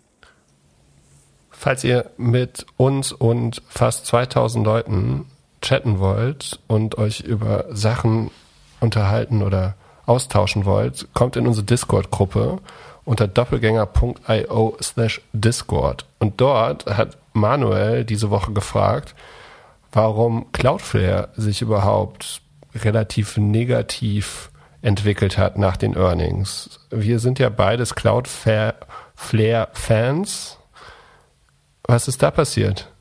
Falls 1.61 1.83
ihr 1.83 2.09
mit 2.17 2.65
uns 2.77 3.11
und 3.11 3.61
fast 3.69 4.07
2000 4.07 4.65
Leuten 4.65 5.27
chatten 5.61 5.99
wollt 5.99 6.59
und 6.65 6.97
euch 6.97 7.19
über 7.19 7.65
Sachen 7.69 8.31
unterhalten 8.79 9.43
oder 9.43 9.75
austauschen 10.07 10.65
wollt, 10.65 11.07
kommt 11.13 11.35
in 11.35 11.45
unsere 11.45 11.63
Discord-Gruppe 11.63 12.57
unter 13.05 13.27
doppelgänger.io 13.27 14.75
slash 14.81 15.21
Discord. 15.33 16.07
Und 16.17 16.41
dort 16.41 16.87
hat 16.87 17.19
Manuel 17.33 18.05
diese 18.05 18.31
Woche 18.31 18.53
gefragt, 18.53 19.13
warum 19.91 20.51
Cloudflare 20.53 21.29
sich 21.35 21.61
überhaupt 21.61 22.41
relativ 22.73 23.37
negativ 23.37 24.49
entwickelt 24.81 25.37
hat 25.37 25.59
nach 25.59 25.77
den 25.77 25.95
Earnings. 25.95 26.79
Wir 26.89 27.19
sind 27.19 27.37
ja 27.37 27.49
beides 27.49 27.93
Cloudflare-Fans 27.93 30.57
was 31.83 32.07
ist 32.07 32.21
da 32.21 32.31
passiert? 32.31 32.91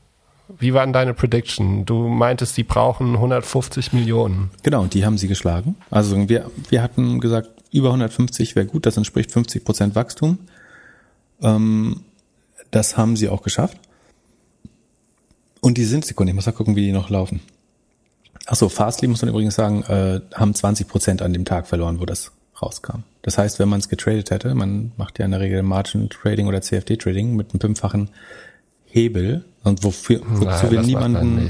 Wie 0.59 0.73
waren 0.73 0.91
deine 0.91 1.13
Prediction? 1.13 1.85
Du 1.85 2.07
meintest, 2.07 2.57
die 2.57 2.63
brauchen 2.63 3.15
150 3.15 3.93
Millionen. 3.93 4.51
Genau, 4.63 4.81
und 4.81 4.93
die 4.93 5.05
haben 5.05 5.17
sie 5.17 5.27
geschlagen. 5.27 5.75
Also 5.89 6.27
wir, 6.27 6.51
wir 6.69 6.81
hatten 6.81 7.19
gesagt, 7.19 7.49
über 7.71 7.87
150 7.87 8.55
wäre 8.55 8.65
gut, 8.65 8.85
das 8.85 8.97
entspricht 8.97 9.31
50 9.31 9.63
Prozent 9.63 9.95
Wachstum. 9.95 10.39
Ähm, 11.41 12.01
das 12.69 12.97
haben 12.97 13.15
sie 13.15 13.29
auch 13.29 13.43
geschafft. 13.43 13.77
Und 15.61 15.77
die 15.77 15.85
sind, 15.85 16.05
Sekunde, 16.05 16.31
ich 16.31 16.35
muss 16.35 16.47
mal 16.47 16.51
gucken, 16.51 16.75
wie 16.75 16.85
die 16.85 16.91
noch 16.91 17.09
laufen. 17.09 17.41
Achso, 18.47 18.67
Fastly 18.67 19.07
muss 19.07 19.21
man 19.21 19.29
übrigens 19.29 19.55
sagen, 19.55 19.83
äh, 19.83 20.19
haben 20.33 20.53
20 20.53 20.87
Prozent 20.87 21.21
an 21.21 21.33
dem 21.33 21.45
Tag 21.45 21.67
verloren, 21.67 21.99
wo 21.99 22.05
das 22.05 22.31
rauskam. 22.61 23.03
Das 23.21 23.37
heißt, 23.37 23.59
wenn 23.59 23.69
man 23.69 23.79
es 23.79 23.89
getradet 23.89 24.31
hätte, 24.31 24.53
man 24.55 24.91
macht 24.97 25.19
ja 25.19 25.25
in 25.25 25.31
der 25.31 25.39
Regel 25.39 25.61
Margin 25.63 26.09
Trading 26.09 26.47
oder 26.47 26.61
CFD 26.61 26.97
Trading 26.97 27.35
mit 27.35 27.51
einem 27.51 27.61
fünffachen 27.61 28.09
Hebel 28.91 29.43
und 29.63 29.83
wofür, 29.83 30.21
wozu 30.25 30.45
Nein, 30.45 30.71
wir 30.71 30.81
niemanden, 30.81 31.35
man, 31.35 31.47
äh, 31.47 31.49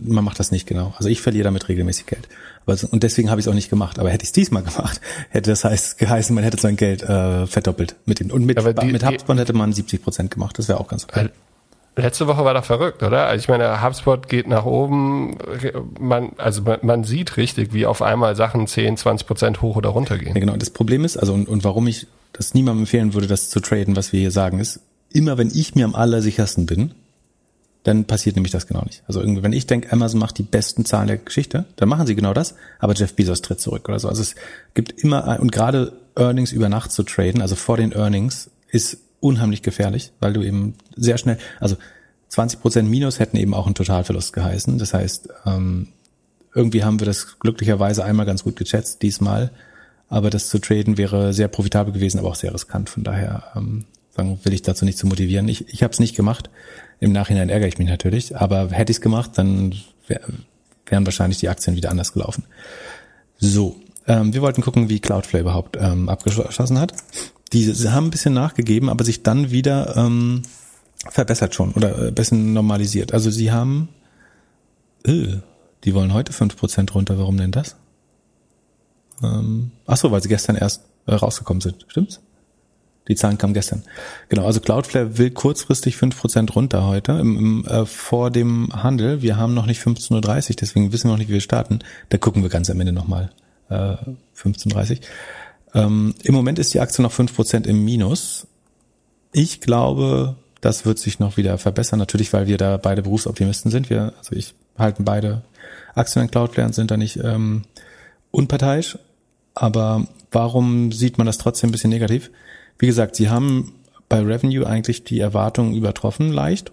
man, 0.00 0.24
macht 0.24 0.38
das 0.38 0.50
nicht 0.50 0.66
genau. 0.66 0.94
Also 0.96 1.08
ich 1.08 1.20
verliere 1.20 1.44
damit 1.44 1.68
regelmäßig 1.68 2.06
Geld. 2.06 2.28
Aber, 2.64 2.76
und 2.90 3.02
deswegen 3.02 3.30
habe 3.30 3.40
ich 3.40 3.46
es 3.46 3.50
auch 3.50 3.54
nicht 3.54 3.68
gemacht. 3.68 3.98
Aber 3.98 4.10
hätte 4.10 4.22
ich 4.22 4.28
es 4.28 4.32
diesmal 4.32 4.62
gemacht, 4.62 5.00
hätte 5.28 5.50
das 5.50 5.64
heißt 5.64 5.98
geheißen, 5.98 6.34
man 6.34 6.42
hätte 6.42 6.58
sein 6.58 6.76
Geld 6.76 7.02
äh, 7.02 7.46
verdoppelt 7.46 7.96
mit 8.06 8.20
dem. 8.20 8.30
Und 8.30 8.46
mit, 8.46 8.58
die, 8.58 8.86
mit 8.86 9.04
HubSpot 9.04 9.36
hätte 9.38 9.52
man 9.52 9.72
70 9.72 10.02
Prozent 10.02 10.30
gemacht. 10.30 10.58
Das 10.58 10.68
wäre 10.68 10.80
auch 10.80 10.88
ganz 10.88 11.04
okay. 11.04 11.28
Letzte 11.96 12.26
Woche 12.28 12.44
war 12.44 12.54
doch 12.54 12.64
verrückt, 12.64 13.02
oder? 13.02 13.26
Also 13.26 13.42
ich 13.42 13.48
meine, 13.48 13.82
HubSpot 13.82 14.28
geht 14.28 14.46
nach 14.46 14.64
oben, 14.64 15.36
man, 15.98 16.32
also 16.38 16.62
man, 16.62 16.78
man 16.82 17.04
sieht 17.04 17.36
richtig, 17.36 17.74
wie 17.74 17.84
auf 17.84 18.00
einmal 18.00 18.36
Sachen 18.36 18.66
10, 18.66 18.96
20 18.96 19.26
Prozent 19.26 19.60
hoch 19.60 19.76
oder 19.76 19.90
runter 19.90 20.16
gehen. 20.16 20.34
Ja, 20.34 20.40
genau. 20.40 20.56
Das 20.56 20.70
Problem 20.70 21.04
ist, 21.04 21.16
also 21.16 21.34
und, 21.34 21.48
und 21.48 21.64
warum 21.64 21.88
ich 21.88 22.06
das 22.32 22.54
niemandem 22.54 22.84
empfehlen 22.84 23.12
würde, 23.12 23.26
das 23.26 23.50
zu 23.50 23.60
traden, 23.60 23.96
was 23.96 24.12
wir 24.12 24.20
hier 24.20 24.30
sagen, 24.30 24.60
ist, 24.60 24.80
immer 25.12 25.38
wenn 25.38 25.50
ich 25.52 25.74
mir 25.74 25.84
am 25.84 25.94
allersichersten 25.94 26.66
bin, 26.66 26.92
dann 27.82 28.04
passiert 28.04 28.36
nämlich 28.36 28.52
das 28.52 28.66
genau 28.66 28.82
nicht. 28.84 29.02
Also 29.06 29.20
irgendwie, 29.20 29.42
wenn 29.42 29.52
ich 29.52 29.66
denke, 29.66 29.90
Amazon 29.92 30.20
macht 30.20 30.38
die 30.38 30.42
besten 30.42 30.84
Zahlen 30.84 31.06
der 31.06 31.16
Geschichte, 31.16 31.64
dann 31.76 31.88
machen 31.88 32.06
sie 32.06 32.14
genau 32.14 32.34
das, 32.34 32.54
aber 32.78 32.94
Jeff 32.94 33.14
Bezos 33.14 33.40
tritt 33.40 33.60
zurück 33.60 33.88
oder 33.88 33.98
so. 33.98 34.08
Also 34.08 34.20
es 34.22 34.34
gibt 34.74 35.02
immer, 35.02 35.40
und 35.40 35.50
gerade 35.50 35.92
Earnings 36.14 36.52
über 36.52 36.68
Nacht 36.68 36.92
zu 36.92 37.02
traden, 37.02 37.40
also 37.40 37.56
vor 37.56 37.78
den 37.78 37.92
Earnings, 37.92 38.50
ist 38.68 38.98
unheimlich 39.20 39.62
gefährlich, 39.62 40.12
weil 40.20 40.32
du 40.32 40.42
eben 40.42 40.74
sehr 40.94 41.18
schnell, 41.18 41.38
also 41.58 41.76
20 42.28 42.60
Prozent 42.60 42.90
Minus 42.90 43.18
hätten 43.18 43.36
eben 43.36 43.54
auch 43.54 43.66
einen 43.66 43.74
Totalverlust 43.74 44.32
geheißen. 44.32 44.78
Das 44.78 44.94
heißt, 44.94 45.28
ähm, 45.46 45.88
irgendwie 46.54 46.84
haben 46.84 47.00
wir 47.00 47.06
das 47.06 47.38
glücklicherweise 47.38 48.04
einmal 48.04 48.26
ganz 48.26 48.44
gut 48.44 48.56
geschätzt 48.56 49.02
diesmal, 49.02 49.50
aber 50.08 50.30
das 50.30 50.48
zu 50.48 50.58
traden 50.58 50.98
wäre 50.98 51.32
sehr 51.32 51.48
profitabel 51.48 51.92
gewesen, 51.92 52.18
aber 52.18 52.28
auch 52.28 52.36
sehr 52.36 52.52
riskant. 52.52 52.90
Von 52.90 53.04
daher 53.04 53.44
sagen, 54.20 54.40
will 54.42 54.52
ich 54.52 54.62
dazu 54.62 54.84
nicht 54.84 54.98
zu 54.98 55.06
motivieren. 55.06 55.48
Ich, 55.48 55.68
ich 55.68 55.82
habe 55.82 55.92
es 55.92 56.00
nicht 56.00 56.14
gemacht. 56.14 56.50
Im 57.00 57.12
Nachhinein 57.12 57.48
ärgere 57.48 57.68
ich 57.68 57.78
mich 57.78 57.88
natürlich, 57.88 58.36
aber 58.36 58.70
hätte 58.70 58.92
ich 58.92 58.98
es 58.98 59.00
gemacht, 59.00 59.32
dann 59.36 59.74
wär, 60.06 60.20
wären 60.86 61.06
wahrscheinlich 61.06 61.38
die 61.38 61.48
Aktien 61.48 61.76
wieder 61.76 61.90
anders 61.90 62.12
gelaufen. 62.12 62.44
So, 63.38 63.76
ähm, 64.06 64.34
wir 64.34 64.42
wollten 64.42 64.62
gucken, 64.62 64.88
wie 64.88 65.00
Cloudflare 65.00 65.42
überhaupt 65.42 65.76
ähm, 65.80 66.08
abgeschlossen 66.08 66.78
hat. 66.78 66.92
Die 67.52 67.72
haben 67.72 68.06
ein 68.06 68.10
bisschen 68.10 68.34
nachgegeben, 68.34 68.88
aber 68.90 69.04
sich 69.04 69.22
dann 69.22 69.50
wieder 69.50 69.96
ähm, 69.96 70.42
verbessert 71.08 71.54
schon 71.54 71.72
oder 71.72 72.08
äh, 72.08 72.10
bisschen 72.10 72.52
normalisiert. 72.52 73.14
Also 73.14 73.30
sie 73.30 73.50
haben, 73.50 73.88
äh, 75.04 75.38
die 75.84 75.94
wollen 75.94 76.12
heute 76.12 76.32
fünf 76.32 76.56
Prozent 76.56 76.94
runter. 76.94 77.18
Warum 77.18 77.38
denn 77.38 77.50
das? 77.50 77.76
Ähm, 79.22 79.72
ach 79.86 79.96
so, 79.96 80.10
weil 80.10 80.22
sie 80.22 80.28
gestern 80.28 80.56
erst 80.56 80.84
äh, 81.06 81.14
rausgekommen 81.14 81.62
sind. 81.62 81.86
Stimmt's? 81.88 82.20
Die 83.10 83.16
Zahlen 83.16 83.38
kamen 83.38 83.54
gestern. 83.54 83.82
Genau, 84.28 84.46
also 84.46 84.60
Cloudflare 84.60 85.18
will 85.18 85.32
kurzfristig 85.32 85.96
fünf 85.96 86.16
Prozent 86.16 86.54
runter 86.54 86.86
heute 86.86 87.10
im, 87.10 87.36
im, 87.36 87.64
äh, 87.66 87.84
vor 87.84 88.30
dem 88.30 88.68
Handel. 88.72 89.20
Wir 89.20 89.36
haben 89.36 89.52
noch 89.52 89.66
nicht 89.66 89.82
15.30 89.82 90.50
Uhr, 90.50 90.56
deswegen 90.60 90.92
wissen 90.92 91.08
wir 91.08 91.14
noch 91.14 91.18
nicht, 91.18 91.28
wie 91.28 91.32
wir 91.32 91.40
starten. 91.40 91.80
Da 92.10 92.18
gucken 92.18 92.44
wir 92.44 92.50
ganz 92.50 92.70
am 92.70 92.78
Ende 92.78 92.92
nochmal. 92.92 93.32
Äh, 93.68 93.96
15.30 94.36 94.90
Uhr. 94.90 94.98
Ähm, 95.74 96.14
Im 96.22 96.34
Moment 96.34 96.60
ist 96.60 96.72
die 96.72 96.78
Aktie 96.78 97.02
noch 97.02 97.10
fünf 97.10 97.34
Prozent 97.34 97.66
im 97.66 97.84
Minus. 97.84 98.46
Ich 99.32 99.60
glaube, 99.60 100.36
das 100.60 100.86
wird 100.86 101.00
sich 101.00 101.18
noch 101.18 101.36
wieder 101.36 101.58
verbessern. 101.58 101.98
Natürlich, 101.98 102.32
weil 102.32 102.46
wir 102.46 102.58
da 102.58 102.76
beide 102.76 103.02
Berufsoptimisten 103.02 103.72
sind. 103.72 103.90
Wir, 103.90 104.12
also 104.18 104.36
ich 104.36 104.54
halten 104.78 105.04
beide 105.04 105.42
Aktien 105.96 106.22
an 106.22 106.30
Cloudflare 106.30 106.68
und 106.68 106.74
sind 106.74 106.92
da 106.92 106.96
nicht 106.96 107.16
ähm, 107.16 107.62
unparteiisch. 108.30 108.98
Aber 109.56 110.06
warum 110.30 110.92
sieht 110.92 111.18
man 111.18 111.26
das 111.26 111.38
trotzdem 111.38 111.70
ein 111.70 111.72
bisschen 111.72 111.90
negativ? 111.90 112.30
Wie 112.80 112.86
gesagt, 112.86 113.14
sie 113.14 113.28
haben 113.28 113.74
bei 114.08 114.20
Revenue 114.20 114.66
eigentlich 114.66 115.04
die 115.04 115.20
Erwartungen 115.20 115.74
übertroffen 115.74 116.32
leicht 116.32 116.72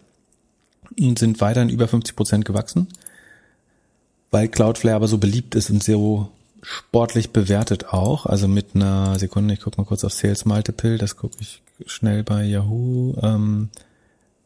und 0.98 1.20
sind 1.20 1.42
weiterhin 1.42 1.70
über 1.70 1.90
50 1.90 2.16
Prozent 2.16 2.46
gewachsen, 2.46 2.88
weil 4.32 4.48
Cloudflare 4.48 4.96
aber 4.96 5.10
so 5.10 5.18
beliebt 5.18 5.54
ist 5.54 5.70
und 5.70 5.84
so 5.84 6.32
sportlich 6.62 7.32
bewertet 7.32 7.90
auch. 7.90 8.26
Also 8.26 8.48
mit 8.48 8.68
einer 8.74 9.20
Sekunde, 9.20 9.54
ich 9.54 9.60
gucke 9.60 9.82
mal 9.82 9.86
kurz 9.86 10.06
auf 10.06 10.14
Sales 10.14 10.46
Multiple, 10.46 10.98
das 10.98 11.18
gucke 11.18 11.36
ich 11.42 11.62
schnell 11.86 12.24
bei 12.24 12.46
Yahoo. 12.46 13.14
Ähm, 13.22 13.68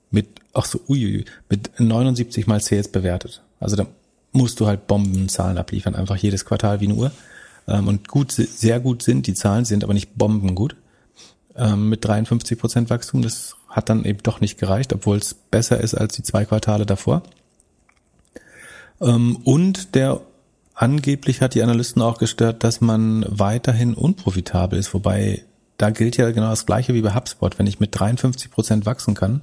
mit, 0.09 0.27
ach 0.53 0.65
so, 0.65 0.81
uiui, 0.89 1.25
mit 1.47 1.79
79 1.79 2.47
mal 2.47 2.59
Sales 2.59 2.88
bewertet. 2.88 3.43
Also 3.59 3.75
da 3.75 3.85
musst 4.31 4.59
du 4.59 4.65
halt 4.65 4.88
Bombenzahlen 4.88 5.59
abliefern, 5.59 5.93
einfach 5.93 6.17
jedes 6.17 6.43
Quartal 6.43 6.81
wie 6.81 6.85
eine 6.85 6.95
Uhr. 6.95 7.11
Ähm, 7.67 7.88
und 7.88 8.07
gut, 8.07 8.31
sehr 8.31 8.79
gut 8.79 9.03
sind 9.03 9.27
die 9.27 9.35
Zahlen, 9.35 9.63
sind 9.63 9.83
aber 9.83 9.93
nicht 9.93 10.17
bombengut 10.17 10.75
ähm, 11.56 11.90
mit 11.90 12.06
53 12.06 12.57
Prozent 12.57 12.90
Wachstum. 12.90 13.22
Das 13.22 13.56
hat 13.68 13.90
dann 13.90 14.06
eben 14.06 14.19
doch 14.23 14.41
nicht 14.41 14.60
gereicht, 14.60 14.94
obwohl 14.94 15.18
es 15.18 15.34
besser 15.34 15.80
ist 15.80 15.95
als 15.95 16.15
die 16.15 16.23
zwei 16.23 16.45
Quartale 16.45 16.86
davor. 16.86 17.23
Ähm, 19.02 19.38
und 19.44 19.95
der 19.95 20.22
angeblich 20.76 21.41
hat 21.41 21.53
die 21.53 21.64
Analysten 21.64 22.02
auch 22.02 22.18
gestört, 22.18 22.64
dass 22.64 22.82
man 22.82 23.26
weiterhin 23.28 23.94
unprofitabel 23.94 24.78
ist, 24.78 24.94
wobei 24.94 25.44
da 25.78 25.90
gilt 25.90 26.18
ja 26.18 26.30
genau 26.32 26.49
das 26.49 26.65
Gleiche 26.65 26.94
wie 26.94 27.02
bei 27.02 27.15
HubSpot. 27.15 27.57
Wenn 27.57 27.68
ich 27.68 27.80
mit 27.80 27.98
53 27.99 28.52
Prozent 28.52 28.86
wachsen 28.86 29.15
kann, 29.15 29.41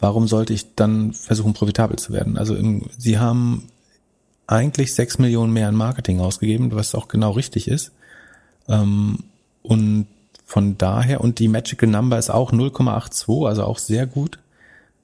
warum 0.00 0.26
sollte 0.26 0.52
ich 0.52 0.74
dann 0.74 1.12
versuchen, 1.12 1.54
profitabel 1.54 1.96
zu 1.96 2.12
werden? 2.12 2.36
Also 2.36 2.56
im, 2.56 2.88
sie 2.98 3.18
haben 3.18 3.68
eigentlich 4.46 4.94
sechs 4.94 5.18
Millionen 5.18 5.52
mehr 5.52 5.68
in 5.68 5.76
Marketing 5.76 6.20
ausgegeben, 6.20 6.72
was 6.72 6.94
auch 6.94 7.08
genau 7.08 7.30
richtig 7.32 7.68
ist. 7.68 7.92
Ähm, 8.68 9.20
und 9.62 10.06
von 10.54 10.78
daher, 10.78 11.20
und 11.20 11.40
die 11.40 11.48
Magical 11.48 11.88
Number 11.88 12.16
ist 12.16 12.30
auch 12.30 12.52
0,82, 12.52 13.48
also 13.48 13.64
auch 13.64 13.78
sehr 13.78 14.06
gut. 14.06 14.38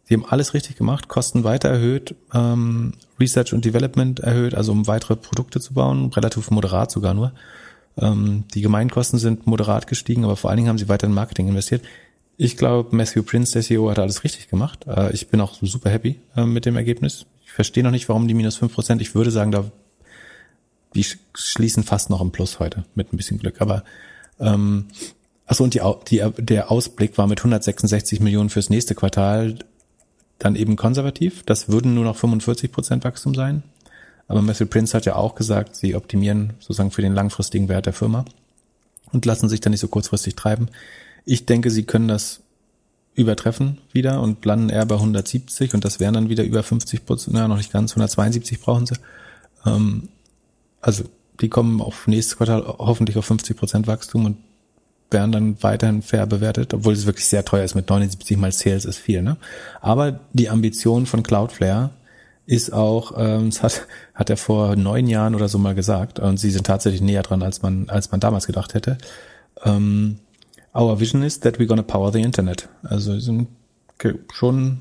Sie 0.05 0.15
haben 0.15 0.25
alles 0.25 0.55
richtig 0.55 0.77
gemacht, 0.77 1.09
Kosten 1.09 1.43
weiter 1.43 1.69
erhöht, 1.69 2.15
ähm, 2.33 2.93
Research 3.19 3.53
und 3.53 3.65
Development 3.65 4.21
erhöht, 4.21 4.55
also 4.55 4.71
um 4.71 4.87
weitere 4.87 5.17
Produkte 5.17 5.61
zu 5.61 5.75
bauen, 5.75 6.13
relativ 6.13 6.53
moderat 6.53 6.93
sogar 6.93 7.15
nur. 7.15 7.33
Ähm, 7.99 8.45
die 8.55 8.61
Gemeinkosten 8.61 9.19
sind 9.19 9.49
moderat 9.49 9.89
gestiegen, 9.89 10.23
aber 10.23 10.37
vor 10.37 10.51
allen 10.51 10.59
Dingen 10.59 10.69
haben 10.69 10.79
sie 10.79 10.89
weiter 10.89 11.09
in 11.09 11.15
Marketing 11.15 11.49
investiert. 11.49 11.83
Ich 12.37 12.57
glaube, 12.57 12.95
Matthew 12.95 13.25
Prince, 13.25 13.55
der 13.55 13.63
CEO, 13.63 13.91
hat 13.91 13.99
alles 13.99 14.23
richtig 14.23 14.51
gemacht. 14.51 14.87
Äh, 14.87 15.13
ich 15.13 15.31
bin 15.31 15.41
auch 15.41 15.55
super 15.61 15.91
happy 15.91 16.21
äh, 16.37 16.45
mit 16.45 16.65
dem 16.65 16.77
Ergebnis. 16.77 17.27
Ich 17.45 17.51
verstehe 17.51 17.83
noch 17.83 17.91
nicht, 17.91 18.09
warum 18.09 18.29
die 18.29 18.35
minus 18.35 18.55
fünf 18.55 18.73
Prozent. 18.73 19.03
Ich 19.03 19.17
würde 19.17 19.33
sagen, 19.33 19.51
da 19.51 19.65
die 20.95 21.05
schließen 21.35 21.83
fast 21.83 22.09
noch 22.09 22.21
im 22.21 22.31
Plus 22.31 22.61
heute 22.61 22.85
mit 22.95 23.13
ein 23.13 23.17
bisschen 23.17 23.41
Glück. 23.41 23.61
Aber 23.61 23.83
ähm, 24.39 24.87
Achso, 25.51 25.65
und 25.65 25.75
die, 25.75 25.83
die, 26.09 26.23
der 26.39 26.71
Ausblick 26.71 27.19
war 27.19 27.27
mit 27.27 27.41
166 27.41 28.21
Millionen 28.21 28.51
fürs 28.51 28.71
nächste 28.71 28.95
Quartal 28.95 29.57
dann 30.39 30.55
eben 30.55 30.77
konservativ. 30.77 31.43
Das 31.43 31.69
würden 31.69 31.93
nur 31.93 32.05
noch 32.05 32.17
45 32.17 32.71
Prozent 32.71 33.03
Wachstum 33.03 33.35
sein. 33.35 33.65
Aber 34.29 34.43
Matthew 34.43 34.67
Prince 34.67 34.97
hat 34.97 35.07
ja 35.07 35.17
auch 35.17 35.35
gesagt, 35.35 35.75
sie 35.75 35.97
optimieren 35.97 36.53
sozusagen 36.61 36.93
für 36.93 37.03
den 37.03 37.15
langfristigen 37.15 37.69
Wert 37.69 37.87
der 37.87 37.93
Firma 37.93 38.27
und 39.11 39.27
lassen 39.27 39.49
sich 39.49 39.61
dann 39.61 39.73
nicht 39.73 39.81
so 39.81 39.89
kurzfristig 39.89 40.37
treiben. 40.37 40.69
Ich 41.25 41.47
denke, 41.47 41.73
sie 41.73 41.83
können 41.83 42.07
das 42.07 42.43
übertreffen 43.17 43.79
wieder 43.93 44.23
und 44.23 44.45
landen 44.45 44.69
eher 44.69 44.87
bei 44.87 44.95
170 44.95 45.75
und 45.75 45.85
das 45.85 45.99
wären 45.99 46.15
dann 46.15 46.29
wieder 46.29 46.45
über 46.45 46.63
50 46.63 47.05
Prozent, 47.05 47.35
na, 47.35 47.49
noch 47.49 47.57
nicht 47.57 47.73
ganz, 47.73 47.91
172 47.91 48.61
brauchen 48.61 48.87
sie. 48.87 48.95
Ähm, 49.67 50.11
also 50.81 51.03
die 51.41 51.49
kommen 51.49 51.81
auf 51.81 52.07
nächstes 52.07 52.37
Quartal 52.37 52.63
hoffentlich 52.79 53.17
auf 53.17 53.25
50 53.25 53.57
Prozent 53.57 53.89
Wachstum 53.89 54.27
und 54.27 54.37
werden 55.11 55.32
dann 55.32 55.62
weiterhin 55.62 56.03
fair 56.03 56.27
bewertet, 56.27 56.74
obwohl 56.74 56.93
es 56.93 57.07
wirklich 57.07 57.27
sehr 57.27 57.45
teuer 57.45 57.65
ist. 57.65 57.74
Mit 57.74 57.89
79 57.89 58.37
mal 58.37 58.53
Sales 58.53 58.85
ist 58.85 58.99
viel, 58.99 59.23
ne? 59.23 59.37
Aber 59.81 60.20
die 60.32 60.49
Ambition 60.49 61.07
von 61.07 61.23
Cloudflare 61.23 61.91
ist 62.47 62.73
auch, 62.73 63.12
ähm, 63.16 63.51
das 63.51 63.62
hat, 63.62 63.87
hat 64.15 64.31
er 64.31 64.37
vor 64.37 64.77
neun 64.77 65.07
Jahren 65.07 65.35
oder 65.35 65.49
so 65.49 65.59
mal 65.59 65.74
gesagt, 65.74 66.19
und 66.19 66.39
sie 66.39 66.51
sind 66.51 66.66
tatsächlich 66.66 67.01
näher 67.01 67.23
dran, 67.23 67.43
als 67.43 67.62
man, 67.62 67.89
als 67.89 68.11
man 68.11 68.20
damals 68.20 68.47
gedacht 68.47 68.74
hätte. 68.74 68.99
Ähm, 69.65 70.19
Our 70.73 71.01
vision 71.01 71.23
is 71.23 71.41
that 71.41 71.59
we're 71.59 71.66
gonna 71.66 71.82
power 71.82 72.12
the 72.12 72.23
Internet. 72.23 72.69
Also 72.82 73.15
sie 73.15 73.20
sind 73.20 73.49
schon 74.32 74.78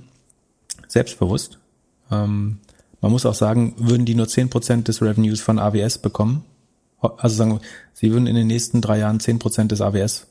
selbstbewusst. 0.88 1.58
Ähm, 2.12 2.60
man 3.02 3.12
muss 3.12 3.26
auch 3.26 3.34
sagen, 3.34 3.76
würden 3.78 4.06
die 4.06 4.16
nur 4.16 4.28
zehn 4.28 4.50
Prozent 4.50 4.88
des 4.88 5.02
Revenues 5.02 5.42
von 5.42 5.58
AWS 5.58 6.00
bekommen, 6.00 6.44
also 7.02 7.36
sagen 7.36 7.52
wir, 7.54 7.62
sie 7.94 8.12
würden 8.12 8.28
in 8.28 8.36
den 8.36 8.48
nächsten 8.48 8.82
drei 8.82 9.00
Jahren 9.00 9.20
zehn 9.20 9.40
Prozent 9.40 9.72
des 9.72 9.82
AWS, 9.82 10.28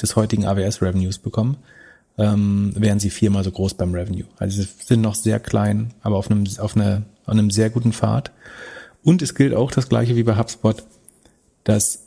des 0.00 0.16
heutigen 0.16 0.46
AWS-Revenues 0.46 1.18
bekommen, 1.18 1.58
ähm, 2.16 2.72
wären 2.76 2.98
sie 2.98 3.10
viermal 3.10 3.44
so 3.44 3.50
groß 3.50 3.74
beim 3.74 3.94
Revenue. 3.94 4.24
Also 4.38 4.62
sie 4.62 4.68
sind 4.84 5.00
noch 5.00 5.14
sehr 5.14 5.40
klein, 5.40 5.94
aber 6.02 6.16
auf 6.16 6.30
einem, 6.30 6.44
auf, 6.58 6.76
einer, 6.76 7.02
auf 7.24 7.32
einem 7.32 7.50
sehr 7.50 7.70
guten 7.70 7.92
Pfad. 7.92 8.32
Und 9.04 9.22
es 9.22 9.34
gilt 9.34 9.54
auch 9.54 9.70
das 9.70 9.88
gleiche 9.88 10.16
wie 10.16 10.24
bei 10.24 10.36
HubSpot, 10.36 10.84
dass 11.64 12.06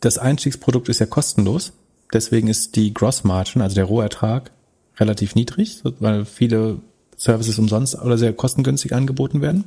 das 0.00 0.18
Einstiegsprodukt 0.18 0.88
ist 0.88 1.00
ja 1.00 1.06
kostenlos. 1.06 1.72
Deswegen 2.12 2.48
ist 2.48 2.76
die 2.76 2.92
Gross 2.92 3.24
Margin, 3.24 3.62
also 3.62 3.74
der 3.74 3.84
Rohertrag, 3.84 4.50
relativ 4.98 5.34
niedrig, 5.34 5.82
weil 6.00 6.24
viele 6.24 6.80
Services 7.16 7.58
umsonst 7.58 8.00
oder 8.00 8.18
sehr 8.18 8.32
kostengünstig 8.32 8.94
angeboten 8.94 9.40
werden. 9.40 9.64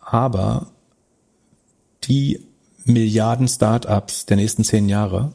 Aber 0.00 0.72
die 2.04 2.46
Milliarden 2.84 3.48
Startups 3.48 4.26
der 4.26 4.36
nächsten 4.36 4.64
zehn 4.64 4.88
Jahre 4.88 5.32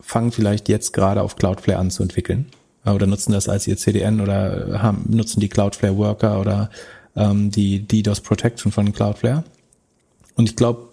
fangen 0.00 0.32
vielleicht 0.32 0.68
jetzt 0.68 0.92
gerade 0.92 1.22
auf 1.22 1.36
Cloudflare 1.36 1.78
an 1.78 1.90
zu 1.90 2.02
entwickeln 2.02 2.46
äh, 2.84 2.90
oder 2.90 3.06
nutzen 3.06 3.32
das 3.32 3.48
als 3.48 3.66
ihr 3.66 3.76
CDN 3.76 4.20
oder 4.20 4.82
haben, 4.82 5.04
nutzen 5.08 5.40
die 5.40 5.48
Cloudflare 5.48 5.96
Worker 5.96 6.40
oder 6.40 6.70
ähm, 7.16 7.50
die 7.50 7.80
DDoS 7.80 8.20
Protection 8.20 8.72
von 8.72 8.92
Cloudflare. 8.92 9.44
Und 10.34 10.48
ich 10.48 10.56
glaube, 10.56 10.88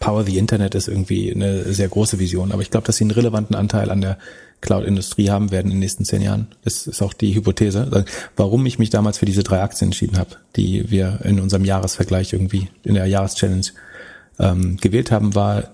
Power 0.00 0.24
the 0.24 0.36
Internet 0.36 0.74
ist 0.74 0.88
irgendwie 0.88 1.32
eine 1.32 1.72
sehr 1.72 1.88
große 1.88 2.18
Vision, 2.18 2.52
aber 2.52 2.60
ich 2.60 2.70
glaube, 2.70 2.86
dass 2.86 2.98
sie 2.98 3.04
einen 3.04 3.12
relevanten 3.12 3.56
Anteil 3.56 3.90
an 3.90 4.02
der 4.02 4.18
Cloud-Industrie 4.60 5.30
haben 5.30 5.50
werden 5.50 5.66
in 5.66 5.76
den 5.76 5.80
nächsten 5.80 6.04
zehn 6.04 6.20
Jahren. 6.20 6.48
Das 6.62 6.86
ist 6.86 7.00
auch 7.00 7.12
die 7.12 7.34
Hypothese, 7.34 8.04
warum 8.36 8.66
ich 8.66 8.78
mich 8.78 8.90
damals 8.90 9.18
für 9.18 9.26
diese 9.26 9.42
drei 9.42 9.62
Aktien 9.62 9.88
entschieden 9.88 10.18
habe, 10.18 10.36
die 10.56 10.90
wir 10.90 11.20
in 11.24 11.40
unserem 11.40 11.64
Jahresvergleich 11.64 12.32
irgendwie 12.32 12.68
in 12.82 12.94
der 12.94 13.06
Jahreschallenge 13.06 13.72
ähm, 14.38 14.76
gewählt 14.78 15.10
haben, 15.10 15.34
war, 15.34 15.64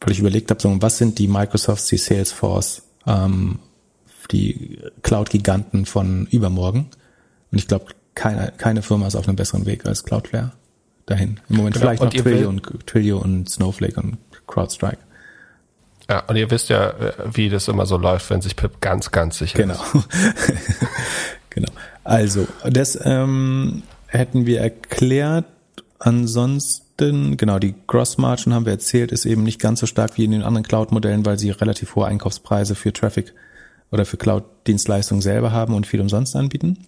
weil 0.00 0.12
ich 0.12 0.18
überlegt 0.20 0.50
habe, 0.50 0.60
so, 0.60 0.80
was 0.80 0.98
sind 0.98 1.18
die 1.18 1.28
Microsofts, 1.28 1.86
die 1.86 1.98
Salesforce, 1.98 2.82
ähm, 3.06 3.58
die 4.30 4.78
Cloud-Giganten 5.02 5.86
von 5.86 6.26
übermorgen. 6.30 6.90
Und 7.50 7.58
ich 7.58 7.66
glaube, 7.66 7.86
keine, 8.14 8.52
keine 8.56 8.82
Firma 8.82 9.06
ist 9.06 9.14
auf 9.14 9.26
einem 9.28 9.36
besseren 9.36 9.66
Weg 9.66 9.86
als 9.86 10.04
Cloudflare 10.04 10.52
dahin. 11.06 11.40
Im 11.48 11.56
Moment 11.56 11.74
genau. 11.74 11.86
vielleicht 11.86 12.02
und 12.02 12.14
noch 12.14 12.22
Twilio 12.22 12.48
und, 12.48 12.86
Twilio 12.86 13.18
und 13.18 13.48
Snowflake 13.48 14.00
und 14.00 14.18
CrowdStrike. 14.46 14.98
Ja, 16.10 16.20
und 16.20 16.36
ihr 16.36 16.50
wisst 16.50 16.70
ja, 16.70 16.94
wie 17.32 17.50
das 17.50 17.68
immer 17.68 17.84
so 17.84 17.98
läuft, 17.98 18.30
wenn 18.30 18.40
sich 18.40 18.56
Pip 18.56 18.80
ganz, 18.80 19.10
ganz 19.10 19.38
sicher 19.38 19.58
genau. 19.58 19.74
ist. 19.74 19.92
Genau. 19.92 20.04
genau. 21.50 21.72
Also, 22.04 22.48
das 22.64 22.98
ähm, 23.02 23.82
hätten 24.06 24.46
wir 24.46 24.60
erklärt. 24.60 25.44
Ansonsten, 25.98 26.86
genau, 26.98 27.58
die 27.58 27.74
Gross 27.86 28.18
Margin 28.18 28.52
haben 28.52 28.66
wir 28.66 28.72
erzählt, 28.72 29.12
ist 29.12 29.24
eben 29.24 29.42
nicht 29.42 29.60
ganz 29.60 29.80
so 29.80 29.86
stark 29.86 30.16
wie 30.16 30.24
in 30.24 30.32
den 30.32 30.42
anderen 30.42 30.66
Cloud-Modellen, 30.66 31.24
weil 31.24 31.38
sie 31.38 31.50
relativ 31.50 31.94
hohe 31.94 32.06
Einkaufspreise 32.06 32.74
für 32.74 32.92
Traffic 32.92 33.34
oder 33.90 34.04
für 34.04 34.16
Cloud-Dienstleistungen 34.16 35.22
selber 35.22 35.52
haben 35.52 35.74
und 35.74 35.86
viel 35.86 36.00
umsonst 36.00 36.36
anbieten. 36.36 36.78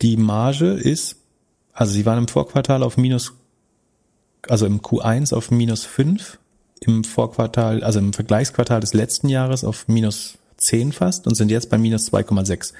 Die 0.00 0.16
Marge 0.16 0.72
ist, 0.72 1.16
also 1.72 1.92
sie 1.92 2.06
waren 2.06 2.18
im 2.18 2.28
Vorquartal 2.28 2.82
auf 2.82 2.96
minus, 2.96 3.34
also 4.48 4.66
im 4.66 4.80
Q1 4.80 5.34
auf 5.34 5.50
minus 5.50 5.84
fünf 5.84 6.38
im 6.80 7.04
Vorquartal, 7.04 7.84
also 7.84 8.00
im 8.00 8.12
Vergleichsquartal 8.12 8.80
des 8.80 8.92
letzten 8.94 9.28
Jahres 9.28 9.62
auf 9.62 9.86
minus 9.86 10.38
10 10.56 10.92
fast 10.92 11.26
und 11.26 11.36
sind 11.36 11.50
jetzt 11.50 11.70
bei 11.70 11.78
minus 11.78 12.12
2,6. 12.12 12.72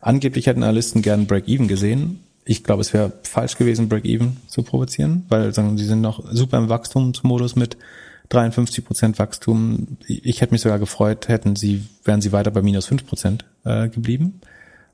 Angeblich 0.00 0.46
hätten 0.46 0.62
Analysten 0.62 1.02
gern 1.02 1.26
Break-Even 1.26 1.68
gesehen. 1.68 2.20
Ich 2.48 2.62
glaube, 2.62 2.80
es 2.80 2.92
wäre 2.92 3.12
falsch 3.24 3.56
gewesen, 3.58 3.88
Break-Even 3.88 4.36
zu 4.46 4.62
provozieren, 4.62 5.26
weil 5.28 5.52
sagen, 5.52 5.76
sie 5.76 5.84
sind 5.84 6.00
noch 6.00 6.22
super 6.30 6.58
im 6.58 6.68
Wachstumsmodus 6.68 7.56
mit 7.56 7.76
53 8.28 8.84
Prozent 8.84 9.18
Wachstum. 9.18 9.98
Ich 10.06 10.40
hätte 10.40 10.54
mich 10.54 10.62
sogar 10.62 10.78
gefreut, 10.78 11.26
hätten 11.26 11.56
sie, 11.56 11.84
wären 12.04 12.20
sie 12.20 12.30
weiter 12.30 12.52
bei 12.52 12.62
minus 12.62 12.86
5 12.86 13.04
Prozent 13.04 13.44
äh, 13.64 13.88
geblieben. 13.88 14.40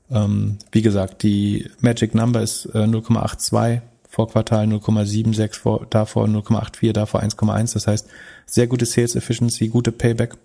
Ähm, 0.09 0.57
wie 0.71 0.81
gesagt, 0.81 1.21
die 1.21 1.69
Magic 1.79 2.15
Number 2.15 2.41
ist 2.41 2.65
äh, 2.73 2.79
0,82 2.79 3.81
vor 4.09 4.29
Quartal 4.29 4.65
0,76, 4.65 5.59
vor, 5.59 5.85
davor 5.91 6.25
0,84, 6.25 6.91
davor 6.91 7.21
1,1. 7.21 7.73
Das 7.73 7.85
heißt, 7.85 8.07
sehr 8.47 8.65
gute 8.65 8.87
Sales 8.87 9.15
Efficiency, 9.15 9.67
gute 9.67 9.91
Payback. 9.91 10.37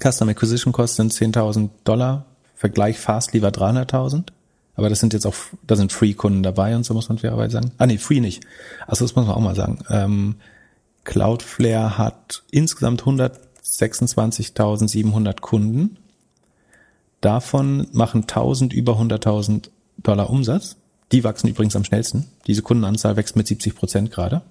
Custom 0.00 0.28
Acquisition 0.28 0.72
Costs 0.72 0.96
sind 0.96 1.12
10.000 1.12 1.70
Dollar. 1.84 2.26
Vergleich 2.56 2.98
Fastly 2.98 3.42
war 3.42 3.50
300.000. 3.50 4.24
Aber 4.76 4.88
das 4.90 5.00
sind 5.00 5.14
jetzt 5.14 5.26
auch, 5.26 5.34
da 5.66 5.74
sind 5.74 5.92
Free-Kunden 5.92 6.42
dabei 6.42 6.76
und 6.76 6.84
so 6.84 6.92
muss 6.94 7.08
man 7.08 7.18
fairerweise 7.18 7.54
sagen. 7.54 7.72
Ah 7.78 7.86
nee, 7.86 7.98
Free 7.98 8.20
nicht. 8.20 8.44
Also 8.86 9.04
das 9.04 9.16
muss 9.16 9.26
man 9.26 9.34
auch 9.34 9.40
mal 9.40 9.56
sagen. 9.56 9.78
Ähm, 9.88 10.36
Cloudflare 11.04 11.98
hat 11.98 12.44
insgesamt 12.50 13.02
126.700 13.04 15.40
Kunden. 15.40 15.96
Davon 17.22 17.86
machen 17.92 18.20
1000 18.22 18.74
über 18.74 19.00
100.000 19.00 19.70
Dollar 19.98 20.30
Umsatz. 20.30 20.76
Die 21.12 21.22
wachsen 21.24 21.48
übrigens 21.48 21.76
am 21.76 21.84
schnellsten. 21.84 22.26
Diese 22.46 22.62
Kundenanzahl 22.62 23.16
wächst 23.16 23.36
mit 23.36 23.46
70 23.46 23.74
Prozent 23.74 24.10
gerade. 24.10 24.42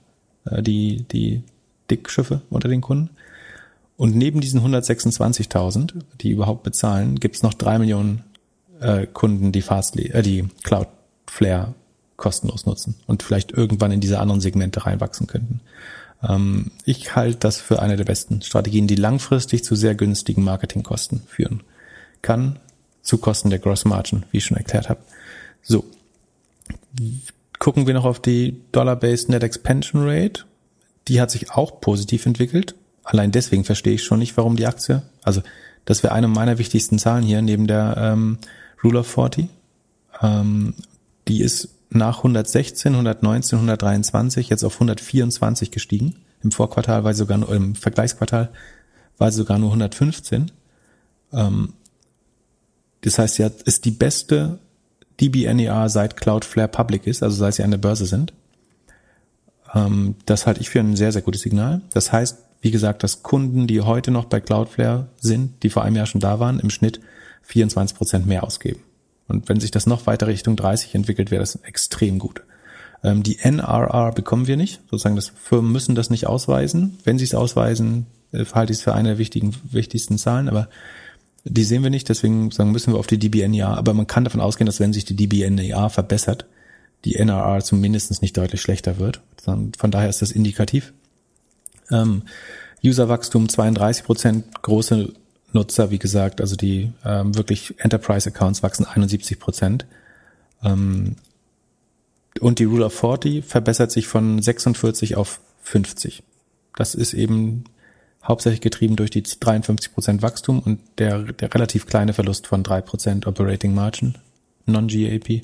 Äh, 0.45 0.64
die, 0.64 1.06
die 1.11 1.43
Dickschiffe 1.91 2.41
unter 2.49 2.68
den 2.68 2.81
Kunden. 2.81 3.11
Und 3.97 4.15
neben 4.15 4.41
diesen 4.41 4.61
126.000, 4.61 5.93
die 6.19 6.31
überhaupt 6.31 6.64
bezahlen, 6.64 7.19
gibt 7.19 7.35
es 7.35 7.43
noch 7.43 7.53
drei 7.53 7.77
Millionen 7.80 8.23
äh, 8.80 9.07
Kunden, 9.07 9.52
die 9.52 9.61
Fastly, 9.61 10.10
äh, 10.10 10.22
die 10.22 10.47
Cloudflare 10.64 11.73
kostenlos 12.18 12.65
nutzen 12.65 12.95
und 13.07 13.23
vielleicht 13.23 13.52
irgendwann 13.52 13.91
in 13.91 13.99
diese 13.99 14.19
anderen 14.19 14.41
Segmente 14.41 14.85
reinwachsen 14.85 15.27
könnten. 15.27 15.60
Ähm, 16.23 16.72
ich 16.85 17.15
halte 17.15 17.39
das 17.39 17.57
für 17.57 17.81
eine 17.81 17.97
der 17.97 18.06
besten 18.06 18.41
Strategien, 18.41 18.88
die 18.88 18.95
langfristig 18.95 19.64
zu 19.64 19.76
sehr 19.76 19.95
günstigen 19.95 20.43
Marketingkosten 20.43 21.22
führen 21.27 21.64
kann, 22.22 22.60
zu 23.02 23.18
Kosten 23.18 23.49
der 23.49 23.60
Gross 23.60 23.85
Margin, 23.85 24.23
wie 24.31 24.38
ich 24.38 24.45
schon 24.45 24.57
erklärt 24.57 24.89
habe. 24.89 25.02
So, 25.61 25.85
gucken 27.60 27.88
wir 27.88 27.93
noch 27.93 28.06
auf 28.06 28.19
die 28.19 28.61
Dollar-Based 28.72 29.30
Net 29.30 29.43
Expansion 29.43 30.07
Rate. 30.07 30.45
Die 31.07 31.22
hat 31.22 31.31
sich 31.31 31.52
auch 31.52 31.81
positiv 31.81 32.26
entwickelt. 32.26 32.76
Allein 33.03 33.31
deswegen 33.31 33.64
verstehe 33.64 33.93
ich 33.93 34.03
schon 34.03 34.19
nicht, 34.19 34.35
warum 34.38 34.56
die 34.56 34.65
Aktie, 34.65 35.03
also 35.22 35.43
das 35.85 36.02
wäre 36.02 36.14
eine 36.14 36.27
meiner 36.27 36.57
wichtigsten 36.57 36.97
Zahlen 36.97 37.23
hier 37.23 37.43
neben 37.43 37.68
der 37.68 37.95
ähm, 37.97 38.39
Rule 38.84 38.99
of 38.99 39.07
40. 39.07 39.47
Ähm, 40.22 40.73
die 41.27 41.41
ist 41.41 41.69
nach 41.89 42.18
116, 42.18 42.93
119, 42.93 43.57
123 43.57 44.49
jetzt 44.49 44.64
auf 44.64 44.76
124 44.76 45.72
gestiegen. 45.72 46.15
Im 46.43 46.52
Vorquartal 46.52 47.03
war 47.03 47.14
sie 47.14 47.19
sogar 47.19 47.38
nur, 47.38 47.53
im 47.53 47.76
Vergleichsquartal 47.76 48.49
war 49.18 49.31
sie 49.31 49.38
sogar 49.38 49.57
nur 49.57 49.69
115. 49.69 50.52
Ähm, 51.34 51.73
das 53.02 53.19
heißt, 53.19 53.35
sie 53.35 53.45
hat, 53.45 53.61
ist 53.64 53.85
die 53.85 53.91
beste 53.91 54.60
DBNER 55.22 55.89
seit 55.89 56.18
Cloudflare 56.18 56.68
Public 56.68 57.07
ist, 57.07 57.23
also 57.23 57.38
seit 57.38 57.56
sie 57.56 57.64
an 57.64 57.72
der 57.72 57.77
Börse 57.77 58.06
sind. 58.06 58.34
Ähm, 59.73 60.15
das 60.26 60.45
halte 60.45 60.61
ich 60.61 60.69
für 60.69 60.80
ein 60.80 60.95
sehr, 60.95 61.11
sehr 61.11 61.22
gutes 61.22 61.41
Signal. 61.41 61.81
Das 61.91 62.11
heißt, 62.11 62.38
wie 62.61 62.72
gesagt, 62.72 63.03
dass 63.03 63.23
Kunden, 63.23 63.68
die 63.68 63.81
heute 63.81 64.11
noch 64.11 64.26
bei 64.26 64.39
Cloudflare 64.39 65.07
sind, 65.18 65.64
die 65.64 65.69
vor 65.69 65.84
einem 65.84 65.95
Jahr 65.95 66.07
schon 66.07 66.22
da 66.22 66.39
waren, 66.39 66.60
im 66.60 66.69
Schnitt 66.69 66.99
24 67.45 67.97
Prozent 67.97 68.27
mehr 68.27 68.43
ausgeben. 68.43 68.81
Und 69.27 69.49
wenn 69.49 69.59
sich 69.59 69.72
das 69.72 69.88
noch 69.88 70.05
weiter 70.05 70.27
Richtung 70.27 70.55
30 70.55 70.93
entwickelt, 70.95 71.31
wäre 71.31 71.41
das 71.41 71.55
extrem 71.55 72.19
gut. 72.19 72.43
Ähm, 73.03 73.23
die 73.23 73.39
NRR 73.39 74.11
bekommen 74.11 74.47
wir 74.47 74.57
nicht. 74.57 74.81
Sozusagen, 74.89 75.15
das 75.15 75.30
Firmen 75.30 75.72
müssen 75.72 75.95
das 75.95 76.09
nicht 76.09 76.27
ausweisen. 76.27 76.97
Wenn 77.03 77.17
sie 77.17 77.26
es 77.26 77.35
ausweisen, 77.35 78.05
äh, 78.31 78.45
halte 78.53 78.72
ich 78.72 78.80
es 78.80 78.84
für 78.84 78.93
eine 78.93 79.09
der 79.09 79.17
wichtigen, 79.17 79.55
wichtigsten 79.72 80.17
Zahlen, 80.17 80.49
aber 80.49 80.69
die 81.43 81.63
sehen 81.63 81.84
wir 81.84 81.91
nicht, 81.91 82.09
deswegen 82.09 82.49
sagen, 82.49 82.72
müssen 82.72 82.93
wir 82.93 82.99
auf 82.99 83.05
die 83.05 83.19
DBNER. 83.19 83.77
Aber 83.77 83.93
man 83.93 84.07
kann 84.07 84.23
davon 84.23 84.41
ausgehen, 84.41 84.65
dass 84.65 84.80
wenn 84.80 84.93
sich 84.93 85.05
die 85.05 85.15
DBNER 85.15 85.91
verbessert, 85.91 86.47
die 87.05 87.15
NRR 87.15 87.63
zumindest 87.63 88.19
nicht 88.23 88.35
deutlich 88.35 88.61
schlechter 88.61 88.97
wird. 88.97 89.22
Von 89.43 89.91
daher 89.91 90.09
ist 90.09 90.23
das 90.23 90.31
indikativ. 90.31 90.91
Ähm, 91.91 92.23
Userwachstum 92.84 93.47
32 93.47 94.03
Prozent, 94.03 94.61
große 94.63 95.13
Nutzer, 95.56 95.90
wie 95.90 95.98
gesagt, 95.98 96.41
also 96.41 96.56
die 96.56 96.91
ähm, 97.03 97.36
wirklich 97.36 97.73
Enterprise-Accounts 97.80 98.61
wachsen 98.61 98.86
71 98.86 99.40
Prozent. 99.40 99.86
Ähm, 100.64 101.15
und 102.40 102.60
die 102.60 102.65
Rule 102.65 102.86
of 102.86 102.94
40 102.94 103.44
verbessert 103.44 103.91
sich 103.91 104.07
von 104.07 104.41
46 104.41 105.15
auf 105.15 105.40
50. 105.64 106.22
Das 106.76 106.94
ist 106.94 107.14
eben 107.14 107.64
hauptsächlich 108.23 108.61
getrieben 108.61 108.95
durch 108.95 109.10
die 109.10 109.23
53 109.23 109.94
Prozent 109.94 110.22
Wachstum 110.22 110.60
und 110.60 110.80
der, 110.98 111.19
der 111.23 111.53
relativ 111.53 111.86
kleine 111.86 112.14
Verlust 112.14 112.48
von 112.48 112.64
drei 112.64 112.82
Prozent 112.82 113.26
Operating 113.26 113.73
Margin, 113.73 114.15
Non-GAP. 114.65 115.44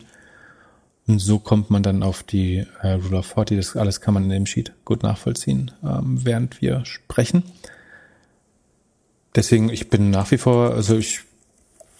Und 1.08 1.20
so 1.20 1.40
kommt 1.40 1.70
man 1.70 1.84
dann 1.84 2.04
auf 2.04 2.24
die 2.24 2.66
äh, 2.82 2.92
Rule 2.92 3.20
of 3.20 3.28
40. 3.28 3.58
Das 3.58 3.76
alles 3.76 4.02
kann 4.02 4.14
man 4.14 4.24
in 4.24 4.30
dem 4.30 4.46
Sheet 4.46 4.74
gut 4.86 5.04
nachvollziehen, 5.04 5.72
ähm, 5.84 6.20
während 6.24 6.62
wir 6.62 6.86
sprechen. 6.86 7.44
Deswegen, 9.36 9.70
ich 9.70 9.90
bin 9.90 10.10
nach 10.10 10.30
wie 10.32 10.38
vor, 10.38 10.74
also 10.74 10.98
ich 10.98 11.22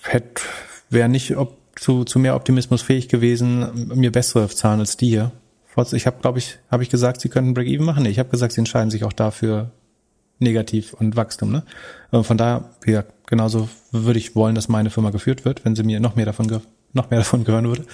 hätte, 0.04 0.42
wäre 0.90 1.10
nicht 1.10 1.38
ob, 1.38 1.58
zu, 1.76 2.04
zu 2.04 2.20
mehr 2.20 2.36
Optimismus 2.36 2.82
fähig 2.82 3.08
gewesen, 3.08 3.90
mir 3.96 4.12
bessere 4.12 4.48
Zahlen 4.50 4.82
als 4.82 4.98
die 4.98 5.10
hier. 5.10 5.32
Ich 5.94 6.06
habe, 6.06 6.18
glaube 6.22 6.40
ich, 6.40 6.58
habe 6.70 6.84
ich 6.84 6.90
gesagt, 6.90 7.22
sie 7.22 7.30
könnten 7.30 7.54
Break-Even 7.54 7.86
machen? 7.86 8.04
Nee, 8.04 8.10
ich 8.10 8.20
habe 8.20 8.30
gesagt, 8.30 8.52
sie 8.52 8.60
entscheiden 8.60 8.92
sich 8.92 9.06
auch 9.06 9.14
dafür, 9.14 9.72
negativ 10.42 10.94
und 10.94 11.16
Wachstum. 11.16 11.52
Ne? 11.52 11.64
Von 12.24 12.38
daher, 12.38 12.70
ja, 12.86 13.06
genauso 13.26 13.70
würde 13.92 14.20
ich 14.20 14.36
wollen, 14.36 14.56
dass 14.56 14.68
meine 14.68 14.90
Firma 14.90 15.12
geführt 15.12 15.46
wird, 15.46 15.64
wenn 15.64 15.76
sie 15.76 15.84
mir 15.84 16.00
noch 16.00 16.16
mehr 16.16 16.26
davon, 16.26 16.62
noch 16.94 17.10
mehr 17.10 17.20
davon 17.22 17.46
gehören 17.46 17.68
würde. 17.68 17.86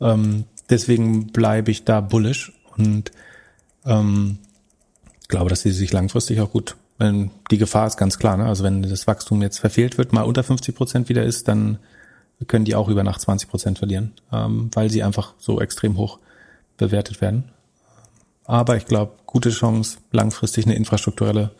Ähm, 0.00 0.44
deswegen 0.68 1.28
bleibe 1.28 1.70
ich 1.70 1.84
da 1.84 2.00
bullish 2.00 2.52
und 2.76 3.12
ähm, 3.86 4.38
glaube, 5.28 5.48
dass 5.48 5.62
sie 5.62 5.70
sich 5.70 5.92
langfristig 5.92 6.40
auch 6.40 6.50
gut, 6.50 6.76
die 7.50 7.58
Gefahr 7.58 7.86
ist 7.86 7.96
ganz 7.96 8.18
klar, 8.18 8.36
ne? 8.36 8.46
also 8.46 8.64
wenn 8.64 8.82
das 8.82 9.06
Wachstum 9.06 9.42
jetzt 9.42 9.58
verfehlt 9.58 9.98
wird, 9.98 10.12
mal 10.12 10.22
unter 10.22 10.42
50 10.42 10.74
Prozent 10.74 11.08
wieder 11.08 11.24
ist, 11.24 11.48
dann 11.48 11.78
können 12.46 12.64
die 12.64 12.74
auch 12.74 12.88
über 12.88 13.02
Nacht 13.02 13.20
20 13.20 13.48
Prozent 13.48 13.78
verlieren, 13.78 14.12
ähm, 14.32 14.70
weil 14.74 14.90
sie 14.90 15.02
einfach 15.02 15.34
so 15.38 15.60
extrem 15.60 15.96
hoch 15.96 16.18
bewertet 16.76 17.20
werden. 17.20 17.44
Aber 18.44 18.76
ich 18.76 18.86
glaube, 18.86 19.12
gute 19.26 19.50
Chance, 19.50 19.98
langfristig 20.10 20.66
eine 20.66 20.74
infrastrukturelle 20.74 21.52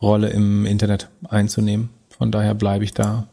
Rolle 0.00 0.30
im 0.30 0.66
Internet 0.66 1.08
einzunehmen. 1.28 1.90
Von 2.08 2.30
daher 2.30 2.54
bleibe 2.54 2.84
ich 2.84 2.94
da 2.94 3.28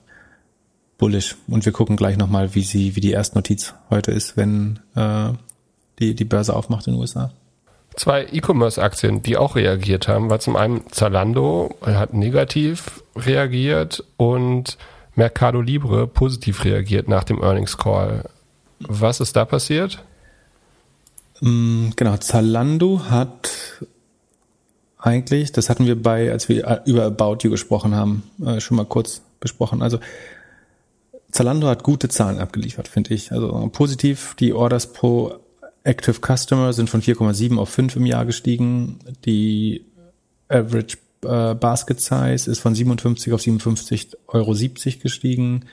bullish. 0.98 1.38
Und 1.48 1.66
wir 1.66 1.72
gucken 1.72 1.96
gleich 1.96 2.18
nochmal, 2.18 2.56
wie 2.56 2.62
sie, 2.62 2.96
wie 2.96 3.02
die 3.02 3.12
Erstnotiz 3.12 3.74
heute 3.90 4.12
ist, 4.12 4.38
wenn 4.38 4.80
äh, 4.96 5.30
die, 6.00 6.16
die 6.16 6.26
Börse 6.26 6.56
aufmacht 6.56 6.88
in 6.88 6.94
den 6.94 7.00
USA. 7.00 7.32
Zwei 7.96 8.26
E-Commerce-Aktien, 8.32 9.22
die 9.22 9.36
auch 9.36 9.56
reagiert 9.56 10.08
haben, 10.08 10.30
war 10.30 10.40
zum 10.40 10.56
einen 10.56 10.90
Zalando, 10.92 11.76
hat 11.82 12.14
negativ 12.14 13.04
reagiert 13.16 14.04
und 14.18 14.78
Mercado 15.16 15.60
Libre 15.60 16.08
positiv 16.08 16.64
reagiert 16.64 17.10
nach 17.10 17.26
dem 17.26 17.42
Earnings 17.42 17.78
Call. 17.78 18.30
Was 18.80 19.20
ist 19.20 19.36
da 19.36 19.44
passiert? 19.44 20.04
Mm, 21.42 21.90
genau, 21.96 22.16
Zalando 22.18 23.02
hat 23.10 23.52
eigentlich, 24.98 25.52
das 25.52 25.70
hatten 25.70 25.86
wir 25.86 26.02
bei, 26.02 26.32
als 26.32 26.48
wir 26.48 26.66
äh, 26.66 26.80
über 26.86 27.06
About 27.06 27.40
You 27.42 27.50
gesprochen 27.50 27.96
haben, 27.96 28.24
äh, 28.46 28.62
schon 28.62 28.78
mal 28.78 28.86
kurz 28.86 29.22
besprochen. 29.40 29.82
Also 29.82 30.00
Zalando 31.32 31.68
hat 31.68 31.84
gute 31.84 32.08
Zahlen 32.08 32.40
abgeliefert, 32.40 32.88
finde 32.88 33.14
ich. 33.14 33.32
Also 33.32 33.70
positiv, 33.74 34.36
die 34.40 34.54
Orders 34.54 34.94
pro 34.94 35.40
Active 35.84 36.20
Customer 36.22 36.74
sind 36.74 36.90
von 36.90 37.02
4,7 37.02 37.58
auf 37.58 37.70
5 37.70 37.96
im 37.96 38.06
Jahr 38.06 38.26
gestiegen. 38.26 39.00
Die 39.26 39.86
Average 40.48 40.98
äh, 41.24 41.56
Basket 41.56 42.00
Size 42.00 42.50
ist 42.50 42.60
von 42.60 42.76
57 42.76 43.34
auf 43.34 43.42
57,70 43.42 44.16
Euro 44.28 44.54
gestiegen. 45.02 45.66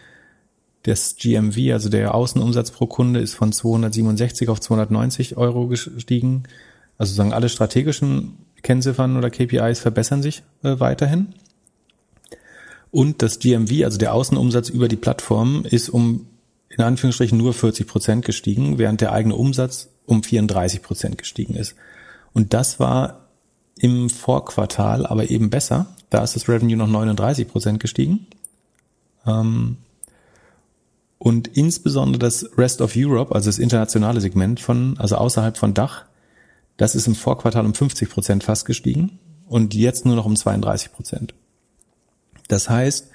Das 0.85 1.17
GMV, 1.17 1.73
also 1.73 1.89
der 1.89 2.15
Außenumsatz 2.15 2.71
pro 2.71 2.87
Kunde, 2.87 3.21
ist 3.21 3.35
von 3.35 3.53
267 3.53 4.49
auf 4.49 4.61
290 4.61 5.37
Euro 5.37 5.67
gestiegen. 5.67 6.45
Also 6.97 7.15
sagen 7.15 7.33
alle 7.33 7.49
strategischen 7.49 8.39
Kennziffern 8.63 9.17
oder 9.17 9.31
KPIs 9.31 9.81
verbessern 9.81 10.23
sich 10.23 10.43
äh, 10.63 10.81
weiterhin. 10.81 11.35
Und 12.91 13.23
das 13.23 13.39
GMV, 13.39 13.85
also 13.85 13.99
der 13.99 14.15
Außenumsatz 14.15 14.71
über 14.71 14.89
die 14.89 14.97
Plattform, 14.97 15.65
ist 15.65 15.91
um 15.91 16.27
in 16.79 16.85
Anführungsstrichen 16.85 17.37
nur 17.37 17.53
40 17.53 17.87
Prozent 17.87 18.25
gestiegen, 18.25 18.79
während 18.79 19.01
der 19.01 19.13
eigene 19.13 19.35
Umsatz 19.35 19.89
um 20.07 20.23
34 20.23 20.81
Prozent 20.81 21.19
gestiegen 21.19 21.55
ist. 21.55 21.75
Und 22.33 22.55
das 22.55 22.79
war 22.79 23.27
im 23.79 24.09
Vorquartal 24.09 25.05
aber 25.05 25.29
eben 25.31 25.51
besser. 25.51 25.87
Da 26.09 26.23
ist 26.23 26.37
das 26.37 26.49
Revenue 26.49 26.77
noch 26.77 26.89
39 26.89 27.49
Prozent 27.49 27.81
gestiegen. 27.81 28.27
Ähm, 29.27 29.77
und 31.19 31.49
insbesondere 31.49 32.21
das 32.21 32.49
Rest 32.57 32.81
of 32.81 32.93
Europe, 32.97 33.35
also 33.35 33.49
das 33.49 33.59
internationale 33.59 34.21
Segment 34.21 34.61
von, 34.61 34.97
also 34.99 35.17
außerhalb 35.17 35.57
von 35.57 35.75
Dach, 35.75 36.05
das 36.77 36.95
ist 36.95 37.09
im 37.09 37.17
Vorquartal 37.17 37.67
um 37.67 37.75
50 37.75 38.09
Prozent 38.09 38.45
fast 38.45 38.65
gestiegen 38.67 39.19
und 39.49 39.75
jetzt 39.75 40.07
nur 40.07 40.15
noch 40.15 40.27
um 40.27 40.37
32 40.37 40.93
Prozent. 40.93 41.35
Das 42.47 42.71
heißt, 42.71 43.09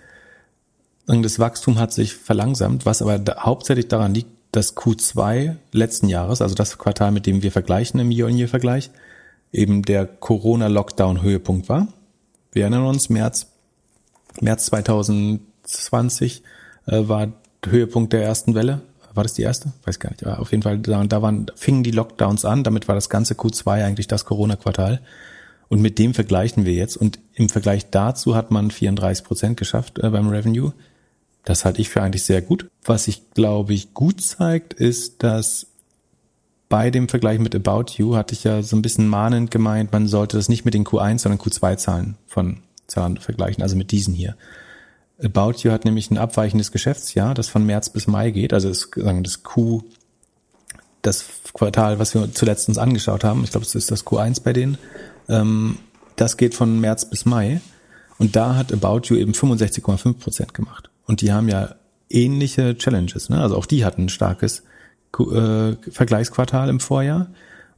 das 1.07 1.39
Wachstum 1.39 1.79
hat 1.79 1.93
sich 1.93 2.15
verlangsamt, 2.15 2.85
was 2.85 3.01
aber 3.01 3.21
hauptsächlich 3.39 3.87
daran 3.87 4.13
liegt, 4.13 4.29
dass 4.51 4.77
Q2 4.77 5.55
letzten 5.71 6.09
Jahres, 6.09 6.41
also 6.41 6.55
das 6.55 6.77
Quartal, 6.77 7.11
mit 7.11 7.25
dem 7.25 7.41
wir 7.43 7.51
vergleichen 7.51 7.99
im 7.99 8.11
Year-on-Year-Vergleich, 8.11 8.91
eben 9.51 9.81
der 9.81 10.05
Corona-Lockdown-Höhepunkt 10.05 11.69
war. 11.69 11.87
Wir 12.51 12.63
erinnern 12.63 12.85
uns, 12.85 13.09
März, 13.09 13.47
März 14.41 14.67
2020 14.67 16.43
äh, 16.85 17.07
war 17.07 17.33
Höhepunkt 17.65 18.13
der 18.13 18.23
ersten 18.23 18.55
Welle 18.55 18.81
war 19.13 19.23
das 19.23 19.33
die 19.33 19.43
erste? 19.43 19.71
Weiß 19.85 19.99
gar 19.99 20.09
nicht. 20.11 20.25
Aber 20.25 20.39
auf 20.39 20.51
jeden 20.51 20.63
Fall, 20.63 20.79
da, 20.79 21.03
da 21.03 21.21
waren, 21.21 21.45
fingen 21.55 21.83
die 21.83 21.91
Lockdowns 21.91 22.45
an. 22.45 22.63
Damit 22.63 22.87
war 22.87 22.95
das 22.95 23.09
ganze 23.09 23.35
Q2 23.35 23.83
eigentlich 23.83 24.07
das 24.07 24.25
Corona-Quartal. 24.25 25.01
Und 25.69 25.81
mit 25.81 25.99
dem 25.99 26.13
vergleichen 26.13 26.65
wir 26.65 26.73
jetzt. 26.73 26.97
Und 26.97 27.19
im 27.33 27.49
Vergleich 27.49 27.89
dazu 27.89 28.35
hat 28.35 28.51
man 28.51 28.71
34 28.71 29.23
Prozent 29.23 29.57
geschafft 29.57 29.99
äh, 29.99 30.09
beim 30.09 30.29
Revenue. 30.29 30.73
Das 31.45 31.65
halte 31.65 31.81
ich 31.81 31.89
für 31.89 32.01
eigentlich 32.01 32.23
sehr 32.23 32.41
gut. 32.41 32.69
Was 32.83 33.07
ich 33.07 33.31
glaube 33.31 33.73
ich 33.73 33.93
gut 33.93 34.21
zeigt, 34.21 34.73
ist, 34.73 35.23
dass 35.23 35.67
bei 36.69 36.89
dem 36.89 37.07
Vergleich 37.07 37.39
mit 37.39 37.53
About 37.53 37.93
You 37.97 38.15
hatte 38.15 38.33
ich 38.33 38.43
ja 38.45 38.63
so 38.63 38.75
ein 38.75 38.81
bisschen 38.81 39.07
mahnend 39.07 39.51
gemeint, 39.51 39.91
man 39.91 40.07
sollte 40.07 40.37
das 40.37 40.49
nicht 40.49 40.65
mit 40.65 40.73
den 40.73 40.85
Q1, 40.85 41.19
sondern 41.19 41.39
Q2-Zahlen 41.39 42.17
von 42.25 42.63
Zahlen 42.87 43.17
vergleichen, 43.17 43.61
also 43.61 43.75
mit 43.75 43.91
diesen 43.91 44.13
hier. 44.13 44.35
About 45.21 45.59
You 45.59 45.71
hat 45.71 45.85
nämlich 45.85 46.09
ein 46.09 46.17
abweichendes 46.17 46.71
Geschäftsjahr, 46.71 47.33
das 47.33 47.47
von 47.47 47.65
März 47.65 47.89
bis 47.89 48.07
Mai 48.07 48.31
geht, 48.31 48.53
also 48.53 48.69
das, 48.69 48.89
das 48.95 49.43
Q, 49.43 49.83
das 51.01 51.25
Quartal, 51.53 51.99
was 51.99 52.15
wir 52.15 52.33
zuletzt 52.33 52.67
uns 52.67 52.77
angeschaut 52.77 53.23
haben, 53.23 53.43
ich 53.43 53.51
glaube, 53.51 53.65
es 53.65 53.75
ist 53.75 53.91
das 53.91 54.05
Q1 54.05 54.41
bei 54.43 54.53
denen, 54.53 54.77
ähm, 55.29 55.77
das 56.15 56.37
geht 56.37 56.55
von 56.55 56.79
März 56.79 57.09
bis 57.09 57.25
Mai 57.25 57.61
und 58.17 58.35
da 58.35 58.55
hat 58.55 58.73
About 58.73 59.01
You 59.09 59.15
eben 59.17 59.33
65,5 59.33 60.13
Prozent 60.13 60.53
gemacht. 60.53 60.89
Und 61.05 61.21
die 61.21 61.31
haben 61.33 61.49
ja 61.49 61.75
ähnliche 62.09 62.77
Challenges, 62.77 63.29
ne? 63.29 63.41
also 63.41 63.57
auch 63.57 63.65
die 63.65 63.85
hatten 63.85 64.03
ein 64.03 64.09
starkes 64.09 64.63
äh, 65.19 65.73
Vergleichsquartal 65.91 66.69
im 66.69 66.79
Vorjahr 66.79 67.27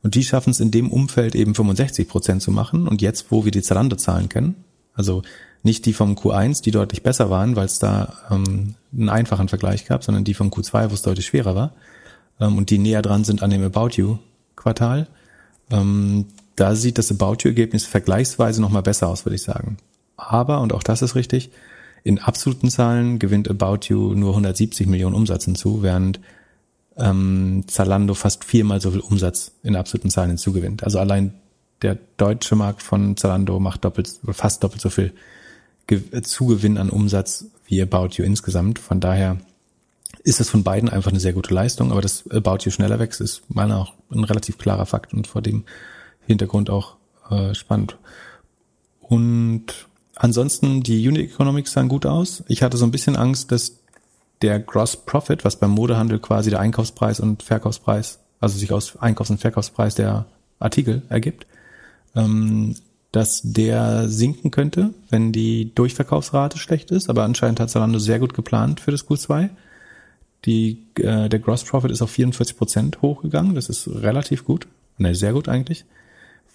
und 0.04 0.16
die 0.16 0.24
schaffen 0.24 0.52
es 0.52 0.60
in 0.60 0.72
dem 0.72 0.92
Umfeld 0.92 1.36
eben 1.36 1.56
65 1.56 2.08
Prozent 2.08 2.42
zu 2.42 2.52
machen 2.52 2.88
und 2.88 3.02
jetzt, 3.02 3.32
wo 3.32 3.46
wir 3.46 3.52
die 3.52 3.62
Zalando-Zahlen 3.62 4.30
kennen, 4.30 4.56
also 4.94 5.22
nicht 5.64 5.86
die 5.86 5.94
vom 5.94 6.14
Q1, 6.14 6.62
die 6.62 6.72
deutlich 6.72 7.02
besser 7.02 7.30
waren, 7.30 7.56
weil 7.56 7.66
es 7.66 7.80
da 7.80 8.14
ähm, 8.30 8.76
einen 8.94 9.10
einfachen 9.10 9.48
Vergleich 9.48 9.86
gab, 9.86 10.04
sondern 10.04 10.24
die 10.24 10.36
vom 10.36 10.50
Q2, 10.50 10.92
wo 10.92 10.94
es 10.94 11.02
deutlich 11.02 11.26
schwerer 11.26 11.56
war 11.56 11.74
ähm, 12.40 12.58
und 12.58 12.70
die 12.70 12.78
näher 12.78 13.02
dran 13.02 13.24
sind 13.24 13.42
an 13.42 13.50
dem 13.50 13.64
About 13.64 13.96
You 13.96 14.20
Quartal. 14.56 15.08
Ähm, 15.72 16.26
da 16.56 16.76
sieht 16.76 16.98
das 16.98 17.12
About 17.12 17.38
You 17.42 17.50
Ergebnis 17.50 17.86
vergleichsweise 17.86 18.62
nochmal 18.62 18.84
besser 18.84 19.08
aus, 19.08 19.26
würde 19.26 19.36
ich 19.36 19.42
sagen. 19.42 19.78
Aber, 20.18 20.62
und 20.62 20.74
auch 20.74 20.84
das 20.84 21.02
ist 21.02 21.16
richtig, 21.16 21.50
in 22.06 22.20
absoluten 22.20 22.70
Zahlen 22.70 23.18
gewinnt 23.18 23.50
About 23.50 23.88
You 23.88 24.14
nur 24.14 24.30
170 24.30 24.86
Millionen 24.86 25.16
Umsatz 25.16 25.46
hinzu, 25.46 25.82
während 25.82 26.20
ähm, 26.98 27.64
Zalando 27.66 28.14
fast 28.14 28.46
viermal 28.46 28.80
so 28.80 28.92
viel 28.92 29.00
Umsatz 29.00 29.54
in 29.64 29.76
absoluten 29.76 30.12
Zahlen 30.12 30.30
hinzugewinnt. 30.30 30.84
Also 30.84 31.00
allein 31.00 31.34
der 31.82 31.98
deutsche 32.18 32.56
Markt 32.56 32.84
von 32.84 33.18
Zalando 33.18 33.60
macht 33.60 33.84
doppelt, 33.84 34.20
fast 34.32 34.64
doppelt 34.64 34.82
so 34.82 34.92
viel 34.92 35.14
Zugewinn 36.22 36.78
an 36.78 36.92
Umsatz 36.92 37.46
wie 37.66 37.82
About 37.82 38.10
You 38.12 38.24
insgesamt. 38.24 38.78
Von 38.78 39.00
daher 39.00 39.38
ist 40.24 40.40
es 40.40 40.48
von 40.48 40.64
beiden 40.64 40.90
einfach 40.90 41.10
eine 41.10 41.20
sehr 41.20 41.34
gute 41.34 41.56
Leistung, 41.56 41.92
aber 41.92 42.02
dass 42.02 42.30
About 42.30 42.60
You 42.62 42.72
schneller 42.72 43.00
wächst, 43.00 43.20
ist 43.20 43.42
meiner 43.50 43.80
auch 43.80 43.94
ein 44.12 44.24
relativ 44.24 44.60
klarer 44.60 44.86
Fakt 44.86 45.12
und 45.12 45.26
vor 45.26 45.42
dem 45.42 45.64
Hintergrund 46.28 46.70
auch 46.70 46.98
äh, 47.32 47.56
spannend. 47.56 47.98
Und 49.02 49.88
ansonsten, 50.16 50.84
die 50.84 51.08
Unit 51.08 51.32
Economics 51.32 51.74
sahen 51.74 51.88
gut 51.88 52.06
aus. 52.06 52.44
Ich 52.48 52.64
hatte 52.64 52.78
so 52.78 52.86
ein 52.86 52.92
bisschen 52.92 53.16
Angst, 53.16 53.52
dass 53.52 53.80
der 54.42 54.60
Gross 54.60 54.98
Profit, 54.98 55.46
was 55.46 55.58
beim 55.58 55.72
Modehandel 55.72 56.20
quasi 56.20 56.50
der 56.50 56.60
Einkaufspreis 56.60 57.20
und 57.20 57.44
Verkaufspreis, 57.44 58.20
also 58.40 58.58
sich 58.58 58.72
aus 58.72 58.98
Einkaufs- 58.98 59.30
und 59.30 59.40
Verkaufspreis 59.40 59.96
der 59.96 60.26
Artikel 60.60 61.04
ergibt, 61.10 61.48
ähm, 62.16 62.76
dass 63.12 63.42
der 63.44 64.10
sinken 64.10 64.52
könnte, 64.52 64.94
wenn 65.10 65.32
die 65.32 65.74
Durchverkaufsrate 65.74 66.58
schlecht 66.58 66.92
ist. 66.92 67.10
Aber 67.10 67.24
anscheinend 67.24 67.60
hat 67.60 67.70
Zalando 67.70 67.98
sehr 67.98 68.20
gut 68.20 68.34
geplant 68.34 68.82
für 68.82 68.92
das 68.92 69.08
Q2. 69.08 69.50
Die, 70.44 70.86
äh, 71.00 71.30
der 71.30 71.40
Gross 71.40 71.64
Profit 71.64 71.92
ist 71.92 72.02
auf 72.02 72.12
44 72.12 72.58
Prozent 72.58 73.02
hochgegangen. 73.02 73.56
Das 73.56 73.70
ist 73.70 73.88
relativ 73.88 74.44
gut. 74.44 74.68
Ne, 74.98 75.16
sehr 75.16 75.34
gut 75.34 75.48
eigentlich. 75.48 75.86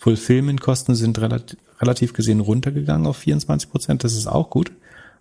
Fulfillment-Kosten 0.00 0.94
sind 0.94 1.18
relativ, 1.20 1.58
relativ 1.78 2.14
gesehen 2.14 2.40
runtergegangen 2.40 3.06
auf 3.06 3.18
24 3.18 3.70
Prozent. 3.70 4.02
Das 4.02 4.14
ist 4.14 4.26
auch 4.26 4.48
gut. 4.48 4.72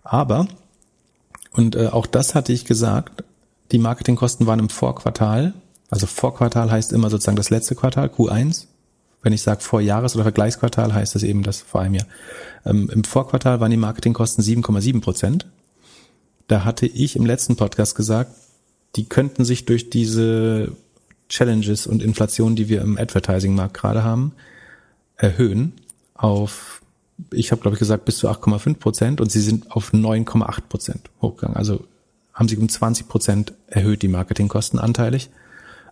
Aber, 0.02 0.48
und 1.52 1.76
äh, 1.76 1.88
auch 1.88 2.06
das 2.06 2.34
hatte 2.34 2.54
ich 2.54 2.64
gesagt, 2.64 3.24
die 3.72 3.78
Marketingkosten 3.78 4.46
waren 4.46 4.58
im 4.58 4.70
Vorquartal. 4.70 5.52
Also 5.90 6.06
Vorquartal 6.06 6.70
heißt 6.70 6.94
immer 6.94 7.10
sozusagen 7.10 7.36
das 7.36 7.50
letzte 7.50 7.74
Quartal, 7.74 8.08
Q1. 8.08 8.66
Wenn 9.22 9.34
ich 9.34 9.42
sage 9.42 9.60
Vorjahres- 9.60 10.14
oder 10.14 10.24
Vergleichsquartal, 10.24 10.94
heißt 10.94 11.14
das 11.14 11.24
eben 11.24 11.42
das 11.42 11.60
vor 11.60 11.82
einem 11.82 11.96
Jahr. 11.96 12.06
Ähm, 12.64 12.88
Im 12.90 13.04
Vorquartal 13.04 13.60
waren 13.60 13.70
die 13.70 13.76
Marketingkosten 13.76 14.42
7,7 14.42 15.02
Prozent. 15.02 15.46
Da 16.48 16.64
hatte 16.64 16.86
ich 16.86 17.16
im 17.16 17.26
letzten 17.26 17.56
Podcast 17.56 17.94
gesagt, 17.94 18.32
die 18.96 19.04
könnten 19.04 19.44
sich 19.44 19.66
durch 19.66 19.90
diese 19.90 20.72
Challenges 21.28 21.86
und 21.86 22.02
Inflation, 22.02 22.56
die 22.56 22.70
wir 22.70 22.80
im 22.80 22.96
Advertising-Markt 22.96 23.74
gerade 23.74 24.02
haben, 24.02 24.32
erhöhen 25.20 25.74
auf, 26.14 26.82
ich 27.32 27.52
habe 27.52 27.62
glaube 27.62 27.74
ich 27.76 27.78
gesagt, 27.78 28.04
bis 28.04 28.18
zu 28.18 28.28
8,5 28.28 28.74
Prozent 28.74 29.20
und 29.20 29.30
sie 29.30 29.40
sind 29.40 29.70
auf 29.70 29.92
9,8 29.92 30.62
Prozent 30.68 31.10
hochgegangen. 31.20 31.56
Also 31.56 31.84
haben 32.34 32.48
sie 32.48 32.56
um 32.56 32.68
20 32.68 33.08
Prozent 33.08 33.52
erhöht 33.66 34.02
die 34.02 34.08
Marketingkosten 34.08 34.78
anteilig. 34.78 35.30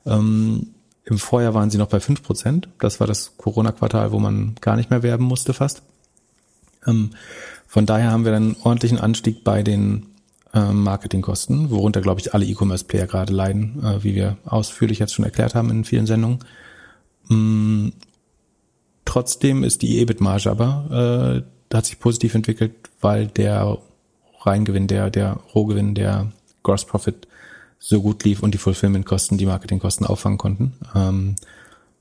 Ähm, 0.07 0.69
Im 1.05 1.19
Vorjahr 1.19 1.55
waren 1.55 1.71
sie 1.71 1.79
noch 1.79 1.89
bei 1.89 2.01
5 2.01 2.23
Prozent. 2.23 2.69
Das 2.79 3.01
war 3.01 3.07
das 3.07 3.37
Corona-Quartal, 3.37 4.13
wo 4.13 4.19
man 4.19 4.55
gar 4.61 4.77
nicht 4.77 4.91
mehr 4.91 5.03
werben 5.03 5.25
musste 5.25 5.53
fast. 5.53 5.83
Ähm, 6.87 7.11
von 7.67 7.85
daher 7.85 8.11
haben 8.11 8.25
wir 8.25 8.35
einen 8.35 8.57
ordentlichen 8.63 8.99
Anstieg 8.99 9.45
bei 9.45 9.63
den 9.63 10.07
äh, 10.55 10.73
Marketingkosten, 10.73 11.71
worunter, 11.71 12.01
glaube 12.01 12.21
ich, 12.21 12.33
alle 12.33 12.47
E-Commerce-Player 12.47 13.07
gerade 13.07 13.33
leiden, 13.33 13.85
äh, 13.85 14.03
wie 14.03 14.15
wir 14.15 14.39
ausführlich 14.47 14.99
jetzt 14.99 15.13
schon 15.13 15.27
erklärt 15.27 15.55
haben 15.55 15.71
in 15.71 15.85
vielen 15.85 16.07
Sendungen. 16.07 16.39
Trotzdem 19.09 19.65
ist 19.65 19.81
die 19.81 20.01
EBIT-Marge 20.01 20.51
aber, 20.51 21.43
äh, 21.73 21.75
hat 21.75 21.87
sich 21.87 21.99
positiv 21.99 22.35
entwickelt, 22.35 22.73
weil 23.01 23.27
der 23.29 23.79
Reingewinn, 24.41 24.87
der, 24.87 25.09
der 25.09 25.41
Rohgewinn, 25.55 25.95
der 25.95 26.31
Gross 26.63 26.85
Profit 26.85 27.27
so 27.79 28.03
gut 28.03 28.23
lief 28.25 28.43
und 28.43 28.53
die 28.53 28.59
Fulfillment-Kosten, 28.59 29.39
die 29.39 29.47
Marketingkosten 29.47 30.07
auffangen 30.07 30.37
konnten. 30.37 30.75
Ähm, 30.95 31.37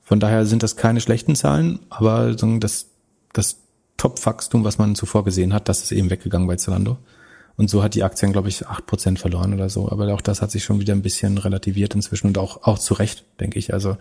von 0.04 0.20
daher 0.20 0.46
sind 0.46 0.64
das 0.64 0.76
keine 0.76 1.00
schlechten 1.00 1.38
Zahlen, 1.38 1.80
aber 1.90 2.34
das, 2.34 2.88
das 3.32 3.60
Top-Wachstum, 3.96 4.66
was 4.66 4.78
man 4.78 4.94
zuvor 4.96 5.24
gesehen 5.24 5.54
hat, 5.54 5.70
das 5.70 5.84
ist 5.84 5.94
eben 5.94 6.10
weggegangen 6.10 6.50
bei 6.50 6.58
Zalando. 6.58 6.98
Und 7.56 7.70
so 7.70 7.84
hat 7.84 7.96
die 7.96 8.04
Aktien, 8.04 8.34
glaube 8.34 8.50
ich, 8.50 8.68
acht 8.68 8.86
Prozent 8.86 9.18
verloren 9.18 9.54
oder 9.54 9.70
so. 9.70 9.90
Aber 9.90 10.14
auch 10.14 10.22
das 10.22 10.42
hat 10.42 10.52
sich 10.52 10.66
schon 10.66 10.82
wieder 10.82 10.94
ein 10.94 11.02
bisschen 11.02 11.38
relativiert 11.38 11.96
inzwischen 11.96 12.28
und 12.28 12.38
auch, 12.38 12.64
auch 12.64 12.80
zu 12.80 12.96
Recht, 12.96 13.24
denke 13.40 13.60
ich. 13.60 13.74
Also 13.74 13.96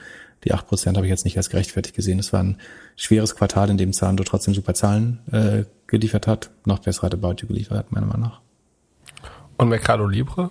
die 0.45 0.53
acht 0.53 0.67
Prozent 0.67 0.97
habe 0.97 1.07
ich 1.07 1.11
jetzt 1.11 1.25
nicht 1.25 1.37
als 1.37 1.51
gerechtfertigt 1.51 1.97
gesehen. 1.97 2.19
Es 2.19 2.33
war 2.33 2.43
ein 2.43 2.59
schweres 2.97 3.35
Quartal, 3.35 3.71
in 3.71 3.79
dem 3.79 3.93
Zalando 3.93 4.25
trotzdem 4.25 4.55
super 4.55 4.75
Zahlen 4.75 5.19
äh, 5.33 5.65
geliefert 5.87 6.27
hat. 6.27 6.51
Noch 6.65 6.81
bessere 6.81 7.13
About 7.13 7.35
geliefert 7.47 7.79
hat, 7.79 7.93
meiner 7.93 8.07
Meinung 8.07 8.23
nach. 8.23 8.41
Und 9.57 9.69
Mercado 9.69 10.07
Libre? 10.07 10.51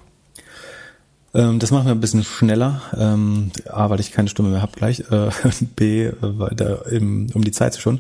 Ähm, 1.33 1.59
das 1.59 1.71
machen 1.71 1.85
wir 1.85 1.91
ein 1.91 1.99
bisschen 1.99 2.23
schneller. 2.23 2.81
Ähm, 2.97 3.51
A, 3.69 3.89
weil 3.89 3.99
ich 3.99 4.11
keine 4.11 4.29
Stimme 4.29 4.49
mehr 4.49 4.61
habe 4.61 4.71
gleich. 4.75 5.01
Äh, 5.11 5.29
B, 5.75 6.11
weil 6.19 6.55
da 6.55 6.75
im, 6.89 7.27
um 7.33 7.43
die 7.43 7.51
Zeit 7.51 7.73
zu 7.73 7.81
schon. 7.81 7.99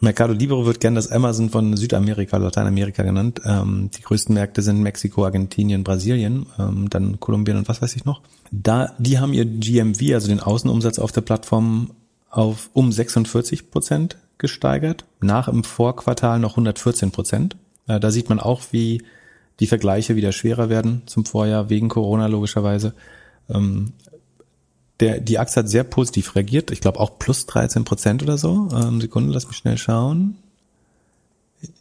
Mercado 0.00 0.32
Libre 0.32 0.66
wird 0.66 0.80
gern 0.80 0.94
das 0.94 1.10
Amazon 1.10 1.50
von 1.50 1.76
Südamerika, 1.76 2.36
Lateinamerika 2.36 3.02
genannt. 3.02 3.40
Ähm, 3.44 3.90
die 3.96 4.02
größten 4.02 4.34
Märkte 4.34 4.60
sind 4.60 4.82
Mexiko, 4.82 5.24
Argentinien, 5.24 5.84
Brasilien, 5.84 6.46
ähm, 6.58 6.90
dann 6.90 7.20
Kolumbien 7.20 7.56
und 7.56 7.68
was 7.68 7.80
weiß 7.80 7.94
ich 7.96 8.04
noch. 8.04 8.20
Da, 8.62 8.94
die 8.98 9.18
haben 9.18 9.32
ihr 9.32 9.44
GMV, 9.44 10.14
also 10.14 10.28
den 10.28 10.40
Außenumsatz 10.40 11.00
auf 11.00 11.10
der 11.10 11.22
Plattform, 11.22 11.90
auf 12.30 12.70
um 12.72 12.92
46 12.92 13.70
Prozent 13.70 14.16
gesteigert. 14.38 15.04
Nach 15.20 15.48
im 15.48 15.64
Vorquartal 15.64 16.38
noch 16.38 16.52
114 16.52 17.10
Prozent. 17.10 17.56
Da 17.86 18.10
sieht 18.10 18.28
man 18.28 18.38
auch, 18.38 18.62
wie 18.70 19.02
die 19.60 19.66
Vergleiche 19.66 20.16
wieder 20.16 20.32
schwerer 20.32 20.68
werden 20.68 21.02
zum 21.06 21.24
Vorjahr 21.24 21.68
wegen 21.68 21.88
Corona 21.88 22.26
logischerweise. 22.26 22.94
Ähm, 23.48 23.92
der, 25.00 25.20
die 25.20 25.38
Aktie 25.38 25.60
hat 25.60 25.68
sehr 25.68 25.84
positiv 25.84 26.34
reagiert. 26.36 26.70
Ich 26.70 26.80
glaube 26.80 27.00
auch 27.00 27.18
plus 27.18 27.46
13 27.46 27.84
Prozent 27.84 28.22
oder 28.22 28.38
so. 28.38 28.68
Ähm, 28.72 29.00
Sekunde, 29.00 29.32
lass 29.32 29.46
mich 29.46 29.56
schnell 29.56 29.78
schauen. 29.78 30.36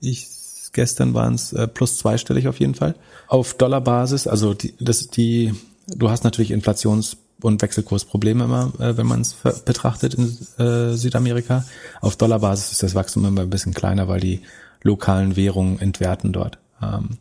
Ich, 0.02 0.28
gestern 0.72 1.14
waren 1.14 1.36
es 1.36 1.54
äh, 1.54 1.68
plus 1.68 1.98
zweistellig 1.98 2.48
auf 2.48 2.60
jeden 2.60 2.76
Fall. 2.76 2.96
Auf 3.28 3.54
Dollarbasis, 3.54 4.28
also 4.28 4.54
die, 4.54 4.74
das, 4.80 5.08
die, 5.08 5.54
du 5.88 6.10
hast 6.10 6.24
natürlich 6.24 6.52
Inflations- 6.52 7.18
und 7.42 7.62
Wechselkursprobleme 7.62 8.46
immer, 8.46 8.72
äh, 8.80 8.98
wenn 8.98 9.08
man 9.08 9.22
es 9.22 9.36
betrachtet 9.66 10.14
in 10.14 10.38
äh, 10.58 10.94
Südamerika. 10.94 11.66
Auf 12.02 12.16
Dollarbasis 12.16 12.72
ist 12.72 12.84
das 12.84 12.96
Wachstum 12.96 13.26
immer 13.26 13.42
ein 13.42 13.50
bisschen 13.50 13.74
kleiner, 13.74 14.08
weil 14.08 14.20
die 14.20 14.42
lokalen 14.82 15.36
Währungen 15.36 15.80
entwerten 15.80 16.32
dort. 16.32 16.58
Ähm, 16.82 17.18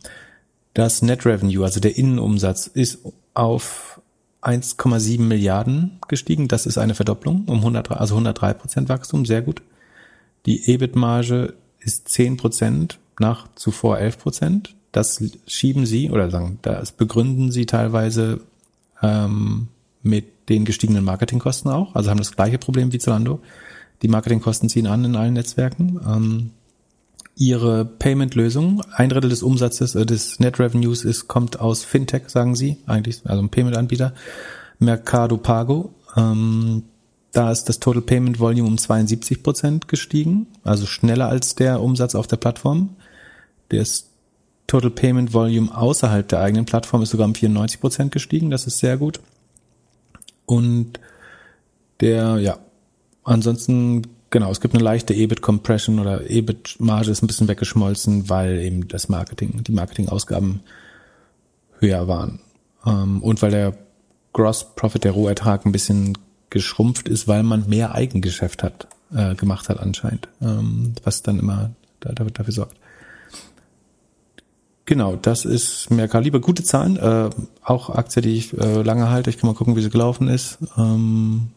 das 0.74 1.02
Net 1.02 1.26
Revenue, 1.26 1.64
also 1.64 1.80
der 1.80 1.96
Innenumsatz, 1.96 2.66
ist 2.66 3.00
auf 3.34 4.00
1,7 4.42 5.20
Milliarden 5.20 5.98
gestiegen. 6.08 6.48
Das 6.48 6.66
ist 6.66 6.78
eine 6.78 6.94
Verdopplung 6.94 7.44
um 7.46 7.58
100, 7.58 7.90
also 7.92 8.14
103 8.14 8.54
Prozent 8.54 8.88
Wachstum, 8.88 9.24
sehr 9.24 9.42
gut. 9.42 9.62
Die 10.46 10.68
EBIT-Marge 10.70 11.54
ist 11.78 12.08
10 12.08 12.36
Prozent 12.36 12.98
nach 13.18 13.48
zuvor 13.54 13.98
11 13.98 14.18
Prozent. 14.18 14.74
Das 14.90 15.22
schieben 15.46 15.86
sie 15.86 16.10
oder 16.10 16.30
sagen, 16.30 16.58
das 16.62 16.92
begründen 16.92 17.50
sie 17.50 17.66
teilweise 17.66 18.40
ähm, 19.02 19.68
mit 20.02 20.48
den 20.48 20.64
gestiegenen 20.64 21.04
Marketingkosten 21.04 21.70
auch. 21.70 21.94
Also 21.94 22.10
haben 22.10 22.18
das 22.18 22.34
gleiche 22.34 22.58
Problem 22.58 22.92
wie 22.92 22.98
Zalando. 22.98 23.40
Die 24.02 24.08
Marketingkosten 24.08 24.68
ziehen 24.68 24.86
an 24.86 25.04
in 25.04 25.16
allen 25.16 25.34
Netzwerken. 25.34 26.00
Ähm, 26.06 26.50
ihre 27.36 27.84
Payment-Lösung. 27.84 28.82
Ein 28.92 29.08
Drittel 29.08 29.30
des 29.30 29.42
Umsatzes, 29.42 29.94
äh, 29.94 30.04
des 30.04 30.40
Net 30.40 30.58
Revenues 30.58 31.04
ist, 31.04 31.28
kommt 31.28 31.60
aus 31.60 31.84
Fintech, 31.84 32.28
sagen 32.28 32.56
sie, 32.56 32.78
eigentlich, 32.86 33.22
also 33.24 33.42
ein 33.42 33.48
Payment-Anbieter. 33.48 34.14
Mercado 34.78 35.36
Pago. 35.36 35.94
Ähm, 36.16 36.84
da 37.32 37.50
ist 37.50 37.64
das 37.64 37.80
Total 37.80 38.02
Payment 38.02 38.40
Volume 38.40 38.68
um 38.68 38.76
72 38.76 39.42
Prozent 39.42 39.88
gestiegen, 39.88 40.48
also 40.64 40.84
schneller 40.84 41.28
als 41.28 41.54
der 41.54 41.80
Umsatz 41.80 42.14
auf 42.14 42.26
der 42.26 42.36
Plattform. 42.36 42.96
Das 43.70 44.10
Total 44.72 44.90
Payment 44.90 45.34
Volume 45.34 45.76
außerhalb 45.76 46.26
der 46.26 46.40
eigenen 46.40 46.64
Plattform 46.64 47.02
ist 47.02 47.10
sogar 47.10 47.26
um 47.26 47.34
94 47.34 47.78
Prozent 47.78 48.10
gestiegen, 48.10 48.50
das 48.50 48.66
ist 48.66 48.78
sehr 48.78 48.96
gut. 48.96 49.20
Und 50.46 50.98
der, 52.00 52.38
ja, 52.38 52.58
ansonsten 53.22 54.06
Genau, 54.30 54.50
es 54.50 54.62
gibt 54.62 54.74
eine 54.74 54.82
leichte 54.82 55.12
EBIT-Compression 55.12 55.98
oder 55.98 56.30
EBIT-Marge 56.30 57.10
ist 57.10 57.22
ein 57.22 57.26
bisschen 57.26 57.48
weggeschmolzen, 57.48 58.30
weil 58.30 58.60
eben 58.60 58.88
das 58.88 59.10
Marketing, 59.10 59.62
die 59.62 59.72
Marketingausgaben 59.72 60.60
höher 61.78 62.08
waren. 62.08 62.40
Ähm, 62.86 63.22
und 63.22 63.42
weil 63.42 63.50
der 63.50 63.74
Gross 64.32 64.74
Profit, 64.74 65.04
der 65.04 65.12
Rohertrag 65.12 65.66
ein 65.66 65.72
bisschen 65.72 66.16
geschrumpft 66.48 67.08
ist, 67.08 67.28
weil 67.28 67.42
man 67.42 67.68
mehr 67.68 67.94
Eigengeschäft 67.94 68.62
hat, 68.62 68.88
äh, 69.14 69.34
gemacht 69.34 69.68
hat 69.68 69.78
anscheinend, 69.80 70.28
ähm, 70.40 70.94
was 71.04 71.22
dann 71.22 71.38
immer 71.38 71.72
dafür 72.00 72.54
sorgt. 72.54 72.76
Genau, 74.84 75.16
das 75.16 75.44
ist 75.44 75.90
Mercado 75.90 76.24
Libre. 76.24 76.40
Gute 76.40 76.64
Zahlen, 76.64 76.96
äh, 76.96 77.30
auch 77.62 77.90
Aktie, 77.90 78.20
die 78.20 78.36
ich 78.36 78.56
äh, 78.58 78.82
lange 78.82 79.10
halte. 79.10 79.30
Ich 79.30 79.38
kann 79.38 79.48
mal 79.48 79.54
gucken, 79.54 79.76
wie 79.76 79.82
sie 79.82 79.90
gelaufen 79.90 80.28
ist. 80.28 80.58
Ähm, 80.76 81.50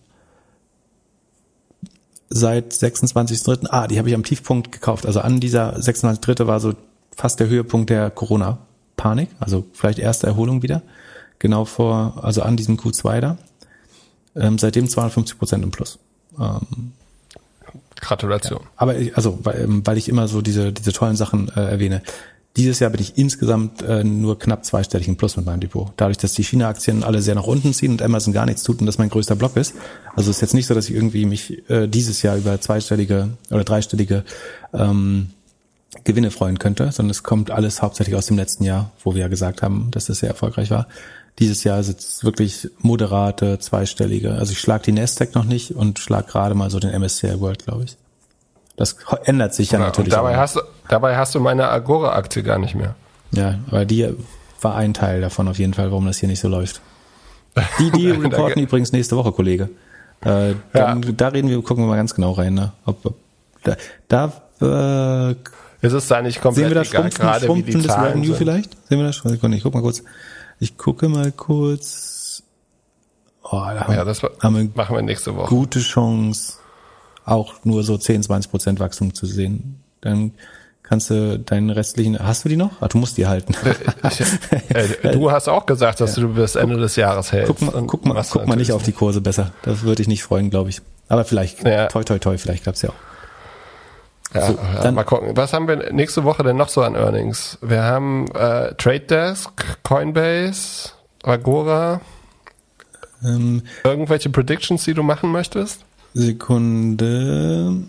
seit 2.29 2.73
26.3. 2.73 3.67
Ah, 3.69 3.87
die 3.87 3.97
habe 3.97 4.09
ich 4.09 4.15
am 4.15 4.23
Tiefpunkt 4.23 4.71
gekauft. 4.71 5.05
Also 5.05 5.21
an 5.21 5.39
dieser 5.39 5.75
26.3. 5.77 6.45
war 6.45 6.59
so 6.59 6.73
fast 7.15 7.39
der 7.39 7.47
Höhepunkt 7.47 7.89
der 7.89 8.11
Corona-Panik. 8.11 9.29
Also 9.39 9.65
vielleicht 9.73 9.99
erste 9.99 10.27
Erholung 10.27 10.61
wieder. 10.61 10.83
Genau 11.39 11.65
vor, 11.65 12.19
also 12.23 12.43
an 12.43 12.57
diesem 12.57 12.77
Q2 12.77 13.21
da. 13.21 13.37
Ähm, 14.35 14.57
seitdem 14.59 14.87
250 14.87 15.39
Prozent 15.39 15.63
im 15.63 15.71
Plus. 15.71 15.97
Ähm, 16.39 16.91
Gratulation. 18.01 18.59
Ja. 18.61 18.69
Aber 18.75 18.97
ich, 18.97 19.15
also, 19.15 19.39
weil, 19.43 19.61
ähm, 19.61 19.81
weil 19.85 19.97
ich 19.97 20.09
immer 20.09 20.27
so 20.27 20.41
diese, 20.41 20.71
diese 20.73 20.93
tollen 20.93 21.15
Sachen 21.15 21.49
äh, 21.55 21.61
erwähne. 21.61 22.01
Dieses 22.57 22.79
Jahr 22.79 22.89
bin 22.89 23.01
ich 23.01 23.17
insgesamt 23.17 23.81
äh, 23.81 24.03
nur 24.03 24.39
knapp 24.39 24.63
zweistellig 24.63 25.09
im 25.09 25.17
Plus 25.17 25.35
mit 25.35 25.45
meinem 25.45 25.59
Depot. 25.59 25.91
Dadurch, 25.97 26.17
dass 26.17 26.33
die 26.33 26.43
China-Aktien 26.43 27.03
alle 27.03 27.21
sehr 27.21 27.35
nach 27.35 27.47
unten 27.47 27.73
ziehen 27.73 27.91
und 27.91 28.01
Amazon 28.01 28.33
gar 28.33 28.45
nichts 28.45 28.63
tut 28.63 28.79
und 28.79 28.85
das 28.85 28.97
mein 28.97 29.09
größter 29.09 29.35
Block 29.35 29.57
ist. 29.57 29.75
Also 30.15 30.31
ist 30.31 30.41
jetzt 30.41 30.53
nicht 30.53 30.67
so, 30.67 30.73
dass 30.73 30.87
ich 30.87 30.95
irgendwie 30.95 31.25
mich 31.25 31.69
äh, 31.69 31.87
dieses 31.87 32.21
Jahr 32.21 32.37
über 32.37 32.61
zweistellige 32.61 33.29
oder 33.51 33.65
dreistellige 33.65 34.23
ähm, 34.73 35.31
Gewinne 36.05 36.31
freuen 36.31 36.59
könnte, 36.59 36.91
sondern 36.91 37.11
es 37.11 37.23
kommt 37.23 37.51
alles 37.51 37.81
hauptsächlich 37.81 38.15
aus 38.15 38.27
dem 38.27 38.37
letzten 38.37 38.63
Jahr, 38.63 38.91
wo 39.03 39.15
wir 39.15 39.21
ja 39.21 39.27
gesagt 39.27 39.61
haben, 39.61 39.89
dass 39.91 40.05
das 40.05 40.19
sehr 40.19 40.29
erfolgreich 40.29 40.71
war. 40.71 40.87
Dieses 41.39 41.65
Jahr 41.65 41.83
sitzt 41.83 42.23
wirklich 42.23 42.69
moderate, 42.79 43.59
zweistellige. 43.59 44.33
Also 44.33 44.53
ich 44.53 44.59
schlag 44.59 44.83
die 44.83 44.93
Nasdaq 44.93 45.35
noch 45.35 45.43
nicht 45.43 45.71
und 45.75 45.99
schlag 45.99 46.27
gerade 46.27 46.55
mal 46.55 46.69
so 46.69 46.79
den 46.79 46.97
MSCI 46.97 47.41
World, 47.41 47.65
glaube 47.65 47.83
ich. 47.83 47.97
Das 48.77 48.97
ändert 49.23 49.53
sich 49.53 49.71
ja, 49.71 49.79
ja 49.79 49.85
natürlich. 49.85 50.13
Und 50.13 50.17
dabei 50.17 50.37
hast, 50.37 50.55
du, 50.55 50.61
dabei 50.89 51.17
hast 51.17 51.35
du 51.35 51.39
meine 51.39 51.69
Agora-Aktie 51.69 52.43
gar 52.43 52.59
nicht 52.59 52.75
mehr. 52.75 52.95
Ja, 53.31 53.59
aber 53.67 53.85
die 53.85 54.13
war 54.61 54.75
ein 54.75 54.93
Teil 54.93 55.21
davon 55.21 55.47
auf 55.47 55.59
jeden 55.59 55.73
Fall, 55.73 55.91
warum 55.91 56.05
das 56.05 56.17
hier 56.17 56.29
nicht 56.29 56.39
so 56.39 56.47
läuft. 56.47 56.81
Die, 57.79 57.91
die 57.91 58.09
reporten 58.11 58.61
übrigens 58.61 58.91
nächste 58.91 59.15
Woche, 59.17 59.31
Kollege. 59.31 59.69
Äh, 60.21 60.55
dann, 60.73 61.03
ja. 61.03 61.11
Da 61.11 61.27
reden 61.29 61.49
wir, 61.49 61.61
gucken 61.61 61.83
wir 61.83 61.87
mal 61.87 61.97
ganz 61.97 62.15
genau 62.15 62.31
rein. 62.31 62.53
Ne? 62.53 62.71
Ob, 62.85 63.05
ob, 63.05 63.15
da, 63.63 63.77
da 64.07 65.31
äh, 65.31 65.35
ist 65.81 65.93
es 65.93 66.07
da 66.07 66.21
nicht 66.21 66.41
komplett 66.41 66.65
sehen 66.65 66.75
wir 66.75 66.75
da 66.75 66.81
egal, 66.81 67.01
Schrumpfen, 67.01 67.21
gerade 67.21 67.45
Schrumpfen 67.45 67.67
wie 67.67 67.77
die 67.77 67.87
des 67.87 67.97
Revenue 67.97 68.25
sind. 68.25 68.37
vielleicht? 68.37 68.87
Sehen 68.89 68.99
wir 68.99 69.05
das? 69.05 69.17
Sekunde, 69.17 69.57
ich 69.57 69.63
guck 69.63 69.73
mal 69.73 69.81
kurz. 69.81 70.03
Ich 70.59 70.77
gucke 70.77 71.09
mal 71.09 71.31
kurz. 71.31 72.43
Oh, 73.43 73.61
da 73.61 73.93
ja, 73.93 74.03
das 74.03 74.23
haben 74.23 74.55
wir 74.55 74.69
machen 74.73 74.95
wir 74.95 75.03
nächste 75.03 75.35
Woche. 75.35 75.47
Gute 75.47 75.79
Chance, 75.79 76.53
auch 77.25 77.53
nur 77.63 77.83
so 77.83 77.97
10, 77.97 78.23
20 78.23 78.49
Prozent 78.49 78.79
Wachstum 78.79 79.13
zu 79.13 79.27
sehen. 79.27 79.79
Dann 80.01 80.31
kannst 80.87 81.09
du 81.09 81.39
deinen 81.39 81.69
restlichen, 81.69 82.19
hast 82.19 82.45
du 82.45 82.49
die 82.49 82.57
noch? 82.57 82.81
Ah, 82.81 82.87
du 82.87 82.97
musst 82.97 83.17
die 83.17 83.27
halten. 83.27 83.53
äh, 84.69 85.11
du 85.11 85.31
hast 85.31 85.47
auch 85.47 85.65
gesagt, 85.65 86.01
dass 86.01 86.15
ja. 86.15 86.23
du 86.23 86.33
bis 86.33 86.55
Ende 86.55 86.77
des 86.77 86.95
Jahres 86.95 87.31
hältst. 87.31 87.53
Guck 87.59 87.73
mal, 87.73 87.83
guck 87.85 88.05
mal, 88.05 88.25
guck 88.29 88.47
mal 88.47 88.55
nicht 88.55 88.71
auf 88.71 88.83
die 88.83 88.91
Kurse 88.91 89.21
besser. 89.21 89.51
Das 89.63 89.83
würde 89.83 90.01
ich 90.01 90.07
nicht 90.07 90.23
freuen, 90.23 90.49
glaube 90.49 90.69
ich. 90.69 90.81
Aber 91.07 91.25
vielleicht, 91.25 91.63
ja. 91.65 91.87
toi, 91.87 92.03
toi, 92.03 92.19
toi, 92.19 92.37
vielleicht 92.37 92.63
klappt's 92.63 92.81
ja 92.81 92.89
auch. 92.89 92.95
Ja, 94.33 94.47
so, 94.47 94.57
ja, 94.83 94.91
mal 94.91 95.03
gucken. 95.03 95.37
Was 95.37 95.53
haben 95.53 95.67
wir 95.67 95.93
nächste 95.93 96.23
Woche 96.23 96.43
denn 96.43 96.57
noch 96.57 96.69
so 96.69 96.81
an 96.81 96.95
Earnings? 96.95 97.57
Wir 97.61 97.83
haben 97.83 98.27
äh, 98.31 98.73
Trade 98.75 99.01
Desk, 99.01 99.51
Coinbase, 99.83 100.89
Agora. 101.23 102.01
Ähm, 103.23 103.63
Irgendwelche 103.83 104.29
Predictions, 104.29 104.83
die 104.83 104.93
du 104.93 105.03
machen 105.03 105.31
möchtest? 105.31 105.85
Sekunde. 106.13 107.85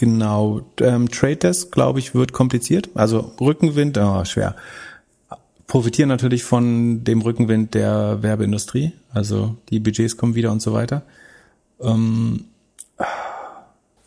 Genau. 0.00 0.62
Ähm, 0.80 1.10
Trade 1.10 1.36
Desk, 1.36 1.70
glaube 1.70 1.98
ich, 1.98 2.14
wird 2.14 2.32
kompliziert. 2.32 2.88
Also 2.94 3.32
Rückenwind, 3.38 3.98
oh, 3.98 4.24
schwer. 4.24 4.56
Profitieren 5.66 6.08
natürlich 6.08 6.42
von 6.42 7.04
dem 7.04 7.20
Rückenwind 7.20 7.74
der 7.74 8.22
Werbeindustrie. 8.22 8.94
Also 9.12 9.56
die 9.68 9.78
Budgets 9.78 10.16
kommen 10.16 10.34
wieder 10.34 10.52
und 10.52 10.62
so 10.62 10.72
weiter. 10.72 11.02
Ähm, 11.82 12.46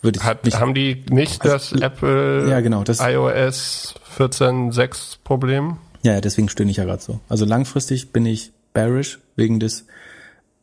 würde 0.01 0.17
ich 0.17 0.23
Hat, 0.23 0.45
nicht, 0.45 0.59
haben 0.59 0.73
die 0.73 1.05
nicht 1.11 1.43
also, 1.43 1.75
das 1.75 1.79
Apple 1.79 2.49
ja, 2.49 2.59
genau, 2.61 2.83
das, 2.83 2.99
iOS 2.99 3.93
14.6 4.17 5.17
Problem? 5.23 5.77
Ja, 6.01 6.19
deswegen 6.21 6.49
stöhne 6.49 6.71
ich 6.71 6.77
ja 6.77 6.85
gerade 6.85 7.03
so. 7.03 7.19
Also 7.29 7.45
langfristig 7.45 8.11
bin 8.11 8.25
ich 8.25 8.51
bearish 8.73 9.19
wegen 9.35 9.59
des 9.59 9.85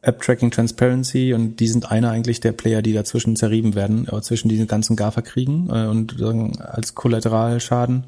App 0.02 0.22
Tracking 0.22 0.50
Transparency 0.50 1.34
und 1.34 1.60
die 1.60 1.68
sind 1.68 1.90
einer 1.90 2.10
eigentlich 2.10 2.40
der 2.40 2.52
Player, 2.52 2.80
die 2.80 2.92
dazwischen 2.94 3.36
zerrieben 3.36 3.74
werden, 3.74 4.08
äh, 4.08 4.20
zwischen 4.22 4.48
diesen 4.48 4.66
ganzen 4.66 4.96
GAFA-Kriegen 4.96 5.68
äh, 5.70 5.86
und 5.86 6.18
sagen, 6.18 6.58
als 6.60 6.94
Kollateralschaden 6.94 8.04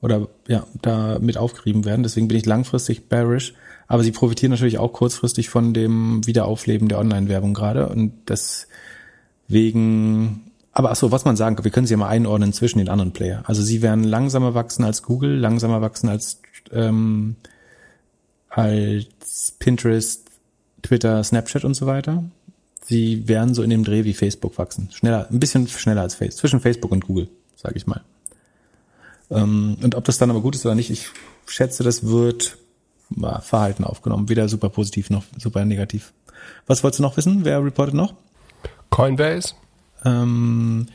oder 0.00 0.28
ja, 0.46 0.66
da 0.82 1.18
mit 1.18 1.36
aufgerieben 1.36 1.84
werden. 1.84 2.02
Deswegen 2.02 2.28
bin 2.28 2.36
ich 2.36 2.46
langfristig 2.46 3.08
bearish. 3.08 3.54
Aber 3.86 4.02
sie 4.02 4.12
profitieren 4.12 4.52
natürlich 4.52 4.78
auch 4.78 4.92
kurzfristig 4.92 5.50
von 5.50 5.74
dem 5.74 6.26
Wiederaufleben 6.26 6.88
der 6.88 6.98
Online-Werbung 6.98 7.52
gerade 7.52 7.88
und 7.88 8.12
deswegen 9.48 10.40
aber 10.74 10.90
ach 10.90 10.96
so, 10.96 11.12
was 11.12 11.24
man 11.24 11.36
sagen 11.36 11.54
kann, 11.54 11.64
wir 11.64 11.70
können 11.70 11.86
sie 11.86 11.94
ja 11.94 11.98
mal 11.98 12.08
einordnen 12.08 12.52
zwischen 12.52 12.78
den 12.78 12.88
anderen 12.88 13.12
Player. 13.12 13.44
Also 13.46 13.62
sie 13.62 13.80
werden 13.80 14.02
langsamer 14.02 14.54
wachsen 14.54 14.84
als 14.84 15.04
Google, 15.04 15.38
langsamer 15.38 15.80
wachsen 15.80 16.08
als 16.08 16.40
ähm, 16.72 17.36
als 18.48 19.54
Pinterest, 19.58 20.23
Twitter, 20.84 21.24
Snapchat 21.24 21.64
und 21.64 21.74
so 21.74 21.86
weiter. 21.86 22.22
Sie 22.84 23.26
werden 23.26 23.54
so 23.54 23.62
in 23.62 23.70
dem 23.70 23.82
Dreh 23.82 24.04
wie 24.04 24.12
Facebook 24.14 24.58
wachsen. 24.58 24.90
Schneller, 24.92 25.26
ein 25.30 25.40
bisschen 25.40 25.66
schneller 25.66 26.02
als 26.02 26.14
Facebook, 26.14 26.40
zwischen 26.40 26.60
Facebook 26.60 26.92
und 26.92 27.06
Google, 27.06 27.28
sage 27.56 27.76
ich 27.76 27.86
mal. 27.86 28.02
Ähm, 29.30 29.78
und 29.82 29.94
ob 29.94 30.04
das 30.04 30.18
dann 30.18 30.30
aber 30.30 30.42
gut 30.42 30.54
ist 30.54 30.66
oder 30.66 30.74
nicht, 30.74 30.90
ich 30.90 31.08
schätze, 31.46 31.82
das 31.82 32.06
wird 32.06 32.58
ja, 33.16 33.40
Verhalten 33.40 33.84
aufgenommen. 33.84 34.28
Weder 34.28 34.48
super 34.48 34.68
positiv 34.68 35.10
noch 35.10 35.24
super 35.38 35.64
negativ. 35.64 36.12
Was 36.66 36.82
wolltest 36.82 36.98
du 36.98 37.04
noch 37.04 37.16
wissen? 37.16 37.44
Wer 37.44 37.64
reportet 37.64 37.94
noch? 37.94 38.14
Coinbase. 38.90 39.54
Ähm, 40.04 40.86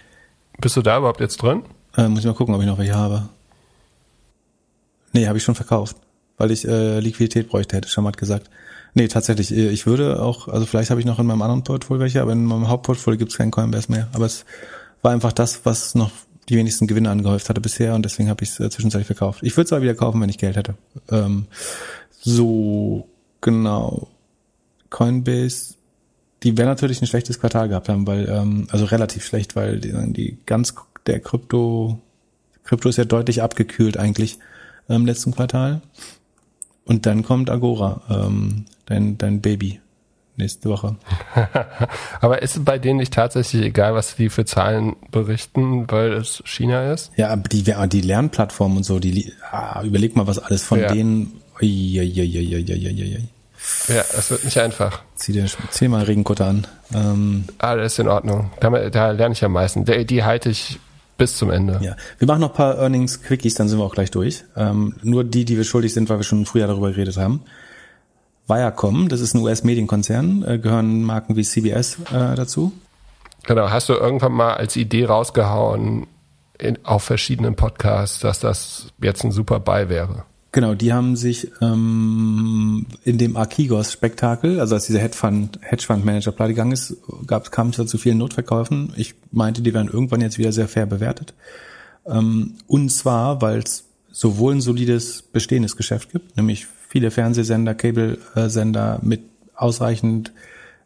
Bist 0.59 0.77
du 0.77 0.83
da 0.83 0.99
überhaupt 0.99 1.21
jetzt 1.21 1.37
drin? 1.37 1.63
Äh, 1.97 2.07
muss 2.07 2.19
ich 2.19 2.25
mal 2.25 2.35
gucken, 2.35 2.53
ob 2.53 2.61
ich 2.61 2.67
noch 2.67 2.77
welche 2.77 2.95
habe. 2.95 3.29
Nee, 5.11 5.27
habe 5.27 5.39
ich 5.39 5.43
schon 5.43 5.55
verkauft, 5.55 5.97
weil 6.37 6.51
ich 6.51 6.67
äh, 6.67 6.99
Liquidität 6.99 7.49
bräuchte, 7.49 7.75
hätte 7.75 7.89
Schamat 7.89 8.17
gesagt. 8.17 8.49
Nee, 8.93 9.07
tatsächlich, 9.07 9.51
äh, 9.51 9.69
ich 9.69 9.85
würde 9.85 10.21
auch, 10.21 10.47
also 10.47 10.65
vielleicht 10.65 10.89
habe 10.89 10.99
ich 10.99 11.05
noch 11.05 11.19
in 11.19 11.25
meinem 11.25 11.41
anderen 11.41 11.63
Portfolio 11.63 12.01
welche, 12.01 12.21
aber 12.21 12.31
in 12.31 12.45
meinem 12.45 12.67
Hauptportfolio 12.67 13.17
gibt 13.17 13.31
es 13.31 13.37
keinen 13.37 13.51
Coinbase 13.51 13.91
mehr. 13.91 14.07
Aber 14.13 14.25
es 14.25 14.45
war 15.01 15.11
einfach 15.11 15.31
das, 15.31 15.65
was 15.65 15.95
noch 15.95 16.11
die 16.49 16.57
wenigsten 16.57 16.87
Gewinne 16.87 17.09
angehäuft 17.11 17.49
hatte 17.49 17.61
bisher 17.61 17.93
und 17.93 18.03
deswegen 18.03 18.29
habe 18.29 18.43
ich 18.43 18.49
es 18.49 18.59
äh, 18.59 18.69
zwischenzeitlich 18.69 19.07
verkauft. 19.07 19.41
Ich 19.43 19.55
würde 19.55 19.65
es 19.65 19.73
aber 19.73 19.83
wieder 19.83 19.95
kaufen, 19.95 20.19
wenn 20.21 20.29
ich 20.29 20.37
Geld 20.37 20.55
hätte. 20.55 20.75
Ähm, 21.11 21.45
so, 22.21 23.07
genau. 23.41 24.07
Coinbase 24.89 25.75
die 26.43 26.57
werden 26.57 26.69
natürlich 26.69 27.01
ein 27.01 27.07
schlechtes 27.07 27.39
Quartal 27.39 27.69
gehabt 27.69 27.89
haben, 27.89 28.07
weil, 28.07 28.29
ähm, 28.29 28.67
also 28.71 28.85
relativ 28.85 29.25
schlecht, 29.25 29.55
weil 29.55 29.79
die, 29.79 29.93
die 30.13 30.37
ganz, 30.45 30.73
der 31.05 31.19
Krypto, 31.19 31.99
Krypto 32.63 32.89
ist 32.89 32.97
ja 32.97 33.05
deutlich 33.05 33.41
abgekühlt 33.41 33.97
eigentlich 33.97 34.39
im 34.87 35.05
letzten 35.05 35.33
Quartal. 35.33 35.81
Und 36.85 37.05
dann 37.05 37.23
kommt 37.23 37.49
Agora, 37.49 38.01
ähm, 38.09 38.65
dein, 38.89 39.17
dein 39.17 39.41
Baby, 39.41 39.79
nächste 40.35 40.69
Woche. 40.69 40.97
aber 42.21 42.41
ist 42.41 42.57
es 42.57 42.65
bei 42.65 42.77
denen 42.77 42.99
nicht 42.99 43.13
tatsächlich 43.13 43.63
egal, 43.63 43.93
was 43.93 44.15
die 44.15 44.29
für 44.29 44.45
Zahlen 44.45 44.95
berichten, 45.11 45.89
weil 45.89 46.13
es 46.13 46.41
China 46.45 46.91
ist? 46.91 47.11
Ja, 47.15 47.29
aber 47.29 47.43
die, 47.43 47.63
die 47.63 48.01
Lernplattform 48.01 48.77
und 48.77 48.83
so, 48.83 48.99
die, 48.99 49.31
ah, 49.51 49.81
überleg 49.83 50.15
mal, 50.15 50.27
was 50.27 50.39
alles 50.39 50.63
von 50.63 50.79
ja. 50.79 50.91
denen, 50.91 51.39
ui, 51.61 51.99
ui, 51.99 52.21
ui, 52.21 52.37
ui, 52.37 52.55
ui, 52.55 53.15
ui. 53.15 53.29
Ja, 53.87 54.03
es 54.17 54.31
wird 54.31 54.45
nicht 54.45 54.57
einfach. 54.57 55.01
Zieh 55.15 55.33
dir, 55.33 55.45
zieh 55.69 55.89
mal 55.89 56.03
Regenkutter 56.03 56.45
an. 56.45 56.65
Ähm, 56.93 57.43
Alles 57.57 57.99
in 57.99 58.07
Ordnung. 58.07 58.51
Da, 58.61 58.69
da 58.89 59.11
lerne 59.11 59.33
ich 59.33 59.43
am 59.43 59.51
meisten. 59.51 59.83
Die, 59.83 60.05
die 60.05 60.23
halte 60.23 60.49
ich 60.49 60.79
bis 61.17 61.35
zum 61.37 61.51
Ende. 61.51 61.79
Ja, 61.83 61.95
wir 62.17 62.27
machen 62.27 62.39
noch 62.39 62.51
ein 62.51 62.55
paar 62.55 62.77
Earnings-Quickies, 62.77 63.55
dann 63.55 63.67
sind 63.67 63.77
wir 63.77 63.83
auch 63.83 63.93
gleich 63.93 64.11
durch. 64.11 64.45
Ähm, 64.55 64.95
nur 65.03 65.25
die, 65.25 65.43
die 65.43 65.57
wir 65.57 65.65
schuldig 65.65 65.93
sind, 65.93 66.09
weil 66.09 66.17
wir 66.17 66.23
schon 66.23 66.45
früher 66.45 66.67
darüber 66.67 66.89
geredet 66.91 67.17
haben. 67.17 67.41
Viacom, 68.49 69.07
das 69.09 69.21
ist 69.21 69.35
ein 69.35 69.41
US-Medienkonzern, 69.41 70.43
äh, 70.43 70.59
gehören 70.59 71.03
Marken 71.03 71.35
wie 71.35 71.43
CBS 71.43 71.99
äh, 72.11 72.35
dazu. 72.35 72.73
Genau, 73.43 73.69
hast 73.69 73.89
du 73.89 73.93
irgendwann 73.93 74.33
mal 74.33 74.55
als 74.55 74.75
Idee 74.75 75.05
rausgehauen 75.05 76.07
in, 76.57 76.77
auf 76.83 77.03
verschiedenen 77.03 77.55
Podcasts, 77.55 78.19
dass 78.19 78.39
das 78.39 78.87
jetzt 79.01 79.23
ein 79.23 79.31
super 79.31 79.59
Buy 79.59 79.89
wäre? 79.89 80.25
Genau, 80.51 80.73
die 80.73 80.93
haben 80.93 81.15
sich 81.15 81.51
ähm, 81.61 82.87
in 83.03 83.19
dem 83.19 83.37
Archigos-Spektakel, 83.37 84.59
also 84.59 84.73
als 84.75 84.87
dieser 84.87 84.99
Hedgefund, 84.99 85.59
Hedgefund-Manager 85.61 86.31
pleite 86.31 86.53
gegangen 86.53 86.71
ist, 86.71 86.97
gab, 87.27 87.51
kam 87.51 87.69
es 87.69 87.77
da 87.77 87.85
zu 87.85 87.99
vielen 87.99 88.17
Notverkäufen. 88.17 88.91
Ich 88.97 89.13
meinte, 89.31 89.61
die 89.61 89.75
werden 89.75 89.89
irgendwann 89.89 90.21
jetzt 90.21 90.39
wieder 90.39 90.51
sehr 90.51 90.67
fair 90.67 90.87
bewertet. 90.87 91.35
Ähm, 92.07 92.55
und 92.65 92.89
zwar, 92.89 93.43
weil 93.43 93.59
es 93.59 93.85
sowohl 94.11 94.55
ein 94.55 94.61
solides 94.61 95.21
bestehendes 95.21 95.77
Geschäft 95.77 96.11
gibt, 96.11 96.35
nämlich 96.35 96.65
viele 96.89 97.11
Fernsehsender, 97.11 97.75
Cable-Sender 97.75 98.99
mit 99.01 99.21
ausreichend 99.55 100.33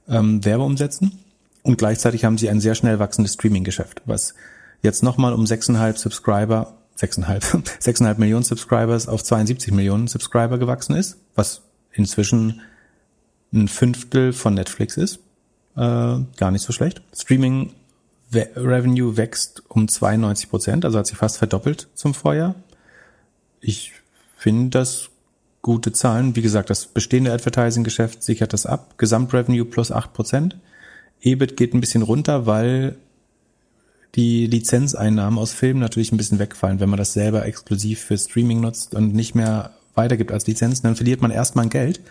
ähm, 0.07 0.43
Werbeumsätzen. 0.45 1.19
Und 1.63 1.77
gleichzeitig 1.77 2.25
haben 2.25 2.37
sie 2.37 2.49
ein 2.49 2.59
sehr 2.59 2.75
schnell 2.75 2.99
wachsendes 2.99 3.33
Streaming-Geschäft, 3.33 4.01
was 4.05 4.35
jetzt 4.81 5.01
nochmal 5.01 5.33
um 5.33 5.45
6,5 5.45 5.97
Subscriber 5.97 6.75
6,5, 6.99 7.81
6,5 7.81 8.15
Millionen 8.19 8.43
Subscribers 8.43 9.07
auf 9.07 9.23
72 9.23 9.73
Millionen 9.73 10.07
Subscriber 10.07 10.57
gewachsen 10.57 10.95
ist, 10.95 11.17
was 11.35 11.61
inzwischen 11.91 12.61
ein 13.51 13.67
Fünftel 13.67 14.33
von 14.33 14.53
Netflix 14.53 14.97
ist. 14.97 15.19
Äh, 15.75 15.79
gar 16.37 16.51
nicht 16.51 16.61
so 16.61 16.71
schlecht. 16.71 17.01
Streaming 17.15 17.71
Revenue 18.31 19.15
wächst 19.17 19.63
um 19.69 19.87
92 19.87 20.49
Prozent, 20.49 20.85
also 20.85 20.99
hat 20.99 21.07
sich 21.07 21.17
fast 21.17 21.37
verdoppelt 21.37 21.87
zum 21.93 22.13
Vorjahr. 22.13 22.55
Ich 23.59 23.93
finde 24.37 24.69
das 24.69 25.09
gute 25.63 25.93
Zahlen. 25.93 26.35
Wie 26.35 26.43
gesagt, 26.43 26.69
das 26.69 26.85
bestehende 26.85 27.33
Advertising-Geschäft 27.33 28.21
sichert 28.21 28.53
das 28.53 28.67
ab. 28.67 28.99
Gesamtrevenue 28.99 29.65
plus 29.65 29.91
8 29.91 30.13
Prozent. 30.13 30.57
EBIT 31.21 31.57
geht 31.57 31.73
ein 31.73 31.79
bisschen 31.79 32.03
runter, 32.03 32.45
weil 32.45 32.97
die 34.13 34.45
Lizenzeinnahmen 34.45 35.39
aus 35.39 35.53
Filmen 35.53 35.79
natürlich 35.79 36.11
ein 36.11 36.17
bisschen 36.17 36.37
wegfallen, 36.37 36.79
wenn 36.79 36.89
man 36.89 36.97
das 36.97 37.13
selber 37.13 37.45
exklusiv 37.45 38.01
für 38.01 38.17
Streaming 38.17 38.59
nutzt 38.59 38.93
und 38.93 39.15
nicht 39.15 39.33
mehr 39.33 39.71
weitergibt 39.95 40.31
als 40.31 40.45
Lizenzen, 40.45 40.83
dann 40.83 40.95
verliert 40.95 41.21
man 41.21 41.31
erstmal 41.31 41.67
Geld. 41.69 42.01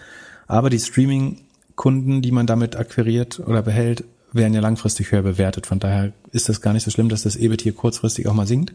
Aber 0.49 0.70
die 0.70 0.81
Streaming-Kunden, 0.81 2.23
die 2.23 2.33
man 2.33 2.47
damit 2.47 2.74
akquiriert 2.74 3.39
oder 3.39 3.62
behält, 3.62 4.05
werden 4.33 4.55
ja 4.55 4.61
langfristig 4.61 5.12
höher 5.12 5.23
bewertet. 5.23 5.66
Von 5.66 5.79
daher 5.79 6.12
ist 6.33 6.49
das 6.49 6.62
gar 6.62 6.73
nicht 6.73 6.85
so 6.85 6.91
schlimm, 6.91 7.11
dass 7.11 7.23
das 7.23 7.37
EBIT 7.37 7.62
hier 7.62 7.74
kurzfristig 7.74 8.27
auch 8.29 8.35
mal 8.35 8.47
sinkt. 8.47 8.73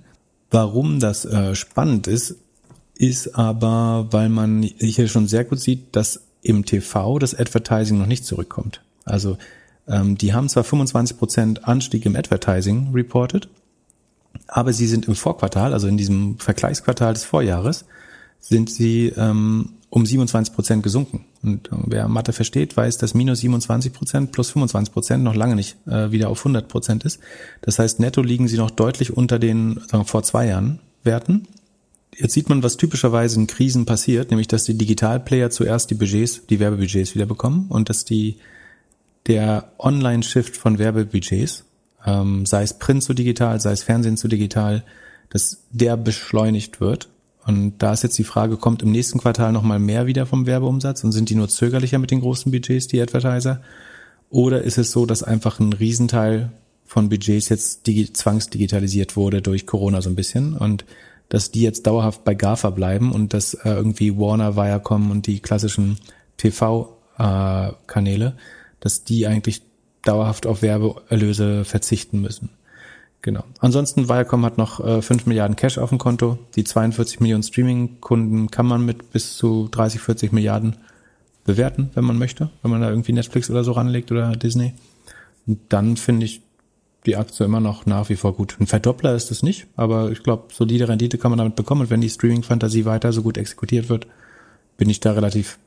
Warum 0.52 1.00
das 1.00 1.26
äh, 1.26 1.56
spannend 1.56 2.08
ist, 2.08 2.36
ist 3.00 3.36
aber, 3.36 4.08
weil 4.12 4.30
man 4.30 4.64
hier 4.64 5.08
schon 5.08 5.28
sehr 5.28 5.44
gut 5.44 5.60
sieht, 5.60 5.96
dass 5.96 6.24
im 6.42 6.66
TV 6.66 7.20
das 7.20 7.36
Advertising 7.36 7.98
noch 7.98 8.06
nicht 8.06 8.26
zurückkommt. 8.26 8.82
Also 9.06 9.38
ähm, 9.88 10.18
die 10.18 10.34
haben 10.34 10.50
zwar 10.50 10.64
25% 10.64 11.62
Anstieg 11.62 12.06
im 12.06 12.16
Advertising 12.16 12.92
reported, 12.94 13.48
aber 14.48 14.74
sie 14.74 14.88
sind 14.88 15.08
im 15.08 15.16
Vorquartal, 15.16 15.74
also 15.74 15.88
in 15.88 15.98
diesem 15.98 16.38
Vergleichsquartal 16.40 17.14
des 17.14 17.26
Vorjahres, 17.26 17.86
sind 18.40 18.70
sie 18.70 19.14
ähm, 19.18 19.74
um 19.90 20.06
27 20.06 20.54
Prozent 20.54 20.84
gesunken. 20.84 21.26
Und 21.44 21.68
äh, 21.68 21.76
wer 21.86 22.08
Mathe 22.08 22.34
versteht, 22.34 22.76
weiß, 22.76 22.98
dass 22.98 23.14
minus 23.14 23.40
27 23.40 23.94
Prozent 23.94 24.32
plus 24.32 24.52
25 24.52 24.94
Prozent 24.94 25.24
noch 25.24 25.36
lange 25.36 25.56
nicht 25.56 25.78
äh, 25.88 26.12
wieder 26.12 26.30
auf 26.30 26.40
100 26.40 26.68
Prozent 26.68 27.04
ist. 27.06 27.20
Das 27.62 27.80
heißt, 27.80 28.00
netto 28.00 28.22
liegen 28.22 28.48
sie 28.48 28.58
noch 28.58 28.72
deutlich 28.72 29.16
unter 29.16 29.40
den 29.40 29.82
sagen 29.88 30.06
vor 30.06 30.24
zwei 30.24 30.48
Jahren 30.48 30.80
Werten. 31.04 31.48
Jetzt 32.16 32.34
sieht 32.34 32.50
man, 32.50 32.64
was 32.64 32.78
typischerweise 32.78 33.40
in 33.40 33.48
Krisen 33.48 33.86
passiert, 33.86 34.32
nämlich 34.32 34.48
dass 34.48 34.64
die 34.64 34.78
Digitalplayer 34.78 35.50
zuerst 35.50 35.90
die 35.92 35.96
Budgets, 35.96 36.46
die 36.48 36.60
Werbebudgets 36.60 37.16
wieder 37.16 37.26
bekommen 37.26 37.68
und 37.70 37.90
dass 37.90 38.06
die 38.06 38.38
der 39.28 39.72
Online-Shift 39.78 40.56
von 40.56 40.80
Werbebudgets, 40.80 41.66
ähm, 42.06 42.46
sei 42.46 42.64
es 42.64 42.80
Print 42.80 43.04
zu 43.04 43.14
digital, 43.14 43.60
sei 43.60 43.72
es 43.72 43.84
Fernsehen 43.84 44.18
zu 44.18 44.28
digital, 44.28 44.84
dass 45.30 45.64
der 45.72 45.98
beschleunigt 45.98 46.80
wird 46.80 47.10
und 47.48 47.78
da 47.78 47.94
ist 47.94 48.04
jetzt 48.04 48.18
die 48.18 48.26
Frage, 48.26 48.58
kommt 48.58 48.84
im 48.84 48.92
nächsten 48.92 49.20
Quartal 49.20 49.54
nochmal 49.54 49.80
mehr 49.80 50.06
wieder 50.06 50.26
vom 50.26 50.46
Werbeumsatz 50.46 51.06
und 51.06 51.14
sind 51.14 51.30
die 51.30 51.36
nur 51.36 51.48
zögerlicher 51.48 51.98
mit 51.98 52.12
den 52.12 52.20
großen 52.20 52.52
Budgets, 52.52 52.88
die 52.88 53.02
Advertiser? 53.02 53.62
Oder 54.30 54.64
ist 54.64 54.78
es 54.78 54.92
so, 54.92 55.06
dass 55.06 55.24
einfach 55.24 55.62
ein 55.62 55.72
Riesenteil 55.72 56.52
von 56.86 57.08
Budgets 57.08 57.48
jetzt 57.48 57.88
digi 57.88 58.12
zwangsdigitalisiert 58.12 59.16
wurde 59.16 59.42
durch 59.42 59.66
Corona 59.66 60.02
so 60.02 60.10
ein 60.10 60.18
bisschen 60.18 60.58
und 60.58 60.84
dass 61.30 61.52
die 61.52 61.62
jetzt 61.62 61.88
dauerhaft 61.88 62.24
bei 62.24 62.36
GAFA 62.36 62.70
bleiben 62.70 63.12
und 63.12 63.34
dass 63.34 63.54
äh, 63.54 63.70
irgendwie 63.70 64.18
Warner, 64.18 64.56
Viacom 64.56 65.12
und 65.12 65.28
die 65.28 65.40
klassischen 65.40 65.98
TV-Kanäle, 66.38 68.26
äh, 68.26 68.42
dass 68.80 69.04
die 69.04 69.28
eigentlich 69.28 69.62
dauerhaft 70.04 70.48
auf 70.48 70.62
Werbeerlöse 70.62 71.66
verzichten 71.66 72.22
müssen. 72.22 72.50
Genau. 73.22 73.44
Ansonsten 73.60 74.08
Viacom 74.08 74.46
hat 74.46 74.58
noch 74.58 74.80
äh, 74.80 75.02
5 75.02 75.26
Milliarden 75.26 75.56
Cash 75.56 75.78
auf 75.80 75.90
dem 75.90 75.98
Konto. 75.98 76.38
Die 76.56 76.64
42 76.64 77.20
Millionen 77.20 77.44
Streaming-Kunden 77.44 78.52
kann 78.52 78.68
man 78.68 78.86
mit 78.86 79.12
bis 79.12 79.36
zu 79.36 79.68
30, 79.70 80.00
40 80.00 80.32
Milliarden 80.32 80.78
bewerten, 81.44 81.90
wenn 81.94 82.06
man 82.06 82.18
möchte, 82.18 82.52
wenn 82.62 82.72
man 82.72 82.82
da 82.82 82.90
irgendwie 82.90 83.14
Netflix 83.14 83.50
oder 83.50 83.64
so 83.64 83.74
ranlegt 83.74 84.12
oder 84.12 84.36
Disney. 84.36 84.74
Und 85.46 85.60
dann 85.70 85.98
finde 85.98 86.26
ich 86.26 86.42
die 87.06 87.16
Aktie 87.16 87.46
immer 87.46 87.60
noch 87.60 87.86
nach 87.86 88.10
wie 88.10 88.16
vor 88.16 88.34
gut. 88.34 88.58
Ein 88.60 88.68
Verdoppler 88.68 89.16
ist 89.16 89.32
es 89.32 89.44
nicht, 89.44 89.68
aber 89.76 90.12
ich 90.12 90.24
glaube, 90.24 90.54
solide 90.54 90.90
Rendite 90.90 91.18
kann 91.18 91.32
man 91.32 91.38
damit 91.38 91.56
bekommen. 91.56 91.82
Und 91.82 91.90
wenn 91.90 92.02
die 92.02 92.10
Streaming-Fantasie 92.10 92.86
weiter 92.86 93.14
so 93.14 93.24
gut 93.24 93.38
exekutiert 93.38 93.90
wird, 93.90 94.08
bin 94.78 94.90
ich 94.90 95.00
da 95.00 95.14
relativ 95.14 95.58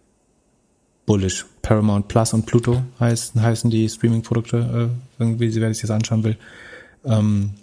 bullish. 1.07 1.47
Paramount 1.62 2.09
Plus 2.09 2.35
und 2.35 2.47
Pluto 2.47 2.82
heißen, 2.98 3.40
heißen 3.40 3.70
die 3.70 3.89
Streaming-Produkte, 3.89 4.90
äh, 4.90 5.23
irgendwie, 5.23 5.55
wer 5.55 5.73
sich 5.73 5.82
das 5.82 5.90
anschauen 5.90 6.24
will. 6.24 6.36
Ähm, 7.05 7.55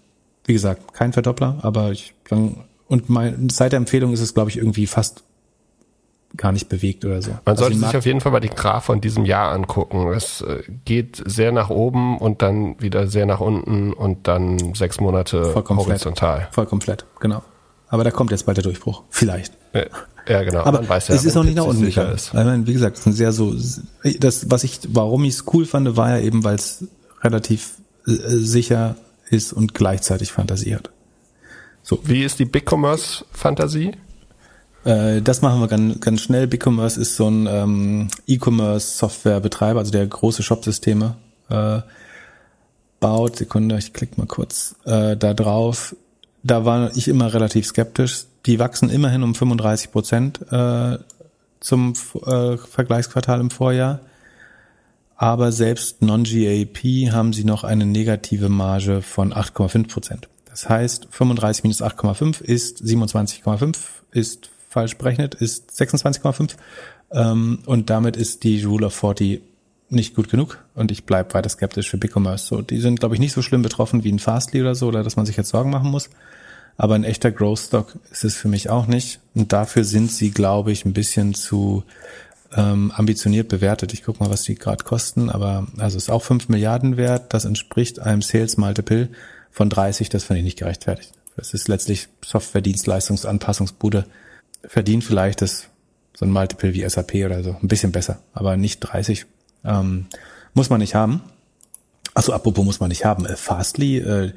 wie 0.45 0.53
gesagt, 0.53 0.93
kein 0.93 1.13
Verdoppler, 1.13 1.59
aber 1.61 1.91
ich 1.91 2.13
und 2.87 3.09
mein, 3.09 3.49
seit 3.49 3.73
der 3.73 3.77
Empfehlung 3.77 4.13
ist 4.13 4.21
es, 4.21 4.33
glaube 4.33 4.49
ich, 4.49 4.57
irgendwie 4.57 4.87
fast 4.87 5.23
gar 6.35 6.51
nicht 6.51 6.69
bewegt 6.69 7.05
oder 7.05 7.21
so. 7.21 7.31
Man 7.31 7.39
also 7.45 7.63
sollte 7.63 7.79
sich 7.79 7.95
auf 7.95 8.05
jeden 8.05 8.21
Fall 8.21 8.31
mal 8.31 8.39
die 8.39 8.49
Graph 8.49 8.85
von 8.85 9.01
diesem 9.01 9.25
Jahr 9.25 9.51
angucken. 9.51 10.11
Es 10.11 10.41
äh, 10.41 10.63
geht 10.85 11.23
sehr 11.25 11.51
nach 11.51 11.69
oben 11.69 12.17
und 12.17 12.41
dann 12.41 12.79
wieder 12.81 13.07
sehr 13.07 13.25
nach 13.25 13.39
unten 13.39 13.93
und 13.93 14.27
dann 14.27 14.75
sechs 14.75 14.99
Monate 14.99 15.45
Vollkommen 15.45 15.79
horizontal. 15.79 16.39
Flat. 16.39 16.55
Vollkommen 16.55 16.81
flat, 16.81 17.05
genau. 17.19 17.43
Aber 17.89 18.03
da 18.03 18.11
kommt 18.11 18.31
jetzt 18.31 18.45
bald 18.45 18.57
der 18.57 18.63
Durchbruch. 18.63 19.03
Vielleicht. 19.09 19.53
Ja, 20.27 20.43
genau. 20.43 20.63
Aber 20.63 20.83
ja, 20.83 20.97
es 20.97 21.23
ist 21.23 21.35
noch 21.35 21.43
nicht 21.43 21.55
nach 21.55 21.65
unten 21.65 21.85
sicher 21.85 22.11
ist. 22.11 22.27
Ich 22.27 22.33
meine, 22.33 22.67
wie 22.67 22.73
gesagt, 22.73 22.97
es 22.97 23.01
ist 23.01 23.07
ein 23.07 23.13
sehr 23.13 23.31
so, 23.31 23.55
das, 24.19 24.51
was 24.51 24.63
ich, 24.63 24.79
warum 24.89 25.23
ich 25.23 25.35
es 25.35 25.45
cool 25.53 25.65
fand, 25.65 25.95
war 25.95 26.17
ja 26.17 26.19
eben, 26.19 26.43
weil 26.43 26.55
es 26.55 26.85
relativ 27.21 27.77
äh, 28.05 28.11
sicher 28.11 28.95
ist 29.29 29.53
und 29.53 29.73
gleichzeitig 29.73 30.31
Fantasie 30.31 30.75
hat. 30.75 30.89
So. 31.81 31.99
Wie 32.03 32.23
ist 32.23 32.39
die 32.39 32.45
BigCommerce 32.45 33.25
Fantasie? 33.31 33.93
Äh, 34.87 35.21
das 35.21 35.41
machen 35.41 35.59
wir 35.59 35.67
ganz, 35.67 35.99
ganz 35.99 36.21
schnell. 36.21 36.47
BigCommerce 36.47 36.97
ist 36.97 37.15
so 37.15 37.29
ein 37.29 37.47
ähm, 37.47 38.07
E-Commerce 38.25 38.97
Softwarebetreiber, 38.97 39.79
also 39.79 39.91
der 39.91 40.07
große 40.07 40.43
Shopsysteme 40.43 41.15
äh, 41.49 41.81
baut. 42.99 43.35
Sekunde, 43.35 43.77
ich 43.77 43.93
klicke 43.93 44.17
mal 44.17 44.27
kurz 44.27 44.75
äh, 44.85 45.15
da 45.17 45.33
drauf. 45.33 45.95
Da 46.43 46.65
war 46.65 46.95
ich 46.95 47.07
immer 47.07 47.33
relativ 47.33 47.65
skeptisch. 47.65 48.25
Die 48.45 48.59
wachsen 48.59 48.89
immerhin 48.89 49.23
um 49.23 49.35
35 49.35 49.91
Prozent 49.91 50.39
äh, 50.51 50.97
zum 51.59 51.93
äh, 52.25 52.57
Vergleichsquartal 52.57 53.41
im 53.41 53.49
Vorjahr 53.49 53.99
aber 55.17 55.51
selbst 55.51 56.03
non-GAP 56.03 57.11
haben 57.11 57.33
sie 57.33 57.43
noch 57.43 57.63
eine 57.63 57.87
negative 57.87 58.49
Marge 58.49 59.01
von 59.01 59.33
8,5 59.33 59.87
Prozent. 59.91 60.29
Das 60.45 60.69
heißt, 60.69 61.07
35 61.09 61.63
minus 61.63 61.81
8,5 61.81 62.41
ist 62.41 62.83
27,5, 62.83 63.77
ist 64.11 64.49
falsch 64.69 64.97
berechnet, 64.97 65.35
ist 65.35 65.71
26,5 65.71 66.55
ähm, 67.11 67.59
und 67.65 67.89
damit 67.89 68.17
ist 68.17 68.43
die 68.43 68.63
Rule 68.63 68.87
of 68.87 68.93
40 68.93 69.41
nicht 69.89 70.15
gut 70.15 70.29
genug 70.29 70.63
und 70.75 70.91
ich 70.91 71.05
bleibe 71.05 71.33
weiter 71.33 71.49
skeptisch 71.49 71.89
für 71.89 71.97
BigCommerce. 71.97 72.45
So, 72.45 72.61
die 72.61 72.79
sind, 72.79 72.99
glaube 72.99 73.15
ich, 73.15 73.21
nicht 73.21 73.33
so 73.33 73.41
schlimm 73.41 73.61
betroffen 73.61 74.03
wie 74.03 74.11
ein 74.11 74.19
Fastly 74.19 74.61
oder 74.61 74.75
so, 74.75 74.87
oder 74.87 75.03
dass 75.03 75.15
man 75.15 75.25
sich 75.25 75.37
jetzt 75.37 75.49
Sorgen 75.49 75.69
machen 75.69 75.89
muss. 75.89 76.09
Aber 76.75 76.95
ein 76.95 77.03
echter 77.03 77.31
Growth 77.31 77.59
Stock 77.59 77.95
ist 78.11 78.23
es 78.23 78.35
für 78.35 78.49
mich 78.49 78.69
auch 78.69 78.85
nicht. 78.85 79.19
Und 79.33 79.51
dafür 79.51 79.83
sind 79.83 80.11
sie, 80.11 80.29
glaube 80.29 80.71
ich, 80.71 80.85
ein 80.85 80.93
bisschen 80.93 81.33
zu 81.33 81.83
ähm, 82.55 82.91
ambitioniert 82.91 83.47
bewertet. 83.47 83.93
Ich 83.93 84.03
gucke 84.03 84.23
mal, 84.23 84.29
was 84.29 84.43
die 84.43 84.55
gerade 84.55 84.83
kosten, 84.83 85.29
aber 85.29 85.67
also 85.77 85.97
ist 85.97 86.09
auch 86.09 86.23
5 86.23 86.49
Milliarden 86.49 86.95
wert. 86.95 87.33
Das 87.33 87.45
entspricht 87.45 87.99
einem 87.99 88.21
Sales 88.21 88.57
Multiple 88.57 89.09
von 89.51 89.69
30. 89.69 90.09
Das 90.09 90.25
finde 90.25 90.39
ich 90.39 90.45
nicht 90.45 90.59
gerechtfertigt. 90.59 91.13
Das 91.35 91.53
ist 91.53 91.67
letztlich 91.67 92.09
Software-Dienstleistungsanpassungsbude. 92.23 94.05
Verdient 94.67 95.03
vielleicht 95.03 95.41
das 95.41 95.69
so 96.15 96.25
ein 96.25 96.31
Multiple 96.31 96.73
wie 96.73 96.87
SAP 96.87 97.15
oder 97.25 97.43
so. 97.43 97.55
Ein 97.61 97.67
bisschen 97.67 97.91
besser, 97.91 98.19
aber 98.33 98.57
nicht 98.57 98.79
30. 98.79 99.25
Ähm, 99.63 100.07
muss 100.53 100.69
man 100.69 100.79
nicht 100.79 100.95
haben. 100.95 101.21
Achso, 102.13 102.33
apropos 102.33 102.65
muss 102.65 102.79
man 102.79 102.89
nicht 102.89 103.05
haben. 103.05 103.25
Äh, 103.25 103.37
Fastly, 103.37 103.97
äh, 103.97 104.33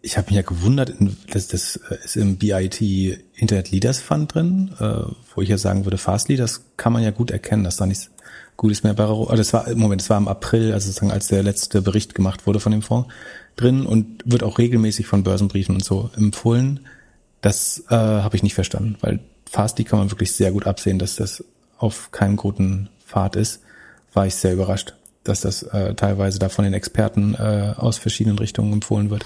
ich 0.00 0.16
habe 0.16 0.28
mich 0.28 0.36
ja 0.36 0.42
gewundert, 0.42 0.94
dass 1.30 1.48
das 1.48 1.76
äh, 1.90 1.96
ist 2.04 2.16
im 2.16 2.36
BIT 2.36 2.80
Internet 3.34 3.70
Leaders 3.70 4.00
Fund 4.00 4.34
drin, 4.34 4.72
äh, 4.78 5.12
wo 5.34 5.42
ich 5.42 5.48
ja 5.48 5.58
sagen 5.58 5.84
würde, 5.84 5.98
Fastly, 5.98 6.36
das 6.36 6.62
kann 6.76 6.92
man 6.92 7.02
ja 7.02 7.10
gut 7.10 7.30
erkennen, 7.30 7.64
dass 7.64 7.76
da 7.76 7.86
nichts 7.86 8.10
Gutes 8.56 8.84
mehr 8.84 8.94
bei 8.94 9.04
also 9.04 9.34
das 9.34 9.52
war 9.52 9.74
Moment, 9.74 10.02
das 10.02 10.10
war 10.10 10.18
im 10.18 10.28
April, 10.28 10.72
also 10.72 10.86
sozusagen 10.86 11.10
als 11.10 11.26
der 11.26 11.42
letzte 11.42 11.82
Bericht 11.82 12.14
gemacht 12.14 12.46
wurde 12.46 12.60
von 12.60 12.70
dem 12.70 12.82
Fonds 12.82 13.08
drin 13.56 13.86
und 13.86 14.22
wird 14.24 14.42
auch 14.42 14.58
regelmäßig 14.58 15.06
von 15.06 15.24
Börsenbriefen 15.24 15.74
und 15.74 15.84
so 15.84 16.10
empfohlen. 16.16 16.80
Das 17.42 17.84
äh, 17.90 17.94
habe 17.94 18.36
ich 18.36 18.42
nicht 18.42 18.54
verstanden, 18.54 18.96
weil 19.00 19.20
Fastly 19.50 19.84
kann 19.84 19.98
man 19.98 20.10
wirklich 20.10 20.32
sehr 20.32 20.52
gut 20.52 20.66
absehen, 20.66 20.98
dass 20.98 21.16
das 21.16 21.44
auf 21.76 22.10
keinem 22.10 22.36
guten 22.36 22.88
Pfad 23.06 23.36
ist. 23.36 23.62
War 24.14 24.26
ich 24.26 24.34
sehr 24.34 24.54
überrascht, 24.54 24.94
dass 25.24 25.42
das 25.42 25.62
äh, 25.64 25.94
teilweise 25.94 26.38
da 26.38 26.48
von 26.48 26.64
den 26.64 26.72
Experten 26.72 27.34
äh, 27.34 27.74
aus 27.76 27.98
verschiedenen 27.98 28.38
Richtungen 28.38 28.72
empfohlen 28.72 29.10
wird. 29.10 29.24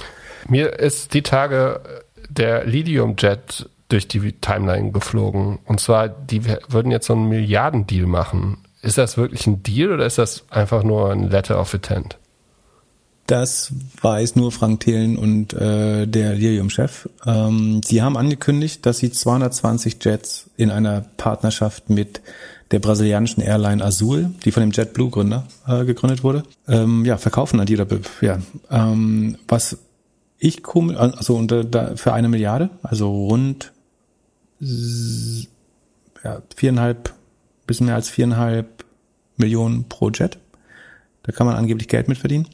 Mir 0.48 0.78
ist 0.78 1.14
die 1.14 1.22
Tage 1.22 1.80
der 2.28 2.64
Lidium 2.64 3.14
Jet 3.16 3.68
durch 3.88 4.08
die 4.08 4.32
Timeline 4.32 4.90
geflogen. 4.90 5.58
Und 5.64 5.80
zwar, 5.80 6.08
die 6.08 6.44
würden 6.68 6.90
jetzt 6.90 7.06
so 7.06 7.12
einen 7.12 7.28
Milliardendeal 7.28 8.06
machen. 8.06 8.58
Ist 8.82 8.98
das 8.98 9.16
wirklich 9.16 9.46
ein 9.46 9.62
Deal 9.62 9.92
oder 9.92 10.06
ist 10.06 10.18
das 10.18 10.44
einfach 10.50 10.82
nur 10.82 11.12
ein 11.12 11.30
Letter 11.30 11.60
of 11.60 11.74
Intent? 11.74 12.18
Das 13.26 13.72
weiß 14.00 14.36
nur 14.36 14.52
Frank 14.52 14.80
Thelen 14.80 15.16
und 15.18 15.52
äh, 15.52 16.06
der 16.06 16.34
Lilium-Chef. 16.34 17.08
Ähm, 17.24 17.80
sie 17.84 18.00
haben 18.02 18.16
angekündigt, 18.16 18.86
dass 18.86 18.98
sie 18.98 19.10
220 19.10 19.96
Jets 20.00 20.48
in 20.56 20.70
einer 20.70 21.04
Partnerschaft 21.16 21.90
mit 21.90 22.20
der 22.70 22.78
brasilianischen 22.78 23.42
Airline 23.42 23.84
Azul, 23.84 24.30
die 24.44 24.52
von 24.52 24.60
dem 24.60 24.70
JetBlue-Gründer 24.70 25.46
äh, 25.66 25.84
gegründet 25.84 26.22
wurde, 26.22 26.44
ähm, 26.68 27.04
ja, 27.04 27.16
verkaufen 27.16 27.58
an 27.60 27.66
die 27.66 27.78
oder 27.78 27.86
ja, 28.20 28.38
ähm, 28.70 29.36
was 29.48 29.78
ich 30.38 30.62
komme, 30.62 30.98
also 30.98 31.36
unter 31.36 31.64
da 31.64 31.96
für 31.96 32.12
eine 32.12 32.28
Milliarde, 32.28 32.70
also 32.82 33.10
rund 33.10 33.72
ja, 34.60 36.42
viereinhalb, 36.54 37.12
bisschen 37.66 37.86
mehr 37.86 37.94
als 37.94 38.08
viereinhalb 38.08 38.84
Millionen 39.36 39.84
pro 39.88 40.10
Jet. 40.10 40.38
Da 41.22 41.32
kann 41.32 41.46
man 41.46 41.56
angeblich 41.56 41.88
Geld 41.88 42.08
mit 42.08 42.18
verdienen. 42.18 42.48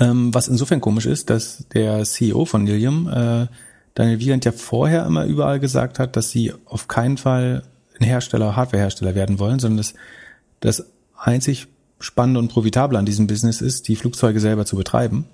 Ähm, 0.00 0.34
was 0.34 0.48
insofern 0.48 0.80
komisch 0.80 1.06
ist, 1.06 1.30
dass 1.30 1.66
der 1.74 2.04
CEO 2.04 2.46
von 2.46 2.66
Lilium, 2.66 3.08
äh, 3.08 3.46
Daniel 3.94 4.18
Wieland, 4.18 4.44
ja 4.46 4.52
vorher 4.52 5.04
immer 5.04 5.26
überall 5.26 5.60
gesagt 5.60 5.98
hat, 5.98 6.16
dass 6.16 6.30
sie 6.30 6.54
auf 6.64 6.88
keinen 6.88 7.18
Fall 7.18 7.62
ein 8.00 8.06
Hersteller, 8.06 8.56
Hardwarehersteller 8.56 9.14
werden 9.14 9.38
wollen, 9.38 9.58
sondern 9.58 9.76
dass 9.76 9.94
das 10.60 10.86
einzig 11.18 11.66
Spannende 11.98 12.40
und 12.40 12.48
Profitable 12.48 12.98
an 12.98 13.04
diesem 13.04 13.26
Business 13.26 13.60
ist, 13.60 13.88
die 13.88 13.96
Flugzeuge 13.96 14.40
selber 14.40 14.64
zu 14.64 14.74
betreiben. 14.74 15.26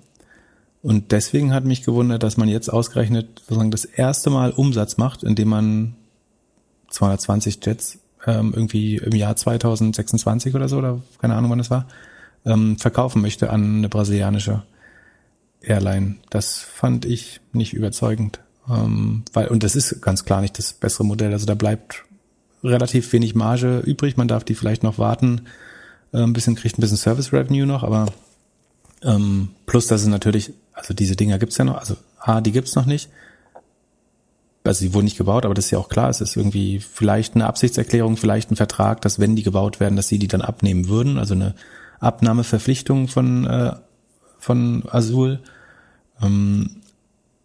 Und 0.81 1.13
deswegen 1.13 1.53
hat 1.53 1.63
mich 1.63 1.83
gewundert, 1.83 2.23
dass 2.23 2.35
man 2.35 2.49
jetzt 2.49 2.69
ausgerechnet 2.69 3.39
sozusagen 3.39 3.71
das 3.71 3.85
erste 3.85 4.29
Mal 4.29 4.51
Umsatz 4.51 4.97
macht, 4.97 5.23
indem 5.23 5.47
man 5.47 5.95
220 6.89 7.59
Jets 7.65 7.99
ähm, 8.25 8.53
irgendwie 8.53 8.97
im 8.97 9.15
Jahr 9.15 9.35
2026 9.35 10.55
oder 10.55 10.67
so, 10.67 10.77
oder 10.77 11.01
keine 11.19 11.35
Ahnung 11.35 11.51
wann 11.51 11.59
es 11.59 11.71
war, 11.71 11.87
ähm, 12.47 12.77
verkaufen 12.77 13.21
möchte 13.21 13.49
an 13.49 13.77
eine 13.77 13.89
brasilianische 13.89 14.63
Airline. 15.61 16.15
Das 16.29 16.59
fand 16.59 17.05
ich 17.05 17.41
nicht 17.51 17.73
überzeugend. 17.73 18.39
Ähm, 18.69 19.23
weil, 19.33 19.47
und 19.47 19.63
das 19.63 19.75
ist 19.75 20.01
ganz 20.01 20.25
klar 20.25 20.41
nicht 20.41 20.57
das 20.57 20.73
bessere 20.73 21.05
Modell. 21.05 21.33
Also 21.33 21.45
da 21.45 21.55
bleibt 21.55 22.05
relativ 22.63 23.11
wenig 23.13 23.35
Marge 23.35 23.79
übrig. 23.79 24.17
Man 24.17 24.27
darf 24.27 24.43
die 24.43 24.55
vielleicht 24.55 24.83
noch 24.83 24.97
warten. 24.97 25.41
Äh, 26.13 26.19
ein 26.19 26.33
bisschen 26.33 26.55
kriegt 26.55 26.77
ein 26.77 26.81
bisschen 26.81 26.97
Service 26.97 27.33
Revenue 27.33 27.65
noch, 27.65 27.83
aber 27.83 28.07
ähm, 29.03 29.49
plus, 29.65 29.87
dass 29.87 30.01
es 30.01 30.07
natürlich, 30.07 30.53
also 30.73 30.93
diese 30.93 31.15
Dinger 31.15 31.37
gibt's 31.37 31.57
ja 31.57 31.65
noch, 31.65 31.77
also 31.77 31.95
A, 32.19 32.41
die 32.41 32.51
gibt's 32.51 32.75
noch 32.75 32.85
nicht. 32.85 33.09
Also 34.63 34.85
die 34.85 34.93
wurden 34.93 35.05
nicht 35.05 35.17
gebaut, 35.17 35.45
aber 35.45 35.53
das 35.53 35.65
ist 35.65 35.71
ja 35.71 35.79
auch 35.79 35.87
klar, 35.87 36.09
es 36.09 36.19
ist 36.19 36.35
irgendwie 36.35 36.79
vielleicht 36.79 37.35
eine 37.35 37.47
Absichtserklärung, 37.47 38.17
vielleicht 38.17 38.51
ein 38.51 38.57
Vertrag, 38.57 39.01
dass 39.01 39.17
wenn 39.17 39.35
die 39.35 39.43
gebaut 39.43 39.79
werden, 39.79 39.95
dass 39.95 40.09
sie 40.09 40.19
die 40.19 40.27
dann 40.27 40.41
abnehmen 40.41 40.89
würden. 40.89 41.17
Also 41.17 41.35
eine 41.35 41.55
Abnahmeverpflichtung 41.99 43.07
von, 43.07 43.45
äh, 43.45 43.73
von 44.39 44.83
Azul. 44.89 45.39
Ähm, 46.21 46.81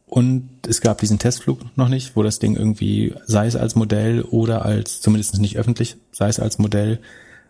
und 0.06 0.50
es 0.66 0.82
gab 0.82 0.98
diesen 0.98 1.18
Testflug 1.18 1.60
noch 1.76 1.88
nicht, 1.88 2.16
wo 2.16 2.22
das 2.22 2.38
Ding 2.38 2.54
irgendwie, 2.54 3.14
sei 3.26 3.46
es 3.46 3.56
als 3.56 3.76
Modell 3.76 4.22
oder 4.22 4.64
als, 4.64 5.00
zumindest 5.00 5.38
nicht 5.38 5.56
öffentlich, 5.56 5.96
sei 6.12 6.28
es 6.28 6.38
als 6.38 6.58
Modell, 6.58 7.00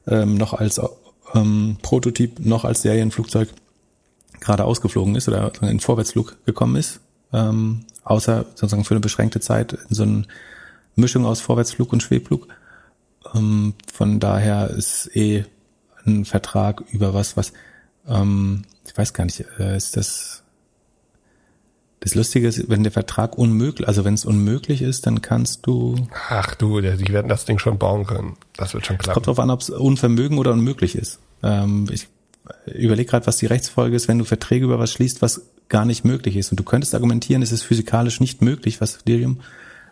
ähm, 0.06 0.36
noch 0.36 0.54
als 0.54 0.80
ähm, 1.34 1.78
Prototyp, 1.82 2.38
noch 2.38 2.64
als 2.64 2.82
Serienflugzeug 2.82 3.48
gerade 4.40 4.64
ausgeflogen 4.64 5.14
ist 5.14 5.28
oder 5.28 5.52
in 5.62 5.80
Vorwärtsflug 5.80 6.44
gekommen 6.44 6.76
ist, 6.76 7.00
ähm, 7.32 7.84
außer 8.04 8.44
sozusagen 8.54 8.84
für 8.84 8.94
eine 8.94 9.00
beschränkte 9.00 9.40
Zeit 9.40 9.72
in 9.72 9.94
so 9.94 10.02
eine 10.02 10.24
Mischung 10.96 11.24
aus 11.24 11.40
Vorwärtsflug 11.40 11.92
und 11.92 12.02
Schwebflug. 12.02 12.48
Ähm, 13.34 13.74
von 13.92 14.20
daher 14.20 14.70
ist 14.70 15.10
eh 15.16 15.44
ein 16.06 16.24
Vertrag 16.24 16.82
über 16.90 17.14
was, 17.14 17.36
was 17.36 17.52
ähm, 18.08 18.62
ich 18.86 18.96
weiß 18.96 19.12
gar 19.14 19.24
nicht, 19.24 19.44
äh, 19.58 19.76
ist 19.76 19.96
das 19.96 20.42
das 22.02 22.16
Lustige 22.16 22.48
ist, 22.48 22.68
wenn 22.68 22.82
der 22.82 22.90
Vertrag 22.90 23.38
unmöglich, 23.38 23.86
also 23.86 24.04
wenn 24.04 24.14
es 24.14 24.24
unmöglich 24.24 24.82
ist, 24.82 25.06
dann 25.06 25.22
kannst 25.22 25.68
du. 25.68 25.94
Ach 26.28 26.56
du, 26.56 26.80
die 26.80 27.12
werden 27.12 27.28
das 27.28 27.44
Ding 27.44 27.60
schon 27.60 27.78
bauen 27.78 28.06
können. 28.06 28.36
Das 28.56 28.74
wird 28.74 28.86
schon 28.86 28.98
klappen. 28.98 29.14
Kommt 29.14 29.28
drauf 29.28 29.38
an, 29.38 29.50
ob 29.50 29.60
es 29.60 29.70
Unvermögen 29.70 30.38
oder 30.38 30.50
unmöglich 30.50 30.96
ist. 30.96 31.20
Ähm, 31.44 31.88
ich 31.92 32.08
überlege 32.66 33.08
gerade, 33.08 33.28
was 33.28 33.36
die 33.36 33.46
Rechtsfolge 33.46 33.94
ist, 33.94 34.08
wenn 34.08 34.18
du 34.18 34.24
Verträge 34.24 34.64
über 34.64 34.80
was 34.80 34.90
schließt, 34.92 35.22
was 35.22 35.42
gar 35.68 35.84
nicht 35.84 36.04
möglich 36.04 36.36
ist. 36.36 36.50
Und 36.50 36.58
du 36.58 36.64
könntest 36.64 36.92
argumentieren, 36.92 37.40
es 37.40 37.52
ist 37.52 37.62
physikalisch 37.62 38.18
nicht 38.18 38.42
möglich, 38.42 38.80
was 38.80 39.04
Delirium. 39.04 39.38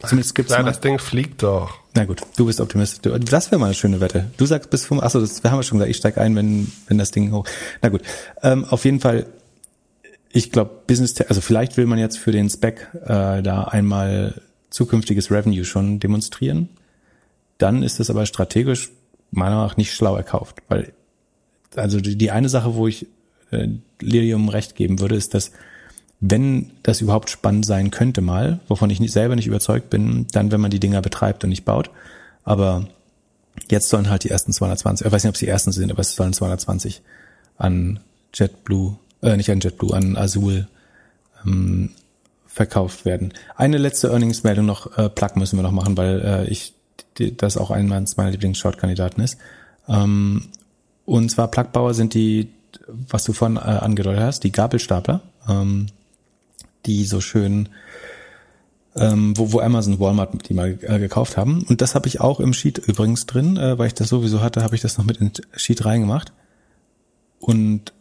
Zumindest 0.01 0.35
gibt's 0.35 0.53
Klar, 0.53 0.63
mal. 0.63 0.71
das 0.71 0.81
Ding 0.81 0.99
fliegt 0.99 1.43
doch. 1.43 1.79
Na 1.95 2.05
gut, 2.05 2.23
du 2.37 2.47
bist 2.47 2.61
Optimist. 2.61 3.01
Das 3.05 3.51
wäre 3.51 3.59
mal 3.59 3.67
eine 3.67 3.75
schöne 3.75 4.01
Wette. 4.01 4.31
Du 4.37 4.47
sagst 4.47 4.71
bis 4.71 4.87
fünf. 4.87 5.03
Achso, 5.03 5.21
das 5.21 5.43
haben 5.45 5.59
wir 5.59 5.63
schon 5.63 5.79
gesagt. 5.79 5.91
Ich 5.91 5.99
steig 5.99 6.19
ein, 6.19 6.35
wenn 6.37 6.71
wenn 6.87 6.99
das 6.99 7.11
Ding 7.11 7.33
hoch. 7.33 7.45
Na 7.83 7.89
gut. 7.89 8.03
Ähm, 8.43 8.65
auf 8.65 8.85
jeden 8.85 9.01
Fall 9.01 9.27
ich 10.33 10.53
glaube, 10.53 10.83
Business, 10.87 11.21
also 11.23 11.41
vielleicht 11.41 11.77
will 11.77 11.87
man 11.87 11.99
jetzt 11.99 12.19
für 12.19 12.33
den 12.33 12.49
Spec 12.49 12.89
äh, 13.03 13.43
da 13.43 13.65
einmal 13.65 14.41
zukünftiges 14.71 15.31
Revenue 15.31 15.65
schon 15.65 15.99
demonstrieren. 15.99 16.69
Dann 17.59 17.83
ist 17.83 18.01
das 18.01 18.11
aber 18.11 18.27
strategisch 18.27 18.91
meiner 19.33 19.57
Meinung 19.57 19.67
nach 19.67 19.77
nicht 19.77 19.93
schlau 19.93 20.17
erkauft, 20.17 20.63
weil 20.69 20.93
also 21.77 22.01
die, 22.01 22.17
die 22.17 22.31
eine 22.31 22.49
Sache, 22.49 22.75
wo 22.75 22.87
ich 22.87 23.07
äh, 23.51 23.69
Lilium 24.01 24.49
recht 24.49 24.77
geben 24.77 25.01
würde, 25.01 25.17
ist, 25.17 25.35
dass 25.35 25.53
wenn 26.21 26.71
das 26.83 27.01
überhaupt 27.01 27.31
spannend 27.31 27.65
sein 27.65 27.91
könnte 27.91 28.21
mal, 28.21 28.61
wovon 28.69 28.91
ich 28.91 29.01
nicht, 29.01 29.13
selber 29.13 29.37
nicht 29.37 29.47
überzeugt 29.47 29.91
bin, 29.91 30.27
dann 30.33 30.53
wenn 30.53 30.61
man 30.61 30.71
die 30.71 30.81
Dinger 30.81 31.01
betreibt 31.03 31.45
und 31.45 31.51
nicht 31.51 31.65
baut. 31.65 31.91
Aber 32.45 32.87
jetzt 33.71 33.89
sollen 33.89 34.11
halt 34.11 34.25
die 34.25 34.31
ersten 34.31 34.53
220, 34.53 35.07
ich 35.07 35.13
weiß 35.13 35.25
nicht, 35.25 35.31
ob 35.31 35.35
es 35.35 35.41
die 35.41 35.49
ersten 35.49 35.73
sind, 35.73 35.91
aber 35.91 36.01
es 36.01 36.15
sollen 36.15 36.33
220 36.33 37.03
an 37.57 38.01
JetBlue 38.35 38.97
äh, 39.23 39.37
nicht 39.37 39.51
an 39.51 39.61
JetBlue, 39.61 39.95
an 39.95 40.17
Azul 40.17 40.67
ähm, 41.45 41.91
verkauft 42.47 43.05
werden. 43.05 43.33
Eine 43.57 43.79
letzte 43.79 44.09
Earnings-Meldung 44.09 44.67
noch, 44.67 44.97
äh, 44.97 45.09
Plug 45.09 45.37
müssen 45.37 45.59
wir 45.59 45.63
noch 45.63 45.73
machen, 45.73 45.97
weil 45.97 46.21
äh, 46.21 46.51
ich 46.51 46.75
die, 47.19 47.37
das 47.37 47.57
auch 47.57 47.71
ein 47.71 47.89
meiner 47.89 48.31
Lieblings-Short-Kandidaten 48.31 49.21
ist. 49.21 49.39
Ähm, 49.89 50.49
und 51.05 51.31
zwar 51.31 51.49
Plugbauer 51.49 51.95
sind 51.95 52.15
die, 52.15 52.51
was 52.89 53.25
du 53.25 53.33
vorhin 53.33 53.57
äh, 53.57 53.61
angedeutet 53.61 54.23
hast, 54.23 54.45
die 54.45 54.53
Gabelstapler, 54.53 55.21
ähm, 55.49 55.87
die 56.87 57.05
so 57.05 57.21
schön 57.21 57.69
ähm, 58.97 59.37
wo, 59.37 59.53
wo 59.53 59.61
Amazon, 59.61 60.01
Walmart 60.01 60.49
die 60.49 60.55
mal 60.55 60.79
äh, 60.83 60.99
gekauft 60.99 61.37
haben. 61.37 61.65
Und 61.69 61.81
das 61.81 61.95
habe 61.95 62.09
ich 62.09 62.21
auch 62.21 62.41
im 62.41 62.53
Sheet 62.53 62.79
übrigens 62.79 63.27
drin, 63.27 63.57
äh, 63.57 63.79
weil 63.79 63.87
ich 63.87 63.95
das 63.95 64.09
sowieso 64.09 64.41
hatte, 64.41 64.63
habe 64.63 64.75
ich 64.75 64.81
das 64.81 64.99
noch 64.99 65.05
mit 65.05 65.19
in 65.19 65.31
Sheet 65.57 65.85
reingemacht. 65.85 66.33
Und 67.39 67.93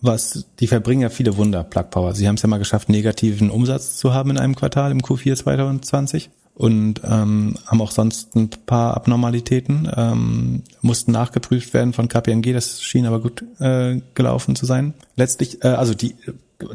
was, 0.00 0.46
die 0.60 0.66
verbringen 0.66 1.00
ja 1.00 1.08
viele 1.08 1.36
Wunder, 1.36 1.64
Plug 1.64 1.90
Power. 1.90 2.14
Sie 2.14 2.28
haben 2.28 2.34
es 2.34 2.42
ja 2.42 2.48
mal 2.48 2.58
geschafft, 2.58 2.88
negativen 2.88 3.50
Umsatz 3.50 3.96
zu 3.96 4.12
haben 4.12 4.30
in 4.30 4.38
einem 4.38 4.54
Quartal 4.54 4.92
im 4.92 5.00
Q4 5.00 5.36
2020 5.36 6.30
und 6.54 7.00
ähm, 7.04 7.54
haben 7.66 7.80
auch 7.80 7.90
sonst 7.90 8.36
ein 8.36 8.50
paar 8.66 8.96
Abnormalitäten, 8.96 9.90
ähm, 9.94 10.62
mussten 10.80 11.12
nachgeprüft 11.12 11.74
werden 11.74 11.92
von 11.92 12.08
KPMG, 12.08 12.52
das 12.52 12.82
schien 12.82 13.06
aber 13.06 13.20
gut 13.20 13.44
äh, 13.58 14.00
gelaufen 14.14 14.54
zu 14.54 14.66
sein. 14.66 14.94
Letztlich, 15.16 15.64
äh, 15.64 15.68
also 15.68 15.94
die 15.94 16.14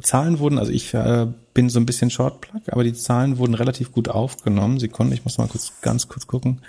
Zahlen 0.02 0.40
wurden, 0.40 0.60
also 0.60 0.72
ich 0.72 0.94
äh, 0.94 1.28
bin 1.54 1.70
so 1.70 1.80
ein 1.80 1.86
bisschen 1.86 2.10
Short 2.10 2.42
Plug, 2.42 2.62
aber 2.68 2.84
die 2.84 2.94
Zahlen 2.94 3.38
wurden 3.38 3.56
relativ 3.56 3.92
gut 3.92 4.10
aufgenommen. 4.10 4.80
Sekunden, 4.80 5.14
ich 5.14 5.24
muss 5.24 5.38
mal 5.38 5.48
kurz, 5.48 5.74
ganz 5.82 6.08
kurz 6.08 6.28
gucken, 6.28 6.62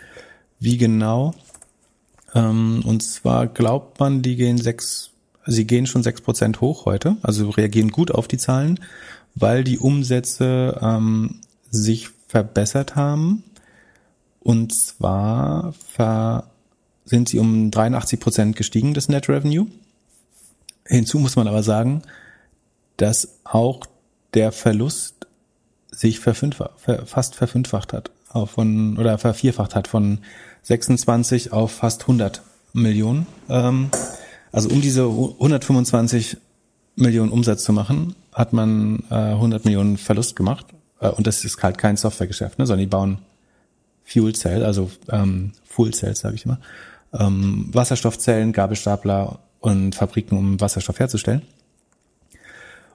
wie 0.61 0.79
genau. 0.79 1.35
Ähm, 2.35 2.83
und 2.87 3.03
zwar 3.03 3.47
glaubt 3.47 4.01
man, 4.01 4.23
die 4.23 4.37
gehen 4.37 4.59
sechs 4.59 5.13
sie 5.47 5.67
gehen 5.67 5.87
schon 5.87 6.03
sechs 6.03 6.21
Prozent 6.21 6.61
hoch 6.61 6.87
heute, 6.87 7.17
also 7.23 7.51
reagieren 7.51 7.91
gut 7.91 8.11
auf 8.11 8.29
die 8.29 8.39
Zahlen, 8.39 8.81
weil 9.35 9.65
die 9.65 9.79
Umsätze 9.79 10.79
ähm, 10.81 11.41
sich 11.71 12.11
verbessert 12.29 12.97
haben. 12.97 13.45
Und 14.41 14.75
zwar 14.75 15.75
ver 15.95 16.45
sind 17.05 17.29
sie 17.29 17.39
um 17.39 17.71
83 17.71 18.21
Prozent 18.21 18.57
gestiegen, 18.57 18.95
das 18.95 19.09
Net 19.09 19.29
Revenue. 19.29 19.67
Hinzu 20.87 21.19
muss 21.19 21.37
man 21.37 21.49
aber 21.49 21.63
sagen, 21.63 22.03
dass 23.03 23.41
auch 23.45 23.85
der 24.35 24.53
Verlust 24.53 25.27
sich 25.91 26.21
verfünffacht, 26.21 26.73
fast 27.05 27.35
verfünffacht 27.35 27.93
hat, 27.93 28.11
von, 28.47 28.97
oder 28.97 29.19
vervierfacht 29.19 29.75
hat 29.75 29.89
von 29.89 30.21
26 30.63 31.53
auf 31.53 31.73
fast 31.73 32.03
100 32.03 32.43
Millionen. 32.73 33.27
Ähm, 33.49 33.91
also 34.53 34.71
um 34.71 34.81
diese 34.81 35.03
125 35.03 36.37
Millionen 36.97 37.31
Umsatz 37.31 37.65
zu 37.65 37.73
machen, 37.73 38.15
hat 38.33 38.53
man 38.53 39.05
äh, 39.11 39.15
100 39.15 39.65
Millionen 39.65 39.99
Verlust 39.99 40.37
gemacht. 40.37 40.67
Äh, 41.01 41.09
und 41.09 41.27
das 41.27 41.45
ist 41.45 41.63
halt 41.63 41.79
kein 41.79 41.97
Softwaregeschäft, 41.97 42.59
ne, 42.59 42.67
sondern 42.67 42.81
die 42.81 42.91
bauen 42.91 43.19
Fuel 44.05 44.35
Cell, 44.35 44.65
also 44.65 44.91
ähm, 45.11 45.53
Fuel 45.65 45.93
Cells, 45.93 46.21
sage 46.21 46.37
ich 46.37 46.45
immer, 46.45 46.59
ähm, 47.13 47.69
Wasserstoffzellen, 47.73 48.53
Gabelstapler 48.53 49.41
und 49.61 49.95
Fabriken, 49.95 50.39
um 50.39 50.61
Wasserstoff 50.61 50.99
herzustellen. 50.99 51.43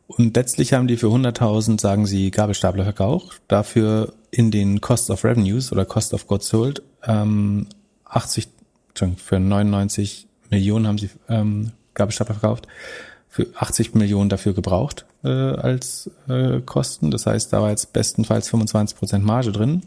Und 0.07 0.35
letztlich 0.35 0.73
haben 0.73 0.87
die 0.87 0.97
für 0.97 1.07
100.000, 1.07 1.79
sagen 1.81 2.05
sie, 2.05 2.31
Gabelstapler 2.31 2.85
verkauft, 2.85 3.41
dafür 3.47 4.13
in 4.31 4.51
den 4.51 4.79
Cost 4.79 5.09
of 5.09 5.23
Revenues 5.23 5.71
oder 5.71 5.85
Cost 5.85 6.13
of 6.13 6.27
Goods 6.27 6.47
Sold 6.47 6.81
ähm, 7.03 7.67
80, 8.05 8.47
für 9.17 9.39
99 9.39 10.27
Millionen 10.49 10.87
haben 10.87 10.97
sie 10.97 11.09
ähm, 11.27 11.71
Gabelstapler 11.93 12.35
verkauft, 12.35 12.67
für 13.27 13.47
80 13.55 13.95
Millionen 13.95 14.29
dafür 14.29 14.53
gebraucht 14.53 15.05
äh, 15.23 15.29
als 15.29 16.09
äh, 16.27 16.61
Kosten. 16.61 17.11
Das 17.11 17.25
heißt, 17.25 17.51
da 17.51 17.61
war 17.61 17.69
jetzt 17.69 17.91
bestenfalls 17.93 18.49
25 18.49 18.97
Prozent 18.97 19.25
Marge 19.25 19.51
drin. 19.51 19.83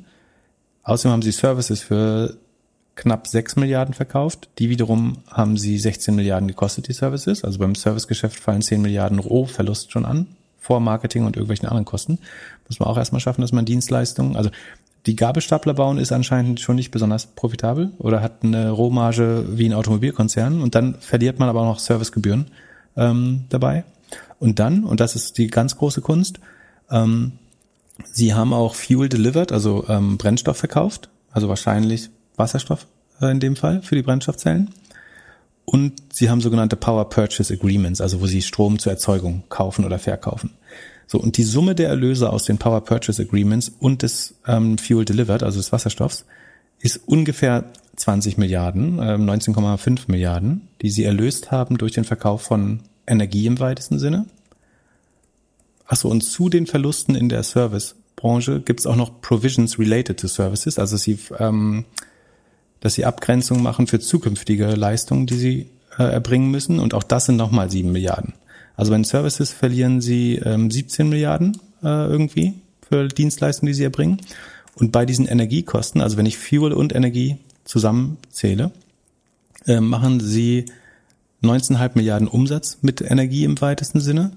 Außerdem 0.82 1.12
haben 1.12 1.22
sie 1.22 1.32
Services 1.32 1.80
für 1.80 2.36
knapp 3.01 3.27
6 3.27 3.56
Milliarden 3.56 3.94
verkauft. 3.94 4.51
Die 4.59 4.68
wiederum 4.68 5.18
haben 5.31 5.56
sie 5.56 5.78
16 5.78 6.14
Milliarden 6.14 6.48
gekostet, 6.48 6.86
die 6.86 6.93
Services. 6.93 7.44
Also 7.44 7.59
beim 7.59 7.74
Servicegeschäft 7.74 8.39
fallen 8.39 8.60
10 8.60 8.82
Milliarden 8.82 9.18
Rohverlust 9.18 9.90
schon 9.90 10.05
an, 10.05 10.27
vor 10.59 10.81
Marketing 10.81 11.24
und 11.24 11.35
irgendwelchen 11.35 11.66
anderen 11.66 11.86
Kosten. 11.86 12.18
Muss 12.68 12.78
man 12.78 12.90
auch 12.90 12.98
erstmal 12.98 13.22
schaffen, 13.22 13.40
dass 13.40 13.52
man 13.52 13.64
Dienstleistungen, 13.64 14.36
also 14.36 14.51
die 15.06 15.16
Gabelstapler 15.16 15.72
bauen 15.72 15.97
ist 15.97 16.12
anscheinend 16.12 16.60
schon 16.60 16.77
nicht 16.77 16.90
besonders 16.90 17.27
profitabel 17.27 17.93
oder 17.97 18.20
hat 18.20 18.44
eine 18.44 18.68
Rohmarge 18.68 19.47
wie 19.48 19.66
ein 19.66 19.72
Automobilkonzern 19.72 20.60
und 20.60 20.74
dann 20.74 20.97
verliert 21.01 21.39
man 21.39 21.48
aber 21.48 21.62
auch 21.62 21.66
noch 21.66 21.78
Servicegebühren 21.78 22.51
ähm, 22.98 23.44
dabei. 23.48 23.85
Und 24.39 24.59
dann, 24.59 24.85
und 24.85 25.01
das 25.01 25.16
ist 25.16 25.39
die 25.39 25.47
ganz 25.47 25.78
große 25.78 26.02
Kunst, 26.02 26.39
ähm, 26.90 27.32
sie 28.12 28.35
haben 28.35 28.52
auch 28.52 28.74
Fuel 28.74 29.09
delivered, 29.09 29.52
also 29.52 29.86
ähm, 29.89 30.18
Brennstoff 30.18 30.59
verkauft, 30.59 31.09
also 31.32 31.48
wahrscheinlich 31.48 32.10
Wasserstoff 32.40 32.86
äh, 33.20 33.30
in 33.30 33.38
dem 33.38 33.54
Fall 33.54 33.82
für 33.82 33.94
die 33.94 34.02
Brennstoffzellen. 34.02 34.70
Und 35.64 35.92
sie 36.12 36.28
haben 36.28 36.40
sogenannte 36.40 36.74
Power 36.74 37.08
Purchase 37.08 37.54
Agreements, 37.54 38.00
also 38.00 38.20
wo 38.20 38.26
sie 38.26 38.42
Strom 38.42 38.80
zur 38.80 38.90
Erzeugung 38.90 39.44
kaufen 39.48 39.84
oder 39.84 40.00
verkaufen. 40.00 40.50
So, 41.06 41.20
und 41.20 41.36
die 41.36 41.44
Summe 41.44 41.76
der 41.76 41.88
Erlöse 41.88 42.30
aus 42.30 42.44
den 42.44 42.58
Power 42.58 42.82
Purchase 42.82 43.22
Agreements 43.22 43.70
und 43.78 44.02
des 44.02 44.34
ähm, 44.46 44.78
Fuel 44.78 45.04
Delivered, 45.04 45.44
also 45.44 45.58
des 45.58 45.70
Wasserstoffs, 45.70 46.24
ist 46.80 47.00
ungefähr 47.06 47.64
20 47.96 48.38
Milliarden, 48.38 48.98
äh, 48.98 49.14
19,5 49.14 50.02
Milliarden, 50.08 50.68
die 50.82 50.90
sie 50.90 51.04
erlöst 51.04 51.50
haben 51.50 51.78
durch 51.78 51.92
den 51.92 52.04
Verkauf 52.04 52.42
von 52.42 52.80
Energie 53.06 53.46
im 53.46 53.60
weitesten 53.60 53.98
Sinne. 53.98 54.26
Achso, 55.84 56.08
und 56.08 56.22
zu 56.22 56.48
den 56.48 56.66
Verlusten 56.66 57.14
in 57.14 57.28
der 57.28 57.42
Servicebranche 57.42 58.60
gibt 58.60 58.80
es 58.80 58.86
auch 58.86 58.96
noch 58.96 59.20
Provisions 59.20 59.78
related 59.78 60.20
to 60.20 60.28
Services, 60.28 60.78
also 60.78 60.96
sie, 60.96 61.18
ähm, 61.38 61.84
dass 62.81 62.94
sie 62.94 63.05
Abgrenzungen 63.05 63.62
machen 63.62 63.86
für 63.86 64.01
zukünftige 64.01 64.66
Leistungen, 64.74 65.27
die 65.27 65.36
sie 65.36 65.70
äh, 65.98 66.05
erbringen 66.05 66.51
müssen. 66.51 66.78
Und 66.78 66.94
auch 66.94 67.02
das 67.02 67.27
sind 67.27 67.36
nochmal 67.36 67.70
sieben 67.70 67.93
Milliarden. 67.93 68.35
Also 68.77 68.90
bei 68.90 68.97
den 68.97 69.05
Services 69.05 69.52
verlieren 69.52 70.01
sie 70.01 70.36
ähm, 70.36 70.70
17 70.70 71.09
Milliarden 71.09 71.59
äh, 71.82 72.07
irgendwie 72.07 72.55
für 72.89 73.09
Dienstleistungen, 73.09 73.69
die 73.69 73.74
sie 73.74 73.85
erbringen. 73.85 74.20
Und 74.74 74.93
bei 74.93 75.05
diesen 75.05 75.27
Energiekosten, 75.27 76.01
also 76.01 76.16
wenn 76.16 76.27
ich 76.27 76.39
Fuel 76.39 76.73
und 76.73 76.94
Energie 76.94 77.36
zusammenzähle, 77.65 78.70
äh, 79.66 79.81
machen 79.81 80.20
sie 80.20 80.65
19,5 81.43 81.90
Milliarden 81.94 82.28
Umsatz 82.28 82.78
mit 82.82 83.01
Energie 83.02 83.44
im 83.44 83.61
weitesten 83.61 84.01
Sinne 84.01 84.32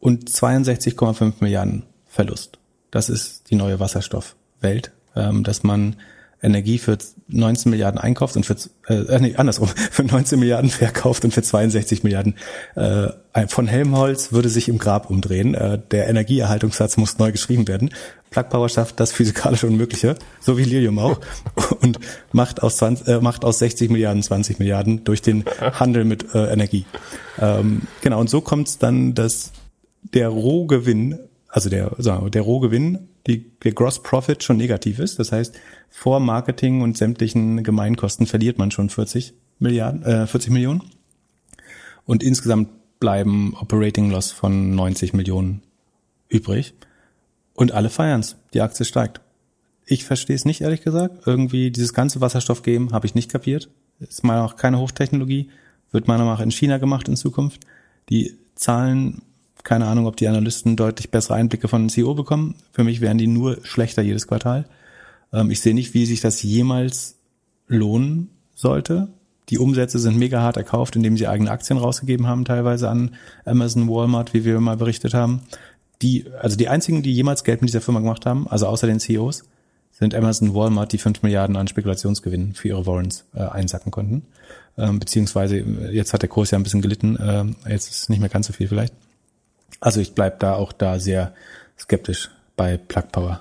und 0.00 0.30
62,5 0.30 1.34
Milliarden 1.40 1.84
Verlust. 2.06 2.58
Das 2.90 3.08
ist 3.08 3.50
die 3.50 3.56
neue 3.56 3.80
Wasserstoffwelt, 3.80 4.92
ähm, 5.16 5.44
dass 5.44 5.62
man 5.62 5.96
Energie 6.44 6.78
für 6.78 6.98
19 7.28 7.70
Milliarden 7.70 7.98
einkauft 7.98 8.36
und 8.36 8.44
für 8.44 8.56
äh, 8.88 9.18
nee, 9.18 9.34
andersrum 9.36 9.68
für 9.90 10.04
19 10.04 10.38
Milliarden 10.38 10.70
verkauft 10.70 11.24
und 11.24 11.32
für 11.32 11.42
62 11.42 12.04
Milliarden 12.04 12.34
äh, 12.76 13.08
von 13.48 13.66
Helmholtz 13.66 14.32
würde 14.32 14.48
sich 14.48 14.68
im 14.68 14.78
Grab 14.78 15.10
umdrehen. 15.10 15.54
Äh, 15.54 15.80
der 15.90 16.08
Energieerhaltungssatz 16.08 16.96
muss 16.96 17.18
neu 17.18 17.32
geschrieben 17.32 17.66
werden. 17.66 17.90
Plug 18.30 18.48
Power 18.48 18.68
schafft 18.68 19.00
das 19.00 19.12
physikalisch 19.12 19.64
Unmögliche, 19.64 20.16
so 20.40 20.58
wie 20.58 20.64
Lilium 20.64 20.98
auch, 20.98 21.20
und 21.80 21.98
macht 22.32 22.62
aus 22.62 22.76
20, 22.78 23.08
äh, 23.08 23.20
macht 23.20 23.44
aus 23.44 23.58
60 23.60 23.90
Milliarden 23.90 24.22
20 24.22 24.58
Milliarden 24.58 25.04
durch 25.04 25.22
den 25.22 25.44
Handel 25.60 26.04
mit 26.04 26.34
äh, 26.34 26.52
Energie. 26.52 26.84
Ähm, 27.38 27.82
genau 28.02 28.20
und 28.20 28.30
so 28.30 28.40
kommt 28.40 28.68
es 28.68 28.78
dann, 28.78 29.14
dass 29.14 29.52
der 30.02 30.28
Rohgewinn, 30.28 31.18
also 31.48 31.70
der 31.70 31.92
sagen 31.98 32.24
wir, 32.24 32.30
der 32.30 32.42
Rohgewinn 32.42 33.08
die, 33.26 33.50
der 33.60 33.72
Gross 33.72 34.02
Profit 34.02 34.42
schon 34.42 34.56
negativ 34.56 34.98
ist. 34.98 35.18
Das 35.18 35.32
heißt, 35.32 35.54
vor 35.88 36.20
Marketing 36.20 36.82
und 36.82 36.96
sämtlichen 36.96 37.62
Gemeinkosten 37.62 38.26
verliert 38.26 38.58
man 38.58 38.70
schon 38.70 38.90
40 38.90 39.34
Milliarden, 39.58 40.02
äh, 40.02 40.26
40 40.26 40.50
Millionen. 40.50 40.82
Und 42.04 42.22
insgesamt 42.22 42.68
bleiben 43.00 43.54
Operating 43.60 44.10
Loss 44.10 44.30
von 44.30 44.74
90 44.74 45.14
Millionen 45.14 45.62
übrig. 46.28 46.74
Und 47.54 47.72
alle 47.72 47.88
feiern's. 47.88 48.36
Die 48.52 48.60
Aktie 48.60 48.84
steigt. 48.84 49.20
Ich 49.86 50.04
verstehe 50.04 50.36
es 50.36 50.44
nicht, 50.44 50.60
ehrlich 50.60 50.82
gesagt. 50.82 51.26
Irgendwie 51.26 51.70
dieses 51.70 51.94
ganze 51.94 52.20
Wasserstoff-Game 52.20 52.92
habe 52.92 53.06
ich 53.06 53.14
nicht 53.14 53.30
kapiert. 53.30 53.68
Ist 54.00 54.24
meiner 54.24 54.40
Meinung 54.40 54.50
nach 54.52 54.56
keine 54.56 54.78
Hochtechnologie. 54.78 55.50
Wird 55.92 56.08
meiner 56.08 56.24
Meinung 56.24 56.38
nach 56.38 56.44
in 56.44 56.50
China 56.50 56.78
gemacht 56.78 57.08
in 57.08 57.16
Zukunft. 57.16 57.60
Die 58.08 58.36
Zahlen 58.54 59.22
keine 59.64 59.86
Ahnung, 59.86 60.06
ob 60.06 60.16
die 60.16 60.28
Analysten 60.28 60.76
deutlich 60.76 61.10
bessere 61.10 61.34
Einblicke 61.34 61.68
von 61.68 61.88
CEO 61.88 62.14
bekommen. 62.14 62.54
Für 62.70 62.84
mich 62.84 63.00
wären 63.00 63.18
die 63.18 63.26
nur 63.26 63.58
schlechter 63.64 64.02
jedes 64.02 64.28
Quartal. 64.28 64.66
Ähm, 65.32 65.50
ich 65.50 65.60
sehe 65.60 65.74
nicht, 65.74 65.94
wie 65.94 66.06
sich 66.06 66.20
das 66.20 66.42
jemals 66.42 67.16
lohnen 67.66 68.28
sollte. 68.54 69.08
Die 69.48 69.58
Umsätze 69.58 69.98
sind 69.98 70.16
mega 70.16 70.40
hart 70.40 70.56
erkauft, 70.56 70.96
indem 70.96 71.16
sie 71.16 71.26
eigene 71.26 71.50
Aktien 71.50 71.78
rausgegeben 71.78 72.26
haben, 72.26 72.44
teilweise 72.44 72.88
an 72.88 73.14
Amazon, 73.44 73.88
Walmart, 73.88 74.32
wie 74.32 74.44
wir 74.44 74.60
mal 74.60 74.76
berichtet 74.76 75.14
haben. 75.14 75.42
Die, 76.02 76.26
also 76.40 76.56
die 76.56 76.68
einzigen, 76.68 77.02
die 77.02 77.12
jemals 77.12 77.44
Geld 77.44 77.60
mit 77.60 77.68
dieser 77.68 77.80
Firma 77.80 78.00
gemacht 78.00 78.26
haben, 78.26 78.46
also 78.48 78.66
außer 78.66 78.86
den 78.86 79.00
CEOs, 79.00 79.44
sind 79.90 80.14
Amazon, 80.14 80.54
Walmart, 80.54 80.92
die 80.92 80.98
fünf 80.98 81.22
Milliarden 81.22 81.56
an 81.56 81.68
Spekulationsgewinnen 81.68 82.54
für 82.54 82.68
ihre 82.68 82.86
Warrants 82.86 83.26
äh, 83.34 83.42
einsacken 83.42 83.92
konnten. 83.92 84.22
Ähm, 84.76 84.98
beziehungsweise 84.98 85.58
jetzt 85.58 86.12
hat 86.12 86.22
der 86.22 86.28
Kurs 86.28 86.50
ja 86.50 86.58
ein 86.58 86.64
bisschen 86.64 86.82
gelitten, 86.82 87.16
äh, 87.16 87.70
jetzt 87.70 87.90
ist 87.90 88.10
nicht 88.10 88.18
mehr 88.18 88.28
ganz 88.28 88.48
so 88.48 88.52
viel 88.52 88.66
vielleicht. 88.66 88.92
Also 89.80 90.00
ich 90.00 90.14
bleib 90.14 90.40
da 90.40 90.54
auch 90.54 90.72
da 90.72 90.98
sehr 90.98 91.32
skeptisch 91.78 92.30
bei 92.56 92.76
Plug 92.76 93.04
Power. 93.12 93.40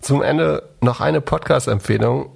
Zum 0.00 0.22
Ende 0.22 0.62
noch 0.80 1.00
eine 1.00 1.20
Podcast-Empfehlung. 1.20 2.30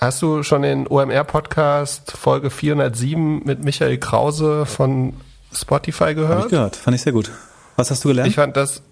Hast 0.00 0.22
du 0.22 0.42
schon 0.42 0.62
den 0.62 0.86
OMR-Podcast 0.88 2.12
Folge 2.12 2.50
407 2.50 3.42
mit 3.44 3.62
Michael 3.62 3.98
Krause 3.98 4.66
von 4.66 5.14
Spotify 5.52 6.14
gehört? 6.14 6.38
Hab 6.38 6.44
ich 6.46 6.50
gehört, 6.50 6.76
fand 6.76 6.94
ich 6.94 7.02
sehr 7.02 7.12
gut. 7.12 7.30
Was 7.76 7.90
hast 7.90 8.04
du 8.04 8.08
gelernt? 8.08 8.28
Ich 8.28 8.36
fand 8.36 8.56
das, 8.56 8.82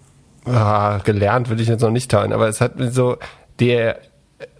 ah, 0.45 0.99
gelernt 1.03 1.49
will 1.49 1.59
ich 1.59 1.67
jetzt 1.67 1.81
noch 1.81 1.89
nicht 1.89 2.11
teilen, 2.11 2.33
aber 2.33 2.47
es 2.47 2.61
hat 2.61 2.77
mir 2.77 2.91
so, 2.91 3.17
der 3.59 3.99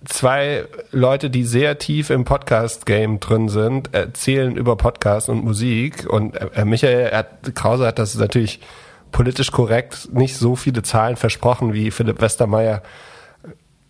zwei 0.05 0.65
Leute, 0.91 1.29
die 1.29 1.43
sehr 1.43 1.77
tief 1.77 2.09
im 2.09 2.25
Podcast-Game 2.25 3.19
drin 3.19 3.49
sind, 3.49 3.93
erzählen 3.93 4.55
über 4.55 4.75
Podcast 4.75 5.29
und 5.29 5.43
Musik. 5.43 6.07
Und 6.09 6.35
äh, 6.35 6.65
Michael 6.65 7.11
hat, 7.11 7.55
Krause 7.55 7.87
hat 7.87 7.99
das 7.99 8.15
natürlich 8.15 8.59
politisch 9.11 9.51
korrekt 9.51 10.09
nicht 10.13 10.37
so 10.37 10.55
viele 10.55 10.83
Zahlen 10.83 11.15
versprochen, 11.15 11.73
wie 11.73 11.91
Philipp 11.91 12.21
Westermeier 12.21 12.81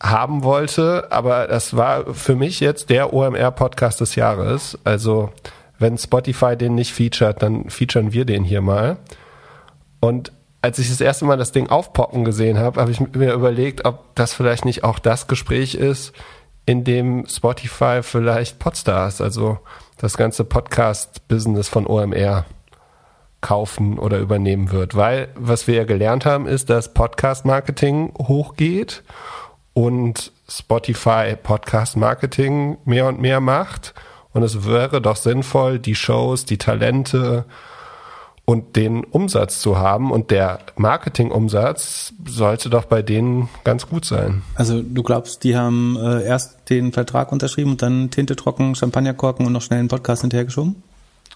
haben 0.01 0.43
wollte. 0.43 1.11
Aber 1.11 1.47
das 1.47 1.75
war 1.75 2.13
für 2.13 2.35
mich 2.35 2.59
jetzt 2.59 2.89
der 2.89 3.13
OMR-Podcast 3.13 4.01
des 4.01 4.15
Jahres. 4.15 4.77
Also 4.83 5.31
wenn 5.79 5.97
Spotify 5.97 6.55
den 6.55 6.75
nicht 6.75 6.93
featured, 6.93 7.41
dann 7.41 7.69
featuren 7.69 8.13
wir 8.13 8.25
den 8.25 8.43
hier 8.43 8.61
mal. 8.61 8.97
Und 9.99 10.31
als 10.61 10.77
ich 10.79 10.89
das 10.89 11.01
erste 11.01 11.25
Mal 11.25 11.37
das 11.37 11.51
Ding 11.51 11.69
aufpoppen 11.69 12.23
gesehen 12.23 12.59
habe, 12.59 12.79
habe 12.79 12.91
ich 12.91 12.99
mir 12.99 13.33
überlegt, 13.33 13.85
ob 13.85 14.15
das 14.15 14.33
vielleicht 14.33 14.65
nicht 14.65 14.83
auch 14.83 14.99
das 14.99 15.27
Gespräch 15.27 15.75
ist, 15.75 16.13
in 16.65 16.83
dem 16.83 17.25
Spotify 17.27 18.01
vielleicht 18.03 18.59
Podstars, 18.59 19.21
also 19.21 19.59
das 19.97 20.17
ganze 20.17 20.43
Podcast-Business 20.43 21.67
von 21.67 21.87
OMR 21.87 22.45
kaufen 23.41 23.97
oder 23.97 24.19
übernehmen 24.19 24.71
wird. 24.71 24.95
Weil 24.95 25.29
was 25.35 25.67
wir 25.67 25.75
ja 25.75 25.83
gelernt 25.83 26.25
haben, 26.25 26.47
ist, 26.47 26.69
dass 26.69 26.93
Podcast-Marketing 26.93 28.13
hochgeht 28.19 29.03
und 29.73 30.31
Spotify 30.47 31.35
Podcast-Marketing 31.41 32.77
mehr 32.85 33.07
und 33.07 33.19
mehr 33.19 33.39
macht. 33.39 33.95
Und 34.33 34.43
es 34.43 34.65
wäre 34.67 35.01
doch 35.01 35.15
sinnvoll, 35.15 35.79
die 35.79 35.95
Shows, 35.95 36.45
die 36.45 36.57
Talente, 36.57 37.45
und 38.45 38.75
den 38.75 39.03
Umsatz 39.03 39.61
zu 39.61 39.77
haben. 39.77 40.11
Und 40.11 40.31
der 40.31 40.59
Marketingumsatz 40.75 42.13
sollte 42.27 42.69
doch 42.69 42.85
bei 42.85 43.01
denen 43.01 43.49
ganz 43.63 43.87
gut 43.87 44.05
sein. 44.05 44.41
Also 44.55 44.81
du 44.81 45.03
glaubst, 45.03 45.43
die 45.43 45.55
haben 45.55 45.97
äh, 45.97 46.23
erst 46.23 46.69
den 46.69 46.91
Vertrag 46.91 47.31
unterschrieben 47.31 47.71
und 47.71 47.81
dann 47.81 48.09
Tinte 48.11 48.35
trocken, 48.35 48.75
Champagnerkorken 48.75 49.45
und 49.45 49.53
noch 49.53 49.61
schnell 49.61 49.79
einen 49.79 49.87
Podcast 49.87 50.21
hinterhergeschoben? 50.21 50.75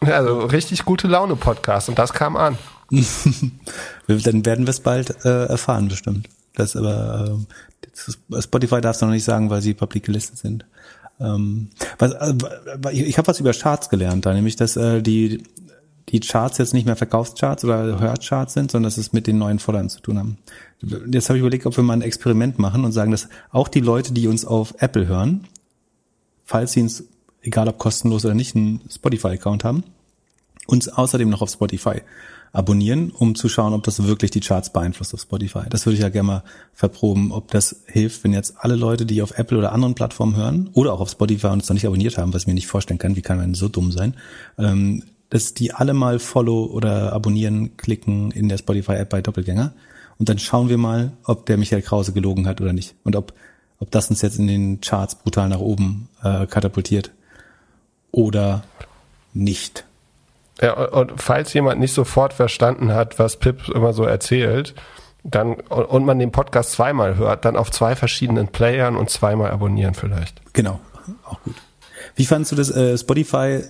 Also 0.01 0.39
richtig 0.39 0.83
gute 0.83 1.07
Laune 1.07 1.35
Podcast 1.35 1.89
und 1.89 1.97
das 1.97 2.13
kam 2.13 2.35
an. 2.35 2.57
dann 4.07 4.45
werden 4.45 4.65
wir 4.65 4.71
es 4.71 4.81
bald 4.81 5.25
äh, 5.25 5.45
erfahren 5.45 5.87
bestimmt. 5.87 6.27
Das 6.55 6.75
aber 6.75 7.39
äh, 8.31 8.41
Spotify 8.41 8.81
darf 8.81 8.95
es 8.95 9.01
noch 9.01 9.09
nicht 9.09 9.23
sagen, 9.23 9.49
weil 9.49 9.61
sie 9.61 9.73
public 9.73 10.03
gelistet 10.03 10.37
sind. 10.37 10.65
Ähm, 11.19 11.69
was, 11.97 12.11
äh, 12.11 12.33
ich 12.91 13.17
habe 13.17 13.27
was 13.27 13.39
über 13.39 13.53
Charts 13.53 13.89
gelernt, 13.89 14.25
da 14.25 14.33
nämlich, 14.33 14.57
dass 14.57 14.75
äh, 14.75 15.01
die 15.01 15.43
die 16.09 16.19
Charts 16.19 16.59
jetzt 16.59 16.73
nicht 16.73 16.85
mehr 16.85 16.95
Verkaufscharts 16.95 17.63
oder 17.63 17.99
Hörcharts 17.99 18.53
sind, 18.53 18.71
sondern 18.71 18.89
dass 18.89 18.97
es 18.97 19.11
mit 19.11 19.27
den 19.27 19.37
neuen 19.37 19.59
Followern 19.59 19.89
zu 19.89 20.01
tun 20.01 20.19
haben. 20.19 20.37
Jetzt 21.11 21.29
habe 21.29 21.37
ich 21.37 21.41
überlegt, 21.41 21.65
ob 21.65 21.75
wir 21.75 21.83
mal 21.83 21.93
ein 21.93 22.01
Experiment 22.01 22.59
machen 22.59 22.85
und 22.85 22.91
sagen, 22.91 23.11
dass 23.11 23.27
auch 23.51 23.67
die 23.67 23.79
Leute, 23.79 24.13
die 24.13 24.27
uns 24.27 24.45
auf 24.45 24.75
Apple 24.79 25.07
hören, 25.07 25.47
falls 26.43 26.73
sie 26.73 26.81
uns, 26.81 27.03
egal 27.41 27.67
ob 27.67 27.79
kostenlos 27.79 28.23
oder 28.23 28.35
nicht, 28.35 28.55
einen 28.55 28.81
Spotify-Account 28.89 29.63
haben, 29.63 29.83
uns 30.67 30.89
außerdem 30.89 31.29
noch 31.29 31.41
auf 31.41 31.49
Spotify 31.49 32.01
abonnieren, 32.55 33.11
um 33.11 33.35
zu 33.35 33.49
schauen, 33.49 33.73
ob 33.73 33.83
das 33.83 34.01
wirklich 34.03 34.31
die 34.31 34.39
Charts 34.39 34.71
beeinflusst 34.71 35.13
auf 35.13 35.21
Spotify. 35.21 35.63
Das 35.69 35.85
würde 35.85 35.95
ich 35.95 36.01
ja 36.01 36.09
gerne 36.09 36.27
mal 36.27 36.43
verproben, 36.73 37.31
ob 37.31 37.51
das 37.51 37.83
hilft, 37.85 38.23
wenn 38.23 38.31
jetzt 38.31 38.55
alle 38.59 38.75
Leute, 38.75 39.05
die 39.05 39.21
auf 39.21 39.37
Apple 39.37 39.57
oder 39.57 39.73
anderen 39.73 39.93
Plattformen 39.93 40.37
hören 40.37 40.69
oder 40.73 40.93
auch 40.93 41.01
auf 41.01 41.09
Spotify 41.09 41.47
uns 41.47 41.67
noch 41.67 41.73
nicht 41.73 41.85
abonniert 41.85 42.17
haben, 42.17 42.33
was 42.33 42.43
ich 42.43 42.47
mir 42.47 42.53
nicht 42.53 42.67
vorstellen 42.67 42.97
kann, 42.97 43.17
wie 43.17 43.21
kann 43.21 43.37
man 43.37 43.55
so 43.55 43.67
dumm 43.67 43.91
sein, 43.91 44.15
ähm, 44.57 45.03
dass 45.29 45.53
die 45.53 45.73
alle 45.73 45.93
mal 45.93 46.19
Follow 46.19 46.65
oder 46.65 47.13
Abonnieren 47.13 47.77
klicken 47.77 48.31
in 48.31 48.49
der 48.49 48.57
Spotify-App 48.57 49.09
bei 49.09 49.21
Doppelgänger. 49.21 49.73
Und 50.17 50.29
dann 50.29 50.39
schauen 50.39 50.69
wir 50.69 50.77
mal, 50.77 51.11
ob 51.25 51.45
der 51.45 51.57
Michael 51.57 51.81
Krause 51.81 52.13
gelogen 52.13 52.47
hat 52.47 52.61
oder 52.61 52.73
nicht. 52.73 52.95
Und 53.03 53.15
ob, 53.15 53.33
ob 53.79 53.91
das 53.91 54.09
uns 54.09 54.21
jetzt 54.21 54.39
in 54.39 54.47
den 54.47 54.81
Charts 54.81 55.15
brutal 55.15 55.49
nach 55.49 55.59
oben 55.59 56.07
äh, 56.23 56.45
katapultiert 56.45 57.11
oder 58.11 58.63
nicht. 59.33 59.85
Ja, 60.61 60.73
und 60.73 61.21
falls 61.21 61.53
jemand 61.53 61.81
nicht 61.81 61.93
sofort 61.93 62.31
verstanden 62.31 62.93
hat, 62.93 63.19
was 63.19 63.37
Pip 63.37 63.67
immer 63.69 63.91
so 63.91 64.03
erzählt, 64.05 64.73
dann 65.23 65.55
und 65.55 66.05
man 66.05 66.19
den 66.19 66.31
Podcast 66.31 66.71
zweimal 66.71 67.17
hört, 67.17 67.45
dann 67.45 67.57
auf 67.57 67.71
zwei 67.71 67.95
verschiedenen 67.95 68.47
Playern 68.47 68.95
und 68.95 69.09
zweimal 69.09 69.51
abonnieren 69.51 69.95
vielleicht. 69.95 70.41
Genau, 70.53 70.79
auch 71.25 71.41
gut. 71.41 71.55
Wie 72.15 72.25
fandest 72.25 72.51
du 72.51 72.55
das 72.55 72.69
äh, 72.69 72.97
Spotify 72.97 73.63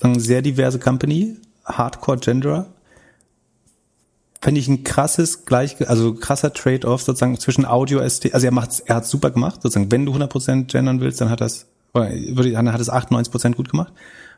sagen, 0.00 0.20
sehr 0.20 0.42
diverse 0.42 0.78
Company, 0.78 1.36
Hardcore 1.64 2.18
Genderer. 2.18 2.66
finde 4.42 4.60
ich 4.60 4.68
ein 4.68 4.84
krasses 4.84 5.44
gleich, 5.44 5.88
also 5.88 6.14
krasser 6.14 6.52
Trade-off 6.52 7.02
sozusagen 7.02 7.38
zwischen 7.38 7.66
Audio 7.66 8.06
ST, 8.08 8.32
also 8.34 8.46
er 8.46 8.52
macht's, 8.52 8.80
er 8.80 8.96
hat's 8.96 9.10
super 9.10 9.30
gemacht, 9.30 9.62
sozusagen, 9.62 9.92
wenn 9.92 10.06
du 10.06 10.14
100% 10.14 10.64
gendern 10.64 11.00
willst, 11.00 11.20
dann 11.20 11.30
hat 11.30 11.40
das, 11.40 11.66
dann 11.92 12.72
hat 12.72 12.80
es 12.80 12.90
98% 12.90 13.54
gut 13.54 13.70
gemacht. 13.70 13.92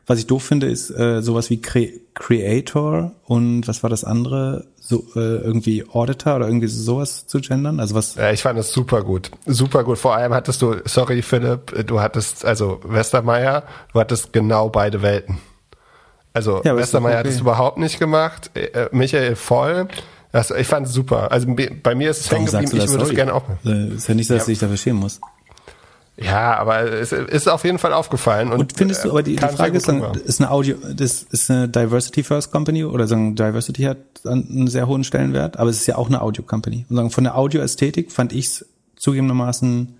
Was 0.05 0.19
ich 0.19 0.27
doof 0.27 0.43
finde, 0.43 0.67
ist 0.67 0.89
äh, 0.89 1.21
sowas 1.21 1.49
wie 1.49 1.61
Cre 1.61 1.87
Creator 2.13 3.13
und 3.23 3.67
was 3.69 3.83
war 3.83 3.89
das 3.89 4.03
andere? 4.03 4.67
So 4.75 5.05
äh, 5.15 5.19
irgendwie 5.19 5.85
Auditor 5.87 6.35
oder 6.35 6.47
irgendwie 6.47 6.67
sowas 6.67 7.25
zu 7.25 7.39
gendern? 7.39 7.79
Also 7.79 7.95
was? 7.95 8.15
Ja, 8.15 8.29
ich 8.31 8.41
fand 8.41 8.59
es 8.59 8.73
super 8.73 9.03
gut. 9.03 9.31
Super 9.45 9.85
gut. 9.85 9.97
Vor 9.97 10.13
allem 10.13 10.33
hattest 10.33 10.61
du, 10.61 10.75
sorry 10.83 11.21
Philipp, 11.21 11.87
du 11.87 12.01
hattest, 12.01 12.43
also 12.43 12.81
Westermeier, 12.83 13.63
du 13.93 13.99
hattest 14.01 14.33
genau 14.33 14.67
beide 14.67 15.01
Welten. 15.01 15.37
Also 16.33 16.61
ja, 16.63 16.75
Westermeier 16.75 17.19
okay. 17.19 17.29
hat 17.29 17.35
es 17.35 17.41
überhaupt 17.41 17.77
nicht 17.77 17.99
gemacht, 17.99 18.51
äh, 18.55 18.89
Michael 18.91 19.35
voll. 19.35 19.87
Das, 20.31 20.49
ich 20.49 20.65
fand 20.65 20.87
es 20.87 20.93
super. 20.93 21.31
Also 21.31 21.47
bei 21.83 21.93
mir 21.93 22.09
ist 22.09 22.21
es 22.21 22.31
hängen 22.31 22.47
geblieben, 22.47 22.81
ich 22.83 22.89
würde 22.89 23.03
es 23.03 23.13
gerne 23.13 23.35
auch. 23.35 23.43
Äh, 23.65 23.89
ist 23.89 24.07
ja 24.07 24.15
nicht, 24.15 24.31
dass 24.31 24.47
ja. 24.47 24.53
ich 24.53 24.59
dafür 24.59 24.77
schämen 24.77 24.99
muss. 24.99 25.21
Ja, 26.17 26.57
aber 26.57 26.91
es 26.91 27.11
ist 27.11 27.47
auf 27.47 27.63
jeden 27.63 27.79
Fall 27.79 27.93
aufgefallen. 27.93 28.51
Und, 28.51 28.59
und 28.59 28.73
findest 28.77 29.03
du, 29.03 29.09
aber 29.09 29.23
die, 29.23 29.35
die 29.35 29.47
Frage 29.47 29.77
ist, 29.77 29.87
dann, 29.87 30.03
ist 30.13 30.41
eine 30.41 30.51
Audio, 30.51 30.75
das 30.95 31.23
ist 31.23 31.49
eine 31.49 31.67
Diversity 31.67 32.23
First 32.23 32.51
Company 32.51 32.83
oder 32.83 33.07
sagen 33.07 33.35
Diversity 33.35 33.83
hat 33.83 33.97
einen 34.25 34.67
sehr 34.67 34.87
hohen 34.87 35.03
Stellenwert, 35.03 35.57
aber 35.57 35.71
es 35.71 35.77
ist 35.77 35.87
ja 35.87 35.97
auch 35.97 36.07
eine 36.07 36.21
Audio 36.21 36.43
Company. 36.43 36.85
Und 36.89 36.95
sagen, 36.95 37.09
von 37.09 37.23
der 37.23 37.35
Audioästhetik 37.35 38.11
fand 38.11 38.31
ich 38.31 38.45
es 38.45 38.65
zugegebenermaßen 38.95 39.97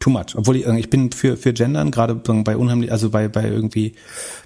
too 0.00 0.10
much. 0.10 0.34
Obwohl 0.36 0.56
ich, 0.56 0.66
ich 0.66 0.90
bin 0.90 1.12
für, 1.12 1.36
für 1.36 1.52
Gendern, 1.52 1.90
gerade 1.90 2.14
bei 2.14 2.56
unheimlich, 2.56 2.92
also 2.92 3.10
bei, 3.10 3.28
bei 3.28 3.44
irgendwie 3.44 3.94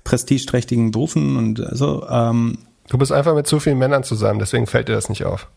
prestigeträchtigen 0.05 0.91
Berufen 0.91 1.37
und 1.37 1.67
so. 1.73 2.07
Ähm, 2.09 2.59
du 2.89 2.99
bist 2.99 3.13
einfach 3.13 3.35
mit 3.35 3.47
zu 3.47 3.61
vielen 3.61 3.79
Männern 3.79 4.05
zusammen, 4.05 4.39
deswegen 4.39 4.67
fällt 4.67 4.89
dir 4.89 4.95
das 4.95 5.09
nicht 5.09 5.25
auf. 5.25 5.49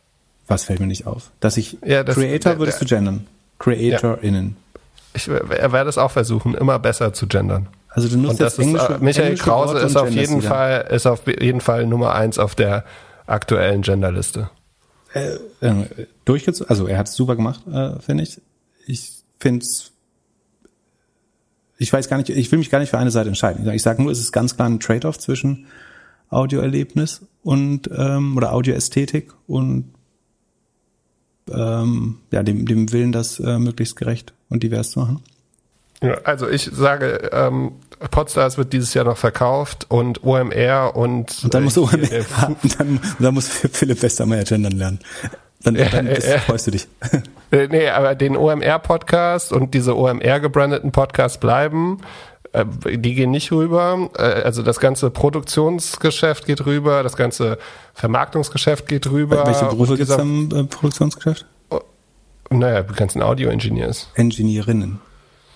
Was 0.47 0.65
fällt 0.65 0.79
mir 0.79 0.87
nicht 0.87 1.07
auf? 1.07 1.31
Dass 1.39 1.57
ich 1.57 1.77
ja, 1.85 2.03
das, 2.03 2.15
Creator 2.15 2.59
würdest 2.59 2.81
du 2.81 2.85
gendern. 2.85 3.27
CreatorInnen. 3.59 4.55
Ja. 4.57 4.79
Ich 5.15 5.27
werde 5.27 5.89
es 5.89 5.97
auch 5.97 6.11
versuchen, 6.11 6.55
immer 6.55 6.79
besser 6.79 7.13
zu 7.13 7.27
gendern. 7.27 7.67
Also 7.87 8.09
du 8.09 8.17
nutzt 8.17 8.41
das, 8.41 8.55
das 8.55 8.65
ist, 8.65 9.01
Michael 9.01 9.37
Krause 9.37 9.77
ist 9.77 9.95
auf 9.95 10.09
jeden 10.09 10.39
wieder. 10.39 10.49
Fall 10.49 10.87
ist 10.89 11.05
auf 11.05 11.21
jeden 11.27 11.61
Fall 11.61 11.85
Nummer 11.85 12.15
eins 12.15 12.39
auf 12.39 12.55
der 12.55 12.83
aktuellen 13.27 13.83
Genderliste. 13.83 14.49
Äh, 15.13 15.35
äh, 15.61 16.07
durchgezogen, 16.25 16.69
also 16.69 16.87
er 16.87 16.97
hat 16.97 17.07
es 17.07 17.13
super 17.13 17.35
gemacht, 17.35 17.61
äh, 17.71 17.99
finde 17.99 18.23
ich. 18.23 18.41
Ich 18.87 19.22
finde 19.43 19.63
es, 19.63 19.91
ich 21.77 21.91
weiß 21.91 22.07
gar 22.09 22.17
nicht, 22.17 22.29
ich 22.29 22.51
will 22.51 22.59
mich 22.59 22.69
gar 22.69 22.79
nicht 22.79 22.89
für 22.89 22.97
eine 22.97 23.11
Seite 23.11 23.27
entscheiden. 23.27 23.69
Ich 23.71 23.83
sage 23.83 24.01
nur, 24.01 24.11
es 24.11 24.19
ist 24.19 24.31
ganz 24.31 24.55
klar 24.55 24.69
ein 24.69 24.79
Trade-off 24.79 25.19
zwischen 25.19 25.67
Audioerlebnis 26.29 27.21
und 27.43 27.89
ähm, 27.95 28.37
oder 28.37 28.53
Audioästhetik 28.53 29.33
und 29.47 29.93
ähm, 31.51 32.19
ja, 32.31 32.41
dem, 32.41 32.65
dem 32.65 32.91
Willen, 32.91 33.11
das 33.11 33.39
äh, 33.39 33.59
möglichst 33.59 33.97
gerecht 33.97 34.33
und 34.49 34.63
divers 34.63 34.91
zu 34.91 35.01
machen? 35.01 35.21
Also 36.23 36.49
ich 36.49 36.69
sage, 36.73 37.29
ähm, 37.31 37.73
Podstars 38.11 38.57
wird 38.57 38.73
dieses 38.73 38.93
Jahr 38.93 39.05
noch 39.05 39.17
verkauft 39.17 39.85
und 39.89 40.23
OMR 40.23 40.95
und 40.95 41.43
und 41.43 41.53
dann 41.53 41.63
muss 41.63 41.77
OMR 41.77 42.11
äh, 42.11 42.23
dann, 42.77 42.99
dann 43.19 43.33
muss 43.33 43.49
Philipp 43.49 44.01
Westermeier 44.01 44.43
gendern 44.43 44.73
lernen. 44.73 44.99
Dann, 45.63 45.75
dann 45.75 46.07
äh, 46.07 46.39
freust 46.39 46.67
du 46.67 46.71
dich. 46.71 46.87
Äh, 47.53 47.67
nee, 47.69 47.87
aber 47.87 48.15
den 48.15 48.35
OMR-Podcast 48.35 49.53
und 49.53 49.75
diese 49.75 49.95
OMR-gebrandeten 49.95 50.91
Podcasts 50.91 51.37
bleiben. 51.37 51.99
Äh, 52.51 52.65
die 52.97 53.13
gehen 53.13 53.29
nicht 53.29 53.51
rüber. 53.51 54.09
Äh, 54.17 54.21
also 54.21 54.63
das 54.63 54.79
ganze 54.79 55.11
Produktionsgeschäft 55.11 56.47
geht 56.47 56.65
rüber, 56.65 57.03
das 57.03 57.15
ganze 57.15 57.59
Vermarktungsgeschäft 57.93 58.87
geht 58.87 59.09
rüber. 59.09 59.45
Welche 59.45 59.65
Berufe 59.65 59.97
gibt 59.97 60.09
es 60.09 60.17
am 60.17 60.49
äh, 60.51 60.63
Produktionsgeschäft? 60.63 61.45
Oh, 61.69 61.79
naja, 62.49 62.81
die 62.81 62.95
ganzen 62.95 63.21
Audio-Engineers. 63.21 64.09
Engineerinnen. 64.15 64.99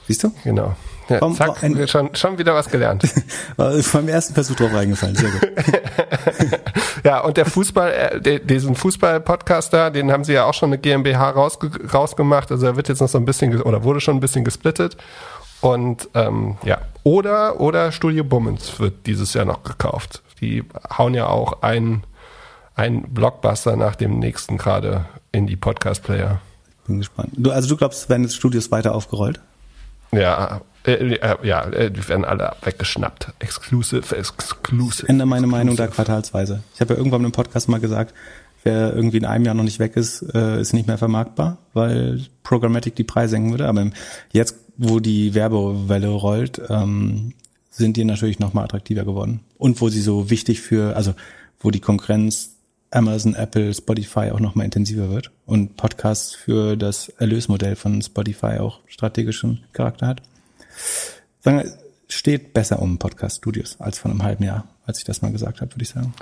Siehst 0.08 0.24
du? 0.24 0.32
Genau. 0.44 0.76
Ja, 1.10 1.22
Warum, 1.22 1.36
zack, 1.36 1.64
ein, 1.64 1.88
schon, 1.88 2.14
schon 2.16 2.38
wieder 2.38 2.54
was 2.54 2.70
gelernt. 2.70 3.04
Beim 3.58 4.08
ersten 4.10 4.34
Versuch 4.34 4.56
drauf 4.56 4.74
reingefallen, 4.74 5.16
sehr 5.16 5.30
gut. 5.30 5.50
ja, 7.04 7.22
und 7.22 7.38
der 7.38 7.46
Fußball, 7.46 8.20
äh, 8.24 8.40
diesen 8.42 8.76
Fußball-Podcast 8.76 9.72
da, 9.72 9.90
den 9.90 10.12
haben 10.12 10.26
sie 10.26 10.34
ja 10.34 10.44
auch 10.46 10.54
schon 10.54 10.70
eine 10.70 10.78
GmbH 10.78 11.30
rausge 11.30 11.72
rausgemacht. 11.94 12.52
Also 12.52 12.66
er 12.66 12.76
wird 12.76 12.90
jetzt 12.90 13.00
noch 13.00 13.08
so 13.08 13.18
ein 13.18 13.26
bisschen, 13.26 13.62
oder 13.62 13.84
wurde 13.84 14.02
schon 14.02 14.18
ein 14.18 14.20
bisschen 14.20 14.44
gesplittet. 14.44 14.98
Und 15.62 16.10
ähm, 16.14 16.58
ja, 16.64 16.80
oder, 17.04 17.60
oder 17.60 17.92
Studio 17.92 18.24
Bummens 18.24 18.80
wird 18.80 19.08
dieses 19.08 19.34
Jahr 19.34 19.46
noch 19.46 19.64
gekauft. 19.64 20.22
Die 20.42 20.64
hauen 20.98 21.14
ja 21.14 21.28
auch 21.28 21.62
einen, 21.62 22.04
einen 22.76 23.14
Blockbuster 23.14 23.76
nach 23.76 23.96
dem 23.96 24.20
nächsten 24.20 24.58
gerade 24.58 25.06
in 25.32 25.48
die 25.48 25.56
Podcast-Player. 25.56 26.42
Bin 26.86 27.00
gespannt. 27.00 27.32
Du, 27.38 27.52
also 27.52 27.70
du 27.70 27.78
glaubst, 27.78 28.10
werden 28.10 28.24
jetzt 28.24 28.36
Studios 28.36 28.72
weiter 28.72 28.94
aufgerollt? 28.94 29.40
Ja, 30.12 30.62
äh, 30.88 31.16
äh, 31.16 31.48
ja, 31.48 31.68
äh, 31.70 31.92
die 31.92 32.08
werden 32.08 32.26
alle 32.26 32.56
weggeschnappt. 32.62 33.34
Exclusive, 33.40 34.16
exclusive. 34.16 35.04
Ich 35.04 35.10
ändere 35.10 35.28
meine 35.28 35.48
Meinung 35.48 35.76
da 35.76 35.88
quartalsweise. 35.88 36.64
Ich 36.74 36.82
habe 36.82 36.94
ja 36.94 36.98
irgendwann 36.98 37.24
im 37.26 37.32
Podcast 37.32 37.68
mal 37.68 37.80
gesagt, 37.80 38.14
wer 38.64 38.96
irgendwie 38.96 39.18
in 39.18 39.26
einem 39.26 39.46
Jahr 39.46 39.54
noch 39.54 39.64
nicht 39.64 39.80
weg 39.80 39.98
ist, 39.98 40.22
äh, 40.34 40.62
ist 40.62 40.74
nicht 40.74 40.88
mehr 40.88 40.98
vermarktbar, 40.98 41.58
weil 41.74 42.22
Programmatic 42.44 42.96
die 42.96 43.04
Preise 43.04 43.32
senken 43.32 43.52
würde. 43.52 43.68
Aber 43.68 43.92
jetzt, 44.32 44.56
wo 44.78 45.00
die 45.00 45.34
Werbewelle 45.34 46.08
rollt, 46.08 46.62
ähm, 46.70 47.34
sind 47.70 47.98
die 47.98 48.06
natürlich 48.06 48.40
noch 48.40 48.54
mal 48.54 48.64
attraktiver 48.64 49.04
geworden. 49.04 49.42
Und 49.58 49.82
wo 49.82 49.90
sie 49.90 50.02
so 50.02 50.30
wichtig 50.30 50.62
für, 50.62 50.96
also 50.96 51.14
wo 51.60 51.70
die 51.70 51.80
Konkurrenz 51.80 52.52
Amazon, 52.92 53.36
Apple, 53.36 53.74
Spotify 53.74 54.32
auch 54.32 54.40
noch 54.40 54.56
mal 54.56 54.64
intensiver 54.64 55.10
wird 55.10 55.32
und 55.46 55.76
Podcasts 55.76 56.34
für 56.34 56.78
das 56.78 57.10
Erlösmodell 57.10 57.76
von 57.76 58.02
Spotify 58.02 58.60
auch 58.60 58.80
strategischen 58.88 59.66
Charakter 59.74 60.08
hat. 60.08 60.22
Sagen, 61.42 61.72
steht 62.10 62.54
besser 62.54 62.82
um 62.82 62.98
Podcast-Studios 62.98 63.78
als 63.80 64.00
vor 64.00 64.12
einem 64.12 64.24
halben 64.24 64.44
Jahr, 64.44 64.68
als 64.86 65.00
ich 65.00 65.04
das 65.04 65.22
mal 65.22 65.32
gesagt 65.32 65.62
habe, 65.62 65.74
würde 65.74 65.84
ich 65.84 65.90
sagen. 65.90 66.14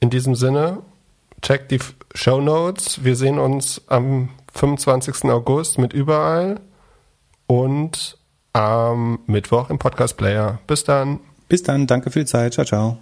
In 0.00 0.10
diesem 0.10 0.34
Sinne, 0.34 0.78
checkt 1.42 1.70
die 1.70 1.80
Show 2.14 2.40
Notes. 2.40 3.04
Wir 3.04 3.16
sehen 3.16 3.38
uns 3.38 3.82
am 3.88 4.30
25. 4.54 5.24
August 5.24 5.78
mit 5.78 5.92
überall 5.92 6.60
und 7.46 8.18
am 8.52 9.20
Mittwoch 9.26 9.70
im 9.70 9.78
Podcast 9.78 10.16
Player. 10.16 10.58
Bis 10.66 10.84
dann. 10.84 11.20
Bis 11.48 11.62
dann. 11.62 11.86
Danke 11.86 12.10
für 12.10 12.20
die 12.20 12.26
Zeit. 12.26 12.54
Ciao, 12.54 12.66
ciao. 12.66 12.98